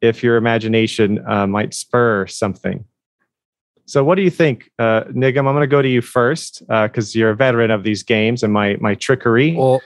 if 0.00 0.22
your 0.22 0.36
imagination 0.36 1.24
uh, 1.26 1.46
might 1.46 1.74
spur 1.74 2.26
something. 2.26 2.84
So, 3.86 4.02
what 4.02 4.14
do 4.14 4.22
you 4.22 4.30
think, 4.30 4.70
uh, 4.78 5.04
Nigam? 5.04 5.40
I'm 5.40 5.54
going 5.54 5.60
to 5.60 5.66
go 5.66 5.82
to 5.82 5.88
you 5.88 6.00
first 6.00 6.60
because 6.66 7.14
uh, 7.14 7.18
you're 7.18 7.30
a 7.30 7.36
veteran 7.36 7.70
of 7.70 7.82
these 7.82 8.02
games 8.02 8.42
and 8.42 8.52
my 8.52 8.76
my 8.80 8.94
trickery. 8.94 9.54
Well, 9.54 9.82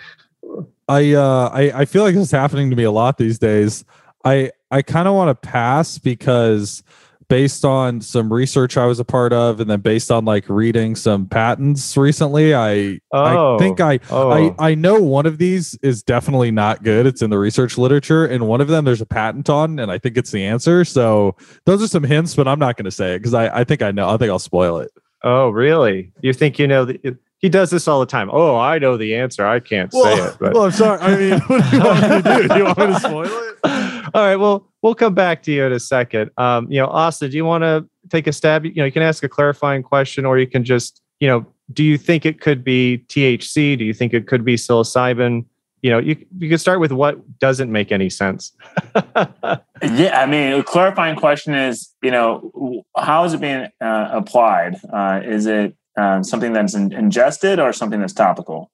I 0.86 1.14
uh, 1.14 1.50
I 1.52 1.80
I 1.80 1.84
feel 1.84 2.04
like 2.04 2.14
this 2.14 2.24
is 2.24 2.30
happening 2.30 2.70
to 2.70 2.76
me 2.76 2.84
a 2.84 2.92
lot 2.92 3.18
these 3.18 3.40
days. 3.40 3.84
I 4.24 4.52
I 4.70 4.82
kind 4.82 5.08
of 5.08 5.14
want 5.14 5.30
to 5.30 5.48
pass 5.48 5.98
because 5.98 6.84
based 7.28 7.64
on 7.64 8.00
some 8.00 8.32
research 8.32 8.76
I 8.76 8.86
was 8.86 8.98
a 8.98 9.04
part 9.04 9.32
of, 9.32 9.60
and 9.60 9.70
then 9.70 9.80
based 9.80 10.10
on 10.10 10.24
like 10.24 10.48
reading 10.48 10.96
some 10.96 11.26
patents 11.26 11.96
recently, 11.96 12.54
I 12.54 13.00
oh, 13.12 13.56
I 13.56 13.58
think 13.58 13.80
I 13.80 14.00
oh. 14.10 14.30
I 14.30 14.54
I 14.58 14.74
know 14.74 15.00
one 15.00 15.26
of 15.26 15.38
these 15.38 15.78
is 15.82 16.02
definitely 16.02 16.50
not 16.50 16.82
good. 16.82 17.06
It's 17.06 17.22
in 17.22 17.30
the 17.30 17.38
research 17.38 17.78
literature, 17.78 18.24
and 18.26 18.48
one 18.48 18.60
of 18.60 18.68
them 18.68 18.84
there's 18.84 19.00
a 19.00 19.06
patent 19.06 19.48
on, 19.48 19.78
and 19.78 19.90
I 19.90 19.98
think 19.98 20.16
it's 20.16 20.30
the 20.30 20.44
answer. 20.44 20.84
So 20.84 21.36
those 21.64 21.82
are 21.82 21.88
some 21.88 22.04
hints, 22.04 22.34
but 22.34 22.48
I'm 22.48 22.58
not 22.58 22.76
going 22.76 22.86
to 22.86 22.90
say 22.90 23.14
it 23.14 23.18
because 23.18 23.34
I 23.34 23.60
I 23.60 23.64
think 23.64 23.82
I 23.82 23.90
know. 23.90 24.08
I 24.08 24.16
think 24.16 24.30
I'll 24.30 24.38
spoil 24.38 24.78
it. 24.78 24.90
Oh, 25.24 25.50
really? 25.50 26.12
You 26.20 26.32
think 26.32 26.58
you 26.58 26.66
know 26.66 26.84
the? 26.84 27.18
He 27.38 27.48
does 27.48 27.70
this 27.70 27.86
all 27.86 28.00
the 28.00 28.06
time. 28.06 28.30
Oh, 28.32 28.56
I 28.56 28.78
know 28.78 28.96
the 28.96 29.14
answer. 29.14 29.46
I 29.46 29.60
can't 29.60 29.92
well, 29.92 30.04
say 30.04 30.22
it. 30.24 30.36
But. 30.40 30.54
Well, 30.54 30.64
I'm 30.64 30.72
sorry. 30.72 31.00
I 31.00 31.16
mean, 31.16 31.40
what 31.46 31.70
do 31.70 31.76
you 31.76 31.84
want 31.84 32.02
me 32.02 32.08
to 32.08 32.22
do? 32.22 32.48
Do 32.48 32.56
you 32.56 32.64
want 32.64 32.78
me 32.78 32.86
to 32.86 33.00
spoil 33.00 33.26
it? 33.26 33.58
all 34.14 34.22
right. 34.22 34.36
Well, 34.36 34.67
we'll 34.82 34.94
come 34.94 35.14
back 35.14 35.42
to 35.44 35.52
you 35.52 35.64
in 35.64 35.72
a 35.72 35.80
second. 35.80 36.30
Um, 36.36 36.70
you 36.70 36.80
know, 36.80 36.86
Austin, 36.86 37.30
do 37.30 37.36
you 37.36 37.44
want 37.44 37.62
to 37.64 37.86
take 38.08 38.26
a 38.26 38.32
stab? 38.32 38.64
You 38.64 38.74
know, 38.74 38.84
you 38.84 38.92
can 38.92 39.02
ask 39.02 39.22
a 39.22 39.28
clarifying 39.28 39.82
question, 39.82 40.24
or 40.24 40.38
you 40.38 40.46
can 40.46 40.64
just, 40.64 41.02
you 41.20 41.28
know, 41.28 41.46
do 41.72 41.84
you 41.84 41.98
think 41.98 42.24
it 42.24 42.40
could 42.40 42.64
be 42.64 43.04
THC? 43.08 43.76
Do 43.76 43.84
you 43.84 43.94
think 43.94 44.14
it 44.14 44.26
could 44.26 44.44
be 44.44 44.56
psilocybin? 44.56 45.44
You 45.82 45.90
know, 45.90 45.98
you 45.98 46.16
you 46.38 46.48
can 46.48 46.58
start 46.58 46.80
with 46.80 46.90
what 46.90 47.38
doesn't 47.38 47.70
make 47.70 47.92
any 47.92 48.10
sense. 48.10 48.52
yeah, 48.94 50.20
I 50.20 50.26
mean, 50.26 50.54
a 50.54 50.64
clarifying 50.64 51.16
question 51.16 51.54
is, 51.54 51.94
you 52.02 52.10
know, 52.10 52.84
how 52.96 53.24
is 53.24 53.34
it 53.34 53.40
being 53.40 53.68
uh, 53.80 54.08
applied? 54.12 54.76
Uh, 54.92 55.20
is 55.24 55.46
it 55.46 55.76
um, 55.96 56.24
something 56.24 56.52
that's 56.52 56.74
in- 56.74 56.92
ingested 56.92 57.60
or 57.60 57.72
something 57.72 58.00
that's 58.00 58.12
topical? 58.12 58.72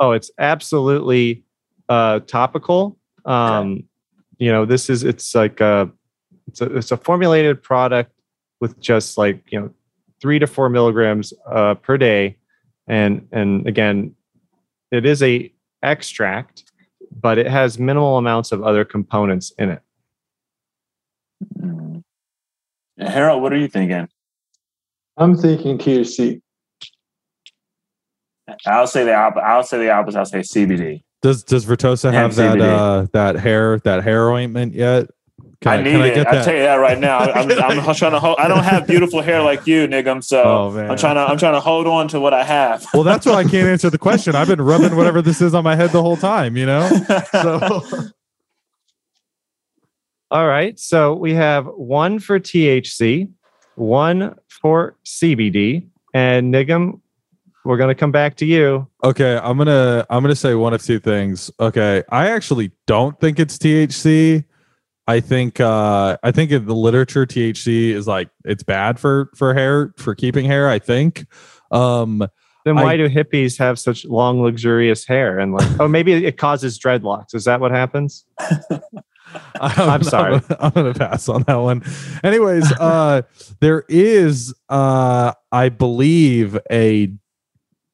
Oh, 0.00 0.12
it's 0.12 0.30
absolutely 0.38 1.42
uh, 1.88 2.20
topical. 2.20 2.96
Um, 3.26 3.72
okay 3.72 3.84
you 4.38 4.50
know 4.52 4.64
this 4.64 4.90
is 4.90 5.02
it's 5.04 5.34
like 5.34 5.60
a 5.60 5.90
it's 6.48 6.60
a, 6.60 6.76
it's 6.76 6.92
a 6.92 6.96
formulated 6.96 7.62
product 7.62 8.12
with 8.60 8.78
just 8.80 9.18
like 9.18 9.42
you 9.50 9.60
know 9.60 9.70
three 10.20 10.38
to 10.38 10.46
four 10.46 10.68
milligrams 10.68 11.32
uh, 11.50 11.74
per 11.74 11.98
day. 11.98 12.36
And 12.88 13.26
and 13.32 13.66
again 13.66 14.14
it 14.92 15.04
is 15.04 15.22
a 15.22 15.52
extract 15.82 16.70
but 17.20 17.38
it 17.38 17.46
has 17.46 17.78
minimal 17.78 18.18
amounts 18.18 18.52
of 18.52 18.62
other 18.62 18.84
components 18.84 19.52
in 19.58 19.70
it. 19.70 19.82
Mm. 21.58 22.02
harold 22.98 23.42
what 23.42 23.52
are 23.52 23.58
you 23.58 23.68
thinking? 23.68 24.08
I'm 25.16 25.36
thinking 25.36 25.78
thc 25.78 26.40
i'll 28.66 28.86
say 28.86 29.04
the 29.04 29.14
op- 29.14 29.36
i'll 29.36 29.64
say 29.64 29.78
the 29.78 29.90
opposite. 29.90 30.18
I'll 30.18 30.24
say 30.24 30.40
cbd 30.40 31.02
does 31.22 31.44
Does 31.44 31.64
Vertosa 31.64 32.12
have 32.12 32.34
that 32.36 32.60
uh, 32.60 33.06
that 33.12 33.36
hair 33.36 33.78
that 33.80 34.04
hair 34.04 34.30
ointment 34.30 34.74
yet? 34.74 35.08
Can 35.60 35.72
I, 35.72 35.76
I 35.76 35.82
need 35.82 35.96
I 35.96 36.06
it. 36.08 36.26
I 36.26 36.44
tell 36.44 36.54
you 36.54 36.60
that 36.60 36.74
right 36.74 36.98
now. 36.98 37.18
I'm, 37.18 37.50
I'm 37.50 37.94
trying 37.94 38.12
to 38.12 38.20
hold. 38.20 38.36
I 38.38 38.46
don't 38.46 38.62
have 38.62 38.86
beautiful 38.86 39.22
hair 39.22 39.42
like 39.42 39.66
you, 39.66 39.88
Nigam. 39.88 40.22
So 40.22 40.42
oh, 40.42 40.78
I'm 40.78 40.98
trying 40.98 41.14
to. 41.14 41.22
I'm 41.22 41.38
trying 41.38 41.54
to 41.54 41.60
hold 41.60 41.86
on 41.86 42.08
to 42.08 42.20
what 42.20 42.34
I 42.34 42.44
have. 42.44 42.86
well, 42.92 43.04
that's 43.04 43.24
why 43.24 43.34
I 43.34 43.42
can't 43.42 43.54
answer 43.68 43.88
the 43.88 43.98
question. 43.98 44.34
I've 44.34 44.48
been 44.48 44.60
rubbing 44.60 44.94
whatever 44.96 45.22
this 45.22 45.40
is 45.40 45.54
on 45.54 45.64
my 45.64 45.74
head 45.74 45.90
the 45.90 46.02
whole 46.02 46.16
time. 46.16 46.56
You 46.56 46.66
know. 46.66 46.88
So. 47.32 47.80
All 50.30 50.46
right. 50.46 50.78
So 50.78 51.14
we 51.14 51.34
have 51.34 51.66
one 51.66 52.18
for 52.18 52.38
THC, 52.38 53.30
one 53.76 54.34
for 54.48 54.96
CBD, 55.04 55.86
and 56.12 56.52
Nigam, 56.52 57.00
we're 57.66 57.76
gonna 57.76 57.94
come 57.94 58.12
back 58.12 58.36
to 58.36 58.46
you. 58.46 58.86
Okay, 59.02 59.38
I'm 59.42 59.58
gonna 59.58 60.06
I'm 60.08 60.22
gonna 60.22 60.36
say 60.36 60.54
one 60.54 60.72
of 60.72 60.82
two 60.82 60.98
things. 60.98 61.50
Okay, 61.60 62.02
I 62.10 62.30
actually 62.30 62.70
don't 62.86 63.18
think 63.20 63.38
it's 63.38 63.58
THC. 63.58 64.44
I 65.08 65.20
think 65.20 65.60
uh 65.60 66.16
I 66.22 66.32
think 66.32 66.50
in 66.50 66.66
the 66.66 66.74
literature 66.74 67.26
THC 67.26 67.90
is 67.90 68.06
like 68.06 68.28
it's 68.44 68.62
bad 68.62 68.98
for 68.98 69.30
for 69.36 69.52
hair 69.54 69.92
for 69.96 70.14
keeping 70.14 70.44
hair. 70.44 70.68
I 70.68 70.78
think. 70.78 71.26
Um, 71.70 72.26
then 72.64 72.76
why 72.76 72.94
I, 72.94 72.96
do 72.96 73.08
hippies 73.08 73.58
have 73.58 73.78
such 73.78 74.04
long 74.04 74.42
luxurious 74.42 75.06
hair 75.06 75.38
and 75.38 75.52
like 75.52 75.68
oh 75.80 75.88
maybe 75.88 76.12
it 76.12 76.38
causes 76.38 76.78
dreadlocks? 76.78 77.34
Is 77.34 77.44
that 77.44 77.60
what 77.60 77.72
happens? 77.72 78.24
I'm, 79.60 79.90
I'm, 79.90 80.02
sorry. 80.02 80.34
I'm, 80.34 80.44
I'm, 80.60 80.70
gonna 80.70 80.94
pass 80.94 81.28
on 81.28 81.42
that 81.44 81.56
one. 81.56 81.82
Anyways, 82.22 82.70
uh, 82.72 83.22
there 83.60 83.84
is, 83.88 84.54
uh, 84.68 85.32
I 85.50 85.68
believe, 85.68 86.58
a 86.70 87.12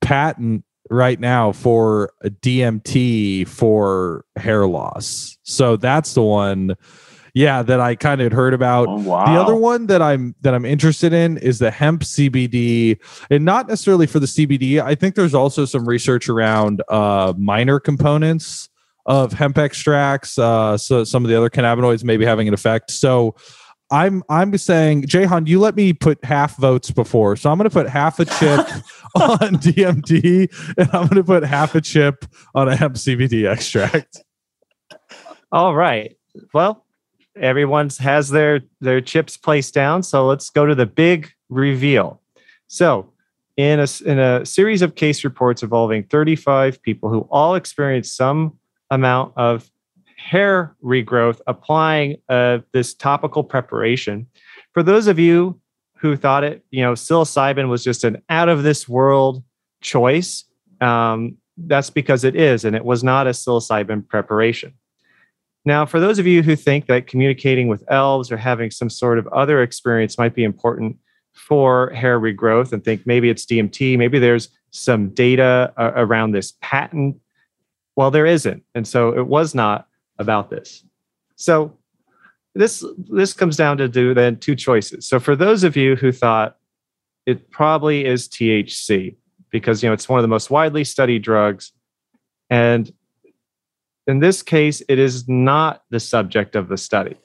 patent 0.02 0.64
right 0.90 1.18
now 1.18 1.52
for 1.52 2.12
a 2.22 2.30
DMT 2.30 3.48
for 3.48 4.24
hair 4.36 4.66
loss. 4.66 5.38
So 5.42 5.76
that's 5.76 6.14
the 6.14 6.22
one 6.22 6.76
yeah 7.34 7.62
that 7.62 7.80
I 7.80 7.94
kind 7.94 8.20
of 8.20 8.30
heard 8.30 8.52
about. 8.52 8.88
Oh, 8.88 8.96
wow. 8.96 9.24
The 9.24 9.40
other 9.40 9.54
one 9.54 9.86
that 9.86 10.02
I'm 10.02 10.34
that 10.42 10.54
I'm 10.54 10.66
interested 10.66 11.12
in 11.12 11.38
is 11.38 11.58
the 11.58 11.70
hemp 11.70 12.02
CBD 12.02 12.98
and 13.30 13.44
not 13.44 13.68
necessarily 13.68 14.06
for 14.06 14.20
the 14.20 14.26
CBD. 14.26 14.80
I 14.80 14.94
think 14.94 15.14
there's 15.14 15.34
also 15.34 15.64
some 15.64 15.88
research 15.88 16.28
around 16.28 16.82
uh 16.88 17.32
minor 17.38 17.80
components 17.80 18.68
of 19.06 19.32
hemp 19.32 19.58
extracts 19.58 20.38
uh 20.38 20.76
so 20.76 21.02
some 21.02 21.24
of 21.24 21.28
the 21.28 21.36
other 21.36 21.50
cannabinoids 21.50 22.04
maybe 22.04 22.24
having 22.24 22.48
an 22.48 22.54
effect. 22.54 22.90
So 22.90 23.34
I'm 23.92 24.22
I'm 24.30 24.56
saying, 24.56 25.06
Jahan, 25.06 25.46
you 25.46 25.60
let 25.60 25.76
me 25.76 25.92
put 25.92 26.24
half 26.24 26.56
votes 26.56 26.90
before, 26.90 27.36
so 27.36 27.50
I'm 27.50 27.58
going 27.58 27.68
to 27.68 27.74
put 27.74 27.88
half 27.88 28.18
a 28.18 28.24
chip 28.24 28.58
on 29.14 29.56
DMT, 29.56 30.76
and 30.78 30.88
I'm 30.94 31.08
going 31.08 31.16
to 31.16 31.24
put 31.24 31.44
half 31.44 31.74
a 31.74 31.80
chip 31.82 32.24
on 32.54 32.68
a 32.68 32.74
hemp 32.74 32.94
CBD 32.94 33.46
extract. 33.46 34.24
All 35.52 35.74
right. 35.74 36.16
Well, 36.54 36.86
everyone's 37.36 37.98
has 37.98 38.30
their 38.30 38.62
their 38.80 39.02
chips 39.02 39.36
placed 39.36 39.74
down, 39.74 40.02
so 40.02 40.26
let's 40.26 40.48
go 40.48 40.64
to 40.64 40.74
the 40.74 40.86
big 40.86 41.30
reveal. 41.50 42.22
So, 42.68 43.12
in 43.58 43.78
a 43.78 43.86
in 44.06 44.18
a 44.18 44.46
series 44.46 44.80
of 44.80 44.94
case 44.94 45.22
reports 45.22 45.62
involving 45.62 46.04
35 46.04 46.80
people 46.80 47.10
who 47.10 47.28
all 47.30 47.56
experienced 47.56 48.16
some 48.16 48.58
amount 48.90 49.34
of 49.36 49.70
hair 50.22 50.76
regrowth 50.82 51.40
applying 51.46 52.16
uh, 52.28 52.58
this 52.72 52.94
topical 52.94 53.42
preparation. 53.42 54.26
For 54.72 54.82
those 54.82 55.08
of 55.08 55.18
you 55.18 55.60
who 55.96 56.16
thought 56.16 56.44
it, 56.44 56.64
you 56.70 56.82
know, 56.82 56.92
psilocybin 56.92 57.68
was 57.68 57.82
just 57.82 58.04
an 58.04 58.22
out 58.28 58.48
of 58.48 58.62
this 58.62 58.88
world 58.88 59.42
choice, 59.80 60.44
um, 60.80 61.36
that's 61.56 61.90
because 61.90 62.24
it 62.24 62.36
is, 62.36 62.64
and 62.64 62.74
it 62.74 62.84
was 62.84 63.02
not 63.04 63.26
a 63.26 63.30
psilocybin 63.30 64.06
preparation. 64.08 64.72
Now, 65.64 65.86
for 65.86 66.00
those 66.00 66.18
of 66.18 66.26
you 66.26 66.42
who 66.42 66.56
think 66.56 66.86
that 66.86 67.06
communicating 67.06 67.68
with 67.68 67.84
elves 67.88 68.32
or 68.32 68.36
having 68.36 68.70
some 68.70 68.90
sort 68.90 69.18
of 69.18 69.26
other 69.28 69.62
experience 69.62 70.18
might 70.18 70.34
be 70.34 70.44
important 70.44 70.96
for 71.32 71.90
hair 71.90 72.18
regrowth 72.18 72.72
and 72.72 72.84
think 72.84 73.06
maybe 73.06 73.28
it's 73.28 73.46
DMT, 73.46 73.98
maybe 73.98 74.18
there's 74.18 74.48
some 74.70 75.10
data 75.10 75.72
uh, 75.76 75.92
around 75.94 76.32
this 76.32 76.54
patent. 76.60 77.16
Well, 77.96 78.10
there 78.10 78.26
isn't. 78.26 78.64
And 78.74 78.86
so 78.86 79.16
it 79.16 79.26
was 79.26 79.54
not 79.54 79.86
about 80.18 80.50
this. 80.50 80.84
So 81.36 81.76
this 82.54 82.84
this 83.10 83.32
comes 83.32 83.56
down 83.56 83.78
to 83.78 83.88
do 83.88 84.14
then 84.14 84.38
two 84.38 84.54
choices. 84.54 85.06
So 85.06 85.18
for 85.18 85.34
those 85.34 85.64
of 85.64 85.76
you 85.76 85.96
who 85.96 86.12
thought 86.12 86.56
it 87.26 87.50
probably 87.50 88.04
is 88.04 88.28
THC 88.28 89.16
because 89.50 89.82
you 89.82 89.88
know 89.88 89.92
it's 89.92 90.08
one 90.08 90.18
of 90.18 90.22
the 90.22 90.28
most 90.28 90.50
widely 90.50 90.84
studied 90.84 91.22
drugs 91.22 91.72
and 92.50 92.92
in 94.06 94.18
this 94.18 94.42
case 94.42 94.82
it 94.88 94.98
is 94.98 95.28
not 95.28 95.82
the 95.90 96.00
subject 96.00 96.56
of 96.56 96.68
the 96.68 96.76
study. 96.76 97.16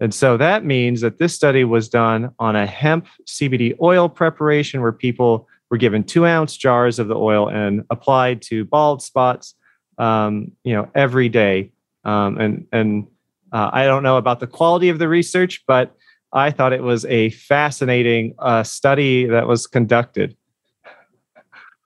And 0.00 0.14
so 0.14 0.36
that 0.36 0.64
means 0.64 1.00
that 1.00 1.18
this 1.18 1.34
study 1.34 1.64
was 1.64 1.88
done 1.88 2.30
on 2.38 2.54
a 2.54 2.66
hemp 2.66 3.08
CBD 3.26 3.76
oil 3.82 4.08
preparation 4.08 4.80
where 4.80 4.92
people 4.92 5.48
were 5.70 5.76
given 5.76 6.04
two 6.04 6.24
ounce 6.24 6.56
jars 6.56 6.98
of 6.98 7.08
the 7.08 7.16
oil 7.16 7.48
and 7.48 7.84
applied 7.90 8.42
to 8.42 8.64
bald 8.64 9.02
spots, 9.02 9.54
um, 9.98 10.52
you 10.64 10.72
know, 10.72 10.88
every 10.94 11.28
day. 11.28 11.72
Um, 12.04 12.38
and 12.38 12.66
and 12.72 13.06
uh, 13.52 13.70
I 13.72 13.84
don't 13.84 14.02
know 14.02 14.16
about 14.16 14.40
the 14.40 14.46
quality 14.46 14.88
of 14.88 14.98
the 14.98 15.08
research, 15.08 15.64
but 15.66 15.94
I 16.32 16.50
thought 16.50 16.72
it 16.72 16.82
was 16.82 17.04
a 17.06 17.30
fascinating 17.30 18.34
uh, 18.38 18.62
study 18.62 19.26
that 19.26 19.46
was 19.46 19.66
conducted. 19.66 20.36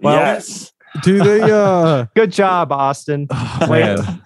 Well, 0.00 0.16
yes. 0.16 0.72
Do 1.00 1.22
they? 1.22 1.42
uh 1.48 2.06
Good 2.16 2.32
job, 2.32 2.72
Austin. 2.72 3.28
oh. 3.30 4.18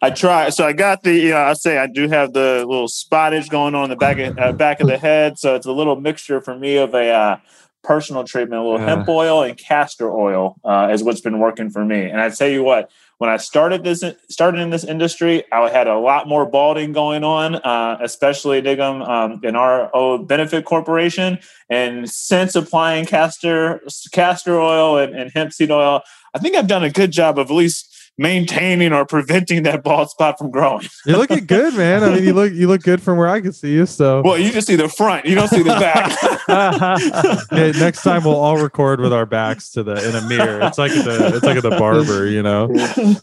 I 0.00 0.10
try. 0.10 0.50
So 0.50 0.64
I 0.64 0.72
got 0.72 1.02
the. 1.02 1.12
You 1.12 1.30
know, 1.30 1.38
I 1.38 1.54
say 1.54 1.76
I 1.78 1.88
do 1.88 2.08
have 2.08 2.32
the 2.32 2.64
little 2.68 2.86
spottage 2.86 3.48
going 3.50 3.74
on 3.74 3.84
in 3.84 3.90
the 3.90 3.96
back 3.96 4.18
of 4.18 4.38
uh, 4.38 4.52
back 4.52 4.80
of 4.80 4.86
the 4.86 4.96
head. 4.98 5.38
So 5.38 5.56
it's 5.56 5.66
a 5.66 5.72
little 5.72 6.00
mixture 6.00 6.40
for 6.40 6.56
me 6.56 6.76
of 6.76 6.94
a 6.94 7.10
uh, 7.10 7.36
personal 7.82 8.22
treatment, 8.22 8.62
a 8.62 8.64
little 8.64 8.78
Yeah. 8.78 8.94
hemp 8.94 9.08
oil 9.08 9.42
and 9.42 9.58
castor 9.58 10.12
oil 10.12 10.56
uh, 10.64 10.90
is 10.92 11.02
what's 11.02 11.20
been 11.20 11.40
working 11.40 11.68
for 11.70 11.84
me. 11.84 12.04
And 12.04 12.20
I 12.20 12.30
tell 12.30 12.48
you 12.48 12.62
what, 12.62 12.90
when 13.18 13.28
I 13.28 13.36
started 13.36 13.84
this 13.84 14.02
started 14.28 14.60
in 14.60 14.70
this 14.70 14.84
industry, 14.84 15.44
I 15.52 15.68
had 15.68 15.88
a 15.88 15.98
lot 15.98 16.28
more 16.28 16.46
balding 16.46 16.92
going 16.92 17.24
on, 17.24 17.56
uh, 17.56 17.98
especially 18.00 18.62
Nigam 18.62 19.06
um, 19.06 19.40
in 19.42 19.56
our 19.56 19.94
old 19.94 20.28
benefit 20.28 20.64
corporation. 20.64 21.38
And 21.68 22.08
since 22.08 22.54
applying 22.54 23.06
castor 23.06 23.82
castor 24.12 24.58
oil 24.58 24.98
and, 24.98 25.14
and 25.14 25.30
hemp 25.32 25.52
seed 25.52 25.70
oil, 25.70 26.02
I 26.34 26.38
think 26.38 26.54
I've 26.54 26.68
done 26.68 26.84
a 26.84 26.90
good 26.90 27.10
job 27.10 27.38
of 27.38 27.50
at 27.50 27.54
least 27.54 27.92
maintaining 28.18 28.92
or 28.92 29.06
preventing 29.06 29.62
that 29.62 29.82
bald 29.84 30.10
spot 30.10 30.36
from 30.38 30.50
growing. 30.50 30.86
You're 31.06 31.16
looking 31.16 31.46
good, 31.46 31.74
man. 31.74 32.02
I 32.02 32.14
mean, 32.14 32.24
you 32.24 32.32
look 32.34 32.52
you 32.52 32.66
look 32.66 32.82
good 32.82 33.00
from 33.00 33.16
where 33.16 33.28
I 33.28 33.40
can 33.40 33.52
see 33.52 33.72
you. 33.72 33.86
So 33.86 34.22
Well, 34.22 34.36
you 34.36 34.50
just 34.50 34.66
see 34.66 34.76
the 34.76 34.88
front, 34.88 35.24
you 35.24 35.34
don't 35.34 35.48
see 35.48 35.62
the 35.62 35.70
back. 35.70 36.18
Okay, 37.52 37.78
next 37.78 38.02
time 38.02 38.24
we'll 38.24 38.36
all 38.36 38.58
record 38.58 39.00
with 39.00 39.12
our 39.12 39.26
backs 39.26 39.70
to 39.72 39.82
the 39.82 40.08
in 40.08 40.14
a 40.16 40.26
mirror. 40.28 40.60
It's 40.62 40.78
like 40.78 40.92
the 40.92 41.32
it's 41.34 41.44
like 41.44 41.62
the 41.62 41.70
barber, 41.70 42.26
you 42.26 42.42
know. 42.42 42.68
Yeah. 42.72 43.14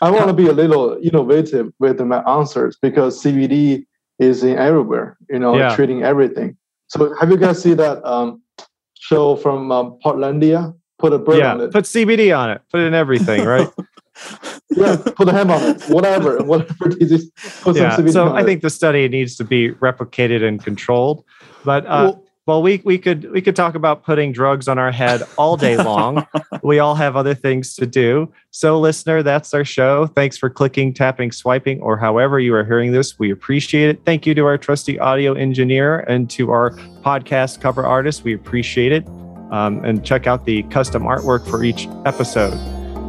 I 0.00 0.10
want 0.10 0.28
to 0.28 0.32
be 0.32 0.46
a 0.46 0.52
little 0.52 0.98
innovative 1.02 1.72
with 1.78 2.00
my 2.00 2.20
answers 2.22 2.76
because 2.80 3.22
CBD 3.22 3.84
is 4.18 4.42
in 4.42 4.56
everywhere, 4.58 5.16
you 5.28 5.38
know, 5.38 5.56
Yeah. 5.56 5.74
treating 5.74 6.02
everything. 6.02 6.56
So 6.88 7.14
have 7.18 7.30
you 7.30 7.36
guys 7.36 7.62
seen 7.62 7.76
that 7.78 8.04
um, 8.04 8.42
show 8.98 9.36
from 9.36 9.72
um, 9.72 9.98
Portlandia? 10.04 10.74
Put 10.98 11.12
a 11.12 11.18
bird 11.18 11.42
on 11.42 11.60
it. 11.60 11.72
put 11.72 11.84
CBD 11.84 12.36
on 12.36 12.50
it. 12.50 12.62
Put 12.70 12.80
it 12.80 12.84
in 12.84 12.94
everything, 12.94 13.44
right? 13.44 13.68
Yeah, 14.70 14.96
put 15.16 15.28
a 15.28 15.32
ham 15.32 15.50
on 15.50 15.62
it. 15.62 15.82
Whatever, 15.84 16.38
whatever 16.44 16.88
disease. 16.88 17.30
Yeah. 17.66 17.96
So 18.06 18.28
I 18.28 18.40
it. 18.40 18.44
think 18.44 18.62
the 18.62 18.70
study 18.70 19.08
needs 19.08 19.36
to 19.36 19.44
be 19.44 19.70
replicated 19.72 20.42
and 20.46 20.62
controlled. 20.62 21.24
But 21.64 21.84
uh, 21.86 21.88
Well- 22.14 22.22
well, 22.46 22.62
we 22.62 22.80
we 22.84 22.96
could 22.96 23.28
we 23.32 23.42
could 23.42 23.56
talk 23.56 23.74
about 23.74 24.04
putting 24.04 24.30
drugs 24.30 24.68
on 24.68 24.78
our 24.78 24.92
head 24.92 25.24
all 25.36 25.56
day 25.56 25.76
long. 25.76 26.24
we 26.62 26.78
all 26.78 26.94
have 26.94 27.16
other 27.16 27.34
things 27.34 27.74
to 27.74 27.86
do. 27.86 28.32
So, 28.52 28.78
listener, 28.78 29.24
that's 29.24 29.52
our 29.52 29.64
show. 29.64 30.06
Thanks 30.06 30.38
for 30.38 30.48
clicking, 30.48 30.94
tapping, 30.94 31.32
swiping, 31.32 31.80
or 31.80 31.96
however 31.96 32.38
you 32.38 32.54
are 32.54 32.64
hearing 32.64 32.92
this. 32.92 33.18
We 33.18 33.32
appreciate 33.32 33.88
it. 33.90 34.04
Thank 34.04 34.26
you 34.26 34.34
to 34.36 34.44
our 34.46 34.58
trusty 34.58 34.96
audio 35.00 35.34
engineer 35.34 35.98
and 36.00 36.30
to 36.30 36.52
our 36.52 36.70
podcast 37.02 37.60
cover 37.60 37.84
artist. 37.84 38.22
We 38.22 38.34
appreciate 38.34 38.92
it. 38.92 39.04
Um, 39.50 39.84
and 39.84 40.04
check 40.04 40.28
out 40.28 40.44
the 40.44 40.62
custom 40.64 41.02
artwork 41.02 41.48
for 41.50 41.64
each 41.64 41.88
episode. 42.04 42.54